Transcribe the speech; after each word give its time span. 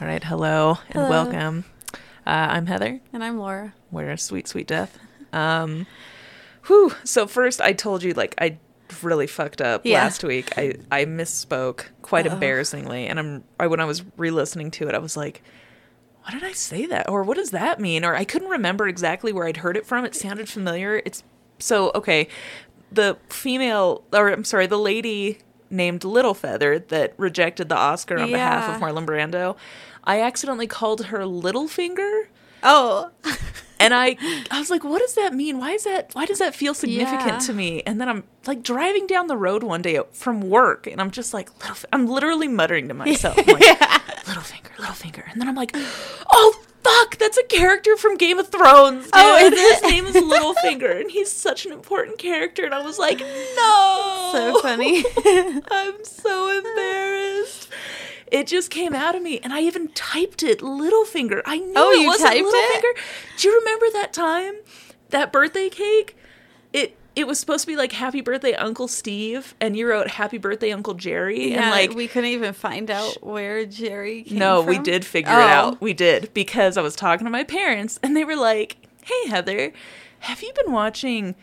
All 0.00 0.06
right, 0.06 0.22
hello 0.24 0.78
and 0.88 0.94
Hello. 0.94 1.10
welcome. 1.10 1.64
Uh, 2.26 2.30
I'm 2.50 2.66
Heather. 2.66 3.00
And 3.12 3.22
I'm 3.22 3.38
Laura. 3.38 3.74
We're 3.90 4.16
sweet, 4.16 4.48
sweet 4.48 4.66
death. 4.66 4.98
Um, 5.32 5.86
whew. 6.66 6.92
So 7.04 7.26
first, 7.26 7.60
I 7.60 7.72
told 7.72 8.02
you 8.02 8.14
like 8.14 8.34
I 8.38 8.58
really 9.02 9.26
fucked 9.26 9.60
up 9.60 9.82
Yeah. 9.84 10.02
last 10.02 10.24
week. 10.24 10.52
I 10.56 10.74
I 10.90 11.04
misspoke 11.04 11.86
quite 12.02 12.26
Uh-oh. 12.26 12.34
embarrassingly, 12.34 13.06
and 13.06 13.18
I'm 13.18 13.44
I, 13.58 13.66
when 13.66 13.80
I 13.80 13.84
was 13.84 14.02
re-listening 14.16 14.70
to 14.72 14.88
it, 14.88 14.94
I 14.94 14.98
was 14.98 15.16
like, 15.16 15.42
"Why 16.24 16.32
did 16.32 16.44
I 16.44 16.52
say 16.52 16.86
that? 16.86 17.08
Or 17.08 17.22
what 17.22 17.36
does 17.36 17.50
that 17.50 17.78
mean?" 17.78 18.04
Or 18.04 18.14
I 18.14 18.24
couldn't 18.24 18.48
remember 18.48 18.88
exactly 18.88 19.32
where 19.32 19.46
I'd 19.46 19.58
heard 19.58 19.76
it 19.76 19.86
from. 19.86 20.04
It 20.04 20.14
sounded 20.14 20.48
familiar. 20.48 21.02
It's 21.04 21.22
so 21.58 21.92
okay. 21.94 22.26
The 22.92 23.18
female, 23.28 24.02
or 24.12 24.28
I'm 24.30 24.44
sorry, 24.44 24.66
the 24.66 24.78
lady 24.78 25.38
named 25.72 26.02
Little 26.02 26.34
Feather 26.34 26.80
that 26.80 27.14
rejected 27.16 27.68
the 27.68 27.76
Oscar 27.76 28.18
on 28.18 28.32
behalf 28.32 28.74
of 28.74 28.82
Marlon 28.82 29.06
Brando. 29.06 29.56
I 30.04 30.20
accidentally 30.20 30.66
called 30.66 31.06
her 31.06 31.20
Littlefinger. 31.20 32.24
Oh, 32.62 33.10
And 33.78 33.94
I, 33.94 34.16
I 34.50 34.58
was 34.58 34.68
like, 34.68 34.84
what 34.84 34.98
does 35.00 35.14
that 35.14 35.32
mean? 35.34 35.58
Why 35.58 35.72
is 35.72 35.84
that? 35.84 36.10
Why 36.12 36.26
does 36.26 36.38
that 36.38 36.54
feel 36.54 36.74
significant 36.74 37.26
Yeah. 37.26 37.38
to 37.38 37.52
me? 37.54 37.82
And 37.86 37.98
then 38.00 38.08
I'm 38.08 38.24
like 38.46 38.62
driving 38.62 39.06
down 39.06 39.26
the 39.26 39.36
road 39.36 39.62
one 39.62 39.80
day 39.82 39.98
from 40.12 40.42
work, 40.42 40.86
and 40.86 41.00
I'm 41.00 41.10
just 41.10 41.32
like, 41.32 41.48
little, 41.60 41.76
I'm 41.92 42.06
literally 42.06 42.48
muttering 42.48 42.88
to 42.88 42.94
myself, 42.94 43.36
like, 43.38 43.46
little 44.26 44.42
finger, 44.42 44.70
little 44.78 44.94
finger, 44.94 45.24
and 45.30 45.40
then 45.40 45.48
I'm 45.48 45.54
like, 45.54 45.72
oh 45.74 46.60
fuck, 46.82 47.16
that's 47.18 47.36
a 47.38 47.44
character 47.44 47.96
from 47.96 48.16
Game 48.16 48.38
of 48.38 48.48
Thrones. 48.48 49.08
Oh, 49.12 49.50
dude. 49.50 49.58
Oh, 49.58 49.62
is 49.62 49.80
his 49.80 49.90
name 49.90 50.06
is 50.06 50.14
Littlefinger, 50.16 51.00
and 51.00 51.10
he's 51.10 51.30
such 51.32 51.64
an 51.66 51.72
important 51.72 52.18
character. 52.18 52.64
And 52.64 52.74
I 52.74 52.82
was 52.82 52.98
like, 52.98 53.20
no, 53.20 54.30
so 54.32 54.60
funny. 54.60 55.04
I'm 55.70 56.04
so 56.04 56.58
embarrassed. 56.58 57.68
It 58.30 58.46
just 58.46 58.70
came 58.70 58.94
out 58.94 59.14
of 59.16 59.22
me, 59.22 59.40
and 59.42 59.52
I 59.52 59.60
even 59.62 59.88
typed 59.88 60.42
it, 60.42 60.60
Littlefinger. 60.60 61.42
I 61.44 61.58
knew 61.58 61.72
Oh, 61.76 61.90
it 61.92 62.00
you 62.00 62.06
wasn't 62.06 62.30
typed 62.30 62.40
it? 62.44 62.44
Littlefinger. 62.94 63.38
Do 63.38 63.48
you 63.48 63.58
remember 63.58 63.86
that 63.94 64.12
time, 64.12 64.54
that 65.08 65.32
birthday 65.32 65.68
cake? 65.68 66.16
It 66.72 66.96
it 67.16 67.26
was 67.26 67.40
supposed 67.40 67.62
to 67.62 67.66
be 67.66 67.74
like 67.76 67.90
Happy 67.90 68.20
Birthday 68.20 68.54
Uncle 68.54 68.86
Steve, 68.86 69.56
and 69.60 69.76
you 69.76 69.88
wrote 69.88 70.06
Happy 70.08 70.38
Birthday 70.38 70.70
Uncle 70.70 70.94
Jerry, 70.94 71.50
yeah, 71.50 71.62
and 71.62 71.70
like 71.72 71.92
we 71.96 72.06
couldn't 72.06 72.30
even 72.30 72.52
find 72.52 72.88
out 72.88 73.16
where 73.20 73.66
Jerry 73.66 74.22
came 74.22 74.28
from. 74.28 74.38
no, 74.38 74.62
we 74.62 74.78
did 74.78 75.04
figure 75.04 75.32
Oh. 75.32 75.38
it 75.40 75.42
out. 75.50 75.74
Oh. 75.74 75.78
We 75.80 75.92
did 75.92 76.32
because 76.34 76.76
I 76.76 76.82
was 76.82 76.94
talking 76.94 77.24
to 77.24 77.30
my 77.30 77.42
parents, 77.42 77.98
and 78.04 78.16
they 78.16 78.22
were 78.24 78.36
like, 78.36 78.76
"Hey, 79.02 79.28
Heather, 79.28 79.72
have 80.20 80.40
you 80.40 80.52
been 80.52 80.70
watching 80.72 81.34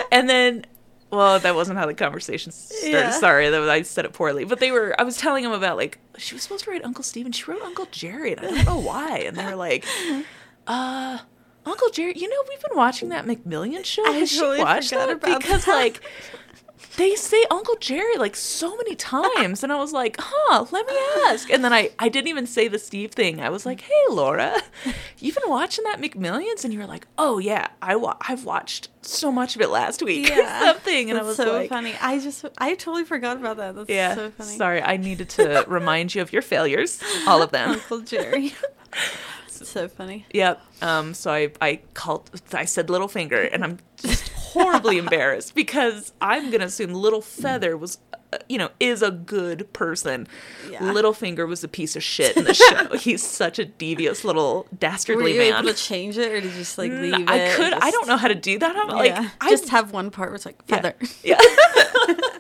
and 0.11 0.29
then 0.29 0.65
well 1.11 1.39
that 1.39 1.55
wasn't 1.55 1.77
how 1.77 1.85
the 1.85 1.93
conversation 1.93 2.51
started. 2.51 2.91
Yeah. 2.91 3.11
sorry 3.11 3.49
that 3.49 3.69
i 3.69 3.81
said 3.81 4.05
it 4.05 4.13
poorly. 4.13 4.43
But 4.45 4.59
they 4.59 4.71
were 4.71 4.95
i 4.99 5.03
was 5.03 5.17
telling 5.17 5.43
them 5.43 5.53
about 5.53 5.77
like 5.77 5.99
she 6.17 6.35
was 6.35 6.43
supposed 6.43 6.65
to 6.65 6.71
write 6.71 6.83
uncle 6.83 7.03
steve 7.03 7.25
and 7.25 7.35
she 7.35 7.43
wrote 7.49 7.61
uncle 7.61 7.87
jerry 7.91 8.33
and 8.33 8.41
i 8.45 8.51
don't 8.51 8.65
know 8.65 8.79
why. 8.79 9.19
And 9.19 9.37
they 9.37 9.45
were 9.45 9.55
like 9.55 9.85
uh 10.67 11.19
uncle 11.65 11.89
jerry 11.89 12.13
you 12.15 12.29
know 12.29 12.35
we've 12.49 12.61
been 12.61 12.77
watching 12.77 13.09
that 13.09 13.25
mcmillion 13.25 13.83
show. 13.85 14.05
I 14.05 14.11
has 14.11 14.31
totally 14.35 14.57
she 14.57 14.63
watched 14.63 14.91
that? 14.91 15.19
because 15.21 15.65
that. 15.65 15.73
like 15.75 16.01
they 16.95 17.15
say 17.15 17.43
Uncle 17.49 17.75
Jerry 17.79 18.17
like 18.17 18.35
so 18.35 18.75
many 18.77 18.95
times, 18.95 19.63
and 19.63 19.71
I 19.73 19.77
was 19.77 19.93
like, 19.93 20.15
"Huh, 20.19 20.65
let 20.71 20.85
me 20.87 20.93
ask." 21.27 21.49
And 21.49 21.63
then 21.63 21.73
I 21.73 21.91
I 21.99 22.09
didn't 22.09 22.27
even 22.27 22.45
say 22.47 22.67
the 22.67 22.79
Steve 22.79 23.11
thing. 23.11 23.41
I 23.41 23.49
was 23.49 23.65
like, 23.65 23.81
"Hey, 23.81 24.03
Laura, 24.09 24.61
you've 25.19 25.35
been 25.35 25.49
watching 25.49 25.83
that 25.85 25.99
McMillions?" 26.01 26.63
And 26.63 26.73
you 26.73 26.79
were 26.79 26.85
like, 26.85 27.07
"Oh 27.17 27.39
yeah, 27.39 27.67
I 27.81 27.95
wa- 27.95 28.17
I've 28.21 28.45
watched 28.45 28.89
so 29.01 29.31
much 29.31 29.55
of 29.55 29.61
it 29.61 29.69
last 29.69 30.01
week 30.03 30.29
Yeah, 30.29 30.59
something." 30.73 31.09
And 31.09 31.19
I 31.19 31.23
was 31.23 31.37
so 31.37 31.51
like, 31.53 31.69
funny. 31.69 31.95
I 32.01 32.19
just, 32.19 32.45
I 32.57 32.75
totally 32.75 33.05
forgot 33.05 33.37
about 33.37 33.57
that. 33.57 33.75
That's 33.75 33.89
"Yeah, 33.89 34.15
so 34.15 34.31
funny. 34.31 34.57
sorry, 34.57 34.81
I 34.81 34.97
needed 34.97 35.29
to 35.29 35.65
remind 35.67 36.13
you 36.15 36.21
of 36.21 36.31
your 36.31 36.41
failures, 36.43 37.01
all 37.27 37.41
of 37.41 37.51
them." 37.51 37.71
Uncle 37.71 38.01
Jerry. 38.01 38.53
so 39.47 39.87
funny. 39.87 40.25
Yep. 40.33 40.61
Um. 40.81 41.13
So 41.13 41.31
I 41.31 41.51
I 41.59 41.79
called. 41.93 42.29
I 42.53 42.65
said 42.65 42.87
Littlefinger, 42.87 43.49
and 43.51 43.63
I'm 43.63 43.79
just 43.97 44.06
horribly 44.63 44.97
embarrassed 44.97 45.55
because 45.55 46.13
I'm 46.21 46.49
gonna 46.51 46.65
assume 46.65 46.93
Little 46.93 47.21
Feather 47.21 47.77
was, 47.77 47.97
uh, 48.33 48.37
you 48.49 48.57
know, 48.57 48.69
is 48.79 49.01
a 49.01 49.11
good 49.11 49.71
person. 49.73 50.27
Yeah. 50.69 50.79
Littlefinger 50.79 51.47
was 51.47 51.63
a 51.63 51.67
piece 51.67 51.95
of 51.95 52.03
shit 52.03 52.35
in 52.37 52.43
the 52.43 52.53
show. 52.53 52.95
He's 52.97 53.23
such 53.23 53.59
a 53.59 53.65
devious 53.65 54.23
little 54.23 54.67
Were 54.71 54.77
dastardly 54.77 55.33
you 55.33 55.39
man. 55.39 55.53
able 55.63 55.73
to 55.73 55.75
change 55.75 56.17
it, 56.17 56.31
or 56.31 56.41
did 56.41 56.51
you 56.51 56.57
just 56.57 56.77
like 56.77 56.91
leave 56.91 57.27
I 57.29 57.37
it? 57.39 57.55
could. 57.55 57.73
I 57.73 57.91
don't 57.91 58.07
know 58.07 58.17
how 58.17 58.27
to 58.27 58.35
do 58.35 58.57
that. 58.59 58.75
I'm 58.75 58.87
like, 58.89 59.11
yeah. 59.11 59.29
I 59.41 59.49
just 59.49 59.69
have 59.69 59.91
one 59.93 60.11
part 60.11 60.29
where 60.29 60.35
it's 60.35 60.45
like 60.45 60.63
feather. 60.67 60.95
Yeah. 61.23 61.39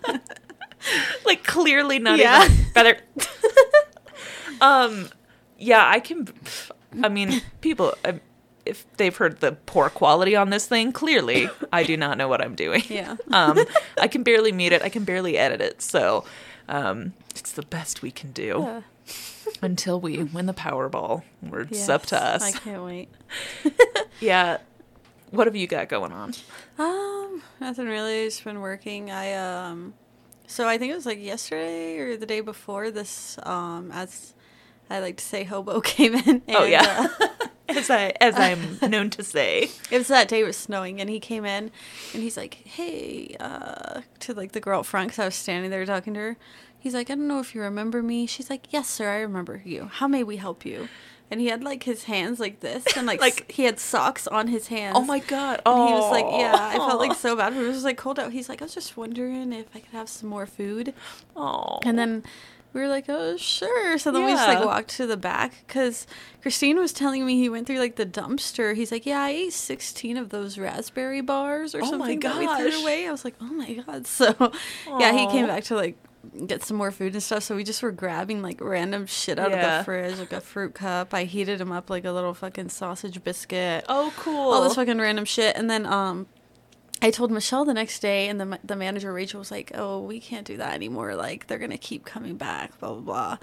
like 1.25 1.43
clearly 1.43 1.99
not 1.99 2.19
Yeah. 2.19 2.45
even 2.45 2.57
feather. 2.73 2.97
um, 4.61 5.09
yeah, 5.57 5.87
I 5.87 5.99
can. 5.99 6.27
I 7.03 7.09
mean, 7.09 7.41
people, 7.61 7.93
um, 8.05 8.21
if 8.67 8.85
they've 8.97 9.15
heard 9.15 9.39
the 9.39 9.53
poor 9.53 9.89
quality 9.89 10.35
on 10.35 10.49
this 10.49 10.67
thing, 10.67 10.91
clearly 10.91 11.49
I 11.73 11.83
do 11.83 11.97
not 11.97 12.17
know 12.17 12.27
what 12.27 12.41
I'm 12.41 12.55
doing. 12.55 12.83
Yeah. 12.89 13.15
um, 13.31 13.57
I 13.99 14.07
can 14.07 14.23
barely 14.23 14.51
mute 14.51 14.73
it. 14.73 14.81
I 14.81 14.89
can 14.89 15.03
barely 15.03 15.37
edit 15.37 15.61
it. 15.61 15.81
So, 15.81 16.25
um, 16.67 17.13
it's 17.31 17.51
the 17.51 17.63
best 17.63 18.01
we 18.01 18.11
can 18.11 18.31
do 18.31 18.59
Yeah. 18.65 18.81
until 19.61 19.99
we 19.99 20.23
win 20.23 20.45
the 20.45 20.53
Powerball. 20.53 21.23
Where 21.41 21.61
it's 21.61 21.79
Yes, 21.79 21.89
up 21.89 22.05
to 22.07 22.21
us. 22.23 22.43
I 22.43 22.51
can't 22.51 22.83
wait. 22.83 23.09
yeah. 24.19 24.57
What 25.31 25.47
have 25.47 25.55
you 25.55 25.67
got 25.67 25.89
going 25.89 26.11
on? 26.11 26.33
Um, 26.79 27.41
nothing 27.59 27.87
really. 27.87 28.25
Just 28.25 28.43
been 28.43 28.61
working. 28.61 29.11
I 29.11 29.33
um, 29.33 29.93
so 30.47 30.67
I 30.67 30.77
think 30.77 30.91
it 30.91 30.95
was 30.95 31.05
like 31.05 31.21
yesterday 31.21 31.97
or 31.97 32.15
the 32.17 32.25
day 32.25 32.39
before 32.41 32.91
this. 32.91 33.37
Um, 33.43 33.91
as 33.91 34.33
I 34.89 34.99
like 34.99 35.17
to 35.17 35.23
say, 35.23 35.43
hobo 35.43 35.81
came 35.81 36.15
in. 36.15 36.41
oh 36.49 36.63
yeah. 36.63 37.07
uh, 37.19 37.27
as 37.69 37.89
I 37.89 38.13
as 38.21 38.35
I'm 38.35 38.79
known 38.89 39.09
to 39.11 39.23
say. 39.23 39.69
it 39.91 39.97
was 39.97 40.07
that 40.07 40.27
day 40.27 40.41
it 40.41 40.45
was 40.45 40.57
snowing, 40.57 40.99
and 41.01 41.09
he 41.09 41.19
came 41.19 41.45
in, 41.45 41.71
and 42.13 42.23
he's 42.23 42.37
like, 42.37 42.53
"Hey," 42.65 43.35
uh, 43.39 44.01
to 44.21 44.33
like 44.33 44.51
the 44.53 44.59
girl 44.59 44.79
up 44.81 44.85
front, 44.85 45.09
because 45.09 45.19
I 45.19 45.25
was 45.25 45.35
standing 45.35 45.71
there 45.71 45.85
talking 45.85 46.13
to 46.15 46.19
her. 46.19 46.37
He's 46.79 46.93
like, 46.93 47.09
"I 47.09 47.15
don't 47.15 47.27
know 47.27 47.39
if 47.39 47.53
you 47.55 47.61
remember 47.61 48.01
me." 48.03 48.27
She's 48.27 48.49
like, 48.49 48.71
"Yes, 48.71 48.87
sir, 48.89 49.09
I 49.09 49.19
remember 49.21 49.61
you. 49.65 49.89
How 49.91 50.07
may 50.07 50.23
we 50.23 50.37
help 50.37 50.65
you?" 50.65 50.87
And 51.29 51.41
he 51.41 51.47
had 51.47 51.61
like 51.61 51.83
his 51.83 52.05
hands 52.05 52.39
like 52.39 52.61
this, 52.61 52.85
and 52.95 53.05
like, 53.05 53.19
Like- 53.27 53.51
he 53.51 53.63
had 53.65 53.79
socks 53.81 54.27
on 54.27 54.47
his 54.47 54.67
hands. 54.67 54.95
Oh 54.97 55.03
my 55.03 55.19
god. 55.19 55.55
And 55.55 55.61
Oh. 55.65 55.87
he 55.87 55.93
was 55.93 56.09
like, 56.11 56.25
"Yeah, 56.31 56.55
I 56.57 56.75
felt 56.75 56.99
like 57.01 57.15
so 57.15 57.35
bad. 57.35 57.51
It 57.53 57.59
was 57.67 57.83
like 57.83 57.97
cold 57.97 58.17
out." 58.17 58.31
He's 58.31 58.47
like, 58.47 58.61
"I 58.61 58.65
was 58.65 58.73
just 58.73 58.95
wondering 58.95 59.51
if 59.51 59.65
I 59.75 59.79
could 59.79 59.91
have 59.91 60.07
some 60.07 60.29
more 60.29 60.45
food." 60.45 60.93
Oh. 61.35 61.79
And 61.83 61.99
then 61.99 62.23
we 62.73 62.81
were 62.81 62.87
like, 62.87 63.05
"Oh, 63.09 63.37
sure." 63.37 63.97
So 63.97 64.11
then 64.11 64.25
we 64.25 64.31
just 64.31 64.47
like 64.47 64.63
walked 64.63 64.89
to 64.97 65.07
the 65.07 65.17
back 65.17 65.53
because 65.65 66.05
Christine 66.41 66.77
was 66.77 66.93
telling 66.93 67.25
me 67.25 67.35
he 67.37 67.49
went 67.49 67.65
through 67.67 67.79
like 67.79 67.95
the 67.95 68.05
dumpster. 68.05 68.75
He's 68.75 68.91
like, 68.91 69.05
"Yeah, 69.05 69.21
I 69.21 69.29
ate 69.29 69.53
sixteen 69.53 70.17
of 70.17 70.29
those 70.29 70.57
raspberry 70.57 71.21
bars 71.21 71.73
or 71.73 71.79
Oh 71.79 71.85
my 71.85 71.89
something 71.89 72.19
that 72.21 72.37
we 72.37 72.45
threw 72.71 72.81
away." 72.81 73.07
I 73.07 73.11
was 73.11 73.25
like, 73.25 73.35
"Oh 73.41 73.45
my 73.45 73.73
god!" 73.73 74.05
So 74.17 74.51
yeah, 74.99 75.11
he 75.13 75.27
came 75.27 75.47
back 75.47 75.63
to 75.65 75.75
like 75.75 75.97
get 76.45 76.61
some 76.63 76.75
more 76.75 76.91
food 76.91 77.13
and 77.13 77.23
stuff. 77.23 77.43
So 77.43 77.55
we 77.55 77.63
just 77.63 77.81
were 77.81 77.91
grabbing 77.91 78.41
like 78.41 78.59
random 78.59 79.05
shit 79.05 79.39
out 79.39 79.51
Yeah. 79.51 79.79
of 79.79 79.79
the 79.79 79.85
fridge, 79.85 80.19
like 80.19 80.33
a 80.33 80.41
fruit 80.41 80.73
cup. 80.75 81.13
I 81.13 81.23
heated 81.23 81.61
him 81.61 81.71
up 81.71 81.89
like 81.89 82.03
a 82.05 82.11
little 82.11 82.33
fucking 82.33 82.69
sausage 82.69 83.23
biscuit 83.23 83.85
Oh, 83.87 84.13
cool. 84.17 84.51
all 84.51 84.63
this 84.63 84.75
fucking 84.75 84.97
random 84.99 85.23
shit. 85.25 85.55
And 85.55 85.69
then 85.69 85.85
um, 85.85 86.27
I 87.01 87.11
told 87.11 87.31
Michelle 87.31 87.63
the 87.65 87.73
next 87.73 87.99
day, 87.99 88.27
and 88.27 88.39
the 88.39 88.59
the 88.63 88.75
manager 88.75 89.13
Rachel 89.13 89.39
was 89.39 89.51
like, 89.51 89.71
"Oh, 89.75 90.01
we 90.01 90.19
can't 90.19 90.45
do 90.47 90.57
that 90.57 90.73
anymore. 90.73 91.15
Like 91.15 91.47
they're 91.47 91.59
gonna 91.59 91.77
keep 91.77 92.05
coming 92.05 92.37
back, 92.37 92.77
blah 92.79 92.93
blah 92.93 93.01
blah." 93.01 93.37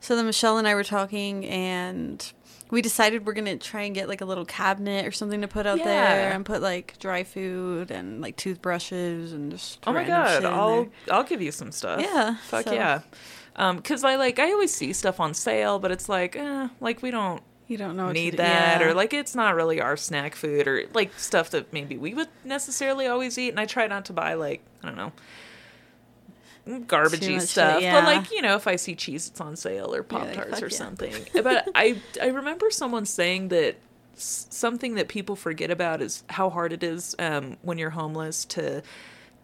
So 0.00 0.14
then 0.16 0.26
Michelle 0.26 0.58
and 0.58 0.68
I 0.68 0.74
were 0.74 0.84
talking, 0.84 1.44
and 1.46 2.32
we 2.70 2.80
decided 2.82 3.26
we're 3.26 3.32
gonna 3.32 3.56
try 3.56 3.82
and 3.82 3.94
get 3.94 4.08
like 4.08 4.20
a 4.20 4.24
little 4.24 4.44
cabinet 4.44 5.04
or 5.06 5.10
something 5.10 5.40
to 5.40 5.48
put 5.48 5.66
out 5.66 5.78
there, 5.78 6.30
and 6.32 6.44
put 6.44 6.62
like 6.62 6.98
dry 7.00 7.24
food 7.24 7.90
and 7.90 8.20
like 8.20 8.36
toothbrushes 8.36 9.32
and 9.32 9.50
just 9.50 9.80
oh 9.86 9.92
my 9.92 10.04
god. 10.04 10.44
I'll. 10.44 10.88
I'll 11.10 11.24
give 11.24 11.42
you 11.42 11.50
some 11.52 11.72
stuff. 11.72 12.00
Yeah, 12.00 12.36
Fuck 12.44 12.66
so- 12.66 12.72
yeah. 12.74 13.00
Um, 13.56 13.82
cause 13.82 14.04
I 14.04 14.14
like 14.14 14.38
I 14.38 14.52
always 14.52 14.72
see 14.72 14.92
stuff 14.92 15.18
on 15.18 15.34
sale, 15.34 15.80
but 15.80 15.90
it's 15.90 16.08
like, 16.08 16.36
eh, 16.36 16.68
like 16.80 17.02
we 17.02 17.10
don't 17.10 17.42
You 17.70 17.78
don't 17.78 17.96
know 17.96 18.10
need 18.10 18.32
do. 18.32 18.36
that, 18.38 18.80
Yeah. 18.80 18.88
or 18.88 18.94
like 18.94 19.14
it's 19.14 19.34
not 19.34 19.54
really 19.54 19.80
our 19.80 19.96
snack 19.96 20.34
food, 20.34 20.66
or 20.66 20.84
like 20.92 21.16
stuff 21.18 21.50
that 21.50 21.72
maybe 21.72 21.96
we 21.96 22.12
would 22.14 22.28
necessarily 22.44 23.06
always 23.06 23.38
eat. 23.38 23.50
And 23.50 23.60
I 23.60 23.64
try 23.66 23.86
not 23.86 24.04
to 24.06 24.12
buy 24.12 24.34
like 24.34 24.62
I 24.82 24.88
don't 24.88 24.96
know 24.96 25.12
garbagey 26.66 27.40
stuff. 27.40 27.80
yeah. 27.80 28.00
But 28.00 28.04
like, 28.04 28.30
you 28.30 28.42
know, 28.42 28.54
if 28.54 28.66
I 28.66 28.76
see 28.76 28.94
Cheez-Its 28.94 29.40
on 29.40 29.56
sale 29.56 29.94
or 29.94 30.02
Pop 30.02 30.32
Tarts 30.32 30.50
fuck 30.50 30.62
or 30.62 30.66
yeah. 30.66 30.76
something. 30.76 31.14
but 31.42 31.68
I 31.74 32.00
I 32.20 32.26
remember 32.26 32.70
someone 32.70 33.06
saying 33.06 33.48
that 33.48 33.76
something 34.14 34.94
that 34.96 35.08
people 35.08 35.36
forget 35.36 35.70
about 35.70 36.02
is 36.02 36.24
how 36.28 36.50
hard 36.50 36.72
it 36.72 36.82
is 36.82 37.14
um, 37.18 37.56
when 37.62 37.78
you're 37.78 37.90
homeless 37.90 38.44
to 38.46 38.82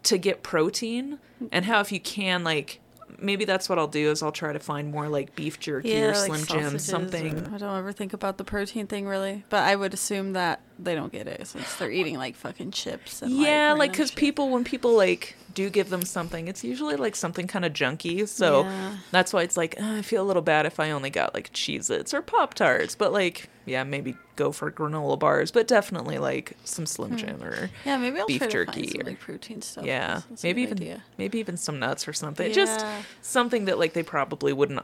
to 0.03 0.17
get 0.17 0.43
protein 0.43 1.17
and 1.51 1.65
how 1.65 1.79
if 1.79 1.91
you 1.91 1.99
can 1.99 2.43
like 2.43 2.79
maybe 3.19 3.45
that's 3.45 3.67
what 3.69 3.79
I'll 3.79 3.87
do 3.87 4.11
is 4.11 4.21
I'll 4.23 4.31
try 4.31 4.53
to 4.53 4.59
find 4.59 4.91
more 4.91 5.07
like 5.09 5.35
beef 5.35 5.59
jerky 5.59 6.01
or 6.01 6.13
like 6.13 6.39
Slim 6.39 6.61
Jim 6.61 6.79
something. 6.79 7.39
or- 7.47 7.55
I 7.55 7.57
don't 7.57 7.77
ever 7.77 7.91
think 7.91 8.13
about 8.13 8.37
the 8.37 8.43
protein 8.43 8.87
thing 8.87 9.07
really, 9.07 9.43
but 9.49 9.63
I 9.63 9.75
would 9.75 9.93
assume 9.93 10.33
that 10.33 10.61
they 10.79 10.95
don't 10.95 11.11
get 11.11 11.27
it 11.27 11.47
since 11.47 11.75
they're 11.75 11.91
eating 11.91 12.17
like 12.17 12.35
fucking 12.35 12.71
chips. 12.71 13.21
And, 13.21 13.31
yeah, 13.31 13.73
like 13.77 13.91
because 13.91 14.09
shit. 14.09 14.17
people 14.17 14.49
when 14.49 14.63
people 14.63 14.95
like 14.95 15.35
do 15.57 15.69
give 15.71 15.89
them 15.89 16.03
something, 16.03 16.47
it's 16.47 16.63
usually 16.63 16.95
like 16.95 17.15
something 17.15 17.47
kind 17.47 17.65
of 17.65 17.73
junky. 17.73 18.27
So 18.27 18.61
Yeah. 18.63 18.97
that's 19.11 19.33
why 19.33 19.41
it's 19.41 19.57
like 19.57 19.75
"Uh, 19.81 19.95
I 19.97 20.01
feel 20.03 20.21
a 20.23 20.27
little 20.27 20.43
bad 20.43 20.65
if 20.67 20.79
I 20.79 20.91
only 20.91 21.09
got 21.09 21.33
like 21.33 21.51
Cheez-Its 21.51 22.13
or 22.13 22.21
Pop 22.21 22.53
Tarts, 22.53 22.93
but 22.95 23.11
like 23.11 23.49
yeah, 23.65 23.83
maybe 23.83 24.15
go 24.37 24.51
for 24.53 24.71
granola 24.71 25.17
bars, 25.19 25.51
but 25.51 25.67
definitely 25.67 26.17
like 26.19 26.55
some 26.63 26.85
Slim 26.85 27.17
Jim 27.17 27.43
or 27.43 27.69
Yeah, 27.85 27.97
maybe 27.97 28.19
I'll 28.19 28.27
beef 28.27 28.37
try 28.39 28.47
to 28.47 28.53
jerky 28.53 28.71
find 28.81 28.91
some, 28.91 29.01
or- 29.01 29.03
like 29.05 29.19
protein 29.19 29.61
stuff. 29.61 29.83
yeah, 29.85 30.21
maybe 30.43 30.61
even 30.61 30.77
idea. 30.77 31.03
maybe 31.17 31.39
even 31.39 31.57
some 31.57 31.79
nuts 31.79 32.07
or 32.07 32.13
something. 32.13 32.53
Just 32.53 32.85
something 33.21 33.65
that 33.65 33.77
like 33.79 33.93
they 33.93 34.03
probably 34.03 34.53
wouldn't. 34.53 34.83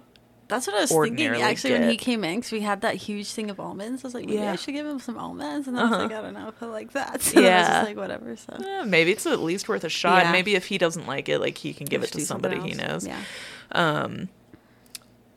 That's 0.53 0.67
what 0.67 0.75
I 0.75 0.81
was 0.81 0.91
thinking 0.91 1.41
actually 1.41 1.71
when 1.73 1.89
he 1.89 1.97
came 1.97 2.23
in 2.23 2.35
because 2.35 2.51
we 2.51 2.61
had 2.61 2.81
that 2.81 2.95
huge 2.95 3.31
thing 3.31 3.49
of 3.49 3.59
almonds. 3.59 4.03
I 4.03 4.07
was 4.07 4.13
like, 4.13 4.25
maybe 4.25 4.37
Yeah. 4.37 4.51
I 4.51 4.55
should 4.55 4.73
give 4.73 4.85
him 4.85 4.99
some 4.99 5.17
almonds, 5.17 5.67
and 5.67 5.75
then 5.75 5.83
I 5.85 5.89
was 5.89 5.93
Uh-huh. 5.93 6.03
like, 6.03 6.13
I 6.13 6.21
don't 6.21 6.33
know 6.33 6.47
if 6.49 6.61
I 6.61 6.65
like 6.67 6.91
that. 6.93 7.21
So 7.23 7.41
then 7.41 7.43
I 7.45 7.57
was 7.57 7.67
Yeah. 7.67 7.73
just 7.73 7.87
like 7.87 7.97
whatever. 7.97 8.35
So 8.35 8.53
Eh, 8.63 8.83
maybe 8.85 9.11
it's 9.11 9.25
at 9.25 9.39
least 9.39 9.67
worth 9.67 9.83
a 9.83 9.89
shot. 9.89 10.23
Yeah. 10.25 10.31
Maybe 10.31 10.55
if 10.55 10.65
he 10.65 10.77
doesn't 10.77 11.07
like 11.07 11.27
it, 11.29 11.39
like 11.39 11.57
he 11.57 11.73
can 11.73 11.85
give 11.87 12.03
it 12.03 12.11
to 12.11 12.21
somebody 12.21 12.59
he 12.59 12.73
knows. 12.75 13.05
Yeah. 13.07 13.19
Um, 13.71 14.29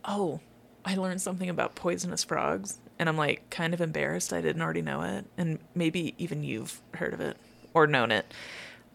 oh, 0.05 0.41
I 0.85 0.95
learned 0.95 1.21
something 1.21 1.49
about 1.49 1.75
poisonous 1.75 2.23
frogs, 2.25 2.79
and 2.99 3.09
I'm 3.09 3.17
like 3.17 3.49
kind 3.51 3.75
of 3.75 3.81
embarrassed 3.81 4.33
I 4.33 4.41
didn't 4.41 4.63
already 4.63 4.83
know 4.83 5.03
it, 5.03 5.25
and 5.37 5.59
maybe 5.75 6.15
even 6.19 6.43
you've 6.45 6.81
heard 6.95 7.13
of 7.15 7.21
it 7.21 7.37
or 7.75 7.87
known 7.87 8.11
it. 8.13 8.33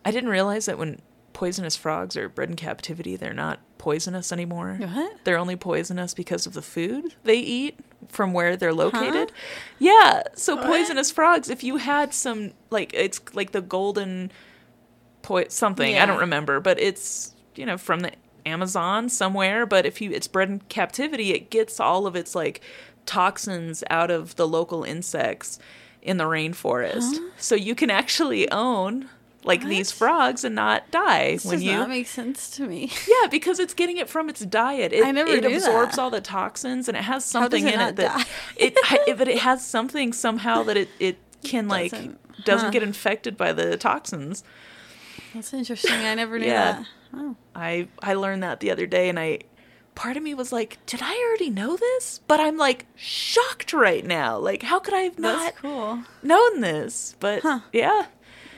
I 0.05 0.11
didn't 0.11 0.29
realize 0.29 0.65
that 0.67 0.77
when 0.77 0.99
poisonous 1.33 1.75
frogs 1.75 2.15
are 2.17 2.29
bred 2.29 2.49
in 2.49 2.55
captivity, 2.55 3.15
they're 3.15 3.33
not 3.33 3.59
poisonous 3.77 4.31
anymore. 4.31 4.77
What? 4.79 5.23
They're 5.23 5.37
only 5.37 5.55
poisonous 5.55 6.13
because 6.13 6.45
of 6.45 6.53
the 6.53 6.61
food 6.61 7.15
they 7.23 7.37
eat 7.39 7.79
from 8.09 8.33
where 8.33 8.55
they're 8.55 8.73
located. 8.73 9.31
Yeah, 9.79 10.23
so 10.35 10.55
What? 10.55 10.65
poisonous 10.67 11.11
frogs. 11.11 11.49
If 11.49 11.63
you 11.63 11.77
had 11.77 12.13
some, 12.13 12.51
like 12.69 12.91
it's 12.93 13.19
like 13.33 13.51
the 13.51 13.61
golden 13.61 14.31
po- 15.21 15.47
something 15.49 15.97
I 15.97 16.05
don't 16.05 16.19
remember, 16.19 16.59
but 16.59 16.79
it's 16.79 17.33
you 17.55 17.65
know 17.65 17.77
from 17.77 18.01
the 18.01 18.11
Amazon 18.45 19.09
somewhere. 19.09 19.65
But 19.65 19.85
if 19.85 20.01
you 20.01 20.11
it's 20.11 20.27
bred 20.27 20.49
in 20.49 20.59
captivity, 20.69 21.31
it 21.33 21.49
gets 21.49 21.79
all 21.79 22.05
of 22.07 22.15
its 22.15 22.35
like 22.35 22.61
toxins 23.05 23.83
out 23.89 24.11
of 24.11 24.35
the 24.35 24.47
local 24.47 24.83
insects 24.83 25.59
in 26.01 26.17
the 26.17 26.23
rainforest. 26.25 27.17
So 27.37 27.55
you 27.55 27.75
can 27.75 27.89
actually 27.89 28.49
own 28.51 29.09
like 29.43 29.63
these 29.63 29.91
frogs 29.91 30.43
and 30.43 30.53
not 30.55 30.89
die 30.91 31.31
This 31.33 31.45
when 31.45 31.55
does 31.55 31.63
you 31.63 31.71
not 31.73 31.89
make 31.89 32.07
sense 32.07 32.49
to 32.51 32.67
me. 32.67 32.91
yeah, 33.07 33.27
because 33.29 33.59
it's 33.59 33.73
getting 33.73 33.97
it 33.97 34.07
from 34.09 34.29
its 34.29 34.41
diet. 34.45 34.93
It, 34.93 35.03
I 35.05 35.11
never 35.11 35.31
it 35.31 35.43
absorbs 35.45 35.95
that. 35.95 36.01
all 36.01 36.09
the 36.11 36.21
toxins 36.21 36.87
and 36.87 36.95
it 36.95 37.03
has 37.03 37.25
something 37.25 37.67
it 37.67 37.73
in 37.73 37.79
it 37.81 37.95
that 37.95 38.27
it, 38.55 38.73
I- 38.83 39.13
but 39.17 39.27
it 39.27 39.39
has 39.39 39.65
something 39.65 40.13
somehow 40.13 40.63
that 40.63 40.77
it 40.77 40.89
it 40.99 41.17
can 41.43 41.67
like 41.67 41.91
Doesn't- 41.91 42.17
doesn't 42.45 42.71
get 42.71 42.83
infected 42.83 43.35
by 43.37 43.51
the 43.53 43.77
toxins. 43.77 44.43
That's 45.33 45.53
interesting. 45.53 45.91
I 45.93 46.15
never 46.15 46.37
knew 46.39 46.45
Yeah. 46.47 46.71
that. 46.73 46.85
Oh. 47.13 47.35
I 47.55 47.87
I 48.01 48.13
learned 48.13 48.43
that 48.43 48.59
the 48.59 48.71
other 48.71 48.85
day 48.85 49.09
and 49.09 49.19
I 49.19 49.39
part 49.95 50.17
of 50.17 50.23
me 50.23 50.33
was 50.33 50.51
like, 50.51 50.77
did 50.85 51.01
I 51.03 51.15
already 51.27 51.49
know 51.49 51.75
this? 51.77 52.19
But 52.27 52.39
I'm 52.39 52.57
like 52.57 52.85
shocked 52.95 53.73
right 53.73 54.05
now. 54.05 54.37
Like 54.37 54.63
how 54.63 54.79
could 54.79 54.93
I 54.93 55.01
have 55.01 55.19
not 55.19 55.55
cool. 55.55 55.99
known 56.23 56.61
this? 56.61 57.15
But 57.19 57.41
Huh. 57.41 57.59
yeah, 57.73 58.05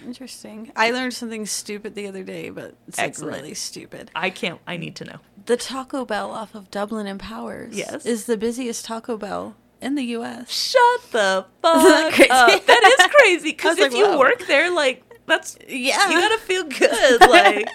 Interesting. 0.05 0.71
I 0.75 0.91
learned 0.91 1.13
something 1.13 1.45
stupid 1.45 1.95
the 1.95 2.07
other 2.07 2.23
day, 2.23 2.50
but 2.50 2.75
it's 2.88 2.97
like 2.97 3.17
really 3.19 3.53
stupid. 3.53 4.11
I 4.15 4.29
can't 4.29 4.59
I 4.67 4.77
need 4.77 4.95
to 4.97 5.05
know. 5.05 5.17
The 5.45 5.57
Taco 5.57 6.05
Bell 6.05 6.31
off 6.31 6.55
of 6.55 6.71
Dublin 6.71 7.05
and 7.07 7.19
Powers 7.19 7.75
Yes. 7.75 8.05
is 8.05 8.25
the 8.25 8.38
busiest 8.38 8.85
Taco 8.85 9.17
Bell 9.17 9.55
in 9.81 9.95
the 9.95 10.03
U.S. 10.03 10.50
Shut 10.50 11.11
the 11.11 11.45
that 11.61 11.81
fuck 11.81 12.13
crazy? 12.13 12.29
up. 12.31 12.65
That 12.65 12.95
is 13.00 13.07
crazy 13.07 13.50
because 13.51 13.77
if 13.77 13.91
like, 13.91 13.97
you 14.00 14.05
whoa. 14.07 14.19
work 14.19 14.45
there, 14.47 14.71
like 14.73 15.03
that's 15.25 15.57
Yeah. 15.67 16.09
you 16.09 16.19
gotta 16.19 16.38
feel 16.39 16.63
good. 16.69 17.21
Like 17.21 17.67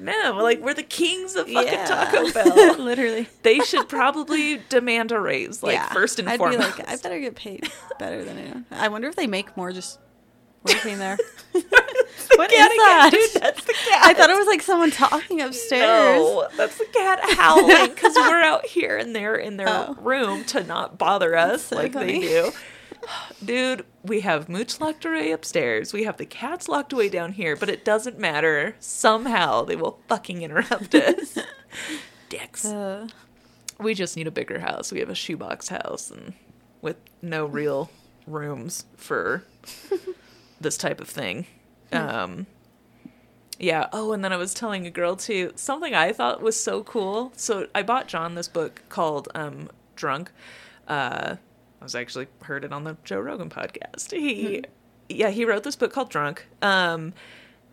man, 0.00 0.34
we're 0.34 0.42
like 0.42 0.60
we're 0.60 0.74
the 0.74 0.82
kings 0.82 1.36
of 1.36 1.46
fucking 1.48 1.72
Yeah. 1.72 1.84
Taco 1.86 2.32
Bell. 2.34 2.78
Literally. 2.78 3.28
they 3.42 3.60
should 3.60 3.88
probably 3.88 4.60
demand 4.68 5.12
a 5.12 5.20
raise, 5.20 5.62
like 5.62 5.80
first 5.92 6.18
and 6.18 6.28
I'd 6.28 6.38
foremost. 6.38 6.76
be 6.76 6.82
like, 6.82 6.90
I 6.90 6.96
better 6.96 7.20
get 7.20 7.36
paid 7.36 7.70
better 8.00 8.24
than 8.24 8.38
anyone. 8.38 8.66
I 8.72 8.88
wonder 8.88 9.06
if 9.08 9.14
they 9.14 9.28
make 9.28 9.56
more 9.56 9.70
just 9.70 10.00
working 10.64 10.98
there. 10.98 11.16
the 11.52 11.62
What 12.36 12.52
is 12.52 12.58
that? 12.58 13.10
dude. 13.12 13.42
That's 13.42 13.64
the 13.64 13.72
cat. 13.72 14.00
I 14.04 14.14
thought 14.14 14.30
it 14.30 14.36
was 14.38 14.46
like 14.46 14.62
someone 14.62 14.90
talking 14.90 15.40
upstairs. 15.40 16.18
No, 16.18 16.48
that's 16.56 16.78
the 16.78 16.86
cat 16.86 17.20
howling 17.22 17.90
because 17.94 18.14
we're 18.16 18.40
out 18.42 18.66
here 18.66 18.96
and 18.96 19.14
they're 19.14 19.36
in 19.36 19.56
their 19.56 19.68
Oh. 19.68 19.96
room 20.00 20.44
to 20.46 20.62
not 20.64 20.98
bother 20.98 21.36
us 21.36 21.66
so 21.66 21.76
like 21.76 21.92
funny. 21.92 22.20
they 22.20 22.28
do. 22.28 22.52
Dude, 23.44 23.84
we 24.04 24.20
have 24.20 24.48
Mooch 24.48 24.80
locked 24.80 25.04
away 25.04 25.32
upstairs. 25.32 25.92
We 25.92 26.04
have 26.04 26.16
the 26.16 26.26
cats 26.26 26.68
locked 26.68 26.92
away 26.92 27.08
down 27.08 27.32
here, 27.32 27.56
but 27.56 27.68
it 27.68 27.84
doesn't 27.84 28.18
matter. 28.18 28.76
Somehow 28.78 29.64
they 29.64 29.76
will 29.76 29.98
fucking 30.08 30.42
interrupt 30.42 30.94
us. 30.94 31.36
Dicks. 32.28 32.64
Uh, 32.64 33.08
We 33.78 33.94
just 33.94 34.16
need 34.16 34.26
a 34.28 34.30
bigger 34.30 34.60
house. 34.60 34.92
We 34.92 35.00
have 35.00 35.10
a 35.10 35.14
shoebox 35.14 35.68
house 35.68 36.10
and 36.12 36.34
with 36.80 36.96
no 37.20 37.44
real 37.46 37.90
rooms 38.26 38.86
for 38.96 39.42
this 40.62 40.76
type 40.76 41.00
of 41.00 41.08
thing. 41.08 41.46
Um 41.92 42.46
yeah, 43.58 43.88
oh 43.92 44.12
and 44.12 44.24
then 44.24 44.32
I 44.32 44.36
was 44.36 44.54
telling 44.54 44.86
a 44.86 44.90
girl 44.90 45.14
too 45.16 45.52
something 45.54 45.94
I 45.94 46.12
thought 46.12 46.42
was 46.42 46.58
so 46.58 46.82
cool. 46.82 47.32
So 47.36 47.68
I 47.74 47.82
bought 47.82 48.08
John 48.08 48.34
this 48.34 48.48
book 48.48 48.82
called 48.88 49.28
um 49.34 49.70
Drunk. 49.96 50.32
Uh 50.88 51.36
I 51.80 51.84
was 51.84 51.94
actually 51.94 52.28
heard 52.42 52.64
it 52.64 52.72
on 52.72 52.84
the 52.84 52.96
Joe 53.04 53.20
Rogan 53.20 53.50
podcast. 53.50 54.12
He 54.12 54.64
yeah, 55.08 55.30
he 55.30 55.44
wrote 55.44 55.64
this 55.64 55.76
book 55.76 55.92
called 55.92 56.10
Drunk. 56.10 56.46
Um 56.62 57.12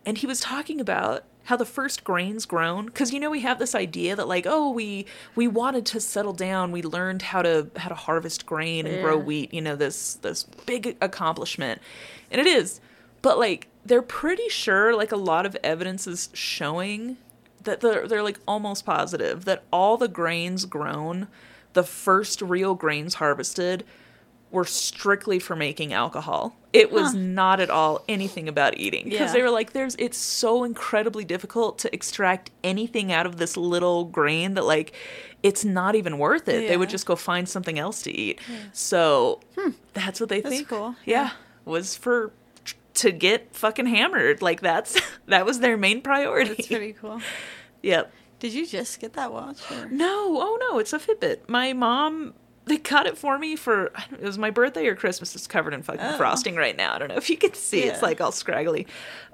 and 0.06 0.18
he 0.18 0.28
was 0.28 0.40
talking 0.42 0.82
about 0.82 1.24
how 1.50 1.56
the 1.56 1.66
first 1.66 2.04
grains 2.04 2.46
grown? 2.46 2.86
Because 2.86 3.12
you 3.12 3.20
know 3.20 3.32
we 3.32 3.40
have 3.40 3.58
this 3.58 3.74
idea 3.74 4.16
that 4.16 4.28
like 4.28 4.46
oh 4.48 4.70
we 4.70 5.08
we 5.34 5.48
wanted 5.48 5.84
to 5.88 6.00
settle 6.00 6.32
down. 6.32 6.72
We 6.72 6.84
learned 6.84 7.24
how 7.24 7.42
to 7.42 7.72
how 7.76 7.90
to 7.90 7.96
harvest 7.96 8.46
grain 8.46 8.86
and 8.86 9.02
grow 9.02 9.18
wheat 9.18 9.52
you 9.52 9.60
know 9.60 9.76
this 9.76 10.14
this 10.14 10.44
big 10.44 10.96
accomplishment. 11.02 11.82
And 12.30 12.40
it 12.40 12.46
is. 12.46 12.80
But 13.24 13.40
like 13.40 13.68
they're 13.84 14.04
pretty 14.04 14.48
sure 14.50 14.96
like 14.96 15.12
a 15.12 15.18
lot 15.18 15.48
of 15.48 15.58
evidence 15.64 16.06
is 16.06 16.30
showing 16.34 17.18
that 17.64 17.82
they're, 17.82 18.08
they're 18.08 18.24
like 18.24 18.40
almost 18.48 18.86
positive 18.86 19.46
that 19.46 19.64
all 19.74 19.98
the 19.98 20.08
grains 20.08 20.66
grown 20.66 21.28
the 21.74 21.84
first 21.84 22.44
real 22.44 22.76
grains 22.76 23.16
harvested 23.16 23.84
were 24.52 24.66
strictly 24.66 25.38
for 25.40 25.56
making 25.56 25.94
alcohol. 25.94 26.56
It 26.74 26.92
was 26.92 27.12
Huh. 27.12 27.18
not 27.20 27.60
at 27.60 27.70
all 27.70 28.04
anything 28.08 28.48
about 28.48 28.78
eating 28.78 29.06
because 29.06 29.30
Yeah. 29.30 29.34
they 29.34 29.42
were 29.42 29.50
like, 29.50 29.74
"There's 29.74 29.96
it's 30.00 30.18
so 30.18 30.64
incredibly 30.64 31.24
difficult 31.24 31.78
to 31.80 31.94
extract 31.94 32.50
anything 32.64 33.12
out 33.12 33.26
of 33.26 33.38
this 33.38 33.56
little 33.58 34.06
grain 34.06 34.54
that 34.56 34.66
like 34.66 34.94
it's 35.44 35.64
not 35.64 35.96
even 35.96 36.18
worth 36.18 36.48
it. 36.48 36.68
They 36.68 36.78
would 36.78 36.90
just 36.90 37.06
go 37.06 37.16
find 37.16 37.48
something 37.48 37.78
else 37.80 38.02
to 38.04 38.12
eat." 38.12 38.40
So 38.74 39.40
hmm. 39.58 39.72
that's 39.94 40.20
what 40.20 40.30
they 40.30 40.42
That's 40.42 40.56
think. 40.56 40.68
cool. 40.70 40.96
Yeah, 41.06 41.32
was 41.66 41.96
for 41.96 42.32
to 42.96 43.12
get 43.12 43.56
fucking 43.56 43.86
hammered. 43.86 44.42
Like 44.42 44.62
that's 44.62 45.00
that 45.28 45.46
was 45.46 45.60
their 45.60 45.78
main 45.78 46.02
priority. 46.02 46.56
that's 46.56 46.68
pretty 46.68 46.94
cool. 46.94 47.22
yep. 47.82 48.12
Did 48.40 48.54
you 48.54 48.66
just 48.66 49.00
get 49.00 49.14
that 49.14 49.34
watch? 49.34 49.60
Or? 49.72 49.88
No, 49.90 50.38
oh 50.42 50.58
no, 50.70 50.80
it's 50.80 50.94
a 50.94 51.00
Fitbit. 51.00 51.50
My 51.50 51.74
mom 51.74 52.34
they 52.70 52.78
got 52.78 53.06
it 53.08 53.18
for 53.18 53.38
me 53.38 53.56
for 53.56 53.86
it 54.12 54.22
was 54.22 54.38
my 54.38 54.50
birthday 54.50 54.88
or 54.88 54.96
Christmas. 54.96 55.36
It's 55.36 55.48
covered 55.48 55.74
in 55.74 55.82
fucking 55.84 56.02
Oh. 56.02 56.18
frosting 56.18 56.56
right 56.56 56.76
now. 56.78 56.94
I 56.96 57.00
don't 57.00 57.10
know 57.10 57.16
if 57.18 57.30
you 57.30 57.38
can 57.38 57.54
see. 57.54 57.82
It's 57.84 58.02
like 58.02 58.22
all 58.22 58.32
scraggly. 58.32 58.88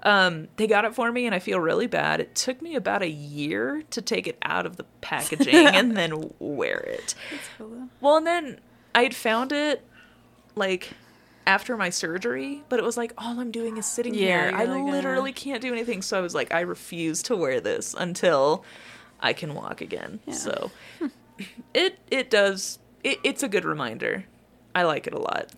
Um, 0.04 0.48
they 0.58 0.66
got 0.68 0.86
it 0.86 0.96
for 0.96 1.12
me, 1.12 1.26
and 1.26 1.36
I 1.36 1.40
feel 1.40 1.60
really 1.60 1.88
bad. 1.88 2.20
It 2.20 2.34
took 2.36 2.62
me 2.62 2.76
about 2.76 3.02
a 3.04 3.10
year 3.10 3.84
to 3.92 4.02
take 4.02 4.26
it 4.28 4.38
out 4.42 4.66
of 4.66 4.78
the 4.78 4.86
packaging 5.02 5.54
and 5.68 5.96
then 5.96 6.32
wear 6.40 6.80
it. 6.80 7.14
Cool. 7.58 7.90
Well, 8.02 8.18
and 8.18 8.26
then 8.28 8.60
I 8.96 9.04
had 9.04 9.16
found 9.16 9.52
it 9.52 9.84
like 10.56 10.92
after 11.48 11.78
my 11.78 11.90
surgery, 11.92 12.64
but 12.70 12.80
it 12.80 12.84
was 12.86 12.98
like 12.98 13.14
all 13.18 13.40
I'm 13.40 13.52
doing 13.52 13.78
is 13.78 13.86
sitting 13.86 14.14
Yeah, 14.16 14.50
here. 14.50 14.58
I 14.58 14.66
like, 14.66 14.82
uh. 14.82 14.86
literally 14.86 15.32
can't 15.32 15.62
do 15.62 15.72
anything. 15.72 16.02
So 16.02 16.18
I 16.18 16.22
was 16.22 16.34
like, 16.34 16.54
I 16.54 16.62
refuse 16.62 17.22
to 17.24 17.36
wear 17.36 17.60
this 17.62 17.94
until 17.98 18.64
I 19.20 19.34
can 19.34 19.54
walk 19.54 19.82
again. 19.82 20.20
Yeah. 20.26 20.34
So 20.34 20.72
it 21.74 22.00
it 22.10 22.30
does 22.30 22.80
it, 23.06 23.20
it's 23.24 23.44
a 23.44 23.48
good 23.48 23.64
reminder. 23.64 24.26
I 24.74 24.84
like 24.84 25.08
it 25.08 25.14
a 25.14 25.20
lot. 25.20 25.52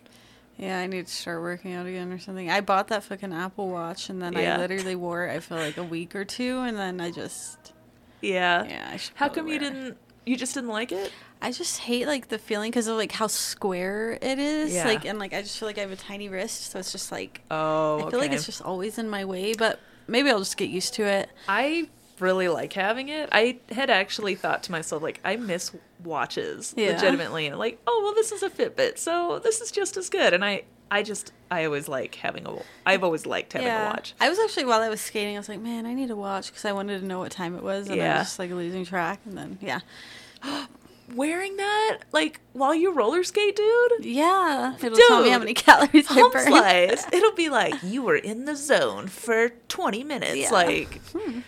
Yeah, 0.57 0.79
I 0.79 0.87
need 0.87 1.05
to 1.07 1.11
start 1.13 1.41
working 1.41 1.73
out 1.73 1.85
again 1.85 2.11
or 2.11 2.19
something. 2.19 2.49
I 2.49 2.61
bought 2.61 2.87
that 2.89 3.03
fucking 3.03 3.31
Apple 3.33 3.69
Watch 3.69 4.09
and 4.09 4.21
then 4.21 4.33
Yeah. 4.33 4.55
I 4.55 4.57
literally 4.57 4.95
wore 4.95 5.25
it. 5.27 5.35
I 5.35 5.39
feel 5.39 5.57
like 5.57 5.77
a 5.77 5.83
week 5.83 6.15
or 6.15 6.25
two, 6.25 6.59
and 6.59 6.77
then 6.77 6.99
I 6.99 7.11
just 7.11 7.73
Yeah. 8.21 8.63
yeah. 8.65 8.97
How 9.15 9.29
come 9.29 9.47
you 9.47 9.59
didn't? 9.59 9.97
You 10.25 10.35
just 10.35 10.53
didn't 10.55 10.69
like 10.71 10.91
it? 10.91 11.11
I 11.41 11.51
just 11.51 11.77
hate 11.79 12.07
like 12.07 12.29
the 12.29 12.39
feeling 12.39 12.71
because 12.71 12.87
of 12.87 12.97
like 12.97 13.11
how 13.11 13.27
square 13.27 14.17
it 14.21 14.39
is. 14.39 14.73
Yeah. 14.73 14.85
Like 14.85 15.05
and 15.05 15.19
like 15.19 15.33
I 15.33 15.41
just 15.43 15.57
feel 15.59 15.69
like 15.69 15.77
I 15.77 15.81
have 15.81 15.91
a 15.91 15.95
tiny 15.95 16.27
wrist, 16.29 16.71
so 16.71 16.79
it's 16.79 16.91
just 16.91 17.11
like 17.11 17.41
Oh, 17.51 18.05
I 18.07 18.09
feel 18.09 18.19
like 18.19 18.31
it's 18.31 18.45
just 18.45 18.61
always 18.63 18.97
in 18.97 19.07
my 19.09 19.23
way. 19.25 19.53
But 19.53 19.79
maybe 20.07 20.29
I'll 20.31 20.39
just 20.39 20.57
get 20.57 20.69
used 20.69 20.95
to 20.95 21.03
it. 21.03 21.29
I 21.47 21.87
really 22.19 22.47
like 22.47 22.73
having 22.73 23.09
it. 23.09 23.29
I 23.31 23.57
had 23.71 23.89
actually 23.89 24.35
thought 24.35 24.63
to 24.63 24.71
myself, 24.71 25.01
like, 25.03 25.19
I 25.23 25.35
miss 25.35 25.71
watches 26.03 26.73
Yeah. 26.77 26.91
legitimately, 26.93 27.47
and 27.47 27.57
like, 27.57 27.79
oh 27.87 28.01
well, 28.03 28.13
this 28.13 28.31
is 28.31 28.43
a 28.43 28.49
Fitbit, 28.49 28.97
so 28.97 29.39
this 29.39 29.61
is 29.61 29.71
just 29.71 29.97
as 29.97 30.09
good. 30.09 30.33
And 30.33 30.43
I, 30.45 30.63
I 30.89 31.03
just 31.03 31.33
I 31.51 31.65
always 31.65 31.87
like 31.87 32.15
having 32.15 32.47
a. 32.47 32.57
I've 32.85 33.03
always 33.03 33.25
liked 33.25 33.53
having 33.53 33.67
a 33.67 33.85
watch. 33.91 34.13
I 34.19 34.29
was 34.29 34.39
actually 34.39 34.65
while 34.65 34.81
I 34.81 34.89
was 34.89 35.01
skating, 35.01 35.35
I 35.35 35.39
was 35.39 35.49
like, 35.49 35.59
man, 35.59 35.85
I 35.85 35.93
need 35.93 36.09
a 36.11 36.15
watch 36.15 36.47
because 36.47 36.65
I 36.65 36.71
wanted 36.71 37.01
to 37.01 37.05
know 37.05 37.19
what 37.19 37.31
time 37.31 37.55
it 37.55 37.63
was, 37.63 37.89
and 37.89 38.01
I 38.01 38.17
was 38.19 38.27
just 38.27 38.39
like 38.39 38.51
losing 38.51 38.85
track, 38.85 39.19
and 39.25 39.37
then 39.37 39.57
yeah, 39.61 39.79
Wearing 41.15 41.55
that 41.55 41.99
like 42.11 42.41
while 42.51 42.75
you 42.75 42.91
roller 42.91 43.23
skate, 43.23 43.55
dude. 43.55 44.03
yeah, 44.03 44.75
it'll 44.75 44.97
tell 45.07 45.23
me 45.23 45.29
how 45.29 45.39
many 45.39 45.53
calories 45.55 46.05
I 46.09 46.15
burned. 46.29 46.47
slice. 46.49 47.05
It'll 47.13 47.31
be 47.31 47.47
like 47.49 47.75
you 47.81 48.01
were 48.01 48.17
in 48.17 48.43
the 48.43 48.57
zone 48.57 49.07
for 49.07 49.51
20 49.69 50.03
minutes. 50.03 50.35
Yeah. 50.35 50.51
Like 50.51 50.99
hmm. 51.13 51.39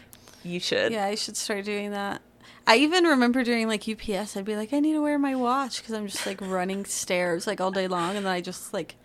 You 0.43 0.59
should. 0.59 0.91
Yeah, 0.91 1.05
I 1.05 1.15
should 1.15 1.37
start 1.37 1.65
doing 1.65 1.91
that. 1.91 2.21
I 2.67 2.77
even 2.77 3.03
remember 3.03 3.43
during 3.43 3.67
like 3.67 3.87
UPS, 3.87 4.37
I'd 4.37 4.45
be 4.45 4.55
like, 4.55 4.73
I 4.73 4.79
need 4.79 4.93
to 4.93 5.01
wear 5.01 5.17
my 5.17 5.35
watch 5.35 5.81
because 5.81 5.93
I'm 5.93 6.07
just 6.07 6.25
like 6.25 6.39
running 6.41 6.85
stairs 6.85 7.47
like 7.47 7.59
all 7.59 7.71
day 7.71 7.87
long, 7.87 8.15
and 8.15 8.25
then 8.25 8.31
I 8.33 8.41
just 8.41 8.73
like 8.73 8.95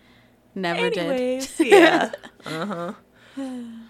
never 0.53 0.85
Anyways, 0.85 1.57
did. 1.57 1.67
yeah. 1.67 2.11
uh 2.45 2.65
huh. 2.65 2.93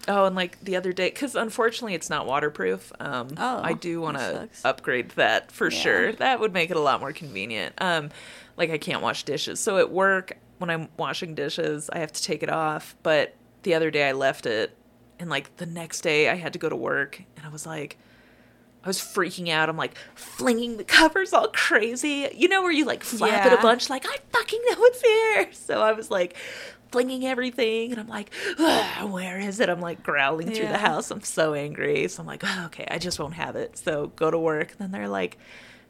Oh, 0.08 0.24
and 0.24 0.34
like 0.36 0.60
the 0.60 0.76
other 0.76 0.92
day, 0.92 1.08
because 1.10 1.34
unfortunately 1.34 1.94
it's 1.94 2.10
not 2.10 2.26
waterproof. 2.26 2.92
Um, 3.00 3.28
Oh, 3.36 3.60
I 3.62 3.72
do 3.74 4.00
want 4.00 4.18
to 4.18 4.48
upgrade 4.64 5.10
that 5.10 5.52
for 5.52 5.66
Yeah. 5.70 5.78
sure. 5.78 6.12
That 6.12 6.40
would 6.40 6.52
make 6.52 6.70
it 6.70 6.76
a 6.76 6.80
lot 6.80 7.00
more 7.00 7.12
convenient. 7.12 7.74
Um, 7.78 8.10
like 8.56 8.70
I 8.70 8.78
can't 8.78 9.02
wash 9.02 9.24
dishes, 9.24 9.60
so 9.60 9.78
at 9.78 9.90
work 9.90 10.36
when 10.58 10.70
I'm 10.70 10.88
washing 10.96 11.34
dishes, 11.34 11.90
I 11.92 11.98
have 11.98 12.12
to 12.12 12.22
take 12.22 12.42
it 12.42 12.50
off. 12.50 12.96
But 13.02 13.34
the 13.62 13.74
other 13.74 13.90
day 13.90 14.08
I 14.08 14.12
left 14.12 14.46
it, 14.46 14.74
and 15.18 15.30
like 15.30 15.56
the 15.56 15.66
next 15.66 16.02
day 16.02 16.28
I 16.28 16.34
had 16.34 16.52
to 16.52 16.58
go 16.58 16.68
to 16.68 16.76
work, 16.76 17.22
and 17.36 17.46
I 17.46 17.48
was 17.48 17.66
like. 17.66 17.98
I 18.84 18.88
was 18.88 19.00
freaking 19.00 19.48
out. 19.48 19.68
I'm 19.68 19.76
like 19.76 19.96
flinging 20.14 20.76
the 20.76 20.84
covers 20.84 21.32
all 21.32 21.48
crazy. 21.48 22.28
You 22.32 22.46
know 22.46 22.62
where 22.62 22.70
you 22.70 22.84
like 22.84 23.02
flap 23.02 23.44
it 23.44 23.52
a 23.52 23.60
bunch, 23.60 23.90
like 23.90 24.06
I 24.06 24.16
fucking 24.30 24.60
know 24.64 24.76
it's 24.78 25.02
here. 25.02 25.48
So 25.52 25.82
I 25.82 25.90
was 25.90 26.08
like 26.08 26.36
flinging 26.92 27.26
everything, 27.26 27.90
and 27.90 28.00
I'm 28.00 28.06
like, 28.06 28.32
where 29.08 29.40
is 29.40 29.58
it? 29.58 29.68
I'm 29.68 29.80
like 29.80 30.04
growling 30.04 30.52
through 30.52 30.68
the 30.68 30.78
house. 30.78 31.10
I'm 31.10 31.22
so 31.22 31.52
angry. 31.54 32.06
So 32.06 32.20
I'm 32.22 32.28
like, 32.28 32.42
oh, 32.44 32.62
okay, 32.66 32.86
I 32.88 32.98
just 32.98 33.18
won't 33.18 33.34
have 33.34 33.56
it. 33.56 33.76
So 33.76 34.12
go 34.14 34.30
to 34.30 34.38
work. 34.38 34.70
And 34.70 34.78
then 34.78 34.90
they're 34.92 35.08
like, 35.08 35.36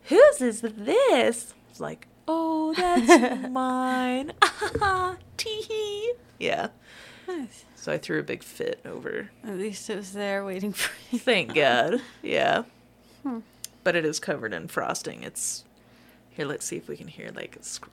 whose 0.04 0.40
is 0.40 0.62
this? 0.62 1.52
I 1.52 1.70
was 1.70 1.80
like, 1.80 2.06
oh, 2.26 2.72
that's 2.72 3.48
mine. 3.50 4.32
Tee. 5.36 6.14
Yeah. 6.38 6.68
Nice. 7.28 7.64
So 7.86 7.92
I 7.92 7.98
threw 7.98 8.18
a 8.18 8.24
big 8.24 8.42
fit 8.42 8.80
over 8.84 9.30
At 9.44 9.58
least 9.58 9.88
it 9.90 9.94
was 9.96 10.12
there 10.12 10.44
waiting 10.44 10.72
for 10.72 10.90
you. 11.12 11.18
Thank 11.20 11.54
God. 11.54 12.00
Yeah. 12.20 12.64
Hmm. 13.22 13.38
But 13.84 13.94
it 13.94 14.04
is 14.04 14.18
covered 14.18 14.52
in 14.52 14.66
frosting. 14.66 15.22
It's 15.22 15.62
here. 16.30 16.46
Let's 16.46 16.64
see 16.66 16.76
if 16.78 16.88
we 16.88 16.96
can 16.96 17.06
hear 17.06 17.30
like. 17.32 17.56
sc- 17.60 17.86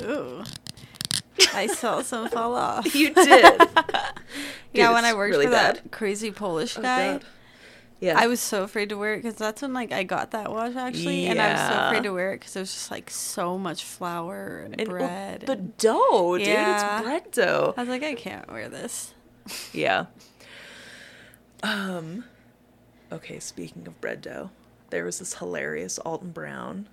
Ooh. 0.00 0.44
I 1.52 1.66
saw 1.66 2.00
some 2.02 2.30
fall 2.30 2.54
off. 2.54 2.94
You 2.94 3.12
did. 3.12 3.60
yeah, 4.72 4.94
when 4.94 5.04
I 5.04 5.12
worked 5.12 5.32
really 5.32 5.44
for 5.44 5.52
bad. 5.52 5.76
that 5.76 5.90
crazy 5.90 6.30
Polish 6.30 6.78
Oh, 6.78 6.80
guy, 6.80 7.12
God. 7.18 7.24
Yeah. 8.00 8.18
I 8.18 8.26
was 8.26 8.40
so 8.40 8.64
afraid 8.64 8.90
to 8.90 8.96
wear 8.98 9.14
it 9.14 9.22
because 9.22 9.36
that's 9.36 9.62
when 9.62 9.72
like 9.72 9.92
I 9.92 10.02
got 10.02 10.32
that 10.32 10.50
watch 10.50 10.76
actually, 10.76 11.26
and 11.26 11.40
I 11.40 11.52
was 11.52 11.60
so 11.72 11.86
afraid 11.86 12.02
to 12.02 12.12
wear 12.12 12.32
it 12.32 12.40
because 12.40 12.56
it 12.56 12.60
was 12.60 12.72
just 12.74 12.90
like 12.90 13.08
so 13.10 13.56
much 13.56 13.82
flour 13.84 14.58
and, 14.64 14.78
And, 14.80 14.88
well, 14.88 14.98
bread. 14.98 15.40
the 15.46 15.52
and- 15.52 15.76
dough, 15.78 16.36
dude. 16.36 16.46
Yeah. 16.48 16.98
It's 16.98 17.04
bread 17.06 17.30
dough. 17.30 17.74
I 17.76 17.80
was 17.80 17.88
like, 17.88 18.02
I 18.02 18.14
can't 18.14 18.50
wear 18.52 18.68
this. 18.68 19.14
Yeah. 19.72 20.06
Um. 21.62 22.24
Okay. 23.12 23.38
Speaking 23.38 23.86
of 23.86 24.00
bread 24.00 24.20
dough, 24.22 24.50
there 24.90 25.04
was 25.04 25.18
this 25.18 25.34
hilarious 25.34 25.98
Alton 25.98 26.30
Brown 26.30 26.88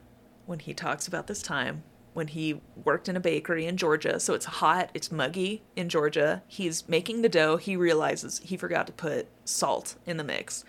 when 0.46 0.60
he 0.60 0.74
talks 0.74 1.08
about 1.08 1.28
this 1.28 1.42
time 1.42 1.84
when 2.14 2.28
he 2.28 2.60
worked 2.84 3.08
in 3.08 3.16
a 3.16 3.20
bakery 3.20 3.66
in 3.66 3.78
Georgia. 3.78 4.20
So 4.20 4.34
it's 4.34 4.46
hot, 4.46 4.90
it's 4.94 5.12
muggy 5.12 5.64
in 5.76 5.88
Georgia. 5.90 6.44
He's 6.48 6.88
making 6.90 7.22
the 7.22 7.30
dough. 7.30 7.58
He 7.58 7.76
realizes 7.76 8.40
he 8.44 8.58
forgot 8.58 8.86
to 8.88 8.94
put 8.94 9.28
salt 9.46 9.96
in 10.06 10.18
the 10.18 10.24
mix. 10.24 10.64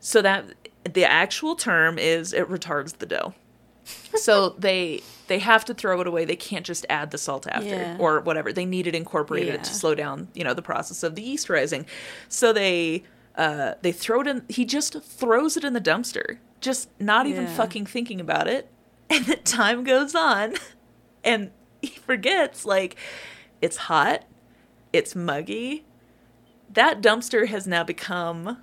So 0.00 0.22
that 0.22 0.46
the 0.84 1.04
actual 1.04 1.54
term 1.56 1.98
is 1.98 2.32
it 2.32 2.48
retards 2.48 2.98
the 2.98 3.06
dough. 3.06 3.34
so 4.16 4.50
they 4.50 5.02
they 5.28 5.38
have 5.38 5.64
to 5.66 5.74
throw 5.74 6.00
it 6.00 6.06
away. 6.06 6.24
They 6.24 6.36
can't 6.36 6.64
just 6.66 6.84
add 6.88 7.10
the 7.10 7.18
salt 7.18 7.46
after 7.46 7.68
Yeah. 7.68 7.96
or 7.98 8.20
whatever. 8.20 8.52
They 8.52 8.64
need 8.66 8.86
it 8.86 8.94
incorporated 8.94 9.54
Yeah. 9.54 9.62
to 9.62 9.74
slow 9.74 9.94
down, 9.94 10.28
you 10.34 10.44
know, 10.44 10.54
the 10.54 10.62
process 10.62 11.02
of 11.02 11.14
the 11.14 11.22
yeast 11.22 11.48
rising. 11.50 11.86
So 12.28 12.52
they 12.52 13.04
uh, 13.36 13.74
they 13.82 13.92
throw 13.92 14.20
it 14.22 14.26
in. 14.26 14.44
He 14.48 14.64
just 14.64 15.00
throws 15.02 15.56
it 15.56 15.62
in 15.64 15.72
the 15.72 15.80
dumpster, 15.80 16.38
just 16.60 16.88
not 17.00 17.26
even 17.26 17.44
Yeah. 17.44 17.54
fucking 17.56 17.86
thinking 17.86 18.20
about 18.20 18.48
it. 18.48 18.68
And 19.10 19.24
then 19.24 19.42
time 19.42 19.84
goes 19.84 20.14
on, 20.14 20.54
and 21.24 21.50
he 21.80 21.88
forgets 21.88 22.64
like 22.66 22.96
it's 23.62 23.76
hot, 23.76 24.24
it's 24.92 25.14
muggy. 25.16 25.84
That 26.70 27.00
dumpster 27.00 27.46
has 27.48 27.66
now 27.66 27.84
become 27.84 28.58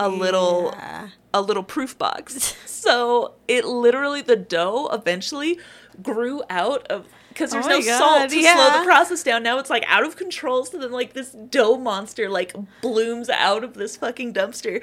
a 0.00 0.08
little 0.08 0.72
Yeah. 0.74 1.08
a 1.34 1.42
little 1.42 1.62
proof 1.62 1.98
box. 1.98 2.54
so 2.66 3.34
it 3.48 3.66
literally 3.66 4.22
the 4.22 4.36
dough 4.36 4.88
eventually 4.92 5.58
grew 6.02 6.42
out 6.48 6.86
of 6.88 7.06
because 7.28 7.50
there's 7.50 7.66
Oh 7.66 7.68
no 7.68 7.82
God, 7.82 7.98
salt 7.98 8.30
to 8.30 8.42
slow 8.42 8.78
the 8.78 8.84
process 8.86 9.22
down. 9.22 9.42
Now 9.42 9.58
it's 9.58 9.68
like 9.68 9.84
out 9.88 10.06
of 10.06 10.16
control. 10.16 10.64
So 10.64 10.78
then 10.78 10.92
like 10.92 11.12
this 11.12 11.32
dough 11.32 11.76
monster 11.76 12.30
like 12.30 12.54
blooms 12.80 13.28
out 13.28 13.62
of 13.62 13.74
this 13.74 13.96
fucking 13.98 14.32
dumpster. 14.32 14.82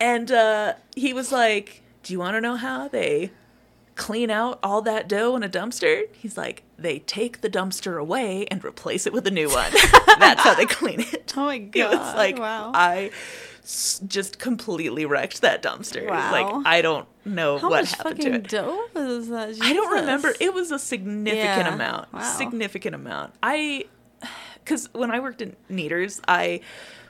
And 0.00 0.30
uh 0.32 0.74
he 0.96 1.12
was 1.12 1.30
like, 1.30 1.82
Do 2.02 2.14
you 2.14 2.18
want 2.18 2.36
to 2.36 2.40
know 2.40 2.56
how 2.56 2.88
they 2.88 3.32
clean 3.98 4.30
out 4.30 4.58
all 4.62 4.80
that 4.82 5.08
dough 5.08 5.36
in 5.36 5.42
a 5.42 5.48
dumpster? 5.48 6.04
He's 6.12 6.38
like, 6.38 6.62
They 6.78 7.00
take 7.00 7.42
the 7.42 7.50
dumpster 7.50 8.00
away 8.00 8.46
and 8.50 8.64
replace 8.64 9.06
it 9.06 9.12
with 9.12 9.26
a 9.26 9.30
new 9.30 9.50
one. 9.50 9.70
That's 10.18 10.40
how 10.40 10.54
they 10.54 10.64
clean 10.66 11.00
it. 11.00 11.34
Oh 11.36 11.44
my 11.46 11.58
god! 11.76 11.90
was 11.98 12.14
like 12.14 12.38
wow. 12.38 12.72
I 12.74 13.10
just 14.06 14.38
completely 14.38 15.04
wrecked 15.04 15.42
that 15.42 15.62
dumpster. 15.62 16.08
Wow. 16.08 16.32
Like 16.32 16.66
I 16.66 16.80
don't 16.80 17.06
know 17.26 17.58
How 17.58 17.68
what 17.68 17.84
happened 17.86 18.20
to 18.22 18.32
it. 18.36 18.48
dough 18.48 18.86
was 18.94 19.28
that? 19.28 19.56
I 19.60 19.72
don't 19.74 19.92
remember. 19.92 20.32
It 20.40 20.54
was 20.54 20.70
a 20.70 20.78
significant 20.78 21.66
Yeah. 21.66 21.74
amount. 21.74 22.12
Wow. 22.12 22.22
Significant 22.22 22.94
amount. 22.94 23.34
I 23.42 23.84
cuz 24.64 24.88
when 24.94 25.10
I 25.10 25.20
worked 25.20 25.42
in 25.42 25.54
Kneaders, 25.70 26.20
I 26.26 26.60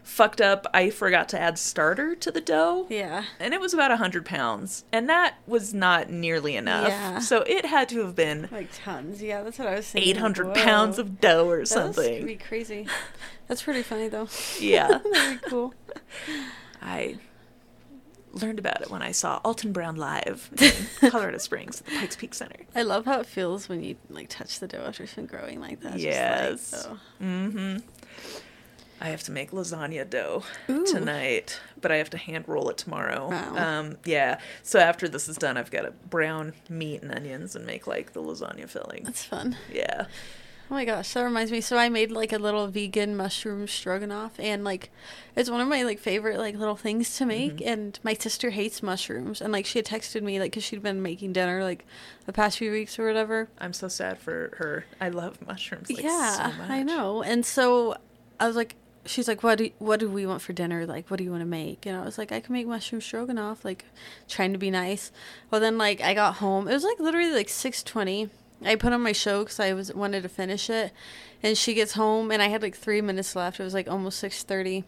fucked 0.09 0.41
up. 0.41 0.67
I 0.73 0.91
forgot 0.91 1.29
to 1.31 1.39
add 1.41 1.59
starter 1.59 2.15
to 2.17 2.31
the 2.31 2.41
dough. 2.41 2.87
Yeah. 2.89 3.25
And 3.39 3.53
it 3.55 3.61
was 3.61 3.75
about 3.75 3.91
100 3.91 4.25
pounds. 4.25 4.85
And 4.91 5.09
that 5.09 5.37
was 5.47 5.75
not 5.75 6.11
nearly 6.11 6.57
enough. 6.57 6.89
Yeah. 6.89 7.19
So 7.21 7.43
it 7.43 7.67
had 7.67 7.89
to 7.91 8.01
have 8.01 8.17
been 8.17 8.49
Like 8.51 8.71
tons. 8.73 9.23
Yeah, 9.23 9.43
that's 9.43 9.59
what 9.59 9.69
I 9.69 9.75
was 9.77 9.87
saying 9.87 10.07
800 10.09 10.47
Whoa. 10.49 10.55
pounds 10.55 10.99
of 10.99 11.21
dough 11.21 11.49
or 11.49 11.59
That 11.61 11.67
something. 11.69 12.23
pretty 12.23 12.37
crazy. 12.37 12.87
That's 13.47 13.63
pretty 13.63 13.83
funny 13.83 14.09
though. 14.09 14.29
Yeah. 14.59 14.89
That'd 15.13 15.43
be 15.43 15.49
cool. 15.49 15.75
I 16.83 17.19
learned 18.33 18.59
about 18.59 18.83
it 18.83 18.91
when 18.91 19.03
I 19.03 19.13
saw 19.13 19.41
Alton 19.45 19.73
Brown 19.73 19.97
live 19.97 20.51
in 21.03 21.11
Colorado 21.11 21.39
Springs 21.39 21.81
at 21.81 21.87
the 21.87 21.93
Pikes 21.99 22.17
Peak 22.17 22.35
Center. 22.35 22.61
I 22.75 22.83
love 22.83 23.05
how 23.05 23.21
it 23.21 23.27
feels 23.27 23.69
when 23.69 23.83
you 23.83 23.97
like 24.11 24.29
touch 24.29 24.59
the 24.59 24.69
dough 24.69 24.85
after 24.87 25.03
it's 25.05 25.15
been 25.15 25.27
growing 25.27 25.61
like 25.61 25.81
that. 25.81 25.99
Yes. 25.99 26.73
Like, 26.73 26.97
oh. 27.21 27.25
Mm-hmm. 27.25 27.77
I 29.01 29.09
have 29.09 29.23
to 29.25 29.33
make 29.33 29.53
lasagna 29.53 30.09
dough 30.09 30.43
Ooh. 30.69 30.87
tonight, 30.87 31.61
but 31.81 31.93
I 31.93 31.97
have 31.97 32.11
to 32.11 32.19
hand 32.19 32.45
roll 32.49 32.69
it 32.69 32.77
tomorrow. 32.79 33.29
Wow. 33.31 33.57
Um, 33.57 33.97
yeah. 34.05 34.41
So 34.63 34.79
after 34.79 35.09
this 35.09 35.29
is 35.29 35.37
done, 35.37 35.57
I've 35.57 35.71
got 35.71 35.83
to 35.83 35.93
brown 36.11 36.55
meat 36.69 37.03
and 37.03 37.13
onions 37.13 37.55
and 37.55 37.65
make 37.65 37.87
like 37.87 38.13
the 38.13 38.23
lasagna 38.23 38.69
filling. 38.69 39.05
That's 39.05 39.25
fun. 39.25 39.57
Yeah. 39.73 40.07
Oh 40.71 40.75
my 40.75 40.85
gosh, 40.85 41.15
that 41.15 41.23
reminds 41.23 41.51
me. 41.51 41.63
So 41.63 41.79
I 41.79 41.89
made 41.89 42.11
like 42.11 42.31
a 42.31 42.39
little 42.39 42.67
vegan 42.67 43.17
mushroom 43.17 43.67
stroganoff, 43.67 44.39
and 44.39 44.65
like 44.65 44.91
it's 45.35 45.49
one 45.49 45.63
of 45.63 45.69
my 45.69 45.83
like 45.83 45.99
favorite 45.99 46.37
like 46.37 46.57
little 46.57 46.77
things 46.77 47.17
to 47.17 47.25
make. 47.25 47.57
Mm-hmm. 47.57 47.69
And 47.69 48.01
my 48.03 48.13
sister 48.13 48.51
hates 48.51 48.83
mushrooms, 48.83 49.41
and 49.41 49.51
like 49.51 49.65
she 49.65 49.79
had 49.79 49.87
texted 49.87 50.21
me 50.23 50.39
like 50.39 50.51
because 50.51 50.65
she'd 50.65 50.83
been 50.83 51.01
making 51.01 51.33
dinner 51.33 51.65
like 51.65 51.87
the 52.27 52.35
past 52.35 52.59
few 52.59 52.71
weeks 52.71 52.99
or 52.99 53.07
whatever. 53.07 53.49
I'm 53.59 53.73
so 53.73 53.89
sad 53.89 54.19
for 54.19 54.55
her. 54.59 54.85
I 55.01 55.09
love 55.09 55.39
mushrooms. 55.47 55.89
Like, 55.89 56.05
yeah, 56.05 56.51
so 56.53 56.59
much. 56.59 56.71
I 56.71 56.83
know. 56.83 57.23
And 57.23 57.47
so 57.47 57.97
I 58.39 58.47
was 58.47 58.57
like, 58.57 58.75
she's 59.09 59.29
like, 59.29 59.43
what 59.43 59.59
do 59.59 59.71
what 59.79 60.01
do 60.01 60.09
we 60.09 60.27
want 60.27 60.43
for 60.43 60.53
dinner? 60.53 60.87
Like, 60.87 61.11
what 61.11 61.19
do 61.19 61.25
you 61.25 61.31
want 61.31 61.43
to 61.43 61.47
make? 61.47 61.87
And 61.87 61.97
I 61.97 62.05
was 62.05 62.19
like, 62.19 62.33
I 62.33 62.41
can 62.41 62.53
make 62.53 62.67
mushroom 62.67 63.01
stroganoff. 63.01 63.65
Like, 63.65 63.85
trying 64.29 64.53
to 64.53 64.59
be 64.59 64.71
nice. 64.71 65.11
Well, 65.51 65.61
then 65.61 65.79
like 65.79 66.01
I 66.01 66.15
got 66.15 66.37
home. 66.37 66.69
It 66.69 66.75
was 66.75 66.85
like 66.85 67.01
literally 67.01 67.33
like 67.33 67.49
six 67.49 67.83
twenty. 67.83 68.31
I 68.65 68.75
put 68.75 68.93
on 68.93 69.03
my 69.03 69.13
show 69.13 69.45
because 69.45 69.61
I 69.61 69.73
was 69.73 69.93
wanted 69.95 70.23
to 70.25 70.29
finish 70.29 70.69
it, 70.69 70.93
and 71.43 71.57
she 71.57 71.75
gets 71.75 71.93
home 71.93 72.31
and 72.31 72.43
I 72.43 72.49
had 72.49 72.63
like 72.63 72.77
three 72.77 73.01
minutes 73.01 73.37
left. 73.37 73.61
It 73.61 73.65
was 73.65 73.75
like 73.75 73.89
almost 73.89 74.19
six 74.19 74.43
thirty. 74.43 74.85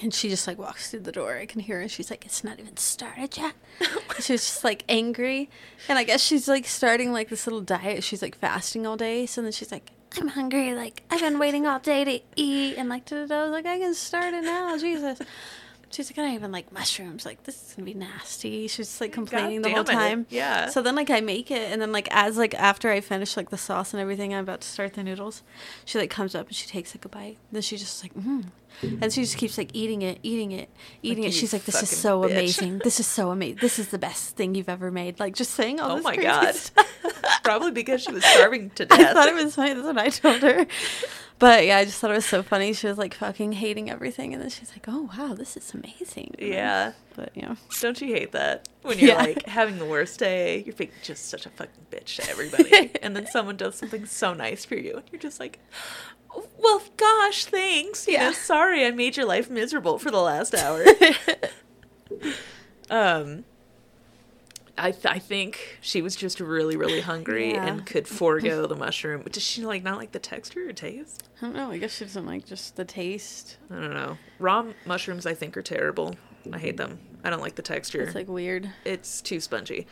And 0.00 0.14
she 0.14 0.28
just 0.28 0.46
like 0.46 0.58
walks 0.58 0.90
through 0.90 1.00
the 1.00 1.10
door. 1.10 1.38
I 1.38 1.46
can 1.46 1.60
hear 1.60 1.80
her. 1.80 1.88
She's 1.88 2.08
like, 2.08 2.24
"It's 2.24 2.44
not 2.44 2.60
even 2.60 2.76
started 2.76 3.36
yet." 3.36 3.54
She 4.20 4.32
was 4.32 4.42
just 4.42 4.64
like 4.64 4.82
angry, 4.88 5.48
and 5.88 5.96
I 5.96 6.02
guess 6.02 6.20
she's 6.20 6.48
like 6.48 6.66
starting 6.66 7.12
like 7.12 7.28
this 7.28 7.46
little 7.46 7.60
diet. 7.60 8.02
She's 8.02 8.20
like 8.20 8.36
fasting 8.36 8.84
all 8.84 8.96
day. 8.96 9.26
So 9.26 9.42
then 9.42 9.52
she's 9.52 9.70
like, 9.70 9.92
"I'm 10.16 10.28
hungry. 10.28 10.74
Like 10.74 11.02
I've 11.10 11.20
been 11.20 11.38
waiting 11.38 11.66
all 11.66 11.78
day 11.78 12.04
to 12.04 12.20
eat." 12.36 12.76
And 12.78 12.88
like. 12.88 13.12
I 13.12 13.42
was 13.42 13.50
like, 13.50 13.66
"I 13.66 13.78
can 13.78 13.94
start 13.94 14.34
it 14.34 14.44
now, 14.44 14.76
Jesus." 14.78 15.20
She's 15.90 16.10
like, 16.10 16.18
I 16.18 16.22
don't 16.22 16.34
even 16.34 16.52
like 16.52 16.70
mushrooms. 16.72 17.24
Like, 17.24 17.44
this 17.44 17.54
is 17.56 17.74
gonna 17.74 17.86
be 17.86 17.94
nasty. 17.94 18.68
She's 18.68 18.88
just 18.88 19.00
like 19.00 19.12
complaining 19.12 19.62
the 19.62 19.70
whole 19.70 19.80
it. 19.80 19.86
time. 19.86 20.26
Yeah. 20.28 20.68
So 20.68 20.82
then, 20.82 20.94
like, 20.94 21.10
I 21.10 21.20
make 21.20 21.50
it, 21.50 21.72
and 21.72 21.80
then, 21.80 21.92
like, 21.92 22.08
as 22.10 22.36
like 22.36 22.54
after 22.54 22.90
I 22.90 23.00
finish 23.00 23.36
like 23.36 23.50
the 23.50 23.58
sauce 23.58 23.94
and 23.94 24.00
everything, 24.00 24.34
I'm 24.34 24.42
about 24.44 24.60
to 24.60 24.68
start 24.68 24.94
the 24.94 25.02
noodles. 25.02 25.42
She 25.84 25.98
like 25.98 26.10
comes 26.10 26.34
up 26.34 26.48
and 26.48 26.56
she 26.56 26.66
takes 26.66 26.94
like 26.94 27.04
a 27.04 27.08
bite. 27.08 27.38
Then 27.50 27.62
she 27.62 27.76
just 27.76 28.02
like, 28.04 28.14
mm. 28.14 28.44
and 28.82 29.12
she 29.12 29.22
just 29.22 29.38
keeps 29.38 29.56
like 29.56 29.70
eating 29.72 30.02
it, 30.02 30.18
eating 30.22 30.52
it, 30.52 30.68
eating 31.02 31.24
Like, 31.24 31.32
it. 31.32 31.34
She's 31.34 31.52
like, 31.52 31.64
this 31.64 31.82
is 31.82 31.90
so 31.90 32.22
bitch. 32.22 32.32
amazing. 32.32 32.78
This 32.84 33.00
is 33.00 33.06
so 33.06 33.30
amazing. 33.30 33.58
This 33.60 33.78
is 33.78 33.88
the 33.88 33.98
best 33.98 34.36
thing 34.36 34.54
you've 34.54 34.68
ever 34.68 34.90
made. 34.90 35.18
Like, 35.18 35.34
just 35.34 35.52
saying 35.52 35.80
all 35.80 35.92
oh 35.92 35.96
this 35.96 36.04
Oh 36.04 36.08
my 36.08 36.16
god. 36.16 36.54
Probably 37.42 37.70
because 37.70 38.02
she 38.02 38.12
was 38.12 38.24
starving 38.24 38.70
to 38.70 38.84
death. 38.84 39.00
I 39.00 39.12
thought 39.14 39.28
it 39.28 39.34
was 39.34 39.54
funny. 39.54 39.74
That's 39.74 39.86
what 39.86 39.98
I 39.98 40.08
told 40.10 40.42
her. 40.42 40.66
But 41.38 41.66
yeah, 41.66 41.76
I 41.78 41.84
just 41.84 42.00
thought 42.00 42.10
it 42.10 42.14
was 42.14 42.26
so 42.26 42.42
funny. 42.42 42.72
She 42.72 42.88
was 42.88 42.98
like 42.98 43.14
fucking 43.14 43.52
hating 43.52 43.88
everything, 43.90 44.32
and 44.34 44.42
then 44.42 44.50
she's 44.50 44.72
like, 44.72 44.86
"Oh 44.88 45.08
wow, 45.16 45.34
this 45.34 45.56
is 45.56 45.72
amazing." 45.72 46.34
Yeah. 46.38 46.92
But 47.14 47.30
yeah, 47.34 47.54
Don't 47.80 48.00
you 48.00 48.08
hate 48.14 48.32
that? 48.32 48.68
When 48.82 48.98
you're 49.00 49.10
Yeah. 49.10 49.18
like 49.22 49.46
having 49.46 49.78
the 49.78 49.84
worst 49.84 50.18
day, 50.18 50.62
you're 50.66 50.74
being 50.74 50.90
just 51.02 51.28
such 51.28 51.46
a 51.46 51.50
fucking 51.50 51.86
bitch 51.92 52.16
to 52.16 52.28
everybody. 52.28 52.90
and 53.02 53.14
then 53.14 53.26
someone 53.28 53.56
does 53.56 53.76
something 53.76 54.04
so 54.06 54.34
nice 54.34 54.64
for 54.64 54.74
you. 54.74 54.94
And 54.96 55.04
you're 55.12 55.20
just 55.20 55.38
like, 55.38 55.60
"Oh, 56.34 56.46
well, 56.58 56.82
gosh, 56.96 57.44
thanks. 57.44 58.08
You 58.08 58.18
know, 58.18 58.24
Yeah. 58.24 58.32
sorry 58.32 58.84
I 58.84 58.90
made 58.90 59.16
your 59.16 59.26
life 59.26 59.48
miserable 59.48 59.98
for 60.00 60.10
the 60.10 60.20
last 60.20 60.54
hour. 60.56 60.84
um, 62.90 63.44
I, 64.78 64.90
th- 64.92 65.06
I 65.06 65.18
think 65.18 65.78
she 65.80 66.00
was 66.02 66.14
just 66.16 66.40
really, 66.40 66.76
really 66.76 67.00
hungry 67.00 67.52
Yeah. 67.52 67.66
and 67.66 67.84
could 67.86 68.06
forego 68.08 68.66
the 68.66 68.76
mushroom. 68.76 69.22
Does 69.30 69.42
she 69.42 69.64
like 69.64 69.82
not 69.82 69.98
like 69.98 70.12
the 70.12 70.18
texture 70.18 70.68
or 70.68 70.72
taste? 70.72 71.28
I 71.40 71.46
don't 71.46 71.54
know. 71.56 71.70
I 71.70 71.78
guess 71.78 71.96
she 71.96 72.04
doesn't 72.04 72.26
like 72.26 72.46
just 72.46 72.76
the 72.76 72.84
taste. 72.84 73.56
I 73.70 73.74
don't 73.74 73.94
know. 73.94 74.18
Raw 74.38 74.66
mushrooms, 74.86 75.26
I 75.26 75.34
think, 75.34 75.56
are 75.56 75.62
terrible. 75.62 76.14
I 76.52 76.58
hate 76.58 76.76
them. 76.76 76.98
I 77.24 77.30
don't 77.30 77.40
like 77.42 77.56
the 77.56 77.62
texture. 77.62 78.02
It's 78.02 78.14
like 78.14 78.28
weird. 78.28 78.70
it's 78.84 79.20
too 79.20 79.40
spongy. 79.40 79.86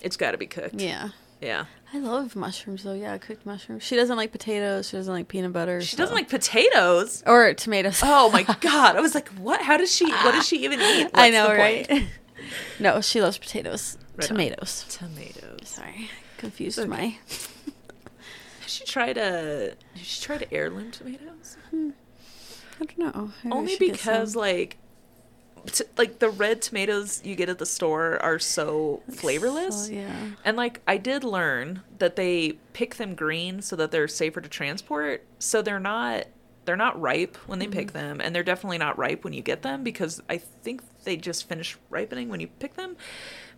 It's 0.00 0.16
got 0.16 0.32
to 0.32 0.38
be 0.38 0.46
cooked. 0.46 0.74
Yeah, 0.80 1.10
Yeah. 1.40 1.66
I 1.94 1.98
love 1.98 2.34
mushrooms 2.34 2.82
though. 2.84 2.92
Yeah, 2.94 3.16
cooked 3.18 3.44
mushrooms. 3.46 3.82
She 3.82 3.96
doesn't 3.96 4.16
like 4.16 4.32
potatoes. 4.32 4.88
She 4.88 4.96
doesn't 4.96 5.12
like 5.12 5.28
peanut 5.28 5.52
butter. 5.52 5.80
She 5.82 5.94
so- 5.96 6.02
doesn't 6.02 6.14
like 6.16 6.28
potatoes. 6.28 7.22
or 7.26 7.52
tomatoes. 7.54 8.00
Oh 8.02 8.30
my 8.30 8.42
god! 8.60 8.96
I 8.96 9.00
was 9.00 9.14
like, 9.14 9.28
what? 9.30 9.60
How 9.62 9.76
does 9.76 9.94
she? 9.94 10.10
What 10.10 10.32
does 10.32 10.46
she 10.48 10.64
even 10.64 10.80
eat? 10.80 11.08
I 11.14 11.30
know, 11.30 11.48
right? 11.48 12.06
no, 12.80 13.00
she 13.00 13.20
loves 13.20 13.38
potatoes. 13.38 13.98
Right 14.16 14.24
on. 14.30 14.36
tomatoes. 14.36 14.84
Tomatoes. 14.90 15.68
Sorry, 15.68 16.10
confused 16.38 16.78
Okay. 16.78 16.88
my. 16.88 17.16
Has 18.60 18.70
she 18.72 18.84
tried 18.84 19.16
a? 19.18 19.74
Has 19.94 20.06
she 20.06 20.22
tried 20.22 20.46
heirloom 20.52 20.90
tomatoes? 20.90 21.56
I 21.72 22.84
don't 22.84 22.98
know. 22.98 23.30
Maybe 23.44 23.54
Only 23.56 23.76
because 23.78 24.34
like, 24.36 24.76
t- 25.66 25.84
like 25.96 26.18
the 26.18 26.30
red 26.30 26.62
tomatoes 26.62 27.20
you 27.24 27.34
get 27.36 27.48
at 27.48 27.58
the 27.58 27.66
store 27.66 28.22
are 28.22 28.38
so 28.38 29.02
flavorless. 29.10 29.86
So, 29.86 29.92
yeah. 29.92 30.14
And 30.44 30.56
like 30.56 30.80
I 30.86 30.96
did 30.96 31.22
learn 31.24 31.82
that 31.98 32.16
they 32.16 32.58
pick 32.72 32.96
them 32.96 33.14
green 33.14 33.62
so 33.62 33.76
that 33.76 33.90
they're 33.90 34.08
safer 34.08 34.40
to 34.40 34.48
transport. 34.48 35.24
So 35.38 35.62
they're 35.62 35.80
not 35.80 36.26
they're 36.64 36.76
not 36.76 37.00
ripe 37.00 37.36
when 37.48 37.58
they 37.58 37.66
Mm-hmm. 37.66 37.72
pick 37.72 37.92
them 37.92 38.20
and 38.20 38.34
they're 38.34 38.42
definitely 38.44 38.78
not 38.78 38.96
ripe 38.96 39.24
when 39.24 39.32
you 39.32 39.42
get 39.42 39.62
them 39.62 39.82
because 39.82 40.22
I 40.30 40.38
think 40.38 40.80
they 41.04 41.16
just 41.16 41.48
finish 41.48 41.76
ripening 41.90 42.28
when 42.28 42.38
you 42.40 42.46
pick 42.46 42.74
them. 42.74 42.96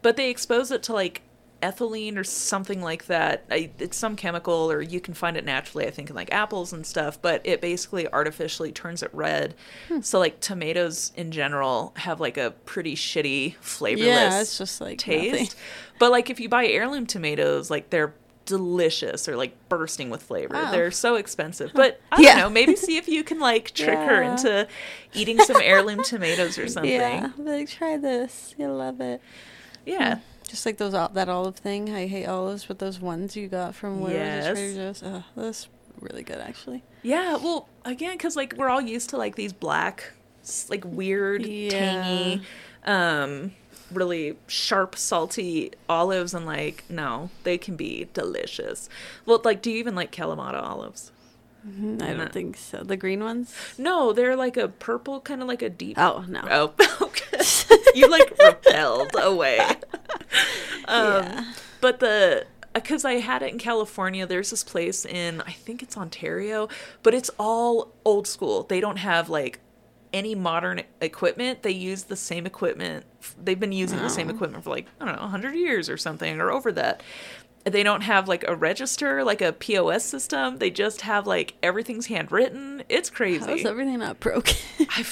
But 0.04 0.16
they 0.16 0.30
expose 0.30 0.70
it 0.70 0.84
to 0.84 0.92
like 0.92 1.22
ethylene 1.62 2.18
or 2.18 2.24
something 2.24 2.82
like 2.82 3.06
that. 3.06 3.46
I, 3.50 3.70
it's 3.78 3.96
some 3.96 4.16
chemical 4.16 4.70
or 4.70 4.82
you 4.82 5.00
can 5.00 5.14
find 5.14 5.34
it 5.34 5.46
naturally 5.46 5.86
I 5.86 5.90
think 5.90 6.10
in 6.10 6.14
like 6.16 6.30
apples 6.30 6.74
and 6.74 6.84
stuff, 6.86 7.20
but 7.22 7.40
it 7.42 7.62
basically 7.62 8.06
artificially 8.12 8.70
turns 8.70 9.02
it 9.02 9.08
red. 9.14 9.54
Hmm. 9.88 10.02
So 10.02 10.18
like 10.18 10.40
tomatoes 10.40 11.12
in 11.16 11.30
general 11.32 11.94
have 11.96 12.20
like 12.20 12.36
a 12.36 12.50
pretty 12.66 12.94
shitty 12.94 13.54
flavorless 13.62 14.06
Yeah, 14.06 14.40
it's 14.42 14.58
just 14.58 14.80
like 14.82 14.98
taste. 14.98 15.32
nothing. 15.32 15.48
But 15.98 16.10
like 16.10 16.28
if 16.28 16.38
you 16.38 16.50
buy 16.50 16.66
heirloom 16.66 17.06
tomatoes, 17.06 17.70
like 17.70 17.88
they're 17.88 18.12
delicious 18.44 19.26
or 19.26 19.36
like 19.38 19.56
bursting 19.70 20.10
with 20.10 20.22
flavor. 20.22 20.54
Oh. 20.54 20.70
They're 20.70 20.90
so 20.90 21.14
expensive. 21.14 21.70
But 21.74 21.98
I 22.12 22.16
don't 22.16 22.24
Yeah. 22.26 22.36
know, 22.42 22.50
maybe 22.50 22.76
see 22.76 22.98
if 22.98 23.08
you 23.08 23.24
can 23.24 23.40
like 23.40 23.70
trick 23.74 23.98
her 23.98 24.20
into 24.22 24.68
eating 25.14 25.38
some 25.38 25.56
heirloom 25.62 26.02
tomatoes 26.02 26.58
or 26.58 26.68
something. 26.68 26.92
Yeah, 26.92 27.30
like 27.38 27.70
try 27.70 27.96
this. 27.96 28.54
You'll 28.58 28.76
love 28.76 29.00
it. 29.00 29.22
Yeah. 29.86 30.18
Just 30.48 30.66
like 30.66 30.76
those 30.76 30.92
that 30.92 31.28
olive 31.28 31.56
thing. 31.56 31.94
I 31.94 32.06
hate 32.06 32.26
olives, 32.26 32.66
but 32.66 32.78
those 32.78 33.00
ones 33.00 33.34
you 33.36 33.48
got 33.48 33.74
from 33.74 34.00
where 34.00 34.36
was 34.36 34.46
it 34.46 34.52
Trader 34.52 34.74
Joe's? 34.74 35.02
Oh, 35.04 35.24
that's 35.36 35.68
really 36.00 36.22
good 36.22 36.38
actually. 36.38 36.82
Yeah, 37.02 37.36
well, 37.36 37.68
again, 37.84 38.12
because 38.12 38.36
like 38.36 38.54
we're 38.56 38.68
all 38.68 38.80
used 38.80 39.10
to 39.10 39.16
like 39.16 39.36
these 39.36 39.52
black, 39.52 40.12
like 40.68 40.84
weird, 40.84 41.44
Yeah. 41.46 41.70
tangy, 41.70 42.42
um, 42.84 43.52
really 43.92 44.36
sharp, 44.46 44.96
salty 44.96 45.72
olives, 45.88 46.34
and 46.34 46.44
like 46.46 46.84
no, 46.88 47.30
they 47.42 47.56
can 47.58 47.76
be 47.76 48.08
delicious. 48.12 48.88
Well, 49.26 49.40
like, 49.44 49.62
do 49.62 49.70
you 49.70 49.78
even 49.78 49.94
like 49.94 50.12
Kalamata 50.12 50.62
olives? 50.62 51.10
Mhm, 51.66 52.02
I 52.02 52.12
don't 52.12 52.32
think 52.32 52.56
so. 52.56 52.82
The 52.82 52.96
green 52.96 53.22
ones? 53.24 53.54
No, 53.78 54.12
they're 54.12 54.36
like 54.36 54.56
a 54.56 54.68
purple, 54.68 55.20
kind 55.20 55.40
of 55.42 55.48
like 55.48 55.62
a 55.62 55.70
deep. 55.70 55.98
Oh 55.98 56.24
no. 56.28 56.42
Oh, 56.50 56.74
okay. 57.00 57.38
you 57.94 58.08
like 58.08 58.32
repelled 58.38 59.10
away. 59.18 59.58
Um, 60.86 61.24
Yeah. 61.24 61.52
But 61.80 62.00
the 62.00 62.46
because 62.74 63.04
I 63.04 63.14
had 63.14 63.42
it 63.42 63.52
in 63.52 63.58
California, 63.58 64.26
there's 64.26 64.50
this 64.50 64.64
place 64.64 65.06
in 65.06 65.40
I 65.42 65.52
think 65.52 65.82
it's 65.82 65.96
Ontario, 65.96 66.68
but 67.02 67.14
it's 67.14 67.30
all 67.38 67.92
old 68.04 68.26
school. 68.26 68.64
They 68.64 68.80
don't 68.80 68.96
have 68.98 69.30
like 69.30 69.60
any 70.12 70.34
modern 70.34 70.82
equipment. 71.00 71.62
They 71.62 71.70
use 71.70 72.04
the 72.04 72.16
same 72.16 72.44
equipment. 72.46 73.06
They've 73.42 73.58
been 73.58 73.72
using 73.72 73.98
the 73.98 74.10
same 74.10 74.28
Oh. 74.28 74.34
equipment 74.34 74.64
for 74.64 74.70
like 74.70 74.86
I 75.00 75.04
don't 75.06 75.16
know, 75.16 75.22
100 75.22 75.54
years 75.54 75.88
or 75.88 75.96
something 75.96 76.38
or 76.40 76.50
over 76.50 76.70
that. 76.72 77.02
They 77.64 77.82
don't 77.82 78.02
have 78.02 78.28
like 78.28 78.44
a 78.46 78.54
register, 78.54 79.24
like 79.24 79.40
a 79.40 79.52
POS 79.52 80.04
system. 80.04 80.58
They 80.58 80.70
just 80.70 81.00
have 81.00 81.26
like 81.26 81.54
everything's 81.62 82.06
handwritten. 82.06 82.82
It's 82.90 83.08
crazy. 83.08 83.46
How's 83.46 83.64
everything 83.64 83.98
not 84.00 84.20
broken? 84.20 84.56
I, 84.90 85.04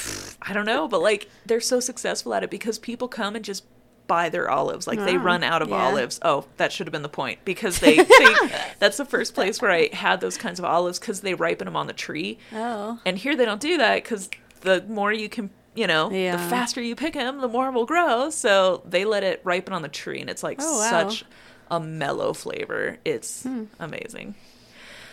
I 0.43 0.53
don't 0.53 0.67
know, 0.67 0.87
but 0.87 1.01
like 1.01 1.29
they're 1.47 1.61
so 1.63 1.81
successful 1.81 2.35
at 2.35 2.43
it 2.45 2.51
because 2.51 2.79
people 2.79 3.09
come 3.09 3.37
and 3.37 3.45
just 3.45 3.65
buy 4.07 4.29
their 4.29 4.51
olives. 4.51 4.87
Like 4.87 4.99
they 4.99 5.17
run 5.17 5.43
out 5.43 5.63
of 5.63 5.69
Yeah. 5.71 5.77
olives. 5.77 6.19
Oh, 6.23 6.45
that 6.59 6.73
should 6.73 6.87
have 6.87 6.93
been 6.93 7.03
the 7.03 7.09
point 7.09 7.39
because 7.47 7.79
they, 7.81 7.97
they 7.97 8.35
that's 8.79 8.99
the 8.99 9.07
first 9.07 9.35
place 9.35 9.63
where 9.63 9.71
I 9.71 9.89
had 9.95 10.21
those 10.21 10.37
kinds 10.37 10.59
of 10.59 10.67
olives 10.67 10.99
because 10.99 11.23
they 11.23 11.33
ripen 11.33 11.65
them 11.65 11.77
on 11.77 11.87
the 11.87 11.93
tree. 11.95 12.39
oh. 12.53 12.99
And 13.07 13.17
here 13.17 13.35
they 13.35 13.47
don't 13.47 13.61
do 13.63 13.79
that 13.79 14.03
because 14.03 14.29
the 14.61 14.85
more 14.89 15.11
you 15.13 15.31
can, 15.31 15.49
you 15.75 15.87
know, 15.87 16.11
the 16.11 16.19
Yeah. 16.19 16.49
faster 16.51 16.83
you 16.83 16.95
pick 16.97 17.15
them, 17.15 17.41
the 17.41 17.49
more 17.49 17.71
will 17.71 17.87
grow. 17.87 18.29
So 18.29 18.83
they 18.85 19.07
let 19.07 19.23
it 19.25 19.41
ripen 19.43 19.73
on 19.73 19.81
the 19.81 19.89
tree, 19.89 20.21
and 20.21 20.29
it's 20.29 20.43
like 20.43 20.59
Oh, 20.61 20.79
wow. 20.81 20.91
such 20.91 21.25
a 21.73 21.81
mellow 21.81 22.33
flavor. 22.33 22.99
It's 23.05 23.43
Hmm. 23.43 23.65
amazing. 23.81 24.35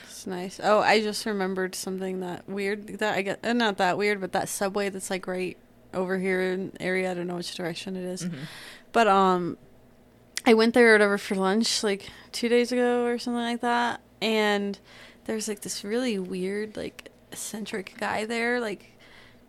It's 0.03 0.27
nice. 0.27 0.59
Oh, 0.61 0.79
I 0.81 1.01
just 1.01 1.25
remembered 1.25 1.73
something 1.73 2.19
that 2.19 2.47
weird 2.47 2.99
that 2.99 3.15
I 3.15 3.21
get 3.23 3.39
uh, 3.43 3.53
not 3.53 3.77
that 3.77 3.97
weird, 3.97 4.19
but 4.19 4.33
that 4.33 4.49
subway 4.49 4.89
that's 4.89 5.09
like 5.09 5.25
right 5.25 5.57
over 5.93 6.17
here 6.19 6.41
in 6.41 6.73
area. 6.79 7.09
I 7.09 7.13
don't 7.13 7.25
know 7.27 7.37
which 7.37 7.55
direction 7.55 7.95
it 7.95 8.03
is. 8.03 8.23
Mm-hmm. 8.25 8.43
But 8.91 9.07
um 9.07 9.57
I 10.45 10.53
went 10.53 10.73
there 10.73 10.89
or 10.89 10.91
whatever 10.93 11.17
for 11.17 11.35
lunch 11.35 11.83
like 11.83 12.09
2 12.33 12.49
days 12.49 12.71
ago 12.71 13.05
or 13.05 13.17
something 13.17 13.41
like 13.41 13.61
that 13.61 14.01
and 14.21 14.77
there's 15.25 15.47
like 15.47 15.61
this 15.61 15.83
really 15.83 16.17
weird 16.19 16.75
like 16.75 17.09
eccentric 17.31 17.95
guy 17.97 18.25
there 18.25 18.59
like 18.59 18.97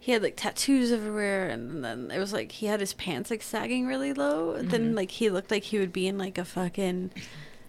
he 0.02 0.12
had 0.12 0.22
like 0.22 0.34
tattoos 0.36 0.90
everywhere 0.90 1.48
and 1.48 1.84
then 1.84 2.10
it 2.10 2.18
was 2.18 2.32
like 2.32 2.50
he 2.52 2.66
had 2.66 2.80
his 2.80 2.94
pants 2.94 3.30
like 3.30 3.42
sagging 3.42 3.86
really 3.86 4.12
low 4.14 4.54
Mm-hmm. 4.54 4.68
then 4.68 4.94
like 4.94 5.10
he 5.10 5.28
looked 5.30 5.50
like 5.50 5.62
he 5.64 5.78
would 5.78 5.92
be 5.92 6.06
in 6.08 6.16
like 6.18 6.38
a 6.38 6.44
fucking 6.44 7.10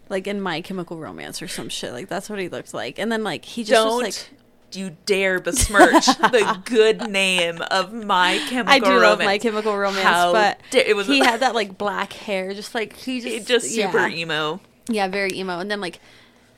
like 0.08 0.26
in 0.26 0.40
my 0.40 0.60
chemical 0.62 0.96
romance 0.98 1.40
or 1.42 1.48
some 1.48 1.68
shit 1.68 1.92
like 1.92 2.08
that's 2.08 2.28
what 2.30 2.38
he 2.38 2.48
looked 2.48 2.72
like 2.74 2.98
and 2.98 3.12
then 3.12 3.22
like 3.22 3.44
he 3.44 3.62
just 3.62 3.72
Don't 3.72 4.02
was 4.02 4.02
like 4.30 4.38
you 4.74 4.96
dare 5.04 5.38
besmirch 5.38 6.06
the 6.06 6.58
good 6.64 7.06
name 7.10 7.60
of 7.70 7.92
my 7.92 8.38
chemical 8.48 8.72
I 8.74 8.78
do 8.78 8.98
love 8.98 9.18
my 9.18 9.36
chemical 9.36 9.76
romance, 9.76 10.02
How 10.02 10.32
but 10.32 10.58
dare- 10.70 10.86
it 10.86 10.96
was- 10.96 11.06
he 11.06 11.18
had 11.18 11.40
that 11.40 11.54
like 11.54 11.76
black 11.76 12.14
hair, 12.14 12.54
just 12.54 12.74
like 12.74 12.94
he 12.96 13.20
just 13.20 13.46
just 13.46 13.70
super 13.70 14.06
yeah. 14.08 14.16
emo. 14.16 14.60
Yeah, 14.88 15.08
very 15.08 15.30
emo. 15.34 15.58
And 15.58 15.70
then 15.70 15.82
like 15.82 16.00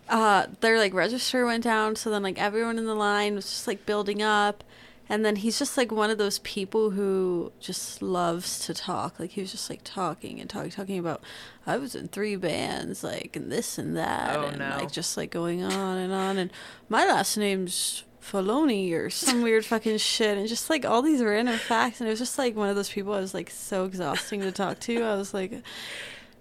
uh 0.08 0.46
their 0.60 0.78
like 0.78 0.94
register 0.94 1.44
went 1.44 1.64
down, 1.64 1.96
so 1.96 2.08
then 2.10 2.22
like 2.22 2.40
everyone 2.40 2.78
in 2.78 2.86
the 2.86 2.94
line 2.94 3.34
was 3.34 3.46
just 3.46 3.66
like 3.66 3.84
building 3.84 4.22
up. 4.22 4.62
And 5.08 5.22
then 5.24 5.36
he's 5.36 5.58
just 5.58 5.76
like 5.76 5.92
one 5.92 6.08
of 6.10 6.16
those 6.16 6.38
people 6.40 6.90
who 6.90 7.52
just 7.60 8.00
loves 8.00 8.58
to 8.66 8.72
talk. 8.74 9.20
Like 9.20 9.32
he 9.32 9.42
was 9.42 9.50
just 9.52 9.68
like 9.68 9.80
talking 9.84 10.40
and 10.40 10.48
talking, 10.48 10.70
talking 10.70 10.98
about 10.98 11.22
I 11.66 11.76
was 11.76 11.94
in 11.94 12.08
three 12.08 12.36
bands, 12.36 13.04
like 13.04 13.36
and 13.36 13.52
this 13.52 13.76
and 13.78 13.96
that, 13.96 14.36
Oh, 14.36 14.44
and 14.44 14.58
no. 14.58 14.76
like 14.78 14.90
just 14.92 15.16
like 15.16 15.30
going 15.30 15.62
on 15.62 15.98
and 15.98 16.12
on. 16.12 16.38
And 16.38 16.50
my 16.88 17.04
last 17.06 17.36
name's 17.36 18.04
Faloni 18.22 18.92
or 18.94 19.10
some 19.10 19.42
weird 19.42 19.66
fucking 19.66 19.98
shit, 19.98 20.38
and 20.38 20.48
just 20.48 20.70
like 20.70 20.86
all 20.86 21.02
these 21.02 21.22
random 21.22 21.58
facts. 21.58 22.00
And 22.00 22.08
it 22.08 22.10
was 22.12 22.18
just 22.18 22.38
like 22.38 22.56
one 22.56 22.70
of 22.70 22.76
those 22.76 22.88
people 22.88 23.12
I 23.12 23.20
was 23.20 23.34
like 23.34 23.50
so 23.50 23.84
exhausting 23.84 24.40
to 24.40 24.52
talk 24.52 24.80
to. 24.80 25.02
I 25.02 25.16
was 25.16 25.34
like, 25.34 25.52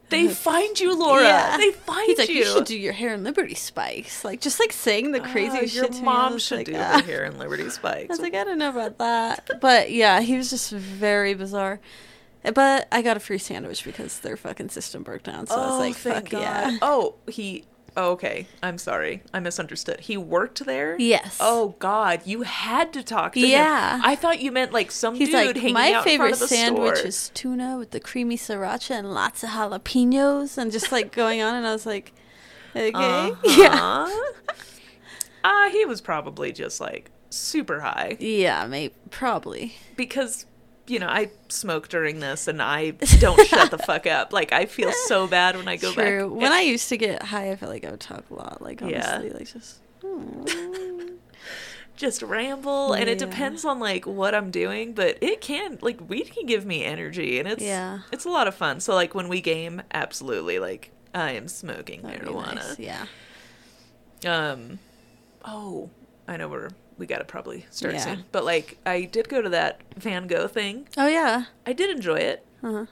They 0.09 0.27
find 0.29 0.79
you, 0.79 0.97
Laura. 0.97 1.23
Yeah. 1.23 1.57
They 1.57 1.71
find 1.71 2.05
He's 2.07 2.19
like, 2.19 2.29
you. 2.29 2.35
you 2.35 2.45
should 2.45 2.65
do 2.65 2.77
your 2.77 2.93
hair 2.93 3.13
in 3.13 3.23
Liberty 3.23 3.55
spikes. 3.55 4.23
Like, 4.23 4.41
just 4.41 4.59
like 4.59 4.71
saying 4.71 5.11
the 5.11 5.21
Ah, 5.21 5.31
craziest 5.31 5.73
your 5.75 5.87
to 5.87 6.03
mom 6.03 6.33
was 6.33 6.43
should 6.43 6.57
like, 6.59 6.67
do 6.67 6.75
ah. 6.75 6.99
her 6.99 7.01
hair 7.03 7.25
in 7.25 7.37
Liberty 7.39 7.69
Spikes. 7.69 8.09
I 8.09 8.13
was 8.13 8.19
like, 8.19 8.35
I 8.35 8.43
don't 8.43 8.57
know 8.59 8.69
about 8.69 8.97
that. 8.99 9.49
But 9.61 9.91
yeah, 9.91 10.21
he 10.21 10.37
was 10.37 10.49
just 10.49 10.71
very 10.71 11.33
bizarre. 11.33 11.79
But 12.53 12.87
I 12.91 13.01
got 13.01 13.15
a 13.15 13.21
free 13.21 13.37
sandwich 13.37 13.85
because 13.85 14.19
their 14.19 14.35
fucking 14.35 14.69
system 14.69 15.01
broke 15.03 15.23
down. 15.23 15.47
So 15.47 15.55
I 15.55 15.67
was 15.67 15.79
like, 15.79 15.95
thank 15.95 16.29
fuck 16.31 16.41
yeah. 16.41 16.77
Oh, 16.81 17.15
he. 17.27 17.63
Oh, 17.95 18.11
okay. 18.13 18.47
I'm 18.63 18.77
sorry. 18.77 19.21
I 19.33 19.39
misunderstood. 19.39 19.99
He 20.01 20.17
worked 20.17 20.65
there. 20.65 20.97
Yes. 20.99 21.37
Oh 21.39 21.75
God, 21.79 22.21
you 22.25 22.41
had 22.41 22.91
to 22.93 23.03
talk 23.03 23.33
to 23.33 23.39
him. 23.39 23.49
Yeah. 23.49 23.95
him. 23.97 24.01
I 24.03 24.15
thought 24.15 24.41
you 24.41 24.51
meant 24.51 24.73
like 24.73 24.89
some 24.91 25.15
He's 25.15 25.27
dude 25.29 25.35
like, 25.47 25.55
hanging 25.57 25.73
my 25.73 25.81
out 25.81 25.87
in 25.87 25.93
front 25.93 26.05
favorite 26.05 26.33
of 26.33 26.39
the 26.39 26.47
sandwich 26.47 26.95
store. 26.97 27.07
is 27.07 27.29
tuna 27.33 27.77
with 27.77 27.91
the 27.91 27.99
creamy 27.99 28.37
sriracha 28.37 28.91
and 28.91 29.13
lots 29.13 29.43
of 29.43 29.49
jalapenos, 29.49 30.57
and 30.57 30.71
just 30.71 30.91
like 30.91 31.11
going 31.11 31.41
on. 31.41 31.53
And 31.55 31.67
I 31.67 31.71
was 31.71 31.85
like, 31.85 32.13
okay, 32.75 32.91
yeah, 33.57 34.05
Uh-huh. 34.07 34.53
Ah, 35.43 35.69
he 35.71 35.85
was 35.85 36.01
probably 36.01 36.51
just 36.51 36.79
like 36.79 37.11
super 37.29 37.81
high 37.81 38.15
yeah, 38.19 38.65
maybe 38.67 38.93
probably. 39.11 39.75
because 39.97 40.45
you 40.87 40.99
know 40.99 41.07
I 41.07 41.31
smoke 41.49 41.87
during 41.89 42.19
this 42.19 42.47
and 42.47 42.61
I 42.61 42.91
don't 43.19 43.39
shut 43.47 43.71
the 43.71 43.77
fuck 43.77 44.05
up. 44.07 44.33
Like 44.33 44.51
I 44.51 44.65
feel 44.65 44.91
so 44.91 45.27
bad 45.27 45.55
when 45.55 45.67
I 45.67 45.77
go 45.77 45.91
True. 45.93 46.29
back. 46.29 46.37
When 46.41 46.51
I 46.51 46.61
used 46.61 46.89
to 46.89 46.97
get 46.97 47.23
high, 47.23 47.51
I 47.51 47.55
felt 47.55 47.71
like 47.71 47.85
I 47.85 47.91
would 47.91 47.99
talk 47.99 48.23
a 48.29 48.33
lot. 48.33 48.61
Like 48.61 48.81
Yeah. 48.81 49.17
like 49.33 49.51
just. 49.51 49.79
"Hmm." 50.05 50.43
just 51.95 52.23
ramble 52.23 52.93
and 52.93 53.07
it 53.07 53.19
depends 53.19 53.63
on 53.63 53.79
like 53.79 54.05
what 54.07 54.33
I'm 54.33 54.49
doing, 54.49 54.93
but 54.93 55.17
it 55.21 55.41
can 55.41 55.77
like 55.81 56.09
weed 56.09 56.31
can 56.33 56.47
give 56.47 56.65
me 56.65 56.83
energy 56.83 57.37
and 57.39 57.47
it's 57.47 57.61
Yeah. 57.63 57.99
it's 58.11 58.25
a 58.25 58.29
lot 58.29 58.47
of 58.47 58.55
fun. 58.55 58.79
So 58.79 58.95
like 58.95 59.13
when 59.13 59.29
we 59.29 59.41
game, 59.41 59.81
absolutely 59.93 60.57
like 60.59 60.91
I 61.13 61.31
am 61.31 61.47
smoking 61.47 62.01
That'd 62.01 62.23
marijuana. 62.23 62.55
nice, 62.55 62.79
Yeah. 62.79 63.05
Um 64.25 64.79
oh, 65.45 65.91
I 66.27 66.35
know 66.37 66.47
we're 66.47 66.69
we 66.97 67.05
gotta 67.05 67.23
probably 67.25 67.65
start 67.69 67.93
Yeah. 67.95 67.99
soon. 68.01 68.25
But 68.31 68.45
like 68.45 68.77
I 68.85 69.03
did 69.03 69.29
go 69.29 69.41
to 69.41 69.49
that 69.49 69.81
Van 69.97 70.27
Gogh 70.27 70.47
thing. 70.47 70.87
Oh 70.97 71.07
yeah. 71.07 71.45
I 71.65 71.73
did 71.73 71.89
enjoy 71.89 72.17
it. 72.17 72.45
Uh-huh. 72.63 72.85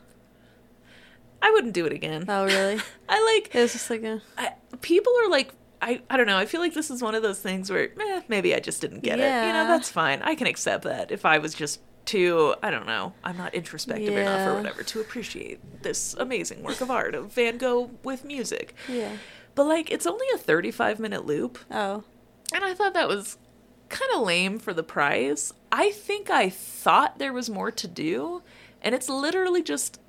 I 1.41 1.49
wouldn't 1.51 1.73
do 1.73 1.85
it 1.85 1.93
again. 1.93 2.25
Oh 2.27 2.45
really? 2.45 2.79
I 3.09 3.35
like 3.35 3.53
It 3.55 3.61
was 3.61 3.73
just 3.73 3.89
like 3.89 4.03
a. 4.03 4.21
I, 4.37 4.53
people 4.81 5.13
are 5.23 5.29
like 5.29 5.53
I, 5.81 6.01
I 6.11 6.17
don't 6.17 6.27
know. 6.27 6.37
I 6.37 6.45
feel 6.45 6.61
like 6.61 6.75
this 6.75 6.91
is 6.91 7.01
one 7.01 7.15
of 7.15 7.23
those 7.23 7.39
things 7.39 7.71
where 7.71 7.89
eh, 7.99 8.21
maybe 8.27 8.53
I 8.53 8.59
just 8.59 8.81
didn't 8.81 8.99
get 9.01 9.19
it. 9.19 9.23
You 9.23 9.53
know, 9.53 9.65
that's 9.67 9.89
fine. 9.89 10.21
I 10.21 10.35
can 10.35 10.45
accept 10.45 10.83
that. 10.83 11.09
If 11.11 11.25
I 11.25 11.39
was 11.39 11.55
just 11.55 11.79
too, 12.05 12.53
I 12.61 12.69
don't 12.69 12.85
know, 12.85 13.13
I'm 13.23 13.37
not 13.37 13.55
introspective 13.55 14.15
enough 14.15 14.47
or 14.47 14.55
whatever 14.57 14.83
to 14.83 14.99
appreciate 15.01 15.59
this 15.81 16.13
amazing 16.19 16.61
work 16.61 16.81
of 16.81 16.91
art 16.91 17.15
of 17.15 17.31
Van 17.33 17.57
Gogh 17.57 17.89
with 18.03 18.23
music. 18.25 18.75
Yeah. 18.87 19.13
But 19.55 19.65
like, 19.65 19.89
it's 19.91 20.05
only 20.05 20.25
a 20.35 20.37
35 20.37 20.99
minute 20.99 21.25
loop, 21.25 21.57
Oh. 21.71 22.03
and 22.53 22.63
I 22.63 22.73
thought 22.75 22.93
that 22.93 23.07
was 23.07 23.37
kind 23.91 24.11
of 24.15 24.21
lame 24.21 24.57
for 24.59 24.73
the 24.73 24.83
price. 24.83 25.53
I 25.71 25.91
think 25.91 26.29
I 26.29 26.49
thought 26.49 27.19
there 27.19 27.33
was 27.33 27.49
more 27.49 27.71
to 27.71 27.87
do, 27.87 28.41
and 28.81 28.95
it's 28.95 29.07
literally 29.09 29.61
just 29.61 29.99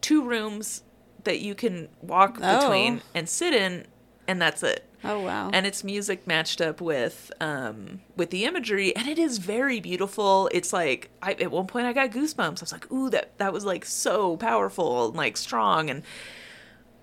two 0.00 0.22
rooms 0.22 0.82
that 1.24 1.40
you 1.40 1.54
can 1.54 1.88
walk 2.00 2.38
Oh. 2.42 2.60
between 2.60 3.02
and 3.14 3.28
sit 3.28 3.54
in, 3.54 3.86
and 4.28 4.40
that's 4.40 4.62
it 4.62 4.84
Oh 5.04 5.20
wow. 5.20 5.50
and 5.52 5.66
it's 5.66 5.82
music 5.82 6.26
matched 6.28 6.60
up 6.60 6.80
with 6.80 7.32
um 7.40 8.00
with 8.16 8.30
the 8.30 8.44
imagery 8.44 8.94
and 8.94 9.08
it 9.08 9.18
is 9.18 9.38
very 9.38 9.80
beautiful 9.80 10.48
it's 10.52 10.72
like 10.72 11.10
I, 11.20 11.32
at 11.32 11.50
one 11.50 11.66
point 11.66 11.86
i 11.86 11.92
got 11.92 12.10
goosebumps 12.12 12.58
i 12.58 12.62
was 12.62 12.72
like 12.72 12.90
ooh 12.92 13.10
that 13.10 13.36
that 13.38 13.52
was 13.52 13.64
like 13.64 13.84
so 13.84 14.36
powerful 14.36 15.08
and 15.08 15.16
like 15.16 15.36
strong 15.36 15.90
and 15.90 16.04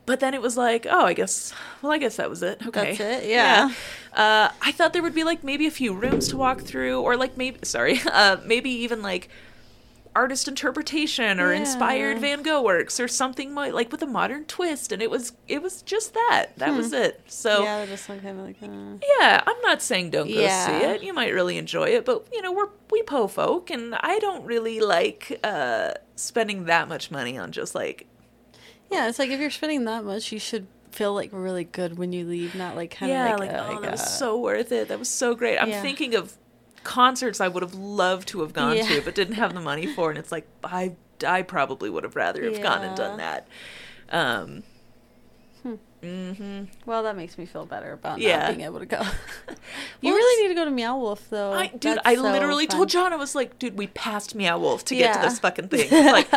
but 0.10 0.20
then 0.20 0.34
it 0.34 0.42
was 0.42 0.58
like 0.58 0.88
oh 0.90 1.06
i 1.06 1.14
guess 1.14 1.54
well 1.82 1.92
i 1.92 1.98
guess 2.00 2.16
that 2.18 2.30
was 2.30 2.42
it. 2.42 2.58
Okay. 2.68 2.96
That's 2.96 3.00
it, 3.26 3.30
yeah. 3.38 3.72
uh 4.14 4.50
i 4.62 4.72
thought 4.72 4.92
there 4.94 5.04
would 5.04 5.14
be 5.14 5.24
like 5.24 5.44
maybe 5.44 5.66
a 5.68 5.72
few 5.82 5.94
rooms 5.94 6.28
to 6.30 6.38
walk 6.38 6.62
through 6.62 7.00
or 7.02 7.16
like 7.16 7.38
maybe 7.38 7.60
sorry 7.64 8.00
uh 8.12 8.38
maybe 8.54 8.72
even 8.86 9.02
like 9.04 9.30
artist 10.16 10.48
interpretation 10.48 11.40
or 11.40 11.54
inspired 11.54 12.18
van 12.20 12.42
gogh 12.42 12.64
works 12.64 13.00
or 13.00 13.08
something 13.08 13.54
mo- 13.54 13.70
like 13.70 13.92
with 13.92 14.02
a 14.02 14.08
modern 14.08 14.44
twist. 14.46 14.92
And 14.92 15.02
it 15.06 15.10
was 15.16 15.34
it 15.48 15.62
was 15.62 15.84
just 15.84 16.16
that. 16.16 16.48
That 16.58 16.74
was 16.76 16.92
it. 16.94 17.22
So 17.28 17.64
yeah, 17.64 17.86
just 17.86 18.08
kind 18.08 18.26
of 18.26 18.38
like. 18.38 18.58
Uh, 18.62 18.98
yeah, 19.20 19.44
I'm 19.46 19.62
not 19.62 19.82
saying 19.84 20.10
don't 20.10 20.28
go 20.28 20.34
Yeah. 20.34 20.66
see 20.66 20.86
it. 20.88 21.04
You 21.04 21.14
might 21.14 21.32
really 21.32 21.58
enjoy 21.60 21.90
it, 21.90 22.06
but 22.06 22.28
you 22.34 22.42
know, 22.42 22.52
we're 22.52 22.70
we 22.90 23.04
po 23.04 23.28
folk. 23.28 23.70
And 23.70 23.96
I 24.02 24.18
don't 24.20 24.44
really 24.46 24.80
like 24.80 25.40
uh 25.44 25.92
spending 26.16 26.66
that 26.66 26.90
much 26.90 27.12
money 27.12 27.38
on 27.38 27.52
just 27.52 27.76
like 27.76 28.08
yeah, 28.92 29.08
it's 29.10 29.20
like 29.20 29.30
if 29.30 29.40
you're 29.40 29.50
spending 29.50 29.86
that 29.86 30.04
much, 30.04 30.32
you 30.32 30.40
should 30.40 30.68
feel 30.92 31.14
like 31.14 31.30
really 31.32 31.64
good 31.64 31.98
when 31.98 32.12
you 32.14 32.26
leave, 32.26 32.56
not 32.56 32.76
like 32.76 32.92
kind 32.92 33.12
yeah, 33.12 33.34
of 33.34 33.40
like, 33.40 33.52
like, 33.52 33.62
oh, 33.62 33.74
like 33.74 33.82
that 33.84 33.92
was 33.92 34.02
uh, 34.02 34.06
so 34.06 34.40
worth 34.40 34.72
it. 34.72 34.88
That 34.88 34.98
was 35.00 35.10
so 35.10 35.36
great. 35.36 35.58
I'm 35.58 35.70
Yeah. 35.70 35.82
thinking 35.82 36.16
of 36.16 36.36
concerts 36.84 37.40
I 37.42 37.48
would 37.48 37.62
have 37.62 37.76
loved 37.76 38.28
to 38.30 38.42
have 38.42 38.54
gone 38.54 38.78
Yeah. 38.78 38.88
to 38.88 39.02
but 39.02 39.14
didn't 39.14 39.36
have 39.36 39.54
the 39.54 39.60
money 39.60 39.86
for 39.86 40.10
and 40.10 40.18
it's 40.18 40.32
like 40.32 40.48
I 40.64 40.96
I 41.28 41.42
probably 41.42 41.90
would 41.90 42.04
have 42.06 42.16
rather 42.16 42.44
have 42.46 42.62
gone 42.62 42.84
and 42.84 42.96
done 42.96 43.18
that. 43.18 43.48
Um 44.10 44.64
Hmm. 45.62 45.76
mhm. 46.02 46.68
Well, 46.86 47.04
that 47.04 47.18
makes 47.18 47.38
me 47.38 47.46
feel 47.46 47.66
better 47.66 47.92
about 47.92 48.20
Yeah. 48.20 48.40
not 48.40 48.48
being 48.56 48.62
able 48.62 48.80
to 48.80 48.86
go. 48.86 49.02
you 50.02 50.10
Well, 50.10 50.16
really 50.16 50.42
need 50.44 50.48
to 50.50 50.56
go 50.56 50.64
to 50.66 50.72
Meow 50.72 50.98
Wolf 50.98 51.30
though. 51.30 51.52
I, 51.52 51.68
dude, 51.68 51.82
That's 51.98 52.02
I 52.06 52.16
so 52.16 52.22
literally 52.24 52.66
fun. 52.66 52.78
told 52.78 52.90
John 52.90 53.12
I 53.12 53.18
was 53.18 53.36
like, 53.36 53.60
dude, 53.60 53.78
we 53.78 53.88
passed 53.88 54.34
Meow 54.36 54.58
Wolf 54.58 54.86
to 54.86 54.96
get 54.96 55.14
to 55.16 55.20
this 55.20 55.40
fucking 55.40 55.68
thing. 55.68 55.90
Like 56.12 56.30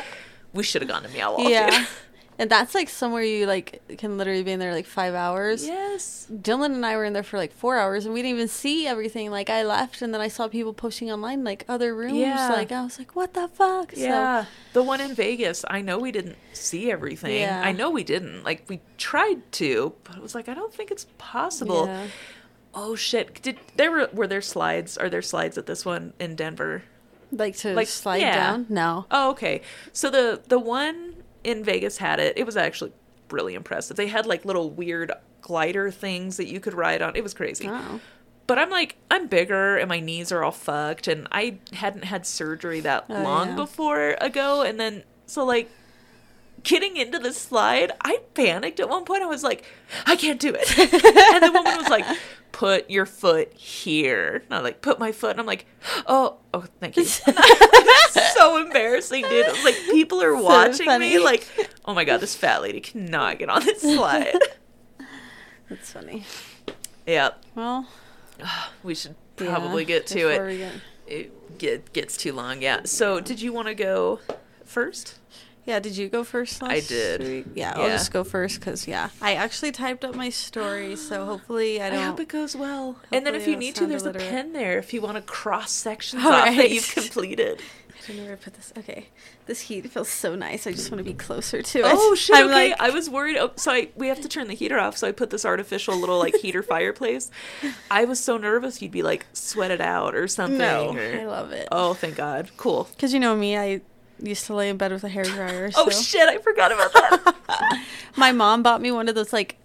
we 0.53 0.65
should 0.65 0.83
have 0.83 0.91
gone 0.91 1.05
to 1.05 1.09
Meow 1.11 1.37
Wolf. 1.37 1.49
Yeah, 1.49 1.87
and 2.39 2.51
that's 2.51 2.75
like 2.75 2.89
somewhere 2.89 3.23
you 3.23 3.47
like 3.47 3.83
can 3.99 4.17
literally 4.19 4.43
be 4.43 4.53
in 4.53 4.59
there 4.59 4.73
like 4.73 4.87
five 4.87 5.15
hours. 5.15 5.65
yes. 5.67 6.27
Dylan 6.33 6.67
and 6.75 6.85
I 6.87 6.97
were 6.97 7.05
in 7.05 7.13
there 7.13 7.23
for 7.23 7.37
like 7.37 7.53
four 7.53 7.77
hours, 7.79 8.05
and 8.05 8.15
we 8.15 8.23
didn't 8.23 8.37
even 8.37 8.49
see 8.49 8.87
everything. 8.87 9.31
Like 9.31 9.51
I 9.51 9.63
left, 9.63 10.03
and 10.03 10.13
then 10.13 10.21
I 10.21 10.29
saw 10.29 10.49
people 10.49 10.73
posting 10.73 11.11
online 11.13 11.45
like 11.45 11.65
other 11.69 11.95
rooms. 11.95 12.19
Yeah. 12.19 12.49
Like 12.53 12.73
I 12.73 12.83
was 12.83 12.99
like, 12.99 13.15
what 13.15 13.35
the 13.35 13.49
fuck? 13.49 13.93
So- 13.93 14.01
Yeah. 14.01 14.45
the 14.73 14.83
one 14.83 15.01
in 15.01 15.15
Vegas, 15.15 15.65
I 15.69 15.83
know 15.83 15.99
we 15.99 16.11
didn't 16.13 16.37
see 16.53 16.91
everything. 16.91 17.41
Yeah. 17.41 17.61
I 17.65 17.73
know 17.73 17.91
we 17.91 18.05
didn't. 18.05 18.45
Like 18.45 18.65
we 18.69 18.81
tried 18.99 19.51
to, 19.53 19.95
but 20.05 20.17
it 20.17 20.23
was 20.23 20.35
like 20.35 20.49
I 20.49 20.55
don't 20.55 20.73
think 20.75 20.91
it's 20.91 21.07
possible. 21.19 21.87
Yeah. 21.87 22.07
Oh 22.75 22.95
shit. 22.97 23.43
Did 23.43 23.59
there 23.77 23.91
were 23.91 24.09
were 24.13 24.27
there 24.27 24.41
slides? 24.41 24.97
Are 24.97 25.11
there 25.11 25.23
slides 25.23 25.59
at 25.59 25.67
this 25.67 25.85
one 25.85 26.15
in 26.19 26.35
Denver? 26.37 26.83
Like 27.35 27.57
to 27.59 27.73
Like, 27.75 27.89
slide 27.89 28.21
yeah. 28.21 28.35
down? 28.35 28.67
No. 28.69 29.07
Oh, 29.11 29.31
okay. 29.31 29.63
So 29.93 30.11
the 30.11 30.41
the 30.49 30.59
one 30.59 31.12
in 31.45 31.65
Vegas 31.65 31.99
had 31.99 32.21
it. 32.21 32.37
It 32.37 32.45
was 32.47 32.57
actually 32.57 32.93
really 33.31 33.55
impressive. 33.55 33.97
They 33.97 34.09
had 34.09 34.27
like 34.27 34.45
little 34.45 34.71
weird 34.71 35.13
glider 35.41 35.91
things 35.91 36.37
that 36.37 36.47
you 36.47 36.61
could 36.61 36.75
ride 36.75 37.03
on. 37.03 37.17
It 37.17 37.23
was 37.23 37.35
crazy. 37.35 37.67
Oh. 37.69 38.01
But 38.47 38.59
I'm 38.59 38.71
like, 38.71 38.97
I'm 39.11 39.29
bigger 39.29 39.77
and 39.77 39.89
my 39.89 40.01
knees 40.01 40.33
are 40.33 40.43
all 40.43 40.51
fucked, 40.51 41.07
and 41.09 41.29
I 41.33 41.59
hadn't 41.73 42.05
had 42.05 42.27
surgery 42.27 42.81
that 42.81 43.07
Oh, 43.09 43.23
long 43.23 43.51
yeah. 43.51 43.55
before 43.57 44.17
ago. 44.21 44.63
And 44.63 44.79
then, 44.79 45.05
so 45.27 45.45
like, 45.45 45.71
getting 46.65 46.97
into 46.97 47.19
the 47.19 47.33
slide, 47.33 47.93
I 48.01 48.21
panicked 48.35 48.81
at 48.81 48.89
one 48.89 49.05
point. 49.05 49.23
I 49.23 49.27
was 49.27 49.43
like, 49.45 49.65
I 50.07 50.17
can't 50.17 50.41
do 50.41 50.53
it. 50.59 50.79
and 51.35 51.43
the 51.43 51.53
woman 51.53 51.77
was 51.77 51.89
like, 51.89 52.05
put 52.53 52.89
your 52.91 53.07
foot 53.07 53.53
here. 53.55 54.43
And 54.45 54.55
I 54.55 54.61
like, 54.61 54.83
put 54.83 54.99
my 54.99 55.11
foot. 55.13 55.33
And 55.33 55.41
I'm 55.41 55.47
like, 55.47 55.67
oh, 56.07 56.37
oh, 56.55 56.65
thank 56.81 56.97
you. 56.97 57.05
It's 58.15 58.35
so 58.35 58.59
embarrassing, 58.59 59.23
dude. 59.23 59.47
It 59.47 59.53
was 59.53 59.65
like, 59.65 59.75
people 59.91 60.23
are 60.23 60.37
So 60.37 60.43
watching 60.43 60.99
me, 60.99 61.19
like, 61.19 61.47
oh 61.87 61.95
my 61.95 62.05
God, 62.05 62.19
this 62.21 62.37
fat 62.37 62.61
lady 62.61 62.81
cannot 62.81 63.39
get 63.39 63.49
on 63.49 63.65
this 63.65 63.81
slide. 63.81 64.35
That's 65.71 65.91
funny. 65.93 66.25
yeah, 67.07 67.31
Well, 67.55 67.89
we 68.83 68.95
should 68.95 69.15
yeah, 69.41 69.47
probably 69.55 69.85
get 69.87 70.07
to 70.09 70.29
it. 70.31 70.43
we 70.47 70.59
get- 70.59 70.73
it 71.07 71.59
get, 71.59 71.93
gets 71.93 72.17
too 72.17 72.33
long. 72.33 72.61
Yeah. 72.63 72.83
So, 72.85 73.19
did 73.21 73.41
you 73.41 73.53
want 73.53 73.69
to 73.69 73.75
go 73.75 74.21
first? 74.65 75.19
Yeah, 75.65 75.79
did 75.79 75.97
you 75.97 76.09
go 76.09 76.25
first? 76.25 76.63
I 76.63 76.81
did. 76.81 77.21
week? 77.23 77.47
Yeah, 77.55 77.75
I'll 77.77 77.89
just 77.89 78.13
go 78.13 78.25
first 78.25 78.59
because 78.59 78.89
yeah, 78.89 79.11
I 79.21 79.35
actually 79.35 79.71
typed 79.71 80.05
up 80.05 80.15
my 80.17 80.29
story, 80.29 80.97
so 80.97 81.25
hopefully 81.25 81.81
I 81.81 81.87
I, 81.87 81.91
hope 81.91 82.05
hope 82.05 82.21
it 82.21 82.29
goes 82.29 82.57
well. 82.57 82.97
And 83.13 83.25
then 83.25 83.35
if 83.37 83.47
you 83.47 83.57
need 83.57 83.75
to, 83.77 83.81
sound 83.81 83.93
there's 83.93 84.03
a 84.03 84.11
illiterate. 84.11 84.29
pen 84.29 84.53
there 84.53 84.79
if 84.79 84.93
you 84.93 85.01
want 85.01 85.17
to 85.17 85.23
cross 85.23 85.71
sections 85.71 86.25
All 86.25 86.33
off 86.33 86.47
that 86.47 86.71
you've 86.71 86.91
completed. 86.95 87.61
I 88.03 88.07
don't 88.09 88.17
know 88.17 88.25
where 88.25 88.37
to 88.37 88.43
put 88.43 88.55
this. 88.55 88.73
Okay, 88.77 89.07
this 89.47 89.61
heat 89.61 89.89
feels 89.89 90.09
so 90.09 90.35
nice. 90.35 90.67
I 90.67 90.73
just 90.73 90.91
want 90.91 90.99
to 90.99 91.05
be 91.05 91.15
closer 91.15 91.63
to 91.63 91.79
it. 91.79 91.85
Oh 91.87 92.17
shit! 92.17 92.35
I'm 92.35 92.47
okay, 92.47 92.71
like, 92.71 92.81
I 92.81 92.91
was 92.91 93.09
worried. 93.09 93.37
Oh, 93.37 93.53
so 93.55 93.71
I 93.71 93.91
we 93.95 94.09
have 94.09 94.21
to 94.23 94.29
turn 94.29 94.49
the 94.49 94.55
heater 94.55 94.81
off. 94.81 94.97
So 94.97 95.07
I 95.07 95.13
put 95.13 95.31
this 95.31 95.45
artificial 95.45 95.95
little 95.97 96.19
like 96.19 96.35
heater 96.35 96.63
fireplace. 96.65 97.31
I 97.89 98.05
was 98.05 98.19
so 98.19 98.37
nervous 98.37 98.83
you'd 98.83 98.91
be 98.91 99.05
like 99.05 99.27
sweated 99.33 99.81
out 99.81 100.17
or 100.17 100.27
something. 100.27 100.59
no, 100.59 100.97
or- 100.97 101.21
I 101.21 101.25
love 101.27 101.53
it. 101.53 101.69
Oh, 101.71 101.95
thank 101.95 102.17
God. 102.17 102.51
Cool. 102.57 102.89
Because 102.91 103.15
you 103.15 103.21
know 103.21 103.37
me, 103.37 103.57
I 103.57 103.83
used 104.23 104.47
to 104.47 104.55
lay 104.55 104.69
in 104.69 104.77
bed 104.77 104.93
with 104.93 105.05
a 105.05 105.09
hair 105.09 105.25
dryer. 105.25 105.71
Oh 105.77 105.89
so- 105.89 106.03
shit! 106.03 106.29
I 106.29 106.39
forgot 106.39 106.73
about 106.73 106.93
that. 106.93 107.85
My 108.17 108.33
mom 108.33 108.63
bought 108.63 108.81
me 108.81 108.93
one 108.93 109.09
of 109.09 109.15
those 109.15 109.33
like, 109.33 109.57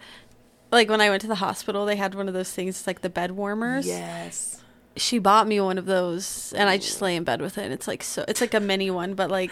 like 0.72 0.90
when 0.90 1.02
I 1.02 1.10
went 1.10 1.22
to 1.22 1.28
the 1.28 1.36
hospital, 1.36 1.86
they 1.86 1.96
had 1.96 2.16
one 2.16 2.28
of 2.28 2.34
those 2.34 2.52
things, 2.52 2.86
like 2.88 3.02
the 3.02 3.10
bed 3.10 3.32
warmers. 3.32 3.86
yes. 3.88 4.62
She 4.96 5.20
bought 5.20 5.48
me 5.48 5.60
one 5.62 5.78
of 5.78 5.86
those, 5.86 6.54
and 6.58 6.68
I 6.68 6.78
just 6.78 7.02
lay 7.04 7.16
in 7.16 7.24
bed 7.24 7.40
with 7.40 7.60
it. 7.60 7.66
And 7.66 7.72
it's 7.74 7.88
like 7.88 8.02
so, 8.02 8.26
it's 8.28 8.42
like 8.42 8.56
a 8.56 8.60
mini 8.60 8.90
one, 8.90 9.14
but 9.14 9.30
like, 9.30 9.52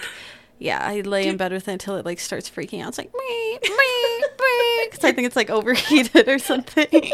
yeah, 0.57 0.79
I 0.81 1.01
lay 1.01 1.27
in 1.27 1.37
bed 1.37 1.51
with 1.51 1.67
it 1.67 1.71
until 1.71 1.97
it 1.97 2.05
like 2.05 2.19
starts 2.19 2.49
freaking 2.49 2.81
out. 2.81 2.89
It's 2.89 2.97
like 2.97 3.13
me, 3.13 3.59
me. 3.61 4.23
because 4.85 5.03
I 5.03 5.11
think 5.11 5.27
it's 5.27 5.35
like 5.35 5.51
overheated 5.51 6.27
or 6.27 6.39
something. 6.39 6.87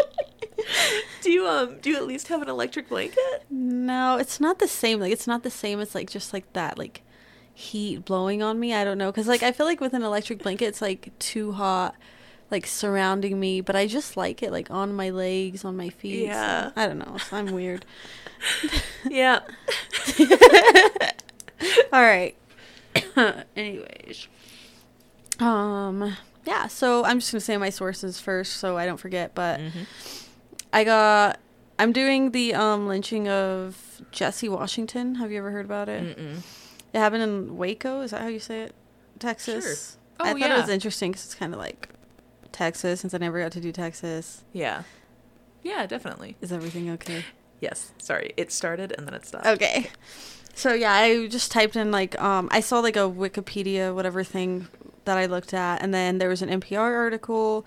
do 1.22 1.32
you 1.32 1.46
um 1.48 1.78
do 1.82 1.90
you 1.90 1.98
at 1.98 2.06
least 2.08 2.28
have 2.30 2.42
an 2.42 2.48
electric 2.50 2.88
blanket? 2.90 3.44
no, 3.50 4.18
it's 4.18 4.40
not 4.40 4.60
the 4.60 4.68
same. 4.68 5.00
Like 5.00 5.12
it's 5.12 5.28
not 5.28 5.44
the 5.44 5.50
same 5.52 5.80
as 5.82 5.94
like 5.96 6.10
just 6.10 6.32
like 6.34 6.52
that 6.54 6.78
like 6.78 7.02
heat 7.62 8.06
blowing 8.06 8.42
on 8.44 8.60
me. 8.60 8.74
I 8.74 8.84
don't 8.84 8.98
know 8.98 9.12
because 9.12 9.28
like 9.28 9.44
I 9.44 9.52
feel 9.52 9.66
like 9.66 9.80
with 9.82 9.94
an 9.94 10.04
electric 10.04 10.44
blanket, 10.44 10.66
it's 10.66 10.82
like 10.82 11.12
too 11.20 11.52
hot, 11.54 11.96
like 12.50 12.66
surrounding 12.68 13.40
me. 13.40 13.62
But 13.62 13.76
I 13.76 13.88
just 13.88 14.18
like 14.18 14.42
it 14.44 14.52
like 14.52 14.70
on 14.72 14.94
my 14.94 15.10
legs, 15.10 15.64
on 15.64 15.78
my 15.78 15.90
feet. 15.90 16.26
so 16.28 16.32
Yeah. 16.32 16.72
I 16.76 16.88
don't 16.88 17.00
know. 17.00 17.18
I'm 17.32 17.52
weird. 17.54 17.86
Yeah. 19.10 19.42
All 21.94 22.02
right. 22.02 22.36
Anyways. 23.56 24.28
Um 25.40 26.16
yeah, 26.46 26.68
so 26.68 27.04
I'm 27.06 27.20
just 27.20 27.32
going 27.32 27.40
to 27.40 27.46
say 27.46 27.56
my 27.58 27.70
sources 27.70 28.20
first 28.20 28.54
so 28.58 28.78
I 28.78 28.86
don't 28.88 28.98
forget, 28.98 29.36
but 29.36 29.60
Mm-hmm. 29.60 29.84
I 30.74 30.84
got 30.84 31.40
I'm 31.78 31.92
doing 31.92 32.32
the 32.32 32.54
um 32.56 32.88
lynching 32.88 33.28
of 33.28 34.02
Jesse 34.12 34.50
Washington. 34.50 35.16
Have 35.16 35.32
you 35.32 35.38
ever 35.40 35.52
heard 35.52 35.66
about 35.66 35.90
it? 35.90 36.18
Mm-mm. 36.18 36.38
It 36.94 37.00
happened 37.00 37.24
in 37.24 37.58
Waco, 37.58 38.02
is 38.02 38.12
that 38.12 38.22
how 38.22 38.28
you 38.28 38.40
say 38.40 38.62
it? 38.62 38.76
Texas. 39.20 39.98
Oh, 40.20 40.26
I 40.26 40.32
thought 40.32 40.40
yeah. 40.40 40.58
it 40.58 40.62
was 40.62 40.70
interesting 40.70 41.14
cuz 41.14 41.26
it's 41.26 41.36
kind 41.36 41.54
of 41.54 41.60
like 41.60 41.90
Texas 42.52 43.02
since 43.02 43.14
I 43.14 43.18
never 43.18 43.42
got 43.42 43.52
to 43.54 43.62
do 43.62 43.72
Texas. 43.72 44.44
Yeah. 44.52 44.84
Yeah, 45.64 45.86
definitely. 45.86 46.36
Is 46.42 46.52
everything 46.52 46.90
okay? 46.92 47.26
Yes. 47.60 47.92
Sorry, 48.00 48.34
it 48.38 48.52
started 48.52 48.94
and 48.98 49.08
then 49.08 49.14
it 49.14 49.26
stopped. 49.26 49.46
Okay. 49.46 49.90
So 50.54 50.74
yeah, 50.74 50.94
I 50.94 51.28
just 51.28 51.52
typed 51.52 51.76
in 51.76 51.92
like 51.92 52.20
um 52.22 52.50
I 52.52 52.60
saw 52.60 52.80
like 52.80 52.98
a 52.98 53.08
Wikipedia 53.10 53.94
whatever 53.94 54.24
thing 54.24 54.68
that 55.06 55.18
I 55.18 55.26
looked 55.26 55.54
at 55.54 55.82
and 55.82 55.94
then 55.94 56.18
there 56.18 56.30
was 56.30 56.42
an 56.42 56.50
NPR 56.50 56.96
article 56.96 57.66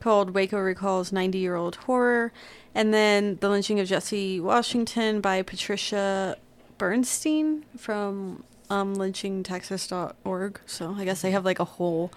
called 0.00 0.30
Waco 0.30 0.58
Recalls 0.58 1.10
90-Year-Old 1.10 1.76
Horror 1.76 2.32
and 2.74 2.92
then 2.92 3.36
The 3.40 3.48
Lynching 3.48 3.78
of 3.80 3.86
Jesse 3.86 4.40
Washington 4.40 5.20
by 5.20 5.42
Patricia 5.42 6.36
Bernstein 6.78 7.64
from 7.76 8.44
um 8.70 8.96
lynchingtexas.org. 8.96 10.60
So 10.66 10.94
I 10.98 11.04
guess 11.04 11.22
they 11.22 11.30
have 11.30 11.44
like 11.44 11.58
a 11.58 11.64
whole 11.64 12.10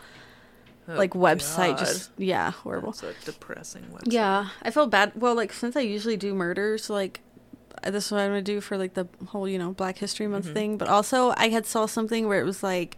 Oh, 0.88 0.94
like 0.94 1.14
website 1.14 1.78
God. 1.78 1.80
just 1.80 2.12
yeah, 2.18 2.52
horrible. 2.52 2.92
That's 2.92 3.02
a 3.24 3.26
depressing 3.26 3.86
website. 3.92 4.14
Yeah, 4.14 4.50
I 4.62 4.70
feel 4.70 4.86
bad. 4.86 5.14
Well, 5.16 5.34
like 5.34 5.52
since 5.52 5.76
I 5.76 5.80
usually 5.80 6.16
do 6.16 6.36
murders, 6.36 6.92
like 6.92 7.22
uh, 7.84 7.90
this 7.90 8.06
is 8.06 8.12
what 8.12 8.22
I'm 8.22 8.30
gonna 8.30 8.44
do 8.44 8.62
for 8.62 8.78
like 8.78 8.94
the 8.94 9.08
whole 9.30 9.50
you 9.50 9.58
know 9.58 9.72
Black 9.72 9.98
History 9.98 10.28
Month 10.28 10.46
Mhm. 10.46 10.54
thing. 10.54 10.78
But 10.78 10.88
also, 10.88 11.34
I 11.38 11.50
had 11.50 11.66
saw 11.66 11.88
something 11.88 12.28
where 12.28 12.40
it 12.40 12.44
was 12.44 12.62
like 12.62 12.98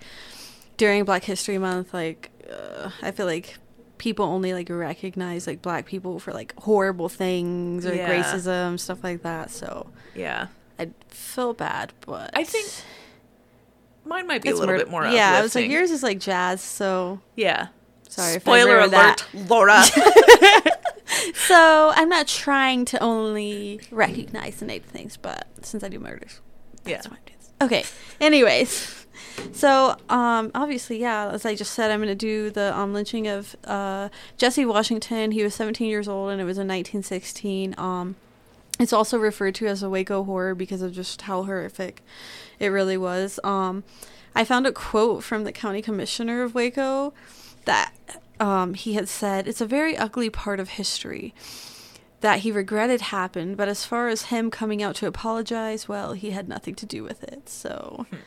during 0.75 1.05
Black 1.05 1.23
History 1.23 1.57
Month, 1.57 1.93
like 1.93 2.29
uh, 2.51 2.89
I 3.01 3.12
feel 3.12 3.25
like 3.25 3.57
people 3.97 4.25
only 4.25 4.53
like 4.53 4.67
recognize 4.69 5.47
like 5.47 5.62
black 5.62 5.86
people 5.86 6.19
for 6.19 6.33
like 6.33 6.53
horrible 6.60 7.07
things 7.07 7.86
or 7.86 7.95
Yeah. 7.95 8.10
racism 8.21 8.77
stuff 8.77 9.01
like 9.01 9.23
that. 9.23 9.49
So 9.49 9.88
Yeah. 10.13 10.47
I 10.77 10.89
feel 11.07 11.53
bad, 11.53 11.93
but 12.05 12.31
I 12.36 12.43
think 12.43 12.67
Mine 14.07 14.27
might 14.27 14.41
be 14.41 14.49
a 14.49 14.51
it's 14.51 14.59
little 14.59 14.73
murder- 14.73 14.85
bit 14.85 14.91
more 14.91 15.05
Yeah, 15.07 15.33
I 15.37 15.41
was 15.41 15.53
like 15.55 15.69
yours 15.69 15.91
is 15.91 16.03
like 16.03 16.19
jazz, 16.19 16.61
so 16.61 17.19
Yeah. 17.35 17.67
sorry. 18.09 18.39
Spoiler 18.39 18.79
alert. 18.79 19.25
Laura. 19.33 19.83
So 21.47 21.91
I'm 21.95 22.09
not 22.09 22.27
trying 22.27 22.83
to 22.85 23.01
only 23.01 23.79
recognize 23.91 24.57
the 24.57 24.65
native 24.65 24.89
things, 24.89 25.17
but 25.17 25.47
since 25.61 25.83
I 25.83 25.87
do 25.89 25.99
murders, 25.99 26.41
that's 26.83 27.05
Yeah. 27.05 27.11
what 27.11 27.19
it 27.25 27.31
is. 27.39 27.49
Okay. 27.61 27.85
Anyways, 28.19 29.05
so 29.53 29.95
um, 30.09 30.51
obviously, 30.53 30.99
yeah, 30.99 31.29
as 31.29 31.45
I 31.45 31.55
just 31.55 31.73
said, 31.73 31.91
I'm 31.91 31.99
going 31.99 32.09
to 32.09 32.15
do 32.15 32.49
the 32.51 32.77
um, 32.77 32.93
lynching 32.93 33.27
of 33.27 33.55
uh, 33.63 34.09
Jesse 34.37 34.65
Washington. 34.65 35.31
He 35.31 35.43
was 35.43 35.55
17 35.55 35.87
years 35.89 36.07
old, 36.07 36.29
and 36.31 36.41
it 36.41 36.43
was 36.45 36.57
in 36.57 36.67
1916. 36.67 37.73
Um, 37.77 38.15
it's 38.79 38.93
also 38.93 39.17
referred 39.17 39.55
to 39.55 39.67
as 39.67 39.81
a 39.83 39.89
Waco 39.89 40.23
horror 40.23 40.53
because 40.55 40.81
of 40.81 40.91
just 40.93 41.23
how 41.23 41.43
horrific 41.43 42.03
it 42.59 42.67
really 42.67 42.97
was. 42.97 43.39
Um, 43.43 43.83
I 44.35 44.43
found 44.43 44.67
a 44.67 44.71
quote 44.71 45.23
from 45.23 45.43
the 45.43 45.51
county 45.51 45.81
commissioner 45.81 46.43
of 46.43 46.53
Waco 46.53 47.13
that 47.65 47.91
um, 48.39 48.75
he 48.75 48.93
had 48.93 49.09
said, 49.09 49.47
It's 49.47 49.61
a 49.61 49.65
very 49.65 49.97
ugly 49.97 50.29
part 50.29 50.59
of 50.59 50.69
history 50.69 51.33
that 52.21 52.39
he 52.39 52.51
regretted 52.51 53.01
happened, 53.01 53.57
but 53.57 53.67
as 53.67 53.85
far 53.85 54.07
as 54.09 54.23
him 54.23 54.49
coming 54.51 54.81
out 54.81 54.95
to 54.95 55.07
apologize, 55.07 55.87
well, 55.87 56.13
he 56.13 56.31
had 56.31 56.47
nothing 56.47 56.73
to 56.75 56.85
do 56.85 57.03
with 57.03 57.23
it. 57.23 57.47
So 57.49 58.05
it 58.11 58.17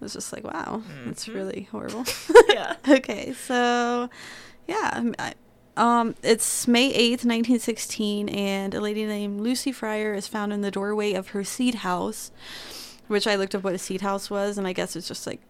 was 0.00 0.12
just 0.12 0.32
like, 0.34 0.44
wow, 0.44 0.82
that's 1.06 1.26
Mhm. 1.26 1.34
really 1.34 1.68
horrible. 1.70 2.04
yeah. 2.48 2.76
okay, 2.88 3.32
so 3.32 4.10
yeah, 4.66 5.02
I, 5.18 5.34
um, 5.78 6.14
it's 6.22 6.68
May 6.68 6.92
eighth, 6.92 7.24
nineteen 7.24 7.58
sixteen, 7.58 8.28
and 8.28 8.74
a 8.74 8.80
lady 8.80 9.04
named 9.06 9.40
Lucy 9.40 9.72
Fryer 9.72 10.12
is 10.14 10.26
found 10.26 10.52
in 10.52 10.60
the 10.60 10.70
doorway 10.70 11.14
of 11.14 11.28
her 11.28 11.44
seed 11.44 11.76
house, 11.76 12.30
which 13.06 13.26
I 13.26 13.36
looked 13.36 13.54
up 13.54 13.62
what 13.64 13.74
a 13.74 13.78
seed 13.78 14.00
house 14.02 14.28
was, 14.28 14.58
and 14.58 14.66
I 14.66 14.72
guess 14.72 14.96
it's 14.96 15.08
just 15.08 15.26
like 15.26 15.40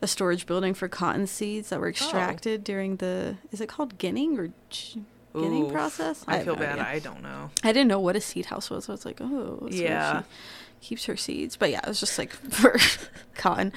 a 0.00 0.06
storage 0.06 0.46
building 0.46 0.74
for 0.74 0.86
cotton 0.88 1.26
seeds 1.26 1.70
that 1.70 1.80
were 1.80 1.88
extracted 1.88 2.62
during 2.64 2.96
the 2.96 3.36
is 3.50 3.60
it 3.60 3.68
called 3.68 3.98
ginning 3.98 4.38
or 4.38 4.50
ginning 4.70 5.66
Ooh, 5.66 5.70
process? 5.70 6.24
I 6.28 6.36
have 6.36 6.44
feel 6.44 6.54
no 6.56 6.60
bad. 6.60 6.78
idea. 6.78 6.84
I 6.92 6.98
don't 6.98 7.22
know. 7.22 7.50
I 7.64 7.72
didn't 7.72 7.88
know 7.88 8.00
what 8.00 8.14
a 8.16 8.20
seed 8.20 8.46
house 8.46 8.68
was. 8.70 8.84
So 8.84 8.92
I 8.92 8.94
was 8.94 9.04
like, 9.06 9.20
oh, 9.20 9.66
Yeah. 9.70 10.22
she 10.80 10.88
keeps 10.88 11.06
her 11.06 11.16
seeds. 11.16 11.56
But 11.56 11.70
yeah, 11.70 11.80
it 11.82 11.88
was 11.88 12.00
just 12.00 12.18
like 12.18 12.30
for 12.50 12.76
cotton. 13.34 13.72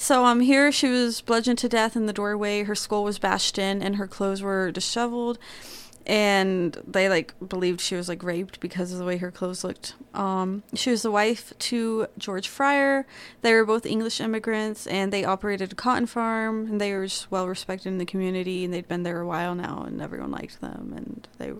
So 0.00 0.24
um, 0.24 0.40
here 0.40 0.70
she 0.70 0.88
was 0.88 1.20
bludgeoned 1.20 1.58
to 1.58 1.68
death 1.68 1.96
in 1.96 2.06
the 2.06 2.12
doorway. 2.12 2.62
Her 2.62 2.76
skull 2.76 3.02
was 3.02 3.18
bashed 3.18 3.58
in, 3.58 3.82
and 3.82 3.96
her 3.96 4.06
clothes 4.06 4.40
were 4.40 4.70
disheveled. 4.70 5.40
And 6.06 6.80
they 6.86 7.08
like 7.08 7.34
believed 7.46 7.80
she 7.80 7.96
was 7.96 8.08
like 8.08 8.22
raped 8.22 8.60
because 8.60 8.92
of 8.92 8.98
the 8.98 9.04
way 9.04 9.18
her 9.18 9.32
clothes 9.32 9.64
looked. 9.64 9.94
Um, 10.14 10.62
she 10.72 10.90
was 10.90 11.02
the 11.02 11.10
wife 11.10 11.52
to 11.58 12.06
George 12.16 12.46
Fryer. 12.48 13.06
They 13.42 13.52
were 13.52 13.66
both 13.66 13.84
English 13.84 14.20
immigrants, 14.20 14.86
and 14.86 15.12
they 15.12 15.24
operated 15.24 15.72
a 15.72 15.74
cotton 15.74 16.06
farm. 16.06 16.68
And 16.68 16.80
they 16.80 16.94
were 16.94 17.06
just 17.06 17.30
well 17.32 17.48
respected 17.48 17.88
in 17.88 17.98
the 17.98 18.06
community, 18.06 18.64
and 18.64 18.72
they'd 18.72 18.88
been 18.88 19.02
there 19.02 19.20
a 19.20 19.26
while 19.26 19.56
now, 19.56 19.82
and 19.84 20.00
everyone 20.00 20.30
liked 20.30 20.60
them. 20.60 20.94
And 20.96 21.26
they 21.38 21.52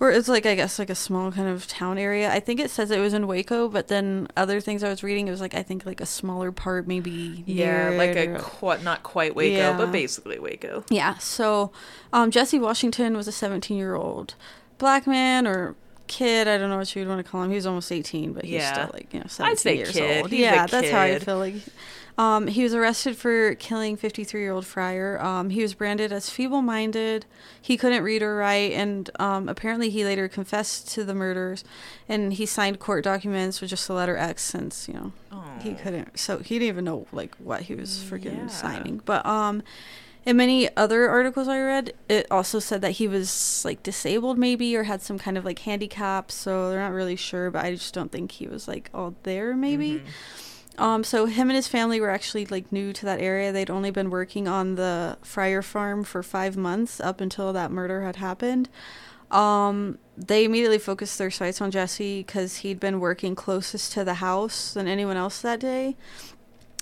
or 0.00 0.10
it's 0.10 0.26
like 0.28 0.46
I 0.46 0.54
guess 0.54 0.78
like 0.78 0.90
a 0.90 0.94
small 0.94 1.30
kind 1.30 1.46
of 1.48 1.66
town 1.68 1.98
area. 1.98 2.32
I 2.32 2.40
think 2.40 2.58
it 2.58 2.70
says 2.70 2.90
it 2.90 2.98
was 2.98 3.12
in 3.14 3.26
Waco, 3.26 3.68
but 3.68 3.88
then 3.88 4.26
other 4.36 4.60
things 4.60 4.82
I 4.82 4.88
was 4.88 5.02
reading, 5.02 5.28
it 5.28 5.30
was 5.30 5.40
like 5.40 5.54
I 5.54 5.62
think 5.62 5.84
like 5.86 6.00
a 6.00 6.06
smaller 6.06 6.50
part, 6.50 6.88
maybe. 6.88 7.44
Yeah, 7.46 7.90
near 7.90 7.98
like 7.98 8.16
a 8.16 8.38
qu- 8.40 8.82
not 8.82 9.02
quite 9.02 9.34
Waco, 9.36 9.56
Yeah. 9.56 9.76
but 9.76 9.92
basically 9.92 10.38
Waco. 10.38 10.84
yeah. 10.90 11.16
So, 11.18 11.70
um, 12.12 12.30
Jesse 12.30 12.58
Washington 12.58 13.16
was 13.16 13.28
a 13.28 13.32
17 13.32 13.76
year 13.76 13.94
old 13.94 14.34
black 14.78 15.06
man 15.06 15.46
or 15.46 15.76
kid. 16.06 16.48
I 16.48 16.56
don't 16.58 16.70
know 16.70 16.78
what 16.78 16.96
you 16.96 17.02
would 17.02 17.08
want 17.08 17.24
to 17.24 17.30
call 17.30 17.42
him. 17.42 17.50
He 17.50 17.56
was 17.56 17.66
almost 17.66 17.92
18, 17.92 18.32
but 18.32 18.44
he's 18.44 18.54
Yeah. 18.54 18.72
still 18.72 18.90
like 18.94 19.12
you 19.12 19.20
know 19.20 19.26
17 19.28 19.50
I'd 19.52 19.58
say 19.58 19.76
years 19.76 19.90
kid. 19.92 20.22
old. 20.22 20.30
He's 20.30 20.40
yeah, 20.40 20.66
that's 20.66 20.90
how 20.90 21.00
I 21.02 21.18
feel 21.18 21.38
like. 21.38 21.54
Um, 22.18 22.48
he 22.48 22.62
was 22.62 22.74
arrested 22.74 23.16
for 23.16 23.54
killing 23.54 23.96
53 23.96 24.40
year 24.40 24.52
old 24.52 24.66
Fryer. 24.66 25.18
Um, 25.22 25.50
he 25.50 25.62
was 25.62 25.74
branded 25.74 26.12
as 26.12 26.28
feeble 26.28 26.60
minded. 26.62 27.24
He 27.60 27.76
couldn't 27.76 28.02
read 28.02 28.22
or 28.22 28.36
write, 28.36 28.72
and 28.72 29.08
um, 29.18 29.48
apparently 29.48 29.88
he 29.90 30.04
later 30.04 30.28
confessed 30.28 30.88
to 30.92 31.04
the 31.04 31.14
murders. 31.14 31.64
And 32.08 32.34
he 32.34 32.44
signed 32.46 32.78
court 32.78 33.04
documents 33.04 33.60
with 33.60 33.70
just 33.70 33.86
the 33.86 33.94
letter 33.94 34.16
X, 34.16 34.42
since 34.42 34.86
you 34.88 34.94
know 34.94 35.12
he 35.62 35.70
Oh. 35.70 35.74
couldn't. 35.82 36.18
So 36.18 36.38
he 36.38 36.58
didn't 36.58 36.68
even 36.68 36.84
know 36.84 37.06
like 37.12 37.34
what 37.36 37.62
he 37.62 37.74
was 37.74 38.04
freaking 38.08 38.36
Yeah. 38.36 38.46
signing. 38.48 39.00
But 39.04 39.24
um, 39.24 39.62
in 40.26 40.36
many 40.36 40.68
other 40.76 41.08
articles 41.08 41.48
I 41.48 41.60
read, 41.60 41.94
it 42.08 42.26
also 42.30 42.58
said 42.58 42.82
that 42.82 42.92
he 42.92 43.08
was 43.08 43.62
like 43.64 43.82
disabled, 43.82 44.36
maybe, 44.36 44.76
or 44.76 44.82
had 44.82 45.00
some 45.00 45.18
kind 45.18 45.38
of 45.38 45.44
like 45.46 45.60
handicap. 45.60 46.30
So 46.30 46.68
they're 46.68 46.80
not 46.80 46.92
really 46.92 47.16
sure. 47.16 47.50
But 47.50 47.64
I 47.64 47.74
just 47.74 47.94
don't 47.94 48.12
think 48.12 48.32
he 48.32 48.46
was 48.46 48.68
like 48.68 48.90
all 48.92 49.14
there, 49.22 49.56
maybe. 49.56 50.00
Mhm. 50.00 50.00
Um, 50.80 51.04
so 51.04 51.26
him 51.26 51.50
and 51.50 51.56
his 51.56 51.68
family 51.68 52.00
were 52.00 52.08
actually 52.10 52.46
like 52.46 52.72
new 52.72 52.92
to 52.94 53.04
that 53.04 53.20
area. 53.20 53.52
They'd 53.52 53.70
only 53.70 53.90
been 53.90 54.08
working 54.10 54.48
on 54.48 54.76
the 54.76 55.18
Fryer 55.22 55.60
farm 55.62 56.02
for 56.04 56.22
five 56.22 56.56
months 56.56 57.00
up 57.00 57.20
until 57.20 57.52
that 57.52 57.70
murder 57.70 58.02
had 58.02 58.16
happened. 58.16 58.68
Um, 59.30 59.98
they 60.16 60.44
immediately 60.44 60.78
focused 60.78 61.18
their 61.18 61.30
sights 61.30 61.60
on 61.60 61.70
Jesse 61.70 62.20
because 62.22 62.56
he'd 62.58 62.80
been 62.80 62.98
working 62.98 63.34
closest 63.34 63.92
to 63.92 64.04
the 64.04 64.14
house 64.14 64.72
than 64.74 64.88
anyone 64.88 65.16
else 65.16 65.40
that 65.42 65.60
day. 65.60 65.96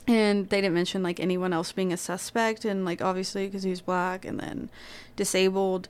And 0.06 0.48
they 0.48 0.60
didn't 0.62 0.74
mention 0.74 1.02
like 1.02 1.20
anyone 1.20 1.52
else 1.52 1.72
being 1.72 1.92
a 1.92 1.96
suspect, 1.98 2.64
and 2.64 2.84
like 2.84 3.02
obviously 3.02 3.46
because 3.46 3.64
he 3.64 3.70
was 3.70 3.82
black 3.82 4.24
and 4.24 4.40
then 4.40 4.70
disabled 5.16 5.88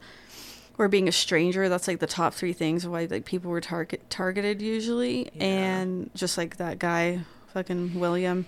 or 0.79 0.89
being 0.89 1.07
a 1.09 1.13
stranger. 1.13 1.69
That's 1.69 1.87
like 1.87 2.01
the 2.01 2.07
top 2.09 2.35
three 2.35 2.53
things 2.53 2.87
why 2.87 3.07
like 3.09 3.25
people 3.27 3.51
were 3.51 3.61
target 3.61 4.09
targeted 4.11 4.61
usually, 4.61 5.31
Yeah. 5.35 5.45
and 5.45 6.11
just 6.15 6.37
like 6.37 6.57
that 6.57 6.81
guy, 6.81 7.21
fucking 7.59 7.99
William, 7.99 8.47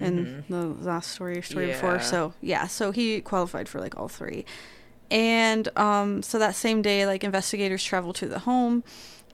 in 0.00 0.44
the 0.48 0.66
last 0.66 1.12
story 1.12 1.42
story 1.42 1.66
before. 1.66 2.00
So 2.00 2.34
yeah, 2.40 2.66
so 2.66 2.92
he 2.92 3.20
qualified 3.20 3.68
for 3.68 3.80
like 3.80 3.96
all 3.98 4.08
three, 4.08 4.44
and 5.10 5.68
um, 5.76 6.22
so 6.22 6.38
that 6.38 6.54
same 6.54 6.82
day, 6.82 7.06
like 7.06 7.24
investigators 7.24 7.82
traveled 7.84 8.16
to 8.16 8.26
the 8.26 8.40
home. 8.40 8.84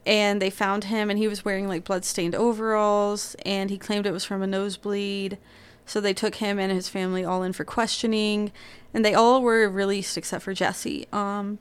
And 0.07 0.39
they 0.39 0.51
found 0.51 0.83
him, 0.83 1.09
and 1.09 1.17
he 1.17 1.27
was 1.27 1.43
wearing 1.43 1.67
like 1.67 1.83
blood-stained 1.83 2.35
overalls, 2.35 3.35
and 3.43 3.71
he 3.71 3.77
claimed 3.79 4.05
it 4.05 4.11
was 4.11 4.23
from 4.23 4.43
a 4.43 4.45
nosebleed. 4.45 5.39
So 5.87 5.99
they 5.99 6.13
took 6.13 6.35
him 6.35 6.59
and 6.59 6.71
his 6.71 6.87
family 6.87 7.25
all 7.25 7.41
in 7.41 7.53
for 7.53 7.65
questioning, 7.65 8.51
and 8.93 9.03
they 9.03 9.15
all 9.15 9.41
were 9.41 9.67
released 9.67 10.15
except 10.15 10.43
for 10.43 10.53
Jesse. 10.53 11.07
Um, 11.11 11.57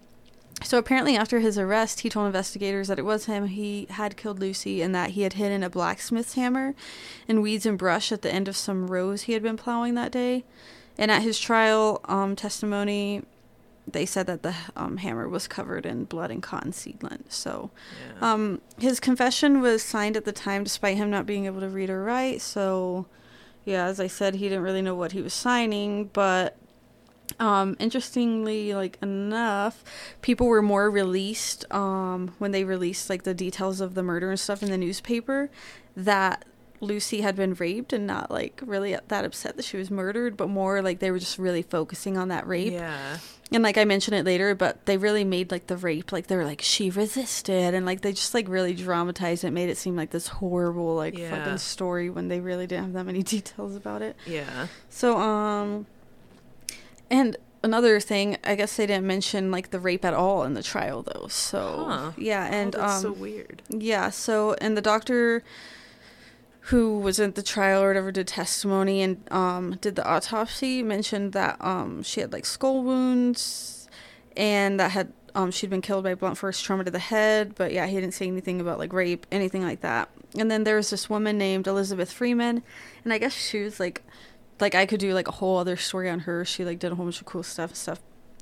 so 0.65 0.79
apparently, 0.79 1.17
after 1.17 1.39
his 1.41 1.57
arrest, 1.59 2.01
he 2.01 2.09
told 2.09 2.27
investigators 2.27 2.89
that 2.89 2.99
it 2.99 3.05
was 3.05 3.27
him. 3.27 3.47
He 3.47 3.87
had 3.91 4.17
killed 4.17 4.41
Lucy 4.41 4.83
and 4.83 4.95
that 4.95 5.11
he 5.11 5.23
had 5.23 5.35
hidden 5.35 5.63
a 5.63 5.71
blacksmith's 5.71 6.35
hammer 6.35 6.75
in 7.29 7.41
weeds 7.43 7.67
and 7.67 7.79
brush 7.79 8.11
at 8.11 8.23
the 8.23 8.33
end 8.33 8.49
of 8.49 8.57
some 8.57 8.89
rows 8.89 9.23
he 9.23 9.33
had 9.35 9.43
been 9.43 9.57
plowing 9.57 9.95
that 9.95 10.11
day. 10.11 10.45
And 10.99 11.11
at 11.11 11.23
his 11.23 11.39
trial 11.39 12.01
um, 12.07 12.35
testimony, 12.37 13.23
they 13.87 14.07
said 14.07 14.27
that 14.27 14.43
the 14.43 14.55
um, 14.77 14.97
hammer 14.99 15.29
was 15.29 15.47
covered 15.47 15.85
in 15.85 16.05
blood 16.05 16.31
and 16.31 16.43
cotton 16.43 16.73
seed 16.73 17.03
lint. 17.03 17.33
So, 17.33 17.71
Yeah. 18.21 18.33
um, 18.33 18.61
his 18.79 19.01
confession 19.01 19.61
was 19.61 19.83
signed 19.83 20.17
at 20.17 20.25
the 20.25 20.33
time, 20.33 20.65
despite 20.65 20.97
him 20.97 21.11
not 21.11 21.27
being 21.27 21.47
able 21.47 21.61
to 21.61 21.69
read 21.69 21.91
or 21.91 22.03
write. 22.03 22.41
So, 22.41 23.07
yeah, 23.65 23.85
as 23.87 24.01
I 24.01 24.07
said, 24.07 24.37
he 24.37 24.49
didn't 24.49 24.63
really 24.65 24.83
know 24.83 24.95
what 24.95 25.13
he 25.13 25.21
was 25.21 25.35
signing. 25.35 26.11
But, 26.13 26.57
um, 27.41 27.77
interestingly, 27.79 28.75
like 28.75 28.99
enough, 29.03 29.83
people 30.23 30.47
were 30.47 30.63
more 30.63 30.91
released 30.91 31.65
um, 31.73 32.35
when 32.39 32.51
they 32.53 32.65
released 32.65 33.09
like 33.11 33.23
the 33.25 33.35
details 33.35 33.81
of 33.81 33.95
the 33.95 34.03
murder 34.03 34.31
and 34.31 34.39
stuff 34.41 34.63
in 34.63 34.71
the 34.71 34.79
newspaper. 34.79 35.51
That 35.97 36.45
Lucy 36.81 37.21
had 37.23 37.37
been 37.37 37.55
raped 37.55 37.93
and 37.93 38.07
not 38.07 38.31
like 38.31 38.61
really 38.65 38.97
that 39.09 39.25
upset 39.25 39.57
that 39.57 39.65
she 39.65 39.77
was 39.77 39.91
murdered, 39.91 40.37
but 40.37 40.49
more 40.49 40.83
like 40.83 40.99
they 40.99 41.11
were 41.11 41.19
just 41.19 41.39
really 41.39 41.63
focusing 41.63 42.19
on 42.19 42.29
that 42.29 42.47
rape. 42.47 42.73
yeah. 42.73 43.19
And 43.53 43.63
like 43.63 43.79
I 43.79 43.85
mentioned 43.85 44.17
it 44.17 44.25
later, 44.25 44.55
but 44.55 44.85
they 44.87 44.97
really 44.97 45.23
made 45.23 45.51
like 45.53 45.69
the 45.69 45.77
rape 45.77 46.11
like 46.13 46.27
they 46.27 46.35
were 46.37 46.45
like 46.47 46.61
she 46.63 46.91
resisted 46.91 47.75
and 47.75 47.87
like 47.87 48.01
they 48.01 48.13
just 48.13 48.35
like 48.35 48.49
really 48.49 48.75
dramatized 48.75 49.45
it, 49.45 49.53
made 49.53 49.69
it 49.69 49.77
seem 49.79 49.95
like 49.97 50.11
this 50.11 50.27
horrible 50.27 50.97
like 50.97 51.17
Yeah. 51.17 51.31
fucking 51.31 51.59
story 51.59 52.11
when 52.11 52.29
they 52.29 52.41
really 52.41 52.67
didn't 52.67 52.85
have 52.85 52.93
that 52.95 53.05
many 53.05 53.23
details 53.37 53.77
about 53.77 54.03
it. 54.03 54.17
Yeah. 54.27 54.67
So 54.91 55.17
um 55.19 55.87
and 57.11 57.37
another 57.63 57.99
thing, 58.01 58.37
I 58.45 58.55
guess 58.57 58.77
they 58.77 58.87
didn't 58.87 59.07
mention 59.07 59.51
like 59.51 59.71
the 59.71 59.81
rape 59.81 60.05
at 60.05 60.15
all 60.15 60.43
in 60.45 60.55
the 60.55 60.63
trial 60.63 61.03
though. 61.03 61.27
So 61.29 61.87
Huh. 61.89 62.13
yeah, 62.17 62.47
and 62.53 62.75
oh, 62.77 62.79
that's 62.81 62.95
um 62.97 63.03
so 63.03 63.13
weird. 63.13 63.63
yeah, 63.71 64.11
so 64.11 64.55
and 64.61 64.77
the 64.77 64.83
doctor 64.83 65.43
who 66.69 66.99
was 66.99 67.21
at 67.21 67.35
the 67.35 67.43
trial 67.43 67.83
or 67.83 67.89
whatever 67.89 68.11
did 68.11 68.27
testimony 68.27 69.03
and 69.03 69.23
um 69.31 69.77
did 69.83 69.97
the 69.97 70.07
autopsy 70.09 70.83
mentioned 70.83 71.33
that 71.35 71.57
um 71.61 72.03
she 72.03 72.21
had 72.21 72.33
like 72.33 72.47
skull 72.47 72.83
wounds 72.83 73.87
and 74.37 74.81
that 74.81 74.91
had 74.93 75.13
um 75.35 75.51
she'd 75.51 75.69
been 75.71 75.83
killed 75.83 76.05
by 76.05 76.15
blunt 76.15 76.39
force 76.39 76.61
trauma 76.61 76.85
to 76.85 76.91
the 76.91 76.99
head, 76.99 77.55
but 77.55 77.73
yeah, 77.73 77.87
he 77.87 77.95
didn't 77.97 78.15
say 78.15 78.27
anything 78.27 78.61
about 78.61 78.79
like 78.79 78.93
rape, 78.93 79.27
anything 79.33 79.63
like 79.63 79.81
that. 79.81 80.09
And 80.39 80.51
then 80.51 80.65
there 80.65 80.77
was 80.77 80.91
this 80.91 81.09
woman 81.09 81.39
named 81.39 81.67
Elizabeth 81.69 82.11
Freeman, 82.13 82.63
and 83.05 83.13
I 83.13 83.19
guess 83.19 83.33
she 83.33 83.63
was 83.63 83.79
like 83.79 84.03
like 84.61 84.75
I 84.75 84.87
could 84.87 85.01
do 85.01 85.13
like 85.15 85.29
a 85.29 85.33
whole 85.33 85.59
other 85.59 85.77
story 85.77 86.09
on 86.09 86.21
her. 86.21 86.45
She 86.45 86.65
like 86.65 86.79
did 86.79 86.93
a 86.93 86.95
whole 86.95 87.07
bunch 87.07 87.21
of 87.21 87.27
cool 87.27 87.43
stuff 87.43 87.71
and 87.71 87.77
stuff 87.77 88.01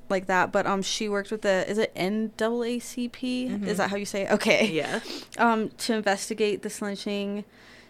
like 0.09 0.27
that. 0.27 0.51
But 0.51 0.65
um 0.67 0.81
she 0.81 1.09
worked 1.09 1.31
with 1.31 1.41
the 1.41 1.69
is 1.69 1.77
it 1.77 1.93
NAACP? 1.95 3.11
Mhm. 3.49 3.67
Is 3.67 3.77
that 3.77 3.89
how 3.89 3.95
you 3.95 4.05
say 4.05 4.23
it? 4.23 4.31
Okay 4.31 4.69
Yeah. 4.71 4.99
um, 5.37 5.69
to 5.79 5.93
investigate 5.93 6.61
this 6.61 6.81
lynching, 6.81 7.45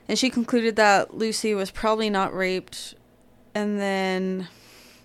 and 0.07 0.17
she 0.17 0.29
concluded 0.29 0.75
that 0.77 1.15
Lucy 1.15 1.53
was 1.53 1.71
probably 1.71 2.09
not 2.09 2.33
raped. 2.33 2.95
And 3.55 3.79
then, 3.79 4.47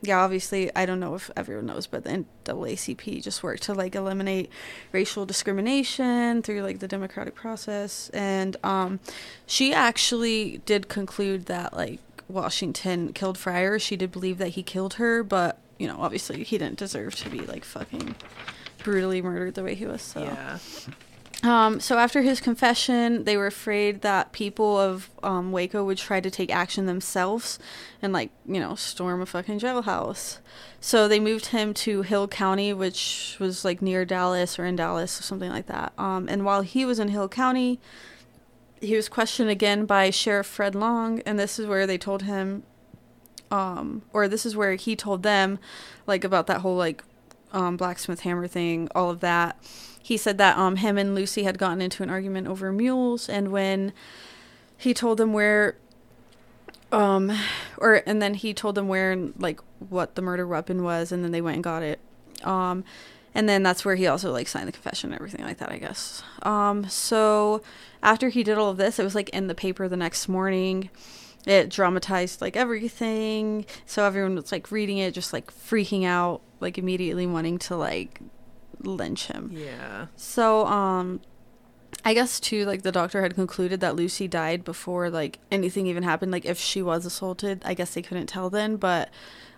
yeah, 0.00 0.20
obviously, 0.20 0.74
I 0.74 0.86
don't 0.86 1.00
know 1.00 1.14
if 1.14 1.30
everyone 1.36 1.66
knows, 1.66 1.86
but 1.86 2.04
the 2.04 2.24
NAACP 2.46 3.22
just 3.22 3.42
worked 3.42 3.64
to 3.64 3.74
like 3.74 3.94
eliminate 3.94 4.50
racial 4.90 5.26
discrimination 5.26 6.42
through 6.42 6.62
like 6.62 6.78
the 6.78 6.88
democratic 6.88 7.34
process. 7.34 8.08
And 8.14 8.56
um, 8.64 9.00
she 9.46 9.74
actually 9.74 10.62
did 10.64 10.88
conclude 10.88 11.46
that 11.46 11.74
like 11.74 12.00
Washington 12.28 13.12
killed 13.12 13.38
Fryer. 13.38 13.78
She 13.78 13.96
did 13.96 14.12
believe 14.12 14.38
that 14.38 14.50
he 14.50 14.62
killed 14.62 14.94
her, 14.94 15.22
but 15.22 15.58
you 15.78 15.86
know, 15.86 15.96
obviously, 16.00 16.42
he 16.44 16.58
didn't 16.58 16.78
deserve 16.78 17.14
to 17.16 17.30
be 17.30 17.40
like 17.40 17.64
fucking 17.64 18.14
brutally 18.82 19.22
murdered 19.22 19.54
the 19.54 19.62
way 19.62 19.74
he 19.74 19.86
was. 19.86 20.02
So. 20.02 20.22
Yeah. 20.22 20.58
Um, 21.44 21.78
so 21.78 21.98
after 21.98 22.22
his 22.22 22.40
confession, 22.40 23.22
they 23.22 23.36
were 23.36 23.46
afraid 23.46 24.02
that 24.02 24.32
people 24.32 24.76
of 24.76 25.08
um, 25.22 25.52
Waco 25.52 25.84
would 25.84 25.98
try 25.98 26.20
to 26.20 26.30
take 26.30 26.52
action 26.52 26.86
themselves 26.86 27.60
and 28.02 28.12
like 28.12 28.30
you 28.44 28.58
know 28.58 28.74
storm 28.74 29.20
a 29.22 29.26
fucking 29.26 29.60
jailhouse. 29.60 30.38
So 30.80 31.06
they 31.06 31.20
moved 31.20 31.46
him 31.46 31.74
to 31.74 32.02
Hill 32.02 32.26
County, 32.26 32.72
which 32.72 33.36
was 33.38 33.64
like 33.64 33.80
near 33.80 34.04
Dallas 34.04 34.58
or 34.58 34.64
in 34.64 34.74
Dallas 34.74 35.20
or 35.20 35.22
something 35.22 35.50
like 35.50 35.66
that. 35.66 35.92
Um, 35.96 36.28
and 36.28 36.44
while 36.44 36.62
he 36.62 36.84
was 36.84 36.98
in 36.98 37.08
Hill 37.08 37.28
County, 37.28 37.78
he 38.80 38.96
was 38.96 39.08
questioned 39.08 39.50
again 39.50 39.86
by 39.86 40.10
Sheriff 40.10 40.46
Fred 40.46 40.74
Long, 40.74 41.20
and 41.20 41.38
this 41.38 41.58
is 41.58 41.66
where 41.66 41.86
they 41.86 41.98
told 41.98 42.22
him, 42.22 42.62
um, 43.50 44.02
or 44.12 44.28
this 44.28 44.44
is 44.44 44.56
where 44.56 44.74
he 44.74 44.96
told 44.96 45.22
them, 45.22 45.58
like 46.06 46.24
about 46.24 46.46
that 46.46 46.60
whole 46.60 46.76
like 46.76 47.02
um, 47.52 47.76
blacksmith 47.76 48.20
hammer 48.20 48.46
thing, 48.46 48.88
all 48.94 49.10
of 49.10 49.20
that. 49.20 49.56
He 50.08 50.16
said 50.16 50.38
that 50.38 50.56
um 50.56 50.76
him 50.76 50.96
and 50.96 51.14
Lucy 51.14 51.42
had 51.42 51.58
gotten 51.58 51.82
into 51.82 52.02
an 52.02 52.08
argument 52.08 52.46
over 52.46 52.72
mules 52.72 53.28
and 53.28 53.52
when 53.52 53.92
he 54.74 54.94
told 54.94 55.18
them 55.18 55.34
where 55.34 55.76
um 56.90 57.30
or 57.76 58.02
and 58.06 58.22
then 58.22 58.32
he 58.32 58.54
told 58.54 58.74
them 58.74 58.88
where 58.88 59.12
and 59.12 59.34
like 59.38 59.60
what 59.90 60.14
the 60.14 60.22
murder 60.22 60.46
weapon 60.46 60.82
was 60.82 61.12
and 61.12 61.22
then 61.22 61.30
they 61.30 61.42
went 61.42 61.56
and 61.56 61.64
got 61.64 61.82
it. 61.82 62.00
Um 62.42 62.84
and 63.34 63.46
then 63.46 63.62
that's 63.62 63.84
where 63.84 63.96
he 63.96 64.06
also 64.06 64.32
like 64.32 64.48
signed 64.48 64.66
the 64.66 64.72
confession 64.72 65.10
and 65.10 65.20
everything 65.20 65.44
like 65.44 65.58
that 65.58 65.70
i 65.70 65.76
guess. 65.76 66.22
Um 66.42 66.88
so 66.88 67.60
after 68.02 68.28
he 68.28 68.42
did 68.42 68.56
all 68.58 68.70
of 68.70 68.76
this 68.76 68.98
it 68.98 69.04
was 69.04 69.14
like 69.14 69.28
in 69.30 69.46
the 69.46 69.54
paper 69.54 69.88
the 69.88 69.96
next 69.96 70.28
morning 70.28 70.88
it 71.46 71.68
dramatized 71.70 72.40
like 72.40 72.56
everything 72.56 73.64
so 73.86 74.04
everyone 74.04 74.34
was 74.34 74.52
like 74.52 74.70
reading 74.70 74.98
it 74.98 75.12
just 75.14 75.32
like 75.32 75.50
freaking 75.52 76.04
out 76.04 76.40
like 76.60 76.76
immediately 76.78 77.26
wanting 77.26 77.58
to 77.58 77.76
like 77.76 78.20
lynch 78.80 79.26
him 79.26 79.50
Yeah. 79.52 80.06
so, 80.16 80.66
um, 80.66 81.20
I 82.04 82.14
guess 82.14 82.38
too, 82.38 82.64
like 82.64 82.82
the 82.82 82.92
doctor 82.92 83.22
had 83.22 83.34
concluded 83.34 83.80
that 83.80 83.96
Lucy 83.96 84.28
died 84.28 84.62
before 84.64 85.10
like 85.10 85.38
anything 85.50 85.86
even 85.86 86.02
happened. 86.04 86.30
Like 86.30 86.44
if 86.44 86.58
she 86.58 86.80
was 86.82 87.04
assaulted, 87.04 87.62
I 87.64 87.74
guess 87.74 87.94
they 87.94 88.02
couldn't 88.02 88.26
tell 88.28 88.50
then, 88.50 88.76
but 88.76 89.10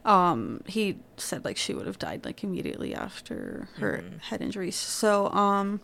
um, 0.05 0.63
he 0.67 0.99
said 1.17 1.45
like 1.45 1.57
she 1.59 1.75
would 1.75 1.87
have 1.87 1.99
died 1.99 2.25
like 2.25 2.43
immediately 2.43 2.95
after 2.95 3.69
her 3.79 4.03
Mhm. 4.03 4.21
head 4.23 4.41
injuries. 4.41 4.77
So, 4.77 5.29
um, 5.33 5.81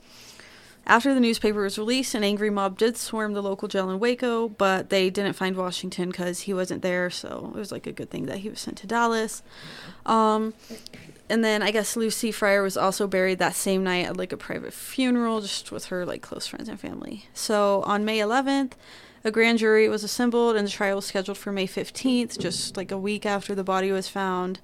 after 0.86 1.12
the 1.12 1.20
newspaper 1.20 1.62
was 1.62 1.78
released, 1.78 2.14
an 2.14 2.22
angry 2.22 2.50
mob 2.50 2.78
did 2.78 2.96
swarm 2.96 3.32
the 3.32 3.42
local 3.42 3.66
jail 3.66 3.90
in 3.90 3.98
Waco, 3.98 4.48
but 4.48 4.90
they 4.90 5.10
didn't 5.10 5.32
find 5.32 5.56
Washington 5.56 6.10
because 6.10 6.42
he 6.42 6.54
wasn't 6.54 6.82
there. 6.82 7.10
So 7.10 7.52
it 7.54 7.58
was 7.58 7.72
like 7.72 7.86
a 7.86 7.92
good 7.92 8.10
thing 8.10 8.26
that 8.26 8.38
he 8.38 8.48
was 8.48 8.60
sent 8.60 8.78
to 8.78 8.86
Dallas. 8.86 9.42
Um, 10.04 10.54
and 11.28 11.42
then 11.42 11.62
I 11.62 11.72
guess 11.72 11.96
Lucy 11.96 12.30
Fryer 12.30 12.62
was 12.62 12.76
also 12.76 13.08
buried 13.08 13.38
that 13.40 13.56
same 13.56 13.82
night 13.82 14.06
at 14.06 14.16
like 14.16 14.32
a 14.32 14.36
private 14.36 14.72
funeral, 14.72 15.40
just 15.40 15.72
with 15.72 15.86
her 15.86 16.06
like 16.06 16.22
close 16.22 16.46
friends 16.46 16.68
and 16.68 16.78
family. 16.78 17.24
So 17.34 17.82
on 17.82 18.04
May 18.04 18.18
11th, 18.18 18.72
a 19.24 19.32
grand 19.32 19.58
jury 19.58 19.88
was 19.88 20.04
assembled 20.04 20.54
and 20.54 20.68
the 20.68 20.70
trial 20.70 20.96
was 20.96 21.06
scheduled 21.06 21.36
for 21.36 21.50
May 21.50 21.66
15th, 21.66 22.38
just 22.38 22.76
like 22.76 22.92
a 22.92 22.98
week 22.98 23.26
after 23.26 23.56
the 23.56 23.64
body 23.64 23.90
was 23.90 24.06
found, 24.06 24.60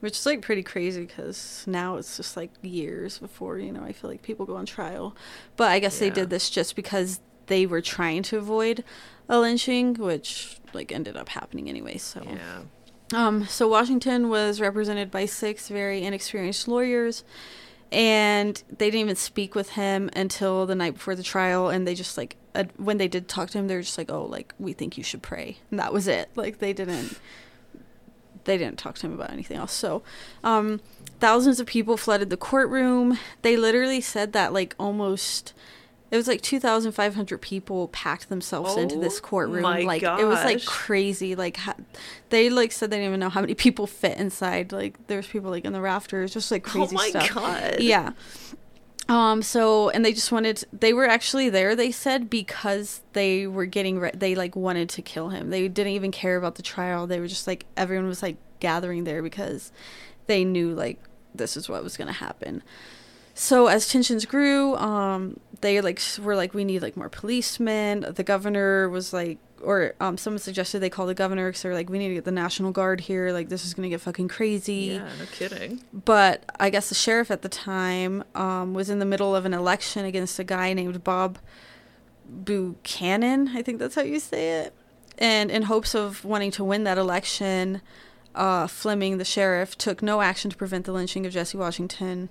which 0.00 0.18
is 0.18 0.26
like 0.26 0.42
pretty 0.42 0.62
crazy 0.62 1.00
because 1.06 1.64
now 1.66 1.96
it's 1.96 2.16
just 2.16 2.36
like 2.36 2.50
years 2.62 3.18
before, 3.18 3.58
you 3.58 3.72
know, 3.72 3.82
I 3.82 3.92
feel 3.92 4.10
like 4.10 4.22
people 4.22 4.46
go 4.46 4.56
on 4.56 4.66
trial. 4.66 5.16
But 5.56 5.70
I 5.70 5.78
guess 5.78 5.98
they 5.98 6.10
did 6.10 6.30
this 6.30 6.50
just 6.50 6.76
because 6.76 7.20
they 7.46 7.64
were 7.66 7.80
trying 7.80 8.22
to 8.24 8.38
avoid 8.38 8.84
a 9.28 9.38
lynching, 9.38 9.94
which 9.94 10.58
like 10.72 10.92
ended 10.92 11.16
up 11.16 11.28
happening 11.30 11.68
anyway. 11.68 11.96
So 11.96 12.22
Yeah. 12.24 12.62
um, 13.14 13.46
so 13.46 13.68
Washington 13.68 14.28
was 14.28 14.60
represented 14.60 15.10
by 15.10 15.26
six 15.26 15.68
very 15.68 16.02
inexperienced 16.02 16.68
lawyers, 16.68 17.24
and 17.92 18.62
they 18.68 18.86
didn't 18.86 19.00
even 19.00 19.16
speak 19.16 19.54
with 19.54 19.70
him 19.70 20.10
until 20.14 20.66
the 20.66 20.74
night 20.74 20.94
before 20.94 21.14
the 21.14 21.22
trial. 21.22 21.68
And 21.68 21.86
they 21.86 21.94
just 21.94 22.16
like 22.18 22.36
uh, 22.54 22.64
when 22.76 22.98
they 22.98 23.08
did 23.08 23.28
talk 23.28 23.50
to 23.50 23.58
him, 23.58 23.68
they 23.68 23.76
were 23.76 23.82
just 23.82 23.98
like, 23.98 24.10
"Oh, 24.10 24.24
like 24.24 24.54
we 24.58 24.72
think 24.72 24.98
you 24.98 25.04
should 25.04 25.22
pray," 25.22 25.58
and 25.70 25.78
that 25.78 25.92
was 25.92 26.08
it. 26.08 26.30
Like 26.34 26.58
they 26.58 26.72
didn't 26.72 27.18
they 28.46 28.56
didn't 28.56 28.78
talk 28.78 28.96
to 28.98 29.06
him 29.06 29.12
about 29.12 29.30
anything 29.30 29.56
else. 29.58 29.72
So, 29.72 30.02
um, 30.42 30.80
thousands 31.20 31.60
of 31.60 31.66
people 31.66 31.96
flooded 31.96 32.30
the 32.30 32.36
courtroom. 32.36 33.18
They 33.42 33.56
literally 33.56 34.00
said 34.00 34.32
that 34.32 34.52
like 34.52 34.74
almost. 34.78 35.52
It 36.08 36.16
was 36.16 36.28
like 36.28 36.40
2,500 36.40 37.42
people 37.42 37.88
packed 37.88 38.28
themselves 38.28 38.76
into 38.76 38.96
this 38.96 39.18
Oh 39.18 39.22
courtroom. 39.22 39.62
my 39.62 39.80
like 39.80 40.04
it 40.04 40.24
was 40.24 40.42
like 40.44 40.64
crazy. 40.64 41.34
Like 41.34 41.56
ha- 41.56 41.74
they 42.30 42.48
like 42.48 42.70
said 42.70 42.90
they 42.92 42.98
didn't 42.98 43.08
even 43.08 43.20
know 43.20 43.28
how 43.28 43.40
many 43.40 43.54
people 43.54 43.88
fit 43.88 44.16
inside. 44.16 44.70
Like 44.70 45.04
there 45.08 45.16
was 45.16 45.26
people 45.26 45.50
like 45.50 45.64
in 45.64 45.72
the 45.72 45.80
rafters, 45.80 46.32
just 46.32 46.52
like 46.52 46.62
crazy 46.62 46.94
oh 46.94 46.94
my 46.94 47.08
stuff. 47.10 47.34
god. 47.34 47.80
Yeah. 47.80 48.12
Um. 49.08 49.42
So, 49.42 49.90
and 49.90 50.04
they 50.04 50.12
just 50.12 50.32
wanted. 50.32 50.64
They 50.72 50.92
were 50.92 51.06
actually 51.06 51.48
there. 51.48 51.76
They 51.76 51.92
said 51.92 52.28
because 52.28 53.02
they 53.12 53.46
were 53.46 53.66
getting. 53.66 53.98
Re- 54.00 54.10
they 54.14 54.34
like 54.34 54.56
wanted 54.56 54.88
to 54.90 55.02
kill 55.02 55.28
him. 55.28 55.50
They 55.50 55.68
didn't 55.68 55.92
even 55.92 56.10
care 56.10 56.36
about 56.36 56.56
the 56.56 56.62
trial. 56.62 57.06
They 57.06 57.20
were 57.20 57.28
just 57.28 57.46
like 57.46 57.66
everyone 57.76 58.08
was 58.08 58.22
like 58.22 58.36
gathering 58.58 59.04
there 59.04 59.22
because 59.22 59.70
they 60.26 60.44
knew 60.44 60.74
like 60.74 60.98
this 61.34 61.56
is 61.56 61.68
what 61.68 61.84
was 61.84 61.96
gonna 61.96 62.12
happen. 62.12 62.62
So 63.34 63.66
as 63.66 63.86
tensions 63.86 64.24
grew, 64.24 64.74
um, 64.76 65.38
they 65.60 65.80
like 65.80 66.00
were 66.20 66.34
like 66.34 66.54
we 66.54 66.64
need 66.64 66.80
like 66.80 66.96
more 66.96 67.10
policemen. 67.10 68.06
The 68.08 68.24
governor 68.24 68.88
was 68.88 69.12
like 69.12 69.38
or 69.62 69.94
um, 70.00 70.16
someone 70.18 70.38
suggested 70.38 70.80
they 70.80 70.90
call 70.90 71.06
the 71.06 71.14
governor 71.14 71.48
because 71.48 71.62
they're 71.62 71.74
like, 71.74 71.88
we 71.90 71.98
need 71.98 72.08
to 72.08 72.14
get 72.14 72.24
the 72.24 72.30
National 72.32 72.72
Guard 72.72 73.00
here. 73.00 73.32
Like, 73.32 73.48
this 73.48 73.64
is 73.64 73.74
going 73.74 73.84
to 73.84 73.88
get 73.88 74.00
fucking 74.00 74.28
crazy. 74.28 74.94
Yeah, 74.94 75.08
no 75.18 75.24
kidding. 75.32 75.80
But 75.92 76.44
I 76.60 76.70
guess 76.70 76.88
the 76.88 76.94
sheriff 76.94 77.30
at 77.30 77.42
the 77.42 77.48
time 77.48 78.22
um, 78.34 78.74
was 78.74 78.90
in 78.90 78.98
the 78.98 79.04
middle 79.06 79.34
of 79.34 79.44
an 79.46 79.54
election 79.54 80.04
against 80.04 80.38
a 80.38 80.44
guy 80.44 80.72
named 80.72 81.02
Bob 81.02 81.38
Buchanan. 82.44 83.48
I 83.56 83.62
think 83.62 83.78
that's 83.78 83.94
how 83.94 84.02
you 84.02 84.20
say 84.20 84.60
it. 84.60 84.74
And 85.18 85.50
in 85.50 85.62
hopes 85.62 85.94
of 85.94 86.24
wanting 86.24 86.50
to 86.52 86.64
win 86.64 86.84
that 86.84 86.98
election, 86.98 87.80
uh, 88.34 88.66
Fleming, 88.66 89.18
the 89.18 89.24
sheriff, 89.24 89.76
took 89.78 90.02
no 90.02 90.20
action 90.20 90.50
to 90.50 90.56
prevent 90.56 90.84
the 90.84 90.92
lynching 90.92 91.24
of 91.26 91.32
Jesse 91.32 91.56
Washington 91.56 92.28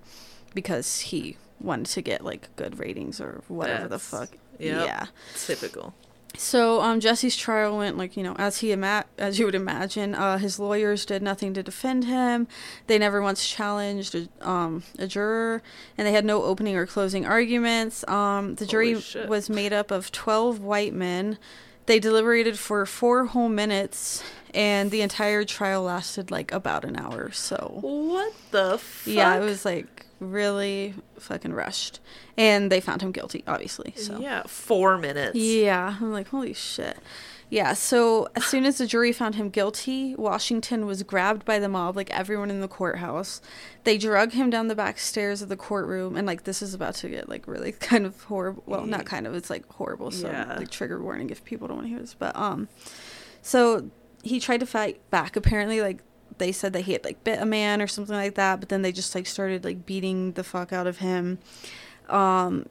because 0.53 0.99
he 1.01 1.37
wanted 1.59 1.87
to 1.87 2.01
get 2.01 2.23
like 2.23 2.55
good 2.55 2.77
ratings 2.79 3.19
or 3.19 3.41
whatever 3.47 3.87
That's- 3.87 4.09
the 4.09 4.17
fuck. 4.17 4.29
yep. 4.59 4.85
Yeah. 4.85 5.05
Typical. 5.35 5.93
So 6.37 6.81
um, 6.81 6.99
Jesse's 6.99 7.35
trial 7.35 7.77
went 7.77 7.97
like 7.97 8.15
you 8.17 8.23
know 8.23 8.35
as 8.37 8.59
he 8.59 8.71
ima- 8.71 9.05
as 9.17 9.39
you 9.39 9.45
would 9.45 9.55
imagine. 9.55 10.15
Uh, 10.15 10.37
his 10.37 10.59
lawyers 10.59 11.05
did 11.05 11.21
nothing 11.21 11.53
to 11.53 11.63
defend 11.63 12.05
him. 12.05 12.47
They 12.87 12.97
never 12.97 13.21
once 13.21 13.47
challenged 13.47 14.15
a, 14.15 14.27
um, 14.47 14.83
a 14.99 15.07
juror, 15.07 15.61
and 15.97 16.05
they 16.07 16.11
had 16.11 16.25
no 16.25 16.43
opening 16.43 16.75
or 16.75 16.85
closing 16.85 17.25
arguments. 17.25 18.07
Um, 18.07 18.55
the 18.55 18.65
jury 18.65 18.95
was 19.27 19.49
made 19.49 19.73
up 19.73 19.91
of 19.91 20.11
twelve 20.11 20.59
white 20.59 20.93
men. 20.93 21.37
They 21.87 21.99
deliberated 21.99 22.57
for 22.57 22.83
four 22.87 23.25
whole 23.25 23.47
minutes, 23.47 24.23
and 24.55 24.89
the 24.89 25.01
entire 25.01 25.43
trial 25.45 25.83
lasted 25.83 26.31
like 26.31 26.51
about 26.51 26.83
an 26.83 26.97
hour. 26.97 27.31
So 27.31 27.77
What 27.81 28.33
the 28.49 28.79
fuck? 28.79 29.13
yeah, 29.13 29.35
it 29.35 29.41
was 29.41 29.65
like 29.65 29.94
really 30.31 30.93
fucking 31.19 31.53
rushed, 31.53 31.99
and 32.37 32.71
they 32.71 32.79
found 32.81 33.01
him 33.01 33.11
guilty, 33.11 33.43
obviously. 33.47 33.93
So 33.95 34.19
Yeah, 34.19 34.43
four 34.47 34.97
minutes. 34.97 35.35
yeah, 35.37 35.97
I'm 35.99 36.11
like, 36.11 36.27
holy 36.29 36.53
shit. 36.53 36.97
Yeah, 37.47 37.73
so 37.73 38.27
as 38.35 38.43
soon 38.45 38.65
as 38.65 38.79
the 38.79 38.87
jury 38.87 39.11
found 39.11 39.35
him 39.35 39.49
guilty, 39.51 40.15
Washington 40.15 40.87
was 40.87 41.03
grabbed 41.03 41.45
by 41.45 41.59
the 41.59 41.69
mob, 41.69 41.95
like 41.95 42.09
everyone 42.09 42.49
in 42.49 42.59
the 42.59 42.67
courthouse. 42.67 43.39
They 43.83 43.99
drug 43.99 44.31
him 44.31 44.49
down 44.49 44.67
the 44.67 44.75
back 44.75 44.97
stairs 44.97 45.43
of 45.43 45.49
the 45.49 45.55
courtroom, 45.55 46.15
and 46.15 46.25
like 46.25 46.43
this 46.45 46.63
is 46.63 46.73
about 46.73 46.95
to 46.95 47.09
get 47.09 47.29
like 47.29 47.47
really 47.47 47.71
kind 47.91 48.05
of 48.07 48.23
horrible. 48.23 48.63
Well, 48.65 48.85
not 48.87 49.05
kind 49.05 49.27
of, 49.27 49.35
it's 49.35 49.51
like 49.51 49.71
horrible. 49.73 50.09
So 50.09 50.27
Yeah. 50.27 50.55
like 50.57 50.71
trigger 50.71 50.99
warning 51.01 51.29
if 51.29 51.45
people 51.45 51.67
don't 51.67 51.77
want 51.77 51.85
to 51.85 51.89
hear 51.91 51.99
this. 51.99 52.15
But 52.17 52.35
um, 52.35 52.67
so 53.43 53.89
he 54.23 54.39
tried 54.39 54.61
to 54.61 54.65
fight 54.65 54.99
back. 55.11 55.35
Apparently, 55.35 55.81
like 55.81 55.99
they 56.37 56.51
said 56.51 56.73
that 56.73 56.81
he 56.81 56.93
had 56.93 57.03
like 57.03 57.23
bit 57.23 57.41
a 57.41 57.45
man 57.45 57.81
or 57.81 57.87
something 57.87 58.15
like 58.15 58.35
that, 58.35 58.59
but 58.59 58.69
then 58.69 58.81
they 58.81 58.91
just 58.91 59.13
like 59.15 59.27
started 59.27 59.63
like 59.63 59.85
beating 59.85 60.33
the 60.33 60.43
fuck 60.43 60.73
out 60.73 60.87
of 60.87 60.99
him. 60.99 61.39
Um, 62.09 62.67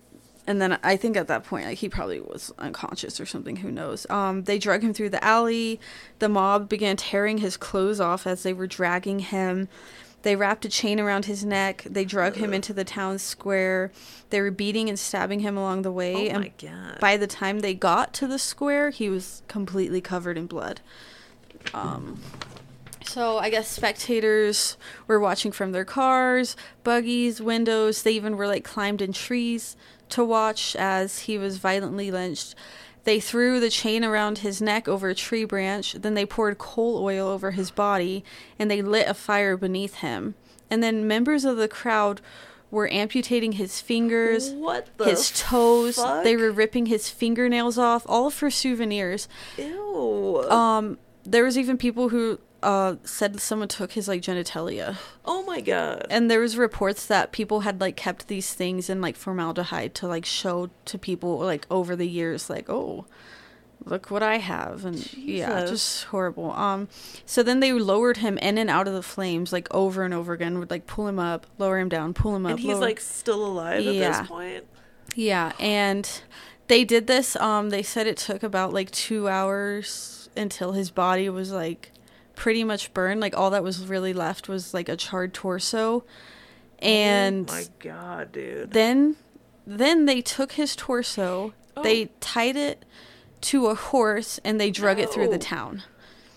and 0.46 0.60
then 0.60 0.78
I 0.82 0.96
think 0.96 1.16
at 1.16 1.28
that 1.28 1.44
point, 1.44 1.66
like 1.66 1.78
he 1.78 1.88
probably 1.88 2.20
was 2.20 2.52
unconscious 2.58 3.18
or 3.18 3.26
something. 3.26 3.56
Who 3.56 3.70
knows? 3.70 4.06
Um, 4.10 4.44
they 4.44 4.58
drug 4.58 4.82
him 4.82 4.92
through 4.92 5.10
the 5.10 5.24
alley. 5.24 5.80
The 6.18 6.28
mob 6.28 6.68
began 6.68 6.96
tearing 6.96 7.38
his 7.38 7.56
clothes 7.56 8.00
off 8.00 8.26
as 8.26 8.42
they 8.42 8.52
were 8.52 8.66
dragging 8.66 9.20
him. 9.20 9.68
They 10.22 10.36
wrapped 10.36 10.64
a 10.64 10.70
chain 10.70 10.98
around 10.98 11.26
his 11.26 11.44
neck. 11.44 11.86
They 11.88 12.06
drug 12.06 12.36
him 12.36 12.54
into 12.54 12.72
the 12.72 12.84
town 12.84 13.18
square. 13.18 13.92
They 14.30 14.40
were 14.40 14.50
beating 14.50 14.88
and 14.88 14.98
stabbing 14.98 15.40
him 15.40 15.58
along 15.58 15.82
the 15.82 15.92
way. 15.92 16.30
Oh 16.30 16.34
and 16.34 16.40
my 16.44 16.52
god. 16.58 16.98
by 16.98 17.18
the 17.18 17.26
time 17.26 17.58
they 17.58 17.74
got 17.74 18.14
to 18.14 18.26
the 18.26 18.38
square, 18.38 18.88
he 18.88 19.10
was 19.10 19.42
completely 19.48 20.00
covered 20.00 20.38
in 20.38 20.46
blood. 20.46 20.80
Um, 21.74 22.22
so 23.04 23.38
I 23.38 23.50
guess 23.50 23.68
spectators 23.68 24.76
were 25.06 25.20
watching 25.20 25.52
from 25.52 25.72
their 25.72 25.84
cars, 25.84 26.56
buggies, 26.82 27.40
windows. 27.40 28.02
They 28.02 28.12
even 28.12 28.36
were 28.36 28.46
like 28.46 28.64
climbed 28.64 29.00
in 29.02 29.12
trees 29.12 29.76
to 30.10 30.24
watch 30.24 30.74
as 30.76 31.20
he 31.20 31.38
was 31.38 31.58
violently 31.58 32.10
lynched. 32.10 32.54
They 33.04 33.20
threw 33.20 33.60
the 33.60 33.70
chain 33.70 34.02
around 34.04 34.38
his 34.38 34.62
neck 34.62 34.88
over 34.88 35.10
a 35.10 35.14
tree 35.14 35.44
branch. 35.44 35.92
Then 35.92 36.14
they 36.14 36.24
poured 36.24 36.58
coal 36.58 37.02
oil 37.04 37.28
over 37.28 37.50
his 37.50 37.70
body 37.70 38.24
and 38.58 38.70
they 38.70 38.80
lit 38.80 39.06
a 39.08 39.14
fire 39.14 39.56
beneath 39.56 39.96
him. 39.96 40.34
And 40.70 40.82
then 40.82 41.06
members 41.06 41.44
of 41.44 41.58
the 41.58 41.68
crowd 41.68 42.22
were 42.70 42.90
amputating 42.90 43.52
his 43.52 43.80
fingers, 43.80 44.50
What 44.50 44.88
the 44.96 45.04
his 45.04 45.30
toes. 45.30 45.96
fuck? 45.96 46.24
They 46.24 46.36
were 46.36 46.50
ripping 46.50 46.86
his 46.86 47.08
fingernails 47.10 47.78
off, 47.78 48.04
all 48.08 48.30
for 48.30 48.50
souvenirs. 48.50 49.28
Ew. 49.58 50.42
Um, 50.50 50.98
there 51.24 51.44
was 51.44 51.56
even 51.56 51.78
people 51.78 52.08
who 52.08 52.40
uh 52.64 52.96
said 53.04 53.38
someone 53.40 53.68
took 53.68 53.92
his 53.92 54.08
like 54.08 54.22
genitalia, 54.22 54.96
oh 55.24 55.42
my 55.44 55.60
god. 55.60 56.06
and 56.10 56.30
there 56.30 56.40
was 56.40 56.56
reports 56.56 57.06
that 57.06 57.30
people 57.32 57.60
had 57.60 57.80
like 57.80 57.96
kept 57.96 58.28
these 58.28 58.52
things 58.54 58.88
in 58.90 59.00
like 59.00 59.16
formaldehyde 59.16 59.94
to 59.96 60.06
like 60.08 60.24
show 60.24 60.70
to 60.86 60.98
people 60.98 61.38
like 61.38 61.66
over 61.70 61.94
the 61.96 62.08
years, 62.08 62.48
like 62.50 62.68
oh. 62.68 63.06
Look 63.86 64.10
what 64.10 64.22
I 64.22 64.38
have, 64.38 64.86
and 64.86 65.12
yeah, 65.14 65.66
just 65.66 66.04
horrible. 66.04 66.52
Um, 66.52 66.88
so 67.26 67.42
then 67.42 67.60
they 67.60 67.70
lowered 67.74 68.16
him 68.16 68.38
in 68.38 68.56
and 68.56 68.70
out 68.70 68.88
of 68.88 68.94
the 68.94 69.02
flames, 69.02 69.52
like 69.52 69.68
over 69.74 70.04
and 70.04 70.14
over 70.14 70.32
again. 70.32 70.58
Would 70.58 70.70
like 70.70 70.86
pull 70.86 71.06
him 71.06 71.18
up, 71.18 71.46
lower 71.58 71.78
him 71.78 71.90
down, 71.90 72.14
pull 72.14 72.34
him 72.34 72.46
up. 72.46 72.52
and 72.52 72.60
he's 72.60 72.70
lower- 72.72 72.80
like 72.80 72.98
still 72.98 73.44
alive 73.44 73.86
at 73.86 73.94
Yeah. 73.94 74.20
this 74.20 74.28
point. 74.28 74.64
yeah, 75.14 75.52
and 75.60 76.08
they 76.68 76.84
did 76.84 77.06
this. 77.08 77.36
Um, 77.36 77.68
they 77.68 77.82
said 77.82 78.06
it 78.06 78.16
took 78.16 78.42
about 78.42 78.72
like 78.72 78.90
two 78.90 79.28
hours 79.28 80.30
until 80.34 80.72
his 80.72 80.90
body 80.90 81.28
was 81.28 81.52
like 81.52 81.90
pretty 82.34 82.64
much 82.64 82.92
burned. 82.94 83.20
Like 83.20 83.36
all 83.36 83.50
that 83.50 83.62
was 83.62 83.86
really 83.86 84.12
left 84.12 84.48
was 84.48 84.74
like 84.74 84.88
a 84.88 84.96
charred 84.96 85.32
torso, 85.34 86.00
oh 86.00 86.04
and 86.80 87.48
oh 87.48 87.52
my 87.52 87.64
god, 87.78 88.32
dude. 88.32 88.70
then 88.72 89.16
then 89.66 90.04
they 90.06 90.20
took 90.20 90.52
his 90.52 90.76
torso. 90.76 91.54
Oh. 91.76 91.82
They 91.82 92.04
Oh. 92.04 92.08
tied 92.20 92.56
it 92.56 92.84
to 93.42 93.66
a 93.66 93.74
horse 93.74 94.38
and 94.44 94.60
they 94.60 94.70
drug 94.70 94.98
it 94.98 95.10
through 95.10 95.28
the 95.28 95.38
town. 95.38 95.82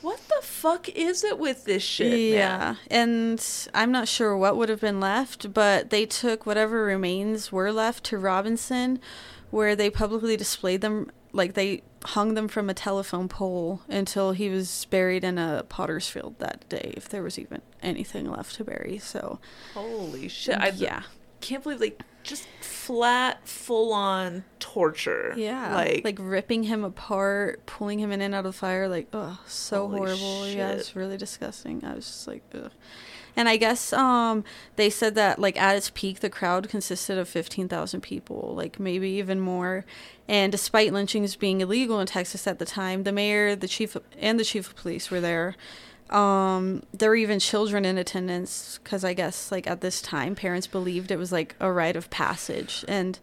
what 0.01 0.19
the 0.29 0.41
fuck 0.45 0.87
is 0.89 1.23
it 1.23 1.37
with 1.37 1.65
this 1.65 1.83
shit, 1.83 2.33
yeah, 2.33 2.57
man? 2.57 2.77
and 2.89 3.67
I'm 3.73 3.91
not 3.91 4.07
sure 4.07 4.35
what 4.37 4.55
would 4.57 4.69
have 4.69 4.81
been 4.81 4.99
left, 4.99 5.53
but 5.53 5.89
they 5.89 6.05
took 6.05 6.45
whatever 6.45 6.83
remains 6.85 7.51
were 7.51 7.71
left 7.71 8.03
to 8.05 8.17
Robinson, 8.17 8.99
where 9.51 9.75
they 9.75 9.89
publicly 9.89 10.35
displayed 10.37 10.81
them. 10.81 11.11
Like 11.33 11.53
they 11.55 11.81
hung 12.08 12.36
them 12.36 12.47
from 12.47 12.70
a 12.70 12.74
telephone 12.74 13.28
pole 13.28 13.82
until 13.89 14.32
he 14.32 14.47
was 14.49 14.86
buried 14.89 15.24
in 15.26 15.38
a 15.38 15.66
potter's 15.68 16.08
field 16.08 16.36
that 16.39 16.68
day, 16.70 16.93
if 16.95 17.10
there 17.10 17.22
was 17.22 17.38
even 17.38 17.62
anything 17.84 18.30
left 18.32 18.55
to 18.55 18.64
bury. 18.64 18.97
So, 18.97 19.39
Holy 19.74 20.28
shit. 20.30 20.58
I 20.58 20.70
yeah, 20.70 21.03
can't 21.41 21.64
believe 21.64 21.82
like 21.82 22.01
just 22.24 22.47
flat 22.62 23.45
full 23.47 23.93
on 23.93 24.45
torture. 24.60 25.34
yeah, 25.36 25.76
Like, 25.76 26.03
like 26.05 26.18
ripping 26.22 26.64
him 26.64 26.84
apart, 26.84 27.66
pulling 27.66 27.99
him 27.99 28.12
in 28.12 28.22
and 28.22 28.34
out 28.34 28.39
of 28.39 28.53
the 28.53 28.58
fire. 28.58 28.88
Like, 28.88 29.08
oh, 29.14 29.39
so 29.45 29.88
horrible. 29.89 30.47
Yeah, 30.47 30.72
it's 30.72 30.95
really 30.95 31.18
disgusting. 31.18 31.84
I 31.84 31.93
was 31.95 32.05
just 32.05 32.28
like, 32.28 32.43
ugh. 32.53 32.72
And 33.38 33.47
I 33.47 33.55
guess 33.55 33.93
um 33.93 34.43
they 34.75 34.89
said 34.89 35.13
that 35.15 35.38
like 35.39 35.55
at 35.61 35.77
its 35.77 35.91
peak 35.93 36.19
the 36.19 36.29
crowd 36.29 36.67
consisted 36.67 37.17
of 37.17 37.29
15,000 37.29 38.01
people, 38.01 38.53
like 38.57 38.79
maybe 38.79 39.09
even 39.11 39.39
more. 39.39 39.85
And 40.27 40.51
despite 40.51 40.91
lynchings 40.91 41.38
being 41.38 41.61
illegal 41.61 41.99
in 42.01 42.07
Texas 42.07 42.47
at 42.47 42.59
the 42.59 42.65
time, 42.65 43.03
the 43.03 43.13
mayor, 43.13 43.55
the 43.55 43.67
chief 43.67 43.95
and 44.19 44.39
the 44.39 44.43
chief 44.43 44.67
of 44.69 44.75
police 44.75 45.09
were 45.11 45.21
there. 45.21 45.55
Um 46.09 46.83
there 46.97 47.09
were 47.11 47.15
even 47.15 47.39
children 47.39 47.85
in 47.85 47.97
attendance 47.97 48.79
cuz 48.83 49.03
I 49.03 49.13
guess 49.13 49.51
like 49.51 49.67
at 49.67 49.81
this 49.81 50.01
time 50.01 50.33
parents 50.35 50.65
believed 50.67 51.11
it 51.11 51.19
was 51.19 51.31
like 51.31 51.55
a 51.59 51.71
rite 51.71 51.95
of 51.95 52.09
passage 52.09 52.83
and 52.88 53.19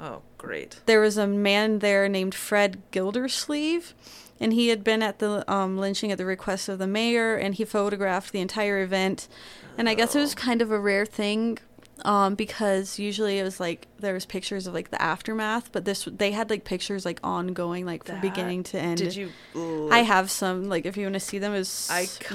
oh 0.00 0.22
great. 0.38 0.80
there 0.86 1.00
was 1.00 1.16
a 1.18 1.26
man 1.26 1.80
there 1.80 2.08
named 2.08 2.34
Fred 2.34 2.80
Gildersleeve, 2.92 3.92
and 4.40 4.52
he 4.52 4.68
had 4.68 4.82
been 4.84 5.02
at 5.02 5.18
the 5.18 5.44
um, 5.52 5.78
lynching 5.78 6.10
at 6.12 6.18
the 6.18 6.24
request 6.26 6.68
of 6.68 6.78
the 6.78 6.86
mayor, 6.86 7.36
and 7.36 7.54
he 7.54 7.64
photographed 7.64 8.32
the 8.32 8.40
entire 8.40 8.80
event. 8.82 9.28
And 9.76 9.88
I 9.88 9.94
guess 9.94 10.14
it 10.14 10.20
was 10.20 10.32
Oh. 10.32 10.36
kind 10.36 10.60
of 10.62 10.70
a 10.70 10.78
rare 10.80 11.06
thing, 11.06 11.58
um, 12.04 12.34
because 12.36 12.98
usually 12.98 13.38
it 13.38 13.42
was 13.44 13.58
like 13.60 13.86
there 14.00 14.14
was 14.14 14.24
pictures 14.26 14.66
of 14.68 14.74
like 14.74 14.90
the 14.90 15.00
aftermath, 15.02 15.70
but 15.72 15.84
this 15.84 16.04
they 16.04 16.30
had 16.32 16.50
like 16.50 16.64
pictures 16.64 17.04
like 17.04 17.18
ongoing, 17.24 17.84
like 17.86 18.04
from 18.04 18.16
That- 18.16 18.22
beginning 18.22 18.62
to 18.64 18.78
end. 18.78 18.98
Did 18.98 19.14
you 19.16 19.30
ugh. 19.56 19.88
I 19.92 20.00
have 20.00 20.30
some. 20.30 20.68
Like 20.68 20.86
if 20.86 20.96
you 20.96 21.04
want 21.04 21.14
to 21.14 21.20
see 21.20 21.38
them, 21.38 21.54
it's 21.54 21.90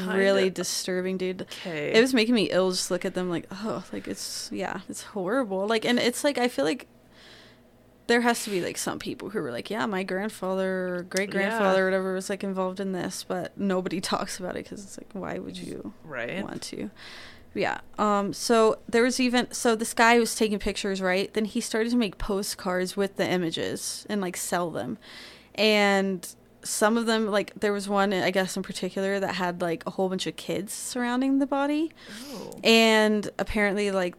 really 0.06 0.50
disturbing, 0.50 1.18
dude. 1.18 1.42
Okay. 1.44 1.94
It 1.94 2.02
was 2.02 2.14
making 2.14 2.36
me 2.36 2.50
ill 2.52 2.72
just 2.72 2.92
look 2.92 3.06
at 3.06 3.14
them 3.14 3.30
like, 3.30 3.46
oh, 3.52 3.84
like 3.94 4.08
it's 4.08 4.50
yeah, 4.52 4.82
it's 4.90 5.04
horrible. 5.04 5.68
Like 5.68 5.86
and 5.86 5.98
it's 6.00 6.24
like 6.24 6.38
I 6.38 6.48
feel 6.50 6.66
like 6.66 6.88
there 8.08 8.22
has 8.22 8.44
to 8.44 8.50
be 8.50 8.60
like 8.62 8.78
some 8.78 9.00
people 9.00 9.30
who 9.30 9.42
were 9.42 9.52
like, 9.52 9.70
yeah, 9.70 9.86
my 9.86 10.04
grandfather 10.04 10.96
or 10.96 11.04
great 11.04 11.32
grandfather 11.32 11.78
Yeah. 11.78 11.82
or 11.84 11.86
whatever 11.86 12.14
was 12.14 12.30
like 12.30 12.44
involved 12.44 12.80
in 12.80 12.92
this, 12.92 13.24
but 13.28 13.58
nobody 13.58 14.02
talks 14.14 14.40
about 14.40 14.56
it 14.58 14.66
because 14.66 14.84
it's 14.84 14.98
like, 14.98 15.10
why 15.14 15.40
would 15.40 15.58
you 15.58 15.94
right. 16.04 16.44
want 16.44 16.62
to? 16.64 16.90
Yeah. 17.56 17.80
Um. 18.00 18.34
So 18.34 18.80
there 18.90 19.04
was 19.04 19.20
even 19.20 19.52
so 19.52 19.76
this 19.76 19.94
guy 19.94 20.18
was 20.20 20.36
taking 20.36 20.58
pictures, 20.60 21.02
right? 21.02 21.32
Then 21.34 21.46
he 21.46 21.62
started 21.62 21.92
to 21.92 21.98
make 21.98 22.18
postcards 22.18 22.98
with 22.98 23.16
the 23.18 23.30
images 23.30 24.06
and 24.10 24.20
like 24.22 24.36
sell 24.36 24.72
them, 24.72 24.98
and 25.56 26.28
some 26.64 26.98
of 26.98 27.06
them 27.06 27.28
like 27.28 27.52
there 27.60 27.74
was 27.74 27.88
one 27.90 28.12
I 28.14 28.32
guess 28.32 28.56
in 28.58 28.64
particular 28.64 29.20
that 29.20 29.36
had 29.36 29.62
like 29.62 29.84
a 29.86 29.92
whole 29.92 30.10
bunch 30.10 30.26
of 30.28 30.36
kids 30.36 30.74
surrounding 30.74 31.40
the 31.40 31.46
body, 31.46 31.92
Oh. 32.34 32.60
and 32.64 33.30
apparently 33.38 33.92
like 33.92 34.16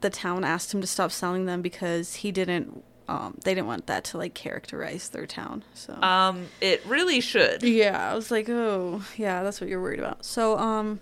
the 0.00 0.08
town 0.10 0.44
asked 0.44 0.72
him 0.72 0.80
to 0.80 0.86
stop 0.86 1.10
selling 1.12 1.44
them 1.44 1.60
because 1.60 2.14
he 2.16 2.32
didn't 2.32 2.82
um, 3.10 3.36
they 3.44 3.54
didn't 3.54 3.66
want 3.66 3.86
that 3.86 4.04
to 4.04 4.18
like 4.18 4.34
characterize 4.34 5.08
their 5.08 5.26
town. 5.26 5.64
So 5.74 5.92
Um, 6.02 6.46
it 6.60 6.80
really 6.86 7.20
should. 7.20 7.62
yeah, 7.62 8.12
I 8.12 8.14
was 8.14 8.30
like, 8.30 8.48
oh, 8.48 9.02
yeah, 9.16 9.42
that's 9.42 9.60
what 9.60 9.68
you're 9.68 9.82
worried 9.82 9.98
about. 9.98 10.24
So, 10.24 10.56
um, 10.58 11.00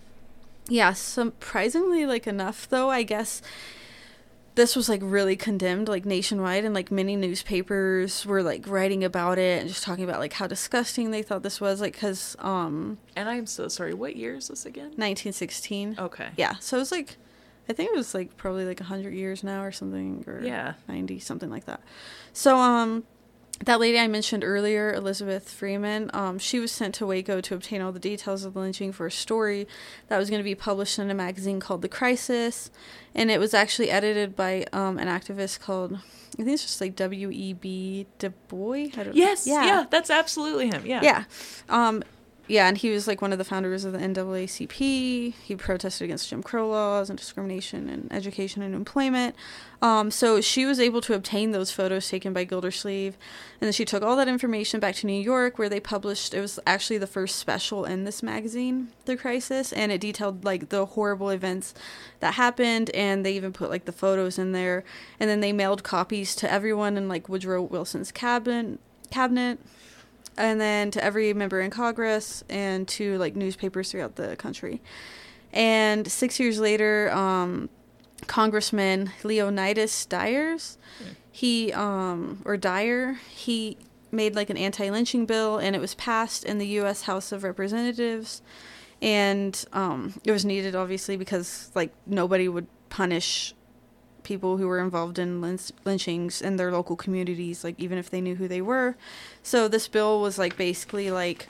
yeah, 0.69 0.93
surprisingly, 0.95 2.07
like 2.07 2.27
enough 2.27 2.69
though, 2.69 2.91
I 2.91 3.03
guess 3.03 3.43
this 4.55 4.75
was 4.75 4.89
like 4.89 5.01
really 5.05 5.37
condemned, 5.37 5.87
like 5.89 6.05
nationwide, 6.05 6.65
and 6.65 6.75
like 6.75 6.91
many 6.91 7.15
newspapers 7.15 8.27
were 8.27 8.43
like 8.43 8.67
writing 8.67 9.05
about 9.05 9.39
it 9.39 9.61
and 9.61 9.69
just 9.69 9.85
talking 9.85 10.03
about 10.05 10.19
like 10.19 10.33
how 10.33 10.47
disgusting 10.49 11.11
they 11.13 11.23
thought 11.23 11.43
this 11.43 11.61
was, 11.61 11.81
like 11.81 11.93
because 11.93 12.37
um, 12.41 12.99
And 13.15 13.29
I'm 13.29 13.47
so 13.47 13.69
sorry. 13.69 13.95
What 13.95 14.17
year 14.17 14.35
is 14.35 14.49
this 14.49 14.67
again? 14.67 14.93
1916. 14.97 15.97
Okay. 15.99 16.29
Yeah, 16.37 16.55
so 16.61 16.77
it 16.77 16.81
was 16.81 16.91
like, 16.91 17.17
I 17.69 17.73
think 17.73 17.91
it 17.91 17.97
was 17.97 18.15
like 18.15 18.37
probably 18.37 18.65
like 18.65 18.81
hundred 18.81 19.15
years 19.15 19.43
now 19.45 19.63
or 19.63 19.73
something, 19.73 20.25
or 20.27 20.41
Yeah. 20.43 20.75
ninety 20.89 21.19
something 21.19 21.51
like 21.51 21.67
that. 21.67 21.81
So 22.33 22.57
um, 22.57 23.05
that 23.65 23.81
lady 23.81 23.99
I 23.99 24.07
mentioned 24.07 24.45
earlier, 24.45 24.93
Elizabeth 24.95 25.51
Freeman, 25.51 26.11
um, 26.15 26.39
she 26.39 26.61
was 26.61 26.71
sent 26.73 26.95
to 26.97 27.07
Waco 27.07 27.41
to 27.41 27.55
obtain 27.55 27.81
all 27.83 27.91
the 27.93 27.99
details 27.99 28.45
of 28.45 28.55
the 28.55 28.61
lynching 28.61 28.93
for 28.93 29.07
a 29.07 29.11
story 29.11 29.67
that 30.09 30.17
was 30.17 30.31
going 30.31 30.39
to 30.39 30.45
be 30.45 30.55
published 30.55 30.99
in 30.99 31.11
a 31.11 31.15
magazine 31.15 31.59
called 31.61 31.83
The 31.83 31.89
Crisis, 31.89 32.71
and 33.15 33.31
it 33.31 33.41
was 33.41 33.55
actually 33.55 33.91
edited 33.91 34.35
by 34.37 34.65
um 34.73 34.99
an 34.99 35.09
activist 35.09 35.61
called. 35.61 35.99
I 36.41 36.45
think 36.45 36.55
it's 36.55 36.63
just 36.63 36.81
like 36.81 36.95
W. 36.95 37.31
E. 37.33 37.53
B. 37.53 38.07
Du 38.19 38.31
Bois. 38.47 38.91
I 38.97 39.03
don't 39.03 39.17
Yes. 39.17 39.45
Yeah. 39.45 39.87
That's 39.91 40.09
absolutely 40.09 40.69
him. 40.69 40.87
Yeah. 40.87 41.01
yeah. 41.03 41.25
Um, 41.69 42.05
yeah, 42.49 42.67
and 42.67 42.79
he 42.79 42.91
was 42.91 43.07
like 43.07 43.21
one 43.21 43.33
of 43.33 43.39
the 43.39 43.45
founders 43.45 43.85
of 43.85 43.93
the 43.93 43.99
NAACP. 43.99 45.35
He 45.35 45.57
protested 45.57 46.07
against 46.07 46.31
Jim 46.31 46.43
Crow 46.43 46.71
laws 46.71 47.11
and 47.11 47.19
discrimination 47.19 47.91
in 47.91 48.09
education 48.11 48.63
and 48.63 48.75
employment. 48.75 49.37
Um, 49.83 50.11
so 50.11 50.41
she 50.41 50.65
was 50.65 50.81
able 50.81 51.03
to 51.03 51.15
obtain 51.15 51.53
those 51.53 51.71
photos 51.71 52.09
taken 52.09 52.33
by 52.33 52.45
Gildersleeve, 52.45 53.19
and 53.61 53.67
then 53.67 53.73
she 53.73 53.85
took 53.85 54.03
all 54.03 54.17
that 54.17 54.29
information 54.29 54.81
back 54.81 54.95
to 54.97 55.07
New 55.07 55.21
York, 55.21 55.59
where 55.59 55.69
they 55.69 55.79
published. 55.79 56.33
It 56.33 56.41
was 56.41 56.59
actually 56.67 56.99
the 56.99 57.07
first 57.07 57.37
special 57.37 57.85
in 57.85 58.05
this 58.05 58.23
magazine, 58.23 58.89
The 59.05 59.17
Crisis, 59.17 59.71
and 59.71 59.93
it 59.93 60.01
detailed 60.01 60.43
like 60.45 60.71
the 60.71 60.87
horrible 60.87 61.29
events 61.29 61.75
that 62.21 62.35
happened, 62.35 62.91
and 62.91 63.27
they 63.27 63.35
even 63.35 63.53
put 63.53 63.69
like 63.69 63.85
the 63.85 63.93
photos 63.93 64.39
in 64.39 64.53
there. 64.53 64.85
And 65.21 65.29
then 65.29 65.41
they 65.41 65.53
mailed 65.53 65.83
copies 65.83 66.35
to 66.37 66.51
everyone 66.51 66.97
in 66.97 67.09
like 67.09 67.29
Woodrow 67.29 67.63
Wilson's 67.63 68.11
cabinet. 68.11 68.81
Cabinet, 69.11 69.59
and 70.39 70.61
then 70.61 70.91
to 70.93 71.05
every 71.05 71.35
member 71.35 71.61
in 71.61 71.71
Congress 71.71 72.45
and 72.49 72.87
to 72.89 73.19
like 73.19 73.37
newspapers 73.37 73.91
throughout 73.91 74.17
the 74.17 74.37
country. 74.37 74.81
And 75.53 76.11
six 76.11 76.39
years 76.39 76.59
later, 76.61 77.11
um, 77.13 77.69
Congressman 78.27 79.13
Leonidas 79.23 80.07
Dyers, 80.07 80.79
he 81.31 81.73
um, 81.73 82.43
or 82.45 82.57
Dyer, 82.57 83.19
he 83.29 83.77
made 84.11 84.35
like 84.35 84.51
an 84.51 84.57
anti-lynching 84.57 85.27
bill, 85.27 85.59
and 85.59 85.77
it 85.77 85.79
was 85.81 85.95
passed 85.95 86.45
in 86.45 86.59
the 86.59 86.67
U.S. 86.67 87.03
House 87.03 87.33
of 87.33 87.45
Representatives. 87.45 88.43
And 89.01 89.65
um, 89.73 90.21
it 90.25 90.33
was 90.33 90.45
needed, 90.45 90.75
obviously, 90.75 91.17
because 91.17 91.71
like 91.75 91.93
nobody 92.07 92.49
would 92.49 92.67
punish 92.89 93.55
people 94.29 94.59
who 94.59 94.69
were 94.69 94.79
involved 94.79 95.19
in 95.19 95.41
lynch- 95.41 95.73
lynchings 95.87 96.43
in 96.43 96.57
their 96.57 96.71
local 96.71 96.95
communities, 96.95 97.65
like 97.65 97.75
even 97.81 97.97
if 97.97 98.11
they 98.11 98.21
knew 98.21 98.37
who 98.37 98.47
they 98.47 98.61
were. 98.61 98.95
So 99.43 99.67
this 99.67 99.89
bill 99.89 100.21
was 100.21 100.39
like 100.39 100.57
basically 100.57 101.11
like 101.11 101.49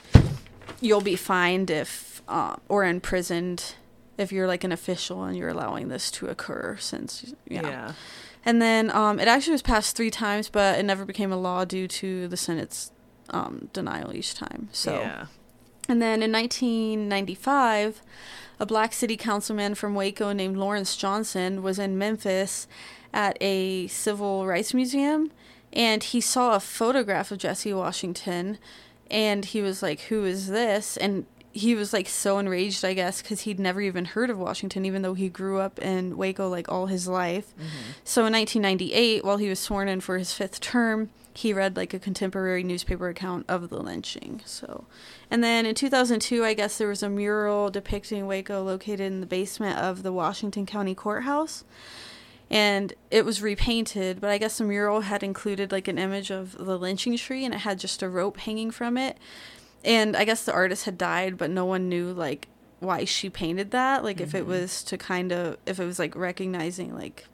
you'll 0.79 1.01
be 1.01 1.17
fined 1.17 1.69
if 1.69 2.23
uh, 2.29 2.55
or 2.69 2.85
imprisoned 2.85 3.75
if 4.17 4.31
you're 4.31 4.47
like 4.47 4.63
an 4.63 4.71
official 4.71 5.23
and 5.23 5.37
you're 5.37 5.49
allowing 5.49 5.89
this 5.89 6.09
to 6.11 6.27
occur. 6.27 6.77
Since 6.79 7.35
yeah. 7.45 7.67
Yeah. 7.67 7.93
And 8.45 8.61
then 8.61 8.89
um, 8.91 9.19
it 9.19 9.27
actually 9.27 9.51
was 9.51 9.61
passed 9.61 9.97
three 9.97 10.09
times, 10.09 10.49
but 10.49 10.79
it 10.79 10.83
never 10.83 11.03
became 11.03 11.33
a 11.33 11.37
law 11.37 11.65
due 11.65 11.87
to 11.89 12.29
the 12.29 12.37
Senate's 12.37 12.91
um, 13.31 13.69
denial 13.73 14.15
each 14.15 14.33
time. 14.33 14.69
So. 14.71 14.93
Yeah. 15.01 15.25
And 15.89 15.99
then 15.99 16.21
in 16.21 16.31
1995, 16.31 18.01
a 18.59 18.65
black 18.65 18.93
city 18.93 19.17
councilman 19.17 19.75
from 19.75 19.95
Waco 19.95 20.33
named 20.33 20.57
Lawrence 20.57 20.97
Johnson 20.97 21.63
was 21.63 21.79
in 21.79 21.97
Memphis 21.97 22.67
at 23.13 23.37
a 23.41 23.87
civil 23.87 24.45
rights 24.45 24.73
museum 24.73 25.31
and 25.71 26.03
he 26.03 26.21
saw 26.21 26.55
a 26.55 26.59
photograph 26.59 27.31
of 27.31 27.37
Jesse 27.37 27.73
Washington 27.73 28.57
and 29.09 29.45
he 29.45 29.61
was 29.61 29.81
like, 29.81 30.01
Who 30.01 30.25
is 30.25 30.47
this? 30.47 30.97
And 30.97 31.25
he 31.51 31.73
was 31.75 31.93
like 31.93 32.07
so 32.07 32.37
enraged, 32.37 32.85
I 32.85 32.93
guess, 32.93 33.21
because 33.21 33.41
he'd 33.41 33.59
never 33.59 33.81
even 33.81 34.05
heard 34.05 34.29
of 34.29 34.37
Washington, 34.37 34.85
even 34.85 35.01
though 35.01 35.15
he 35.15 35.29
grew 35.29 35.59
up 35.59 35.79
in 35.79 36.15
Waco 36.15 36.47
like 36.47 36.69
all 36.69 36.85
his 36.85 37.07
life. 37.07 37.53
Mm-hmm. 37.55 37.91
So 38.03 38.25
in 38.25 38.33
1998, 38.33 39.25
while 39.25 39.37
he 39.37 39.49
was 39.49 39.59
sworn 39.59 39.87
in 39.87 39.99
for 39.99 40.17
his 40.17 40.31
fifth 40.31 40.59
term, 40.59 41.09
he 41.39 41.53
read 41.53 41.77
like 41.77 41.93
a 41.93 41.99
contemporary 41.99 42.63
newspaper 42.63 43.07
account 43.07 43.45
of 43.47 43.69
the 43.69 43.79
lynching. 43.79 44.41
So, 44.43 44.83
and 45.31 45.41
then 45.41 45.65
in 45.65 45.73
2002, 45.73 46.43
I 46.43 46.53
guess 46.53 46.77
there 46.77 46.89
was 46.89 47.01
a 47.01 47.09
mural 47.09 47.69
depicting 47.69 48.27
Waco 48.27 48.61
located 48.61 48.99
in 48.99 49.21
the 49.21 49.25
basement 49.25 49.77
of 49.77 50.03
the 50.03 50.11
Washington 50.11 50.65
County 50.65 50.93
Courthouse. 50.93 51.63
And 52.49 52.93
it 53.09 53.23
was 53.23 53.41
repainted, 53.41 54.19
but 54.19 54.29
I 54.29 54.37
guess 54.37 54.57
the 54.57 54.65
mural 54.65 55.01
had 55.01 55.23
included 55.23 55.71
like 55.71 55.87
an 55.87 55.97
image 55.97 56.29
of 56.29 56.57
the 56.57 56.77
lynching 56.77 57.15
tree 57.15 57.45
and 57.45 57.53
it 57.53 57.59
had 57.59 57.79
just 57.79 58.03
a 58.03 58.09
rope 58.09 58.35
hanging 58.35 58.69
from 58.69 58.97
it. 58.97 59.17
And 59.85 60.17
I 60.17 60.25
guess 60.25 60.43
the 60.43 60.51
artist 60.51 60.83
had 60.83 60.97
died, 60.97 61.37
but 61.37 61.49
no 61.49 61.63
one 61.63 61.87
knew 61.87 62.11
like 62.11 62.49
why 62.81 63.05
she 63.05 63.29
painted 63.29 63.71
that. 63.71 64.03
Like 64.03 64.19
if 64.19 64.35
it 64.35 64.41
mm-hmm. 64.41 64.51
was 64.51 64.83
to 64.83 64.97
kind 64.97 65.31
of, 65.31 65.55
if 65.65 65.79
it 65.79 65.85
was 65.85 65.99
like 65.99 66.17
recognizing 66.17 66.93
like 66.93 67.27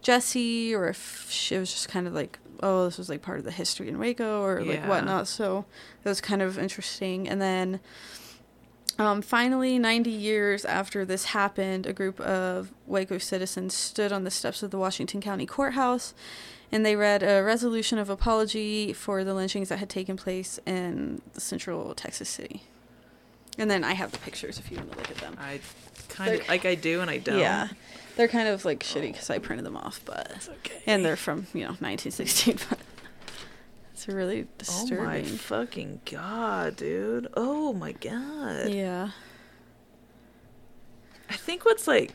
Jesse 0.00 0.74
or 0.74 0.88
if 0.88 1.26
she, 1.28 1.56
it 1.56 1.58
was 1.58 1.70
just 1.70 1.90
kind 1.90 2.06
of 2.06 2.14
like, 2.14 2.38
oh, 2.62 2.84
this 2.84 2.98
was 2.98 3.08
like 3.08 3.22
part 3.22 3.38
of 3.38 3.44
the 3.44 3.50
history 3.50 3.88
in 3.88 3.98
Waco 3.98 4.42
or 4.42 4.62
like 4.62 4.78
Yeah. 4.78 4.88
whatnot. 4.88 5.28
So 5.28 5.64
it 6.04 6.08
was 6.08 6.20
kind 6.20 6.42
of 6.42 6.58
interesting. 6.58 7.28
And 7.28 7.40
then 7.40 7.80
um, 8.98 9.22
finally, 9.22 9.78
90 9.78 10.10
years 10.10 10.64
after 10.64 11.04
this 11.04 11.26
happened, 11.26 11.86
a 11.86 11.92
group 11.92 12.20
of 12.20 12.72
Waco 12.86 13.18
citizens 13.18 13.74
stood 13.74 14.12
on 14.12 14.24
the 14.24 14.30
steps 14.30 14.62
of 14.62 14.70
the 14.70 14.78
Washington 14.78 15.20
County 15.20 15.46
Courthouse 15.46 16.12
and 16.70 16.86
they 16.86 16.96
read 16.96 17.22
a 17.22 17.42
resolution 17.42 17.98
of 17.98 18.08
apology 18.08 18.92
for 18.94 19.24
the 19.24 19.34
lynchings 19.34 19.68
that 19.68 19.78
had 19.78 19.90
taken 19.90 20.16
place 20.16 20.58
in 20.64 21.20
the 21.34 21.40
central 21.40 21.94
Texas 21.94 22.30
City. 22.30 22.62
And 23.58 23.70
then 23.70 23.84
I 23.84 23.92
have 23.92 24.12
the 24.12 24.18
pictures 24.18 24.58
if 24.58 24.70
you 24.70 24.78
want 24.78 24.92
to 24.92 24.98
look 24.98 25.10
at 25.10 25.16
them. 25.18 25.36
I 25.38 25.60
kind 26.08 26.40
of 26.40 26.48
like 26.48 26.64
I 26.64 26.74
do 26.74 27.02
and 27.02 27.10
I 27.10 27.18
don't. 27.18 27.38
Yeah. 27.38 27.68
They're 28.16 28.28
kind 28.28 28.48
of 28.48 28.64
like 28.64 28.80
shitty 28.80 29.08
oh. 29.08 29.12
because 29.12 29.30
I 29.30 29.38
printed 29.38 29.64
them 29.66 29.76
off, 29.76 30.00
but. 30.04 30.32
It's 30.36 30.48
okay. 30.48 30.82
And 30.86 31.04
they're 31.04 31.16
from, 31.16 31.46
you 31.54 31.60
know, 31.60 31.76
1916, 31.78 32.58
but. 32.68 32.78
It's 33.92 34.08
really 34.08 34.48
disturbing. 34.58 34.98
Oh 34.98 35.04
my 35.04 35.22
fucking 35.22 36.00
god, 36.10 36.76
dude. 36.76 37.28
Oh 37.34 37.72
my 37.72 37.92
god. 37.92 38.70
yeah. 38.70 39.10
I 41.30 41.34
think 41.34 41.64
what's 41.64 41.86
like 41.86 42.12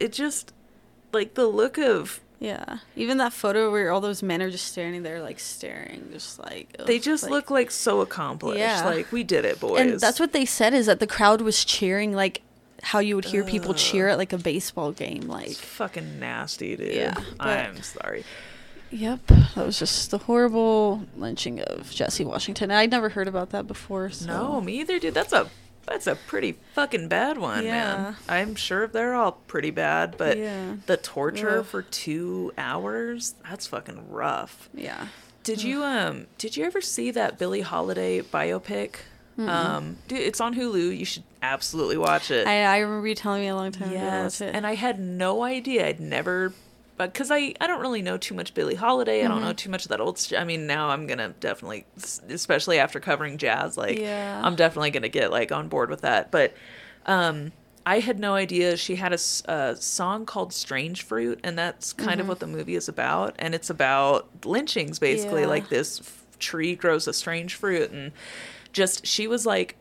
it 0.00 0.12
just 0.12 0.52
like 1.12 1.34
the 1.34 1.46
look 1.46 1.78
of 1.78 2.20
Yeah. 2.40 2.78
Even 2.96 3.18
that 3.18 3.32
photo 3.32 3.70
where 3.70 3.90
all 3.90 4.00
those 4.00 4.22
men 4.22 4.40
are 4.40 4.50
just 4.50 4.66
standing 4.66 5.02
there, 5.02 5.20
like 5.22 5.38
staring, 5.38 6.08
just 6.10 6.38
like. 6.38 6.74
they 6.86 6.98
just 6.98 7.24
like- 7.24 7.32
look 7.32 7.50
like 7.50 7.70
so 7.70 8.00
accomplished. 8.00 8.58
Yeah. 8.58 8.84
Like 8.84 9.12
we 9.12 9.24
did 9.24 9.44
it, 9.44 9.60
boys. 9.60 9.80
And 9.80 10.00
that's 10.00 10.18
what 10.18 10.32
they 10.32 10.46
said 10.46 10.72
is 10.72 10.86
that 10.86 11.00
the 11.00 11.06
crowd 11.06 11.42
was 11.42 11.64
cheering 11.64 12.12
like 12.12 12.40
how 12.84 12.98
you 13.00 13.16
would 13.16 13.24
hear 13.24 13.42
people 13.44 13.74
cheer 13.74 14.08
at 14.08 14.18
like 14.18 14.32
a 14.32 14.38
baseball 14.38 14.92
game. 14.92 15.22
Like, 15.22 15.48
it's 15.48 15.58
fucking 15.60 16.20
nasty, 16.20 16.76
dude. 16.76 16.94
Yeah, 16.94 17.14
I'm 17.40 17.82
sorry. 17.82 18.24
yep. 18.90 19.20
That 19.26 19.66
was 19.66 19.78
just 19.78 20.10
the 20.10 20.18
horrible 20.18 21.02
lynching 21.16 21.60
of 21.60 21.90
Jesse 21.90 22.24
Washington. 22.24 22.70
I'd 22.70 22.90
never 22.90 23.08
heard 23.08 23.28
about 23.28 23.50
that 23.50 23.66
before. 23.66 24.10
So. 24.10 24.26
No, 24.26 24.60
me 24.60 24.80
either, 24.80 24.98
dude. 24.98 25.14
That's 25.14 25.32
a 25.32 25.48
that's 25.86 26.06
a 26.06 26.14
pretty 26.14 26.56
fucking 26.74 27.08
bad 27.08 27.36
one, 27.38 27.62
Yeah. 27.64 27.70
man. 27.72 28.16
I'm 28.28 28.54
sure 28.54 28.86
they're 28.86 29.14
all 29.14 29.32
pretty 29.32 29.70
bad, 29.70 30.16
but 30.16 30.38
Yeah. 30.38 30.76
the 30.86 30.96
torture 30.96 31.58
Ugh. 31.60 31.66
for 31.66 31.82
two 31.82 32.52
hours, 32.56 33.34
that's 33.48 33.66
fucking 33.66 34.10
rough. 34.10 34.68
Yeah. 34.74 35.08
Did 35.42 35.62
you 35.62 35.82
um 35.84 36.26
did 36.38 36.56
you 36.56 36.64
ever 36.64 36.80
see 36.80 37.10
that 37.10 37.38
Billie 37.38 37.60
Holiday 37.60 38.20
biopic? 38.22 38.94
Um 39.38 39.96
dude, 40.08 40.20
it's 40.20 40.40
on 40.40 40.54
Hulu. 40.54 40.96
You 40.96 41.04
should 41.04 41.24
absolutely 41.42 41.96
watch 41.98 42.30
it. 42.30 42.46
I, 42.46 42.64
I 42.64 42.78
remember 42.78 43.08
you 43.08 43.14
telling 43.14 43.42
me 43.42 43.48
a 43.48 43.54
long 43.56 43.72
time 43.72 43.88
ago. 43.90 43.98
yes. 43.98 44.40
It. 44.40 44.54
And 44.54 44.66
I 44.66 44.74
had 44.74 44.98
no 45.00 45.42
idea. 45.42 45.86
I'd 45.88 46.00
never 46.00 46.52
cuz 47.12 47.30
I 47.30 47.54
I 47.60 47.66
don't 47.66 47.80
really 47.80 48.02
know 48.02 48.16
too 48.16 48.34
much 48.34 48.54
Billie 48.54 48.76
Holiday. 48.76 49.24
I 49.24 49.28
don't 49.28 49.38
Mm-hmm. 49.38 49.46
know 49.46 49.52
too 49.52 49.70
much 49.70 49.84
of 49.84 49.88
that 49.88 50.00
old 50.00 50.18
st- 50.18 50.40
I 50.40 50.44
mean, 50.44 50.66
now 50.68 50.90
I'm 50.90 51.06
to 51.18 51.34
definitely 51.40 51.84
especially 52.28 52.78
after 52.78 53.00
covering 53.00 53.36
jazz 53.38 53.76
like 53.76 53.98
Yeah. 53.98 54.40
I'm 54.44 54.54
definitely 54.56 54.90
to 55.02 55.08
get 55.08 55.30
like 55.32 55.50
on 55.50 55.68
board 55.68 55.90
with 55.90 56.02
that. 56.02 56.30
But 56.30 56.54
um 57.06 57.52
I 57.86 57.98
had 57.98 58.18
no 58.18 58.32
idea 58.34 58.78
she 58.78 58.94
had 58.96 59.12
a, 59.12 59.18
a, 59.44 59.76
song 59.76 60.24
called 60.24 60.54
Strange 60.54 61.02
Fruit, 61.02 61.38
and 61.44 61.58
that's 61.58 61.92
kind 61.92 62.12
Mm-hmm. 62.12 62.20
of 62.20 62.28
what 62.28 62.40
the 62.40 62.46
movie 62.46 62.76
is 62.76 62.88
about. 62.88 63.34
And 63.38 63.54
it's 63.54 63.68
about 63.68 64.26
lynchings, 64.46 64.98
basically. 64.98 65.42
Yeah. 65.42 65.48
Like 65.48 65.68
this 65.68 66.00
f- 66.00 66.24
tree 66.38 66.74
grows 66.76 67.06
a 67.06 67.12
strange 67.12 67.56
fruit, 67.56 67.90
and 67.90 68.12
just 68.74 69.06
she 69.06 69.26
was 69.26 69.46
like 69.46 69.76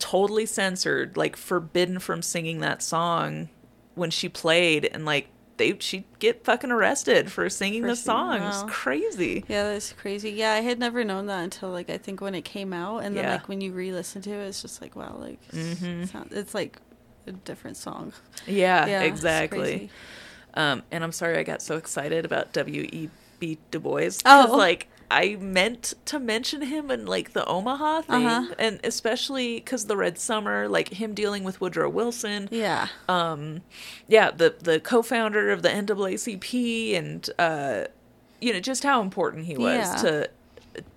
totally 0.00 0.46
censored, 0.46 1.16
like 1.16 1.36
forbidden 1.36 2.00
from 2.00 2.22
singing 2.22 2.58
that 2.60 2.82
song 2.82 3.48
when 3.94 4.10
she 4.10 4.28
played, 4.28 4.84
and 4.92 5.04
like 5.04 5.28
they 5.56 5.76
she'd 5.78 6.04
get 6.18 6.44
fucking 6.44 6.70
arrested 6.70 7.30
for 7.30 7.48
singing 7.50 7.82
For 7.82 7.88
the 7.88 7.96
songs. 7.96 8.40
wow. 8.40 8.66
Crazy. 8.68 9.44
Yeah, 9.46 9.72
that's 9.72 9.92
crazy. 9.92 10.30
Yeah, 10.30 10.52
I 10.54 10.60
had 10.60 10.78
never 10.78 11.04
known 11.04 11.26
that 11.26 11.42
until 11.44 11.70
like 11.70 11.88
I 11.90 11.98
think 11.98 12.20
when 12.20 12.34
it 12.34 12.42
came 12.44 12.72
out, 12.72 13.04
and 13.04 13.16
then 13.16 13.24
Yeah. 13.24 13.32
like 13.34 13.48
when 13.48 13.60
you 13.60 13.72
re-listen 13.72 14.22
to 14.22 14.30
it, 14.30 14.48
it's 14.48 14.62
just 14.62 14.80
like 14.82 14.96
wow, 14.96 15.16
like 15.18 15.38
it's- 15.52 15.78
Mhm. 15.78 16.08
sound- 16.10 16.32
it's 16.32 16.54
like 16.54 16.78
a 17.26 17.32
different 17.32 17.76
song. 17.76 18.12
Yeah, 18.46 18.86
Yeah, 18.86 19.02
exactly. 19.02 19.90
Um, 20.54 20.82
and 20.90 21.04
I'm 21.04 21.12
sorry 21.12 21.38
I 21.38 21.42
got 21.44 21.62
so 21.62 21.76
excited 21.76 22.24
about 22.24 22.52
W. 22.52 22.82
E. 22.92 23.08
B. 23.38 23.58
Du 23.70 23.78
Bois. 23.80 24.18
Oh. 24.26 24.54
like 24.56 24.88
I 25.10 25.36
meant 25.36 25.94
to 26.06 26.18
mention 26.20 26.62
him 26.62 26.90
in 26.90 27.04
like 27.06 27.32
the 27.32 27.44
Omaha 27.46 28.02
thing, 28.02 28.26
Uh-huh. 28.26 28.54
and 28.58 28.78
especially 28.84 29.56
because 29.56 29.86
the 29.86 29.96
Red 29.96 30.18
Summer, 30.18 30.68
like 30.68 30.88
him 30.90 31.14
dealing 31.14 31.42
with 31.44 31.60
Woodrow 31.60 31.88
Wilson. 31.88 32.48
Yeah, 32.50 32.88
um 33.08 33.62
yeah 34.08 34.30
the 34.30 34.54
the 34.58 34.78
co-founder 34.80 35.50
of 35.50 35.62
the 35.62 35.68
NAACP 35.70 36.96
and 36.96 37.28
uh 37.38 37.84
you 38.40 38.52
know 38.52 38.60
just 38.60 38.82
how 38.84 39.02
important 39.02 39.46
he 39.46 39.56
was 39.56 39.76
Yeah. 39.76 39.96
to 39.96 40.30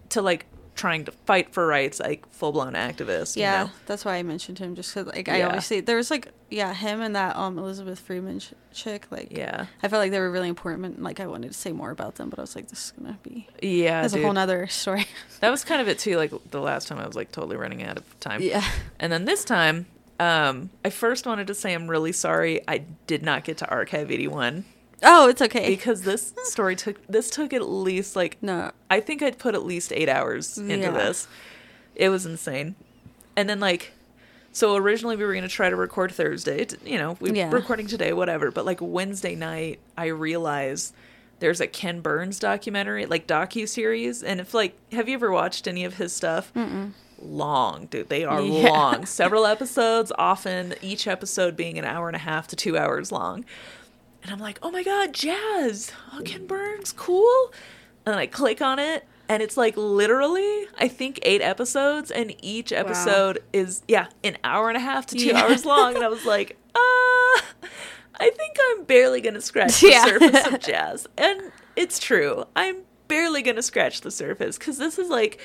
to 0.09 0.21
like 0.21 0.45
trying 0.75 1.05
to 1.05 1.11
fight 1.25 1.53
for 1.53 1.67
rights 1.67 1.99
like 1.99 2.27
full-blown 2.31 2.73
activist 2.73 3.35
yeah. 3.35 3.61
you 3.61 3.67
know? 3.67 3.73
That's 3.85 4.03
why 4.05 4.15
I 4.15 4.23
mentioned 4.23 4.59
him, 4.59 4.75
just 4.75 4.93
because 4.93 5.13
like 5.13 5.29
I 5.29 5.37
Yeah. 5.37 5.47
obviously 5.47 5.81
there 5.81 5.97
was 5.97 6.09
like 6.09 6.29
yeah 6.49 6.73
him 6.73 7.01
and 7.01 7.15
that 7.15 7.35
um 7.35 7.57
Elizabeth 7.59 7.99
Freeman 7.99 8.39
ch- 8.39 8.53
chick 8.73 9.05
like 9.11 9.29
yeah 9.31 9.67
I 9.83 9.87
felt 9.87 9.99
like 10.01 10.11
they 10.11 10.19
were 10.19 10.31
really 10.31 10.49
important. 10.49 10.85
and, 10.85 11.03
Like 11.03 11.19
I 11.19 11.27
wanted 11.27 11.49
to 11.49 11.53
say 11.57 11.71
more 11.71 11.91
about 11.91 12.15
them, 12.15 12.29
but 12.29 12.39
I 12.39 12.41
was 12.41 12.55
like, 12.55 12.67
this 12.69 12.85
is 12.85 12.93
gonna 12.99 13.17
be 13.23 13.47
yeah 13.61 14.01
that's 14.01 14.13
a 14.15 14.21
whole 14.21 14.33
nother 14.33 14.67
story. 14.81 15.05
that 15.41 15.49
was 15.49 15.63
kind 15.63 15.81
of 15.81 15.87
it 15.87 15.99
too 15.99 16.17
like 16.17 16.31
the 16.51 16.61
last 16.61 16.87
time 16.87 16.97
I 16.99 17.05
was 17.07 17.15
like 17.15 17.31
totally 17.31 17.55
running 17.57 17.83
out 17.83 17.97
of 17.97 18.19
time 18.19 18.41
yeah. 18.41 18.63
and 18.99 19.11
then 19.13 19.25
this 19.25 19.43
time 19.45 19.85
um 20.19 20.69
I 20.85 20.89
first 20.89 21.25
wanted 21.27 21.47
to 21.47 21.55
say 21.55 21.73
I'm 21.73 21.87
really 21.89 22.11
sorry 22.11 22.61
I 22.67 22.79
did 23.07 23.21
not 23.23 23.43
get 23.43 23.57
to 23.59 23.69
archive 23.69 24.11
81 24.11 24.65
Oh, 25.03 25.27
it's 25.27 25.41
okay. 25.41 25.69
because 25.69 26.01
this 26.03 26.33
story 26.45 26.75
took 26.75 27.05
this 27.07 27.29
took 27.29 27.53
at 27.53 27.67
least 27.67 28.15
like 28.15 28.37
no. 28.41 28.71
I 28.89 28.99
think 28.99 29.21
I'd 29.21 29.37
put 29.37 29.53
at 29.55 29.65
least 29.65 29.91
eight 29.93 30.09
hours 30.09 30.57
into 30.57 30.77
Yeah. 30.77 30.91
this. 30.91 31.27
It 31.95 32.09
was 32.09 32.25
insane. 32.25 32.75
And 33.35 33.49
then 33.49 33.59
like, 33.59 33.91
so 34.51 34.75
originally 34.75 35.15
we 35.15 35.23
were 35.25 35.33
gonna 35.33 35.47
try 35.47 35.69
to 35.69 35.75
record 35.75 36.11
Thursday. 36.11 36.65
t- 36.65 36.77
You 36.85 36.97
know, 36.97 37.17
we 37.19 37.31
Yeah. 37.31 37.51
recording 37.51 37.87
today, 37.87 38.13
whatever. 38.13 38.51
But 38.51 38.65
like 38.65 38.79
Wednesday 38.81 39.35
night, 39.35 39.79
I 39.97 40.05
realized 40.07 40.93
there's 41.39 41.59
a 41.59 41.67
Ken 41.67 41.99
Burns 41.99 42.39
documentary, 42.39 43.05
like 43.05 43.27
docu 43.27 43.67
series. 43.67 44.23
And 44.23 44.39
if 44.39 44.53
like, 44.53 44.75
have 44.93 45.09
you 45.09 45.15
ever 45.15 45.31
watched 45.31 45.67
any 45.67 45.83
of 45.83 45.95
his 45.95 46.13
stuff? 46.13 46.51
Long, 47.21 47.85
dude. 47.87 48.09
They 48.09 48.23
are 48.23 48.41
Yeah. 48.41 48.69
long. 48.69 49.05
Several 49.21 49.45
episodes, 49.45 50.11
often 50.17 50.75
each 50.81 51.07
episode 51.07 51.55
being 51.55 51.77
an 51.79 51.85
hour 51.85 52.07
and 52.07 52.15
a 52.15 52.19
half 52.19 52.47
to 52.47 52.55
two 52.55 52.77
hours 52.77 53.11
long. 53.11 53.45
And 54.23 54.31
I'm 54.31 54.39
like, 54.39 54.57
oh 54.63 54.71
my 54.71 54.83
god, 54.83 55.13
jazz! 55.13 55.91
Oh, 56.13 56.21
Ken 56.23 56.47
Burns, 56.47 56.91
cool. 56.93 57.51
And 58.05 58.15
I 58.15 58.25
click 58.25 58.61
on 58.61 58.79
it, 58.79 59.05
and 59.29 59.43
it's 59.43 59.57
like 59.57 59.75
literally, 59.77 60.65
I 60.77 60.87
think 60.87 61.19
eight 61.23 61.41
episodes, 61.41 62.09
and 62.09 62.33
each 62.41 62.71
episode 62.71 63.39
is 63.51 63.81
yeah, 63.87 64.07
an 64.23 64.37
hour 64.43 64.69
and 64.69 64.77
a 64.77 64.81
half 64.81 65.05
to 65.07 65.15
two 65.15 65.27
Yeah. 65.29 65.43
hours 65.43 65.65
long. 65.65 65.95
And 65.95 66.03
I 66.03 66.07
was 66.09 66.25
like, 66.25 66.57
uh, 66.75 66.79
I 68.19 68.29
think 68.29 68.57
I'm 68.71 68.83
barely 68.85 69.19
gonna 69.21 69.41
scratch 69.41 69.81
the 69.81 69.89
Yeah. 69.89 70.05
surface 70.05 70.47
of 70.47 70.59
jazz, 70.61 71.07
and 71.17 71.51
it's 71.75 71.99
true. 71.99 72.45
I'm 72.55 72.77
barely 73.09 73.41
gonna 73.41 73.61
scratch 73.61 74.01
the 74.01 74.11
surface 74.11 74.57
because 74.57 74.77
this 74.77 74.97
is 74.97 75.09
like 75.09 75.39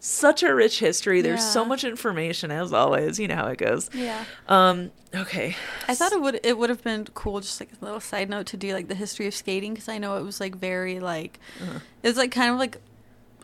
such 0.00 0.42
a 0.42 0.54
rich 0.54 0.80
history. 0.80 1.20
There's 1.20 1.44
so 1.44 1.64
much 1.64 1.84
information, 1.84 2.50
as 2.50 2.72
always. 2.72 3.18
You 3.20 3.28
know 3.28 3.36
how 3.36 3.46
it 3.48 3.58
goes. 3.58 3.88
Yeah. 3.94 4.24
Um. 4.48 4.90
Okay. 5.14 5.56
I 5.88 5.94
thought 5.94 6.12
it 6.12 6.20
would 6.22 6.40
it 6.42 6.56
would 6.58 6.70
have 6.70 6.82
been 6.82 7.04
cool, 7.14 7.40
just 7.40 7.60
like 7.60 7.70
a 7.80 7.84
little 7.84 8.00
side 8.00 8.28
note, 8.30 8.46
to 8.46 8.56
do 8.56 8.72
like 8.72 8.88
the 8.88 8.94
history 8.94 9.26
of 9.26 9.34
skating 9.34 9.72
because 9.74 9.88
I 9.88 9.98
know 9.98 10.16
it 10.16 10.22
was 10.22 10.40
like 10.40 10.56
very 10.56 11.00
like 11.00 11.38
Uh-huh. 11.62 11.78
it 12.02 12.08
was 12.08 12.16
like 12.16 12.30
kind 12.32 12.50
of 12.52 12.58
like 12.58 12.78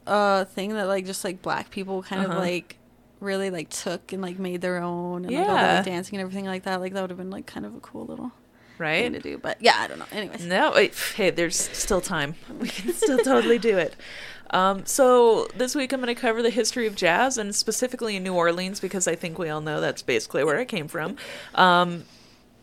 a 0.07 0.44
thing 0.46 0.74
that 0.74 0.86
like 0.86 1.04
just 1.07 1.24
like 1.24 1.42
black 1.42 1.70
people 1.70 2.02
kind 2.02 2.22
Uh-huh. 2.22 2.32
of 2.34 2.38
like 2.38 2.76
really 3.20 3.50
like 3.50 3.68
took 3.70 4.12
and 4.12 4.22
like 4.22 4.38
made 4.38 4.61
their 4.61 4.78
own 4.78 5.24
and 5.24 5.34
like 5.34 5.48
all 5.48 5.57
the 5.57 5.62
like, 5.62 5.84
dancing 5.84 6.16
and 6.18 6.22
everything 6.22 6.44
like 6.46 6.62
that. 6.64 6.80
Like 6.80 6.92
that 6.94 7.00
would 7.00 7.11
have 7.11 7.18
been 7.18 7.30
like 7.30 7.46
kind 7.46 7.66
of 7.66 7.74
a 7.74 7.80
cool 7.80 8.07
little 8.07 8.30
Right. 8.79 9.12
to 9.12 9.20
do. 9.20 9.39
But 9.39 9.61
yeah, 9.61 9.77
I 9.79 9.87
don't 9.87 9.99
know. 9.99 10.07
Anyways, 10.12 10.45
No, 10.45 10.72
wait, 10.74 10.95
hey, 11.14 11.31
there's 11.31 11.57
still 11.57 12.01
time. 12.01 12.35
We 12.59 12.68
can 12.68 12.93
still 12.93 13.18
totally 13.24 13.59
do 13.59 13.79
it. 13.79 13.95
Um, 14.51 14.87
so 14.87 15.49
this 15.57 15.74
week 15.74 15.93
I'm 15.93 16.01
going 16.01 16.14
to 16.14 16.20
cover 16.20 16.43
the 16.43 16.51
history 16.51 16.87
of 16.87 16.95
jazz 16.95 17.37
and 17.37 17.55
specifically 17.55 18.16
in 18.16 18.22
New 18.22 18.35
Orleans 18.35 18.79
because 18.81 19.09
I 19.09 19.14
think 19.16 19.39
we 19.39 19.49
all 19.49 19.61
know 19.61 19.81
that's 19.81 20.03
basically 20.03 20.45
where 20.45 20.59
it 20.59 20.66
came 20.68 20.89
from. 20.89 21.16
Um, 21.55 22.05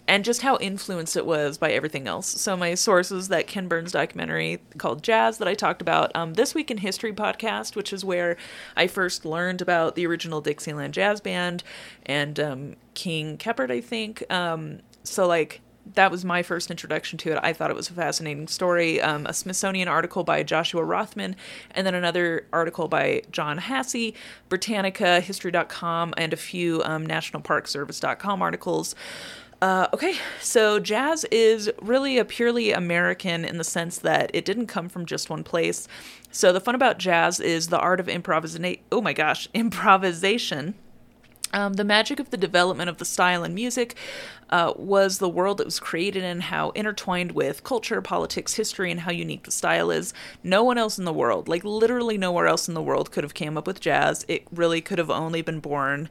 and 0.08 0.26
just 0.26 0.42
how 0.42 0.58
influenced 0.58 1.16
it 1.16 1.26
was 1.26 1.58
by 1.58 1.72
everything 1.72 2.08
else. 2.08 2.28
So 2.28 2.58
my 2.58 2.76
sources 2.76 3.30
that 3.30 3.48
Ken 3.48 3.68
Burns 3.68 3.94
documentary 3.94 4.60
called 4.78 5.02
Jazz 5.02 5.38
that 5.38 5.48
I 5.48 5.54
talked 5.54 5.82
about 5.82 6.14
um, 6.16 6.34
this 6.34 6.54
week 6.54 6.70
in 6.70 6.78
history 6.80 7.14
podcast, 7.14 7.76
which 7.76 7.94
is 7.94 8.04
where 8.04 8.36
I 8.76 8.88
first 8.88 9.24
learned 9.26 9.62
about 9.62 9.96
the 9.96 10.06
original 10.06 10.42
Dixieland 10.42 10.94
Jazz 10.94 11.22
Band 11.22 11.64
and 12.06 12.38
um, 12.40 12.76
King 12.96 13.38
Keppard, 13.38 13.72
I 13.72 13.80
think. 13.80 14.24
Um, 14.32 14.80
so 15.04 15.26
like 15.26 15.62
that 15.96 16.12
was 16.12 16.24
my 16.24 16.44
first 16.44 16.72
introduction 16.72 17.18
to 17.20 17.32
it. 17.32 17.40
I 17.44 17.54
thought 17.54 17.70
it 17.70 17.76
was 17.76 17.90
a 17.90 17.94
fascinating 17.94 18.48
story. 18.48 19.02
Um, 19.02 19.26
a 19.26 19.34
Smithsonian 19.34 19.88
article 19.88 20.24
by 20.24 20.44
Joshua 20.44 20.84
Rothman, 20.84 21.36
and 21.72 21.86
then 21.86 21.94
another 21.96 22.48
article 22.54 22.88
by 22.88 23.24
John 23.32 23.58
Hasse, 23.58 24.14
Britannica, 24.50 25.20
History.com, 25.20 26.14
and 26.18 26.34
a 26.34 26.38
few 26.38 26.82
um, 26.84 27.06
NationalParkService.com 27.08 28.42
articles. 28.42 28.96
Uh, 29.62 29.88
okay, 29.94 30.16
so 30.42 30.78
jazz 30.78 31.24
is 31.32 31.72
really 31.82 32.18
a 32.18 32.26
purely 32.26 32.74
American 32.74 33.46
in 33.46 33.58
the 33.58 33.64
sense 33.64 33.98
that 34.00 34.30
it 34.34 34.44
didn't 34.44 34.68
come 34.68 34.90
from 34.90 35.06
just 35.06 35.30
one 35.30 35.42
place. 35.44 35.88
So 36.32 36.52
the 36.52 36.60
fun 36.60 36.76
about 36.76 36.98
jazz 36.98 37.40
is 37.40 37.68
the 37.68 37.80
art 37.80 38.02
of 38.02 38.10
improvisation. 38.10 38.78
Oh 38.92 39.02
my 39.02 39.14
gosh, 39.14 39.48
improvisation. 39.54 40.76
Um, 41.54 41.74
the 41.74 41.84
magic 41.84 42.20
of 42.20 42.32
the 42.32 42.38
development 42.38 42.90
of 42.90 42.98
the 42.98 43.06
style 43.06 43.44
and 43.44 43.56
music 43.56 43.96
uh, 44.50 44.74
was 44.76 45.20
the 45.20 45.30
world 45.30 45.62
it 45.62 45.66
was 45.66 45.80
created 45.80 46.24
in, 46.24 46.42
how 46.42 46.72
intertwined 46.72 47.32
with 47.32 47.64
culture, 47.64 48.02
politics, 48.02 48.56
history, 48.56 48.92
and 48.92 49.02
how 49.02 49.12
unique 49.12 49.46
the 49.46 49.52
style 49.52 49.92
is. 49.92 50.14
No 50.44 50.64
one 50.64 50.78
else 50.78 50.98
in 51.00 51.06
the 51.06 51.14
world, 51.14 51.48
like 51.48 51.64
literally 51.64 52.18
nowhere 52.18 52.48
else 52.48 52.68
in 52.68 52.74
the 52.74 52.82
world, 52.82 53.12
could 53.12 53.24
have 53.24 53.34
came 53.34 53.58
up 53.58 53.68
with 53.68 53.80
jazz. 53.80 54.26
It 54.28 54.48
really 54.52 54.82
could 54.82 54.98
have 54.98 55.10
only 55.10 55.42
been 55.42 55.60
born 55.60 56.10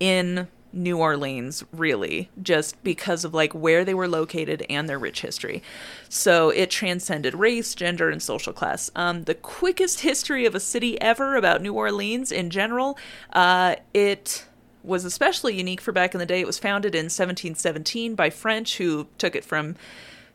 in 0.00 0.48
New 0.72 0.98
Orleans, 0.98 1.64
really, 1.72 2.28
just 2.42 2.82
because 2.84 3.24
of 3.24 3.32
like 3.32 3.54
where 3.54 3.84
they 3.84 3.94
were 3.94 4.08
located 4.08 4.64
and 4.68 4.88
their 4.88 4.98
rich 4.98 5.22
history. 5.22 5.62
So 6.08 6.50
it 6.50 6.70
transcended 6.70 7.34
race, 7.34 7.74
gender, 7.74 8.10
and 8.10 8.22
social 8.22 8.52
class. 8.52 8.90
Um, 8.94 9.24
the 9.24 9.34
quickest 9.34 10.00
history 10.00 10.44
of 10.44 10.54
a 10.54 10.60
city 10.60 11.00
ever 11.00 11.36
about 11.36 11.62
New 11.62 11.72
Orleans 11.72 12.30
in 12.30 12.50
general, 12.50 12.98
uh, 13.32 13.76
it 13.94 14.44
was 14.82 15.04
especially 15.04 15.56
unique 15.56 15.80
for 15.80 15.92
back 15.92 16.14
in 16.14 16.20
the 16.20 16.26
day. 16.26 16.40
It 16.40 16.46
was 16.46 16.58
founded 16.58 16.94
in 16.94 17.06
1717 17.06 18.14
by 18.14 18.30
French 18.30 18.78
who 18.78 19.08
took 19.18 19.34
it 19.34 19.44
from 19.44 19.76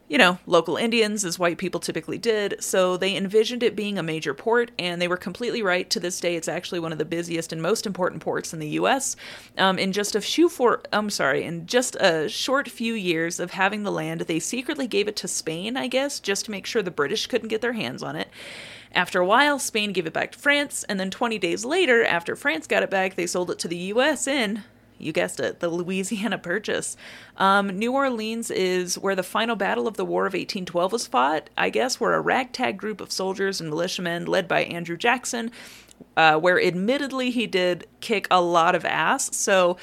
you 0.10 0.18
know, 0.18 0.38
local 0.46 0.76
Indians, 0.76 1.24
as 1.24 1.40
white 1.40 1.58
people 1.58 1.80
typically 1.80 2.18
did. 2.18 2.62
So 2.62 2.98
they 2.98 3.16
envisioned 3.16 3.64
it 3.64 3.76
being 3.76 3.98
a 3.98 4.04
major 4.04 4.34
port, 4.34 4.72
and 4.78 5.02
they 5.02 5.08
were 5.08 5.18
completely 5.18 5.64
right. 5.64 5.90
To 5.90 6.00
this 6.00 6.20
day, 6.20 6.36
it's 6.36 6.48
actually 6.48 6.80
one 6.80 6.92
of 6.92 6.98
the 6.98 7.06
busiest 7.06 7.54
and 7.54 7.62
most 7.62 7.88
important 7.88 8.22
ports 8.22 8.54
in 8.54 8.60
the 8.60 8.70
U.S. 8.70 9.16
Um, 9.58 9.80
in 9.80 9.92
just 9.92 10.16
a 10.16 10.22
few 10.22 10.50
for, 10.50 10.82
I'm 10.92 11.10
sorry, 11.10 11.44
in 11.44 11.66
just 11.66 11.96
a 11.96 12.28
short 12.28 12.70
few 12.70 12.94
years 12.94 13.40
of 13.40 13.52
having 13.52 13.84
the 13.84 13.92
land, 13.92 14.22
they 14.22 14.40
secretly 14.40 14.88
gave 14.88 15.08
it 15.08 15.16
to 15.16 15.28
Spain, 15.28 15.78
I 15.78 15.88
guess, 15.88 16.20
just 16.20 16.46
to 16.46 16.52
make 16.52 16.66
sure 16.66 16.84
the 16.84 16.92
British 16.92 17.28
couldn't 17.28 17.50
get 17.50 17.62
their 17.62 17.74
hands 17.74 18.04
on 18.04 18.16
it. 18.16 18.28
After 18.94 19.20
a 19.20 19.26
while, 19.26 19.58
Spain 19.58 19.92
gave 19.92 20.06
it 20.06 20.14
back 20.14 20.34
to 20.34 20.40
France, 20.40 20.84
and 20.84 21.00
then 21.00 21.10
20 21.10 21.40
days 21.40 21.66
later, 21.66 22.06
after 22.06 22.36
France 22.36 22.68
got 22.68 22.84
it 22.84 22.92
back, 22.92 23.16
they 23.16 23.26
sold 23.26 23.50
it 23.50 23.60
to 23.60 23.68
the 23.68 23.76
U.S. 23.76 24.28
in 24.28 24.64
you 25.04 25.12
guessed 25.12 25.40
it, 25.40 25.60
the 25.60 25.70
Louisiana 25.70 26.38
Purchase. 26.38 26.98
Um, 27.38 27.68
New 27.78 27.94
Orleans 27.94 28.50
is 28.50 28.98
where 28.98 29.16
the 29.16 29.24
final 29.24 29.56
battle 29.56 29.88
of 29.88 29.98
the 29.98 30.06
War 30.06 30.26
of 30.26 30.34
1812 30.34 30.92
was 30.92 31.08
fought, 31.08 31.50
I 31.58 31.70
guess, 31.70 32.00
where 32.00 32.14
a 32.14 32.22
ragtag 32.22 32.78
group 32.78 33.02
of 33.02 33.12
soldiers 33.12 33.60
and 33.60 33.70
militiamen 33.70 34.26
led 34.26 34.48
by 34.48 34.64
Andrew 34.64 34.98
Jackson, 34.98 35.52
uh, 36.18 36.40
where 36.40 36.62
admittedly 36.62 37.32
he 37.32 37.48
did 37.48 37.88
kick 38.00 38.28
a 38.32 38.42
lot 38.42 38.76
of 38.76 38.86
ass. 38.86 39.36
So 39.36 39.78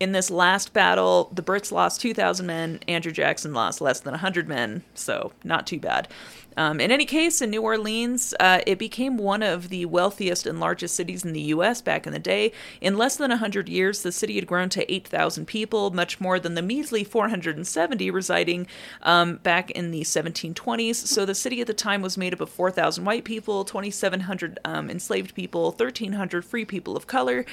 in 0.00 0.12
this 0.12 0.30
last 0.30 0.72
battle, 0.72 1.30
the 1.32 1.42
Brits 1.42 1.70
lost 1.70 2.00
2,000 2.00 2.44
men, 2.44 2.80
Andrew 2.88 3.12
Jackson 3.12 3.52
lost 3.54 3.80
less 3.80 4.00
than 4.00 4.12
100 4.12 4.48
men, 4.48 4.82
so 4.94 5.32
not 5.44 5.66
too 5.66 5.78
bad. 5.78 6.08
Um, 6.56 6.80
in 6.80 6.90
any 6.90 7.04
case, 7.04 7.40
in 7.40 7.50
New 7.50 7.62
Orleans, 7.62 8.34
uh, 8.38 8.60
it 8.66 8.78
became 8.78 9.16
one 9.16 9.42
of 9.42 9.68
the 9.70 9.86
wealthiest 9.86 10.46
and 10.46 10.60
largest 10.60 10.94
cities 10.94 11.24
in 11.24 11.32
the 11.32 11.40
U.S. 11.40 11.80
back 11.80 12.06
in 12.06 12.12
the 12.12 12.18
day. 12.18 12.52
In 12.80 12.96
less 12.96 13.16
than 13.16 13.30
100 13.30 13.68
years, 13.68 14.02
the 14.02 14.12
city 14.12 14.36
had 14.36 14.46
grown 14.46 14.68
to 14.70 14.92
8,000 14.92 15.46
people, 15.46 15.90
much 15.90 16.20
more 16.20 16.38
than 16.38 16.54
the 16.54 16.62
measly 16.62 17.02
470 17.02 18.10
residing 18.10 18.66
um, 19.02 19.36
back 19.38 19.70
in 19.72 19.90
the 19.90 20.02
1720s. 20.02 20.94
So 20.94 21.24
the 21.24 21.34
city 21.34 21.60
at 21.60 21.66
the 21.66 21.74
time 21.74 22.02
was 22.02 22.16
made 22.16 22.32
up 22.32 22.40
of 22.40 22.50
4,000 22.50 23.04
white 23.04 23.24
people, 23.24 23.64
2,700 23.64 24.60
um, 24.64 24.90
enslaved 24.90 25.34
people, 25.34 25.70
1,300 25.70 26.44
free 26.44 26.64
people 26.64 26.96
of 26.96 27.06
color. 27.06 27.44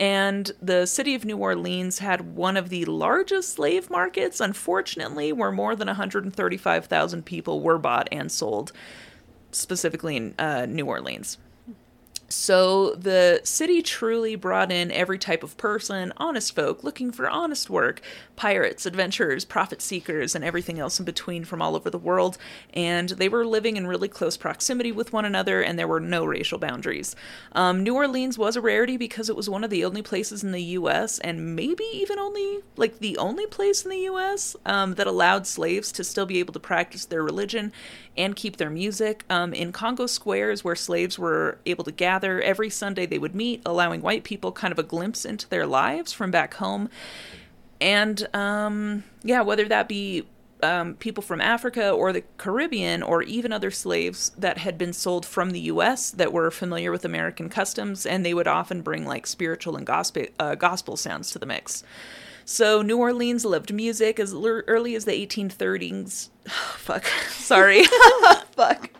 And 0.00 0.50
the 0.62 0.86
city 0.86 1.14
of 1.14 1.26
New 1.26 1.36
Orleans 1.36 1.98
had 1.98 2.34
one 2.34 2.56
of 2.56 2.70
the 2.70 2.86
largest 2.86 3.52
slave 3.52 3.90
markets, 3.90 4.40
unfortunately, 4.40 5.30
where 5.30 5.52
more 5.52 5.76
than 5.76 5.88
135,000 5.88 7.26
people 7.26 7.60
were 7.60 7.76
bought 7.76 8.08
and 8.10 8.32
sold, 8.32 8.72
specifically 9.52 10.16
in 10.16 10.34
uh, 10.38 10.64
New 10.64 10.86
Orleans. 10.86 11.36
So 12.30 12.94
the 12.94 13.40
city 13.44 13.82
truly 13.82 14.36
brought 14.36 14.72
in 14.72 14.90
every 14.90 15.18
type 15.18 15.42
of 15.42 15.58
person, 15.58 16.14
honest 16.16 16.54
folk 16.54 16.82
looking 16.82 17.12
for 17.12 17.28
honest 17.28 17.68
work, 17.68 18.00
pirates, 18.40 18.86
adventurers, 18.86 19.44
profit 19.44 19.82
seekers, 19.82 20.34
and 20.34 20.42
everything 20.42 20.78
else 20.78 20.98
in 20.98 21.04
between 21.04 21.44
from 21.44 21.60
all 21.60 21.76
over 21.76 21.90
the 21.90 21.98
world. 21.98 22.38
And 22.72 23.10
they 23.10 23.28
were 23.28 23.44
living 23.44 23.76
in 23.76 23.86
really 23.86 24.08
close 24.08 24.38
proximity 24.38 24.92
with 24.92 25.12
one 25.12 25.26
another, 25.26 25.60
and 25.60 25.78
there 25.78 25.86
were 25.86 26.00
no 26.00 26.24
racial 26.24 26.58
boundaries. 26.58 27.14
Um, 27.52 27.82
New 27.82 27.94
Orleans 27.94 28.38
was 28.38 28.56
a 28.56 28.62
rarity 28.62 28.96
because 28.96 29.28
it 29.28 29.36
was 29.36 29.50
one 29.50 29.62
of 29.62 29.68
the 29.68 29.84
only 29.84 30.00
places 30.00 30.42
in 30.42 30.52
the 30.52 30.62
U.S., 30.62 31.18
and 31.18 31.54
maybe 31.54 31.84
even 31.92 32.18
only, 32.18 32.60
like, 32.78 33.00
the 33.00 33.18
only 33.18 33.44
place 33.44 33.84
in 33.84 33.90
the 33.90 33.98
U.S. 33.98 34.56
Um, 34.64 34.94
that 34.94 35.06
allowed 35.06 35.46
slaves 35.46 35.92
to 35.92 36.02
still 36.02 36.24
be 36.24 36.38
able 36.38 36.54
to 36.54 36.60
practice 36.60 37.04
their 37.04 37.22
religion 37.22 37.74
and 38.16 38.34
keep 38.34 38.56
their 38.56 38.70
music. 38.70 39.22
Um, 39.28 39.52
in 39.52 39.70
Congo 39.70 40.06
squares, 40.06 40.64
where 40.64 40.76
slaves 40.76 41.18
were 41.18 41.58
able 41.66 41.84
to 41.84 41.92
gather 41.92 42.40
every 42.40 42.70
Sunday, 42.70 43.04
they 43.04 43.18
would 43.18 43.34
meet, 43.34 43.60
allowing 43.66 44.00
white 44.00 44.24
people 44.24 44.50
kind 44.50 44.72
of 44.72 44.78
a 44.78 44.82
glimpse 44.82 45.26
into 45.26 45.46
their 45.46 45.66
lives 45.66 46.14
from 46.14 46.30
back 46.30 46.54
home. 46.54 46.88
And 47.80 48.28
um, 48.34 49.04
yeah, 49.22 49.40
whether 49.40 49.66
that 49.68 49.88
be 49.88 50.26
um, 50.62 50.94
people 50.94 51.22
from 51.22 51.40
Africa 51.40 51.90
or 51.90 52.12
the 52.12 52.22
Caribbean, 52.36 53.02
or 53.02 53.22
even 53.22 53.52
other 53.52 53.70
slaves 53.70 54.30
that 54.38 54.58
had 54.58 54.76
been 54.78 54.92
sold 54.92 55.24
from 55.24 55.50
the 55.50 55.60
U.S. 55.60 56.10
that 56.10 56.32
were 56.32 56.50
familiar 56.50 56.92
with 56.92 57.04
American 57.04 57.48
customs, 57.48 58.06
and 58.06 58.24
they 58.24 58.34
would 58.34 58.48
often 58.48 58.82
bring 58.82 59.06
like 59.06 59.26
spiritual 59.26 59.76
and 59.76 59.86
gospel 59.86 60.26
uh, 60.38 60.54
gospel 60.54 60.96
sounds 60.96 61.30
to 61.30 61.38
the 61.38 61.46
mix. 61.46 61.82
So 62.44 62.82
New 62.82 62.98
Orleans 62.98 63.44
loved 63.44 63.72
music 63.72 64.18
as 64.18 64.32
l- 64.32 64.44
early 64.66 64.94
as 64.94 65.04
the 65.04 65.12
1830s. 65.12 66.30
fuck. 66.48 67.06
Sorry. 67.28 67.84
fuck. 68.52 68.90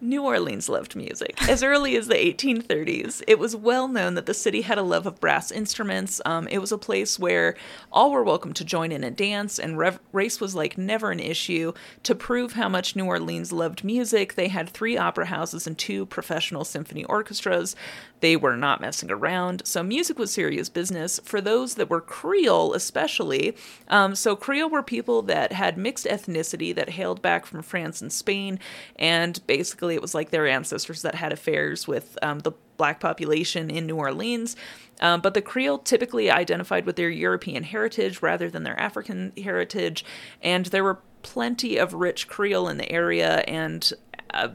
New 0.00 0.22
Orleans 0.22 0.68
loved 0.68 0.94
music. 0.94 1.36
As 1.48 1.62
early 1.62 1.96
as 1.96 2.06
the 2.06 2.14
1830s, 2.14 3.22
it 3.26 3.38
was 3.38 3.56
well 3.56 3.88
known 3.88 4.14
that 4.14 4.26
the 4.26 4.34
city 4.34 4.62
had 4.62 4.78
a 4.78 4.82
love 4.82 5.06
of 5.06 5.18
brass 5.18 5.50
instruments. 5.50 6.20
Um, 6.24 6.46
it 6.48 6.58
was 6.58 6.70
a 6.70 6.78
place 6.78 7.18
where 7.18 7.56
all 7.90 8.12
were 8.12 8.22
welcome 8.22 8.52
to 8.54 8.64
join 8.64 8.92
in 8.92 9.02
a 9.02 9.10
dance, 9.10 9.58
and 9.58 9.76
rev- 9.76 9.98
race 10.12 10.40
was 10.40 10.54
like 10.54 10.78
never 10.78 11.10
an 11.10 11.18
issue. 11.18 11.72
To 12.04 12.14
prove 12.14 12.52
how 12.52 12.68
much 12.68 12.94
New 12.94 13.06
Orleans 13.06 13.52
loved 13.52 13.82
music, 13.82 14.34
they 14.34 14.48
had 14.48 14.68
three 14.68 14.96
opera 14.96 15.26
houses 15.26 15.66
and 15.66 15.76
two 15.76 16.06
professional 16.06 16.64
symphony 16.64 17.04
orchestras. 17.04 17.74
They 18.20 18.36
were 18.36 18.56
not 18.56 18.80
messing 18.80 19.10
around, 19.10 19.62
so 19.64 19.82
music 19.82 20.18
was 20.18 20.32
serious 20.32 20.68
business 20.68 21.20
for 21.24 21.40
those 21.40 21.74
that 21.76 21.88
were 21.88 22.00
Creole, 22.00 22.74
especially. 22.74 23.56
Um, 23.88 24.14
so, 24.14 24.34
Creole 24.34 24.70
were 24.70 24.82
people 24.82 25.22
that 25.22 25.52
had 25.52 25.78
mixed 25.78 26.06
ethnicity 26.06 26.74
that 26.74 26.90
hailed 26.90 27.22
back 27.22 27.46
from 27.46 27.62
France 27.62 28.02
and 28.02 28.12
Spain, 28.12 28.58
and 28.96 29.44
basically 29.46 29.94
it 29.94 30.02
was 30.02 30.14
like 30.14 30.30
their 30.30 30.46
ancestors 30.46 31.02
that 31.02 31.14
had 31.14 31.32
affairs 31.32 31.86
with 31.86 32.18
um, 32.22 32.40
the 32.40 32.52
black 32.76 33.00
population 33.00 33.70
in 33.70 33.86
New 33.86 33.96
Orleans. 33.96 34.56
Um, 35.00 35.20
but 35.20 35.34
the 35.34 35.42
Creole 35.42 35.78
typically 35.78 36.30
identified 36.30 36.86
with 36.86 36.96
their 36.96 37.10
European 37.10 37.62
heritage 37.62 38.22
rather 38.22 38.50
than 38.50 38.64
their 38.64 38.78
African 38.78 39.32
heritage, 39.36 40.04
and 40.42 40.66
there 40.66 40.84
were 40.84 41.00
plenty 41.22 41.76
of 41.76 41.94
rich 41.94 42.26
Creole 42.26 42.68
in 42.68 42.78
the 42.78 42.90
area, 42.90 43.44
and 43.46 43.92
uh, 44.32 44.48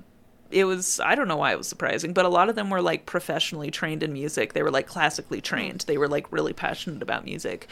it 0.53 0.65
was 0.65 0.99
I 0.99 1.15
don't 1.15 1.27
know 1.27 1.37
why 1.37 1.51
it 1.51 1.57
was 1.57 1.67
surprising, 1.67 2.13
but 2.13 2.25
a 2.25 2.29
lot 2.29 2.49
of 2.49 2.55
them 2.55 2.69
were 2.69 2.81
like 2.81 3.05
professionally 3.05 3.71
trained 3.71 4.03
in 4.03 4.13
music. 4.13 4.53
They 4.53 4.63
were 4.63 4.71
like 4.71 4.87
classically 4.87 5.41
trained. 5.41 5.81
They 5.87 5.97
were 5.97 6.07
like 6.07 6.31
really 6.31 6.53
passionate 6.53 7.01
about 7.01 7.25
music. 7.25 7.67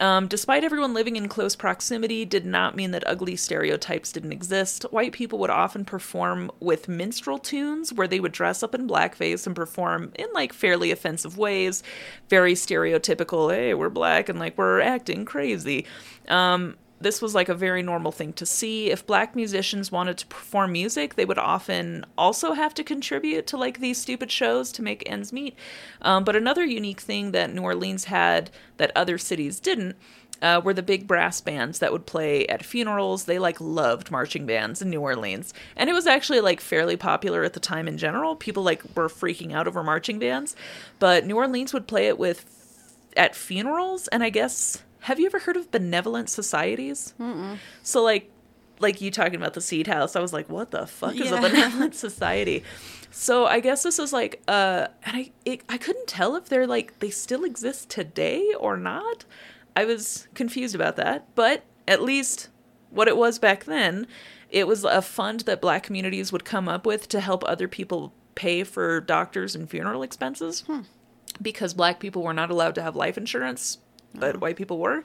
Um, 0.00 0.26
despite 0.26 0.64
everyone 0.64 0.92
living 0.92 1.14
in 1.14 1.28
close 1.28 1.54
proximity, 1.54 2.24
did 2.24 2.44
not 2.44 2.74
mean 2.74 2.90
that 2.90 3.06
ugly 3.06 3.36
stereotypes 3.36 4.10
didn't 4.10 4.32
exist. 4.32 4.84
White 4.90 5.12
people 5.12 5.38
would 5.38 5.50
often 5.50 5.84
perform 5.84 6.50
with 6.58 6.88
minstrel 6.88 7.38
tunes 7.38 7.92
where 7.92 8.08
they 8.08 8.18
would 8.18 8.32
dress 8.32 8.62
up 8.64 8.74
in 8.74 8.88
blackface 8.88 9.46
and 9.46 9.54
perform 9.54 10.12
in 10.16 10.26
like 10.34 10.52
fairly 10.52 10.90
offensive 10.90 11.38
ways, 11.38 11.82
very 12.28 12.54
stereotypical. 12.54 13.54
Hey, 13.54 13.74
we're 13.74 13.88
black 13.88 14.28
and 14.28 14.38
like 14.38 14.58
we're 14.58 14.80
acting 14.80 15.24
crazy. 15.24 15.86
Um, 16.26 16.76
this 17.04 17.22
was 17.22 17.34
like 17.34 17.48
a 17.48 17.54
very 17.54 17.82
normal 17.82 18.10
thing 18.10 18.32
to 18.32 18.44
see. 18.44 18.90
If 18.90 19.06
black 19.06 19.36
musicians 19.36 19.92
wanted 19.92 20.18
to 20.18 20.26
perform 20.26 20.72
music, 20.72 21.14
they 21.14 21.24
would 21.24 21.38
often 21.38 22.04
also 22.18 22.54
have 22.54 22.74
to 22.74 22.82
contribute 22.82 23.46
to 23.48 23.56
like 23.56 23.78
these 23.78 24.00
stupid 24.00 24.32
shows 24.32 24.72
to 24.72 24.82
make 24.82 25.08
ends 25.08 25.32
meet. 25.32 25.56
Um, 26.02 26.24
but 26.24 26.34
another 26.34 26.64
unique 26.64 27.00
thing 27.00 27.30
that 27.30 27.54
New 27.54 27.62
Orleans 27.62 28.06
had 28.06 28.50
that 28.78 28.90
other 28.96 29.18
cities 29.18 29.60
didn't 29.60 29.96
uh, 30.42 30.60
were 30.62 30.74
the 30.74 30.82
big 30.82 31.06
brass 31.06 31.40
bands 31.40 31.78
that 31.78 31.92
would 31.92 32.06
play 32.06 32.46
at 32.48 32.64
funerals. 32.64 33.24
They 33.24 33.38
like 33.38 33.60
loved 33.60 34.10
marching 34.10 34.46
bands 34.46 34.82
in 34.82 34.90
New 34.90 35.00
Orleans, 35.00 35.54
and 35.76 35.88
it 35.88 35.94
was 35.94 36.06
actually 36.06 36.40
like 36.40 36.60
fairly 36.60 36.96
popular 36.96 37.44
at 37.44 37.52
the 37.52 37.60
time 37.60 37.88
in 37.88 37.98
general. 37.98 38.36
People 38.36 38.62
like 38.62 38.82
were 38.96 39.08
freaking 39.08 39.52
out 39.52 39.68
over 39.68 39.82
marching 39.82 40.18
bands, 40.18 40.56
but 40.98 41.24
New 41.24 41.36
Orleans 41.36 41.72
would 41.72 41.86
play 41.86 42.08
it 42.08 42.18
with 42.18 42.44
at 43.16 43.34
funerals, 43.34 44.08
and 44.08 44.22
I 44.22 44.30
guess 44.30 44.82
have 45.04 45.20
you 45.20 45.26
ever 45.26 45.38
heard 45.38 45.58
of 45.58 45.70
benevolent 45.70 46.30
societies? 46.30 47.12
Mm-mm. 47.20 47.58
So 47.82 48.02
like 48.02 48.30
like 48.80 49.02
you 49.02 49.10
talking 49.10 49.36
about 49.36 49.52
the 49.52 49.60
seed 49.60 49.86
house, 49.86 50.16
I 50.16 50.20
was 50.20 50.32
like, 50.32 50.48
what 50.48 50.70
the 50.70 50.86
fuck 50.86 51.14
is 51.16 51.30
a 51.30 51.36
benevolent 51.40 51.94
society? 51.94 52.64
So 53.10 53.44
I 53.44 53.60
guess 53.60 53.82
this 53.82 53.98
is 53.98 54.14
like 54.14 54.42
uh 54.48 54.88
and 55.04 55.16
I 55.16 55.32
it, 55.44 55.60
I 55.68 55.76
couldn't 55.76 56.06
tell 56.06 56.36
if 56.36 56.48
they're 56.48 56.66
like 56.66 57.00
they 57.00 57.10
still 57.10 57.44
exist 57.44 57.90
today 57.90 58.54
or 58.58 58.78
not. 58.78 59.26
I 59.76 59.84
was 59.84 60.26
confused 60.34 60.74
about 60.74 60.96
that, 60.96 61.34
but 61.34 61.64
at 61.86 62.00
least 62.02 62.48
what 62.88 63.06
it 63.06 63.16
was 63.18 63.38
back 63.38 63.64
then, 63.64 64.06
it 64.48 64.66
was 64.66 64.84
a 64.84 65.02
fund 65.02 65.40
that 65.40 65.60
black 65.60 65.82
communities 65.82 66.32
would 66.32 66.46
come 66.46 66.66
up 66.66 66.86
with 66.86 67.08
to 67.08 67.20
help 67.20 67.44
other 67.44 67.68
people 67.68 68.14
pay 68.36 68.64
for 68.64 69.02
doctors 69.02 69.54
and 69.54 69.68
funeral 69.68 70.02
expenses 70.02 70.64
because 71.42 71.74
black 71.74 72.00
people 72.00 72.22
were 72.22 72.32
not 72.32 72.50
allowed 72.50 72.74
to 72.76 72.82
have 72.82 72.96
life 72.96 73.18
insurance, 73.18 73.78
but 74.14 74.40
white 74.40 74.56
people 74.56 74.78
were. 74.78 75.04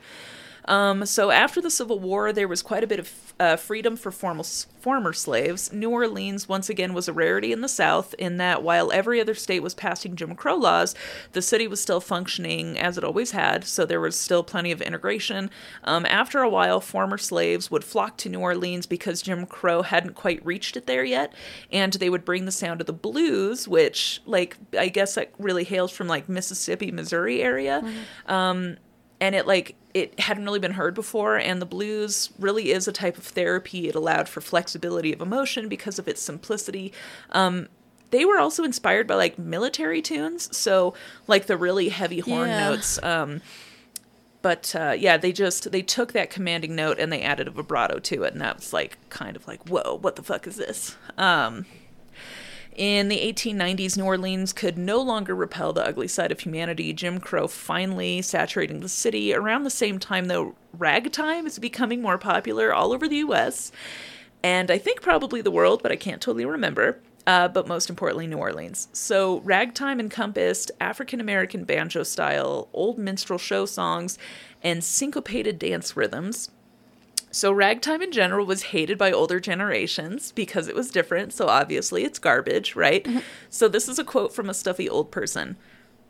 Um, 0.66 1.06
so 1.06 1.32
after 1.32 1.62
the 1.62 1.72
Civil 1.72 2.00
War, 2.00 2.32
there 2.32 2.48
was 2.48 2.62
quite 2.62 2.84
a 2.84 2.88
bit 2.88 3.00
of 3.00 3.34
uh, 3.40 3.56
freedom 3.56 3.96
for 3.96 4.12
formal, 4.12 4.44
former 4.44 5.14
slaves. 5.14 5.74
New 5.74 5.90
Orleans, 5.90 6.48
once 6.48 6.70
again, 6.70 6.94
was 6.94 7.08
a 7.08 7.14
rarity 7.14 7.52
in 7.52 7.62
the 7.62 7.68
South 7.68 8.14
in 8.20 8.38
that 8.38 8.62
while 8.62 8.92
every 8.92 9.20
other 9.20 9.34
state 9.34 9.64
was 9.64 9.74
passing 9.74 10.16
Jim 10.16 10.36
Crow 10.36 10.56
laws, 10.56 10.94
the 11.32 11.42
city 11.42 11.68
was 11.68 11.82
still 11.82 12.00
functioning 12.00 12.78
as 12.78 12.98
it 12.98 13.04
always 13.04 13.32
had, 13.32 13.64
so 13.64 13.86
there 13.86 14.02
was 14.02 14.20
still 14.20 14.44
plenty 14.44 14.72
of 14.72 14.82
integration. 14.82 15.50
Um, 15.86 16.06
after 16.06 16.42
a 16.42 16.50
while, 16.50 16.82
former 16.82 17.18
slaves 17.18 17.72
would 17.72 17.84
flock 17.84 18.18
to 18.18 18.30
New 18.30 18.40
Orleans 18.40 18.86
because 18.86 19.24
Jim 19.24 19.48
Crow 19.48 19.82
hadn't 19.82 20.14
quite 20.14 20.46
reached 20.46 20.78
it 20.78 20.86
there 20.86 21.04
yet, 21.04 21.34
and 21.72 21.94
they 21.94 22.12
would 22.12 22.26
bring 22.26 22.46
the 22.46 22.52
sound 22.52 22.80
of 22.82 22.86
the 22.88 22.94
blues, 22.94 23.68
which, 23.68 24.22
like, 24.26 24.58
I 24.78 24.90
guess 24.90 25.16
that 25.16 25.32
really 25.40 25.64
hails 25.64 25.92
from 25.92 26.08
like 26.08 26.30
Mississippi, 26.30 26.92
Missouri 26.92 27.42
area. 27.42 27.82
Um, 28.28 28.78
and 29.22 29.36
it 29.36 29.46
like 29.48 29.76
it 29.94 30.20
hadn't 30.20 30.46
really 30.46 30.60
been 30.60 30.74
heard 30.74 30.94
before 30.94 31.38
and 31.38 31.62
the 31.62 31.66
blues 31.66 32.30
really 32.40 32.72
is 32.72 32.88
a 32.88 32.92
type 32.92 33.18
of 33.18 33.24
therapy. 33.24 33.88
It 33.88 33.96
allowed 33.96 34.30
for 34.30 34.40
flexibility 34.42 35.12
of 35.14 35.20
emotion 35.22 35.68
because 35.68 35.98
of 36.00 36.08
its 36.08 36.22
simplicity. 36.22 36.94
Um, 37.32 37.68
they 38.12 38.24
were 38.26 38.40
also 38.40 38.64
inspired 38.64 39.06
by 39.08 39.16
like 39.16 39.38
military 39.38 40.02
tunes 40.02 40.56
so 40.56 40.94
like 41.28 41.46
the 41.46 41.56
really 41.58 41.90
heavy 41.90 42.20
horn 42.22 42.50
Yeah. 42.50 42.70
notes 42.70 43.02
um, 43.04 43.42
but 44.42 44.74
uh, 44.76 44.96
yeah 44.98 45.18
they 45.18 45.32
just 45.32 45.72
they 45.72 45.82
took 45.82 46.14
that 46.14 46.30
commanding 46.30 46.76
note 46.76 46.98
and 47.00 47.12
they 47.14 47.22
added 47.22 47.48
a 47.48 47.52
vibrato 47.52 48.00
to 48.00 48.24
it 48.24 48.34
and 48.34 48.42
that 48.42 48.56
was 48.56 48.74
like 48.74 48.98
kind 49.10 49.36
of 49.36 49.48
like 49.48 49.68
whoa 49.70 49.98
what 50.02 50.16
the 50.16 50.24
fuck 50.24 50.48
is 50.48 50.56
this? 50.56 50.96
Um, 51.18 51.66
in 52.76 53.10
the 53.10 53.18
1890s, 53.18 53.98
New 53.98 54.06
Orleans 54.06 54.54
could 54.54 54.78
no 54.78 55.02
longer 55.02 55.36
repel 55.36 55.74
the 55.74 55.86
ugly 55.86 56.08
side 56.08 56.32
of 56.32 56.40
humanity. 56.40 56.94
Jim 56.94 57.20
Crow 57.20 57.48
finally 57.48 58.22
saturating 58.22 58.80
the 58.80 58.90
city. 58.90 59.34
Around 59.34 59.64
the 59.64 59.70
same 59.70 60.00
time, 60.00 60.26
though, 60.26 60.56
ragtime 60.78 61.46
is 61.46 61.60
becoming 61.60 62.02
more 62.02 62.18
popular 62.18 62.74
all 62.74 62.94
over 62.94 63.08
the 63.08 63.18
US, 63.18 63.72
and 64.44 64.72
I 64.72 64.78
think 64.78 65.02
probably 65.02 65.42
the 65.42 65.52
world, 65.52 65.82
but 65.84 65.92
I 65.92 65.96
can't 65.96 66.22
totally 66.22 66.46
remember. 66.46 67.00
Uh, 67.28 67.48
but 67.48 67.68
most 67.68 67.90
importantly, 67.90 68.26
New 68.26 68.38
Orleans. 68.38 68.88
So, 68.92 69.40
ragtime 69.42 70.00
encompassed 70.00 70.72
African 70.80 71.20
American 71.20 71.64
banjo 71.64 72.02
style, 72.04 72.70
old 72.74 72.98
minstrel 72.98 73.38
show 73.38 73.66
songs, 73.66 74.18
and 74.64 74.84
syncopated 74.84 75.60
dance 75.60 75.96
rhythms. 75.96 76.50
So 77.32 77.52
ragtime 77.52 78.02
in 78.02 78.12
general 78.12 78.46
was 78.46 78.64
hated 78.64 78.98
by 78.98 79.12
older 79.12 79.40
generations 79.40 80.32
because 80.32 80.68
it 80.68 80.76
was 80.76 80.90
different, 80.90 81.32
so 81.34 81.48
obviously 81.48 82.04
it's 82.04 82.20
garbage, 82.20 82.76
right? 82.76 83.04
Mm-hmm. 83.04 83.20
So 83.50 83.68
this 83.68 83.88
is 83.88 84.00
a 84.00 84.04
quote 84.04 84.34
from 84.34 84.50
a 84.50 84.54
stuffy 84.54 84.90
old 84.90 85.12
person. 85.12 85.58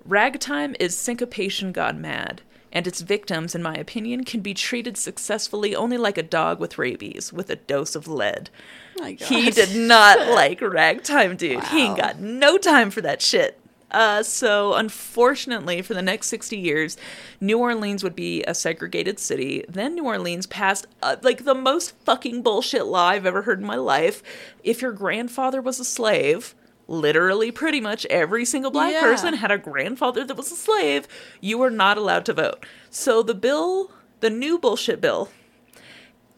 Ragtime 0.05 0.75
is 0.79 0.97
syncopation 0.97 1.73
gone 1.73 1.99
mad, 1.99 2.41
and 2.71 2.87
its 2.87 3.01
victims, 3.01 3.53
in 3.53 3.61
my 3.61 3.75
opinion, 3.75 4.23
can 4.23 4.39
be 4.39 4.53
treated 4.53 4.97
successfully 4.97 5.75
only 5.75 5.97
like 5.97 6.17
a 6.17 6.23
dog 6.23 6.59
with 6.59 6.77
rabies 6.77 7.33
with 7.33 7.49
a 7.49 7.57
dose 7.57 7.95
of 7.95 8.07
lead. 8.07 8.49
My 8.97 9.13
He 9.19 9.51
did 9.51 9.75
not 9.75 10.27
like 10.33 10.61
ragtime, 10.61 11.35
dude. 11.35 11.63
He 11.65 11.83
ain't 11.83 11.97
got 11.97 12.19
no 12.19 12.57
time 12.57 12.91
for 12.91 13.01
that 13.01 13.21
shit. 13.21 13.59
Uh, 13.91 14.21
so, 14.21 14.73
unfortunately, 14.75 15.81
for 15.81 15.93
the 15.95 16.01
next 16.01 16.27
60 16.27 16.57
years, 16.57 16.95
New 17.41 17.57
Orleans 17.57 18.03
would 18.03 18.15
be 18.15 18.43
a 18.43 18.53
segregated 18.53 19.19
city. 19.19 19.65
Then 19.67 19.95
New 19.95 20.05
Orleans 20.05 20.45
passed 20.45 20.85
uh, 21.01 21.15
like 21.23 21.43
the 21.43 21.55
most 21.55 21.95
fucking 22.05 22.43
bullshit 22.43 22.85
law 22.85 23.07
I've 23.07 23.25
ever 23.25 23.41
heard 23.43 23.59
in 23.59 23.65
my 23.65 23.77
life. 23.77 24.21
If 24.63 24.81
your 24.81 24.91
grandfather 24.91 25.59
was 25.61 25.79
a 25.79 25.85
slave, 25.85 26.53
literally 26.87 27.51
pretty 27.51 27.81
much 27.81 28.05
every 28.07 28.45
single 28.45 28.69
black 28.71 28.91
Yeah. 28.93 29.01
person 29.01 29.33
had 29.35 29.49
a 29.51 29.57
grandfather 29.57 30.23
that 30.23 30.37
was 30.37 30.51
a 30.51 30.55
slave, 30.55 31.07
you 31.41 31.57
were 31.57 31.71
not 31.71 31.97
allowed 31.97 32.25
to 32.25 32.33
vote. 32.33 32.65
So, 32.91 33.23
the 33.23 33.33
bill, 33.35 33.91
the 34.19 34.29
new 34.29 34.59
bullshit 34.59 35.01
bill, 35.01 35.29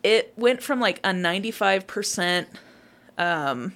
it 0.03 0.33
went 0.37 0.63
from 0.63 0.79
like 0.79 0.99
a 1.03 1.09
95% 1.11 2.47
um 3.17 3.73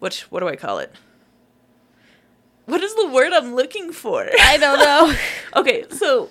which 0.00 0.22
what 0.30 0.40
do 0.40 0.48
I 0.48 0.56
call 0.56 0.78
it? 0.78 0.92
What 2.66 2.82
is 2.82 2.94
the 2.94 3.08
word 3.08 3.32
I'm 3.32 3.54
looking 3.54 3.92
for? 3.92 4.28
I 4.40 4.56
don't 4.56 4.78
know. 4.78 5.14
okay, 5.60 5.84
so 5.90 6.30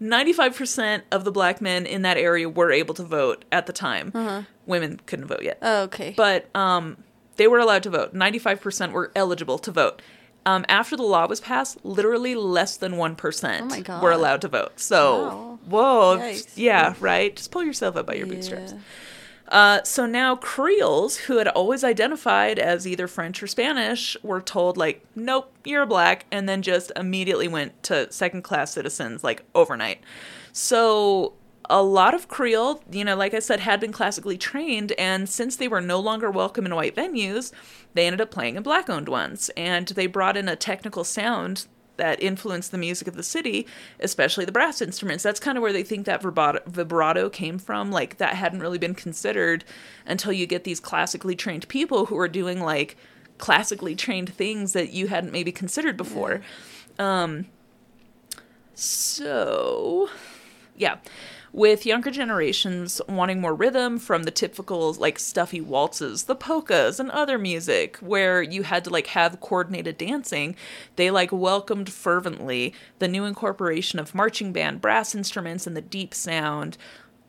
95% 0.00 1.02
of 1.12 1.24
the 1.24 1.30
black 1.32 1.60
men 1.60 1.86
in 1.86 2.02
that 2.02 2.16
area 2.16 2.48
were 2.48 2.72
able 2.72 2.94
to 2.94 3.02
vote 3.02 3.44
at 3.52 3.66
the 3.66 3.72
time. 3.72 4.10
Uh-huh. 4.14 4.42
Women 4.66 5.00
couldn't 5.06 5.26
vote 5.26 5.42
yet. 5.42 5.58
oh, 5.62 5.82
okay. 5.82 6.14
But 6.16 6.54
um 6.56 6.98
they 7.36 7.46
were 7.48 7.58
allowed 7.58 7.82
to 7.84 7.90
vote. 7.90 8.12
95% 8.14 8.92
were 8.92 9.10
eligible 9.16 9.58
to 9.60 9.70
vote. 9.70 10.02
Um, 10.44 10.66
after 10.68 10.94
the 10.94 11.04
law 11.04 11.26
was 11.26 11.40
passed, 11.40 11.78
literally 11.84 12.34
less 12.34 12.76
than 12.76 12.92
1% 12.94 13.88
Oh 13.88 14.02
were 14.02 14.10
allowed 14.10 14.42
to 14.42 14.48
vote. 14.48 14.78
So, 14.78 15.22
Wow. 15.22 15.58
whoa. 15.66 16.18
Yikes. 16.18 16.52
Yeah, 16.56 16.94
right? 17.00 17.34
Just 17.34 17.50
pull 17.50 17.62
yourself 17.64 17.96
up 17.96 18.06
by 18.06 18.14
your 18.14 18.26
bootstraps. 18.26 18.74
Uh, 19.50 19.82
so 19.82 20.06
now 20.06 20.36
Creoles, 20.36 21.16
who 21.16 21.38
had 21.38 21.48
always 21.48 21.82
identified 21.82 22.58
as 22.58 22.86
either 22.86 23.08
French 23.08 23.42
or 23.42 23.48
Spanish, 23.48 24.16
were 24.22 24.40
told 24.40 24.76
like, 24.76 25.04
"Nope, 25.16 25.52
you're 25.64 25.86
black," 25.86 26.24
and 26.30 26.48
then 26.48 26.62
just 26.62 26.92
immediately 26.94 27.48
went 27.48 27.82
to 27.84 28.10
second-class 28.12 28.72
citizens 28.72 29.24
like 29.24 29.42
overnight. 29.54 30.00
So 30.52 31.32
a 31.68 31.82
lot 31.82 32.14
of 32.14 32.28
Creole, 32.28 32.82
you 32.90 33.04
know, 33.04 33.16
like 33.16 33.34
I 33.34 33.38
said, 33.40 33.60
had 33.60 33.80
been 33.80 33.92
classically 33.92 34.38
trained, 34.38 34.92
and 34.92 35.28
since 35.28 35.56
they 35.56 35.68
were 35.68 35.80
no 35.80 35.98
longer 36.00 36.30
welcome 36.30 36.66
in 36.66 36.74
white 36.74 36.96
venues, 36.96 37.52
they 37.94 38.06
ended 38.06 38.20
up 38.20 38.30
playing 38.30 38.56
in 38.56 38.62
black-owned 38.62 39.08
ones, 39.08 39.50
and 39.56 39.88
they 39.88 40.06
brought 40.06 40.36
in 40.36 40.48
a 40.48 40.56
technical 40.56 41.04
sound 41.04 41.66
that 42.00 42.22
influenced 42.22 42.72
the 42.72 42.78
music 42.78 43.06
of 43.06 43.14
the 43.14 43.22
city, 43.22 43.66
especially 44.00 44.44
the 44.44 44.52
brass 44.52 44.80
instruments. 44.80 45.22
That's 45.22 45.38
kind 45.38 45.56
of 45.56 45.62
where 45.62 45.72
they 45.72 45.84
think 45.84 46.06
that 46.06 46.22
vibrato, 46.22 46.60
vibrato 46.66 47.30
came 47.30 47.58
from. 47.58 47.92
Like 47.92 48.16
that 48.16 48.34
hadn't 48.34 48.60
really 48.60 48.78
been 48.78 48.94
considered 48.94 49.64
until 50.06 50.32
you 50.32 50.46
get 50.46 50.64
these 50.64 50.80
classically 50.80 51.36
trained 51.36 51.68
people 51.68 52.06
who 52.06 52.18
are 52.18 52.28
doing 52.28 52.60
like 52.60 52.96
classically 53.38 53.94
trained 53.94 54.34
things 54.34 54.72
that 54.72 54.90
you 54.92 55.08
hadn't 55.08 55.32
maybe 55.32 55.52
considered 55.52 55.96
before. 55.96 56.40
Um, 56.98 57.46
so, 58.74 60.08
yeah. 60.76 60.96
With 61.52 61.84
younger 61.84 62.12
generations 62.12 63.00
wanting 63.08 63.40
more 63.40 63.54
rhythm 63.54 63.98
from 63.98 64.22
the 64.22 64.30
typical 64.30 64.92
like 64.94 65.18
stuffy 65.18 65.60
waltzes, 65.60 66.24
the 66.24 66.36
polkas, 66.36 67.00
and 67.00 67.10
other 67.10 67.38
music 67.38 67.96
where 67.96 68.40
you 68.40 68.62
had 68.62 68.84
to 68.84 68.90
like 68.90 69.08
have 69.08 69.40
coordinated 69.40 69.98
dancing, 69.98 70.54
they 70.94 71.10
like 71.10 71.32
welcomed 71.32 71.92
fervently 71.92 72.72
the 73.00 73.08
new 73.08 73.24
incorporation 73.24 73.98
of 73.98 74.14
marching 74.14 74.52
band 74.52 74.80
brass 74.80 75.12
instruments 75.12 75.66
and 75.66 75.76
the 75.76 75.82
deep 75.82 76.14
sound 76.14 76.78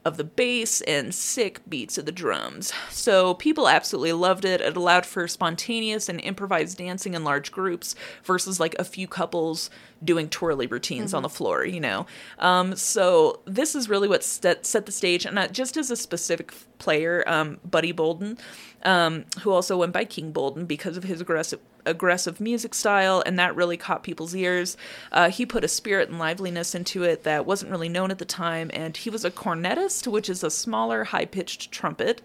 of 0.04 0.18
the 0.18 0.24
bass 0.24 0.82
and 0.82 1.14
sick 1.14 1.62
beats 1.70 1.98
of 1.98 2.06
the 2.06 2.12
drums. 2.12 2.74
So 2.90 3.36
people 3.36 3.68
absolutely 3.68 4.14
loved 4.14 4.46
it. 4.46 4.60
It 4.60 4.76
allowed 4.76 5.06
for 5.06 5.28
spontaneous 5.28 6.10
and 6.10 6.20
improvised 6.22 6.78
dancing 6.78 7.14
in 7.14 7.24
large 7.24 7.52
groups 7.52 7.96
versus 8.24 8.60
like 8.60 8.76
a 8.80 8.84
few 8.84 9.08
couples 9.08 9.70
doing 10.04 10.28
twirly 10.28 10.66
routines 10.66 11.14
on 11.14 11.22
the 11.22 11.30
floor, 11.30 11.64
you 11.66 11.80
know. 11.80 12.08
Um, 12.40 12.76
so 12.76 13.42
this 13.46 13.76
is 13.76 13.90
really 13.90 14.08
what 14.08 14.24
set, 14.24 14.66
set 14.66 14.88
the 14.88 14.92
stage. 14.92 15.26
And 15.26 15.38
uh, 15.38 15.48
just 15.50 15.78
as 15.78 15.92
a 15.92 15.96
specific 15.96 16.52
player, 16.80 17.24
um, 17.28 17.60
Buddy 17.64 17.92
Bolden, 17.92 18.40
um, 18.84 19.26
who 19.42 19.52
also 19.52 19.78
went 19.78 19.94
by 19.94 20.06
King 20.06 20.32
Bolden 20.32 20.66
because 20.66 20.98
of 20.98 21.04
his 21.04 21.22
aggressive 21.22 21.60
aggressive 21.86 22.40
music 22.40 22.74
style, 22.74 23.24
and 23.26 23.40
that 23.40 23.56
really 23.56 23.78
caught 23.78 24.04
people's 24.04 24.36
ears. 24.36 24.78
Uh, 25.12 25.30
he 25.30 25.46
put 25.46 25.64
a 25.64 25.68
spirit 25.68 26.10
and 26.10 26.20
liveliness 26.20 26.76
into 26.76 27.04
it 27.04 27.24
that 27.24 27.46
wasn't 27.46 27.72
really 27.72 27.90
known 27.90 28.12
at 28.12 28.20
the 28.20 28.26
time, 28.26 28.70
and 28.74 28.98
he 28.98 29.10
was 29.10 29.26
a 29.26 29.32
cornetist, 29.32 30.08
which 30.08 30.30
is 30.30 30.44
a 30.44 30.52
smaller, 30.52 31.06
high 31.06 31.26
pitched 31.26 31.72
trumpet. 31.72 32.22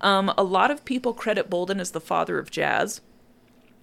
Um, 0.00 0.32
a 0.36 0.42
lot 0.42 0.70
of 0.70 0.84
people 0.84 1.14
credit 1.14 1.50
Bolden 1.50 1.80
as 1.80 1.92
the 1.92 2.00
father 2.00 2.38
of 2.38 2.50
jazz. 2.50 3.00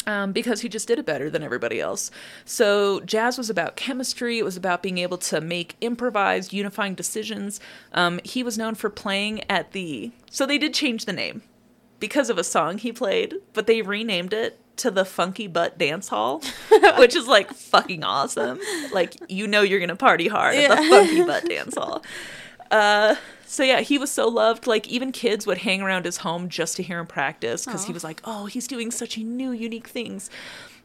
Um, 0.08 0.34
because 0.34 0.62
he 0.62 0.70
just 0.70 0.88
did 0.88 1.00
it 1.00 1.06
better 1.08 1.32
than 1.32 1.42
everybody 1.42 1.80
else. 1.80 2.12
So, 2.44 3.00
jazz 3.00 3.40
was 3.40 3.50
about 3.50 3.76
chemistry, 3.76 4.38
it 4.38 4.46
was 4.46 4.56
about 4.56 4.84
being 4.84 5.00
able 5.00 5.18
to 5.18 5.42
make 5.42 5.76
improvised, 5.82 6.54
unifying 6.54 6.94
decisions. 6.94 7.60
Um, 7.92 8.20
he 8.24 8.44
was 8.44 8.56
known 8.56 8.76
for 8.76 8.92
playing 8.92 9.50
at 9.50 9.72
the. 9.72 10.12
So, 10.30 10.46
they 10.46 10.60
did 10.60 10.76
change 10.76 11.06
the 11.06 11.14
name 11.14 11.42
because 12.00 12.30
of 12.30 12.38
a 12.38 12.44
song 12.44 12.78
he 12.78 12.92
played, 12.92 13.36
but 13.54 13.68
they 13.68 13.82
renamed 13.82 14.34
it 14.34 14.60
to 14.78 14.92
the 14.92 15.06
Funky 15.06 15.48
Butt 15.48 15.78
Dance 15.78 16.10
Hall, 16.10 16.42
which 16.98 17.16
is 17.16 17.28
like 17.28 17.54
fucking 17.54 18.04
awesome. 18.04 18.60
Like, 18.94 19.16
you 19.30 19.48
know, 19.48 19.62
you're 19.62 19.80
gonna 19.80 19.96
party 19.96 20.28
hard 20.28 20.56
at 20.56 20.70
the 20.70 20.76
Funky 20.90 21.24
Butt 21.24 21.48
Dance 21.48 21.76
Hall. 21.76 22.04
Uh, 22.72 23.16
so 23.46 23.64
yeah, 23.64 23.82
he 23.82 23.98
was 23.98 24.12
so 24.12 24.28
loved. 24.28 24.68
Like 24.68 24.88
even 24.88 25.12
kids 25.12 25.48
would 25.48 25.60
hang 25.60 25.82
around 25.82 26.06
his 26.06 26.18
home 26.18 26.50
just 26.50 26.76
to 26.78 26.84
hear 26.84 27.00
him 27.00 27.08
practice 27.08 27.66
because 27.66 27.86
he 27.86 27.94
was 27.94 28.04
like, 28.04 28.22
"Oh, 28.26 28.48
he's 28.48 28.68
doing 28.68 28.92
such 28.92 29.18
new, 29.18 29.52
unique 29.52 29.88
things." 29.88 30.30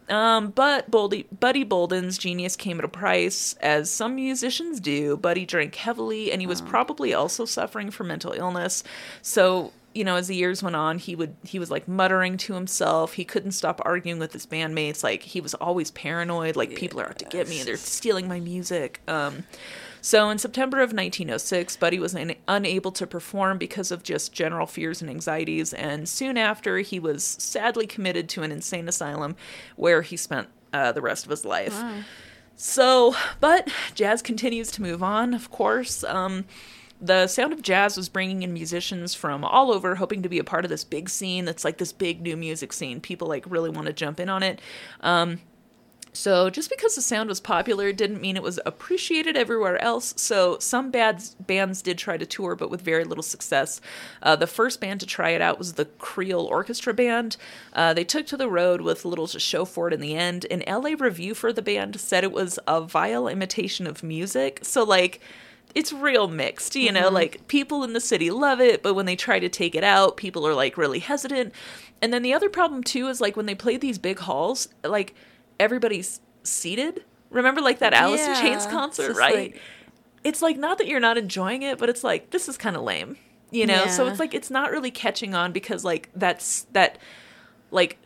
Um, 0.08 0.50
but 0.50 0.90
Boldy, 0.90 1.26
Buddy 1.38 1.64
Bolden's 1.64 2.18
genius 2.18 2.56
came 2.56 2.78
at 2.80 2.84
a 2.84 2.88
price, 2.88 3.54
as 3.60 3.90
some 3.90 4.16
musicians 4.16 4.80
do. 4.80 5.16
Buddy 5.16 5.46
drank 5.46 5.76
heavily, 5.76 6.32
and 6.32 6.40
he 6.42 6.46
was 6.46 6.60
probably 6.60 7.14
also 7.14 7.44
suffering 7.44 7.90
from 7.92 8.08
mental 8.08 8.32
illness. 8.32 8.82
So 9.22 9.72
you 9.94 10.04
know, 10.04 10.16
as 10.16 10.28
the 10.28 10.36
years 10.36 10.62
went 10.62 10.76
on, 10.76 10.98
he 10.98 11.16
would 11.16 11.34
he 11.44 11.58
was 11.58 11.70
like 11.70 11.88
muttering 11.88 12.36
to 12.38 12.54
himself. 12.54 13.14
He 13.14 13.24
couldn't 13.24 13.52
stop 13.52 13.80
arguing 13.84 14.18
with 14.18 14.32
his 14.32 14.46
bandmates. 14.46 15.02
Like 15.02 15.22
he 15.22 15.40
was 15.40 15.54
always 15.54 15.90
paranoid. 15.90 16.56
Like 16.56 16.76
people 16.76 17.00
are 17.00 17.06
out 17.06 17.18
to 17.18 17.24
get 17.24 17.48
me. 17.48 17.62
They're 17.62 17.76
stealing 17.76 18.28
my 18.28 18.40
music. 18.40 19.00
Um, 19.08 19.44
so 20.02 20.30
in 20.30 20.38
September 20.38 20.78
of 20.78 20.92
1906, 20.92 21.76
Buddy 21.76 21.98
was 21.98 22.14
un- 22.14 22.34
unable 22.48 22.90
to 22.92 23.06
perform 23.06 23.58
because 23.58 23.90
of 23.90 24.02
just 24.02 24.32
general 24.32 24.66
fears 24.66 25.02
and 25.02 25.10
anxieties, 25.10 25.74
and 25.74 26.08
soon 26.08 26.38
after, 26.38 26.78
he 26.78 26.98
was 26.98 27.22
sadly 27.22 27.86
committed 27.86 28.28
to 28.30 28.42
an 28.42 28.50
insane 28.50 28.88
asylum 28.88 29.36
where 29.76 30.00
he 30.02 30.16
spent 30.16 30.48
uh, 30.72 30.92
the 30.92 31.02
rest 31.02 31.24
of 31.24 31.30
his 31.30 31.44
life. 31.44 31.74
So, 32.56 33.14
but 33.40 33.68
jazz 33.94 34.22
continues 34.22 34.70
to 34.72 34.82
move 34.82 35.02
on, 35.02 35.34
of 35.34 35.50
course. 35.50 36.04
Um, 36.04 36.44
the 37.00 37.26
sound 37.26 37.52
of 37.52 37.62
jazz 37.62 37.96
was 37.96 38.08
bringing 38.08 38.42
in 38.42 38.52
musicians 38.52 39.14
from 39.14 39.44
all 39.44 39.72
over, 39.72 39.94
hoping 39.94 40.22
to 40.22 40.28
be 40.28 40.38
a 40.38 40.44
part 40.44 40.64
of 40.64 40.68
this 40.68 40.84
big 40.84 41.08
scene 41.08 41.44
that's 41.44 41.64
like 41.64 41.78
this 41.78 41.92
big 41.92 42.20
new 42.20 42.36
music 42.36 42.72
scene. 42.72 43.00
People 43.00 43.28
like 43.28 43.44
really 43.48 43.70
want 43.70 43.86
to 43.86 43.92
jump 43.92 44.20
in 44.20 44.28
on 44.28 44.42
it. 44.42 44.60
Um, 45.00 45.40
so 46.12 46.50
just 46.50 46.70
because 46.70 46.96
the 46.96 47.02
sound 47.02 47.28
was 47.28 47.40
popular 47.40 47.92
didn't 47.92 48.20
mean 48.20 48.36
it 48.36 48.42
was 48.42 48.58
appreciated 48.66 49.36
everywhere 49.36 49.80
else. 49.80 50.12
So 50.16 50.58
some 50.58 50.90
bands 50.90 51.36
bands 51.36 51.82
did 51.82 51.98
try 51.98 52.16
to 52.16 52.26
tour, 52.26 52.56
but 52.56 52.70
with 52.70 52.80
very 52.80 53.04
little 53.04 53.22
success. 53.22 53.80
Uh, 54.22 54.36
the 54.36 54.46
first 54.46 54.80
band 54.80 55.00
to 55.00 55.06
try 55.06 55.30
it 55.30 55.40
out 55.40 55.58
was 55.58 55.74
the 55.74 55.84
Creole 55.84 56.46
Orchestra 56.46 56.92
Band. 56.92 57.36
Uh, 57.72 57.94
they 57.94 58.04
took 58.04 58.26
to 58.26 58.36
the 58.36 58.48
road 58.48 58.80
with 58.80 59.04
little 59.04 59.28
to 59.28 59.38
show 59.38 59.64
for 59.64 59.88
it 59.88 59.94
in 59.94 60.00
the 60.00 60.16
end. 60.16 60.46
An 60.50 60.64
LA 60.66 60.94
review 60.98 61.34
for 61.34 61.52
the 61.52 61.62
band 61.62 62.00
said 62.00 62.24
it 62.24 62.32
was 62.32 62.58
a 62.66 62.80
vile 62.80 63.28
imitation 63.28 63.86
of 63.86 64.02
music. 64.02 64.60
So 64.62 64.82
like 64.82 65.20
it's 65.74 65.92
real 65.92 66.28
mixed, 66.28 66.74
you 66.76 66.92
know, 66.92 67.06
mm-hmm. 67.06 67.14
like 67.14 67.48
people 67.48 67.84
in 67.84 67.92
the 67.92 68.00
city 68.00 68.30
love 68.30 68.60
it, 68.60 68.82
but 68.82 68.94
when 68.94 69.06
they 69.06 69.16
try 69.16 69.38
to 69.38 69.48
take 69.48 69.74
it 69.74 69.84
out, 69.84 70.16
people 70.16 70.46
are 70.46 70.54
like 70.54 70.76
really 70.76 70.98
hesitant. 70.98 71.52
And 72.02 72.12
then 72.12 72.22
the 72.22 72.34
other 72.34 72.48
problem 72.48 72.82
too 72.82 73.08
is 73.08 73.20
like 73.20 73.36
when 73.36 73.46
they 73.46 73.54
play 73.54 73.76
these 73.76 73.98
big 73.98 74.18
halls, 74.20 74.68
like 74.84 75.14
everybody's 75.58 76.20
seated. 76.42 77.04
Remember 77.30 77.60
like 77.60 77.78
that 77.78 77.94
Alice 77.94 78.26
in 78.26 78.34
Chains 78.36 78.66
concert, 78.66 79.16
right? 79.16 79.52
like- 79.52 79.60
it's 80.22 80.42
like 80.42 80.58
not 80.58 80.78
that 80.78 80.86
you're 80.86 81.00
not 81.00 81.16
enjoying 81.16 81.62
it, 81.62 81.78
but 81.78 81.88
it's 81.88 82.04
like 82.04 82.30
this 82.30 82.48
is 82.48 82.58
kind 82.58 82.76
of 82.76 82.82
lame. 82.82 83.16
You 83.50 83.66
know? 83.66 83.86
So 83.86 84.06
it's 84.06 84.20
like 84.20 84.34
it's 84.34 84.50
not 84.50 84.70
really 84.70 84.90
catching 84.90 85.34
on 85.34 85.50
because 85.50 85.84
like 85.84 86.08
that's 86.14 86.66
that 86.72 86.98
like 87.70 87.98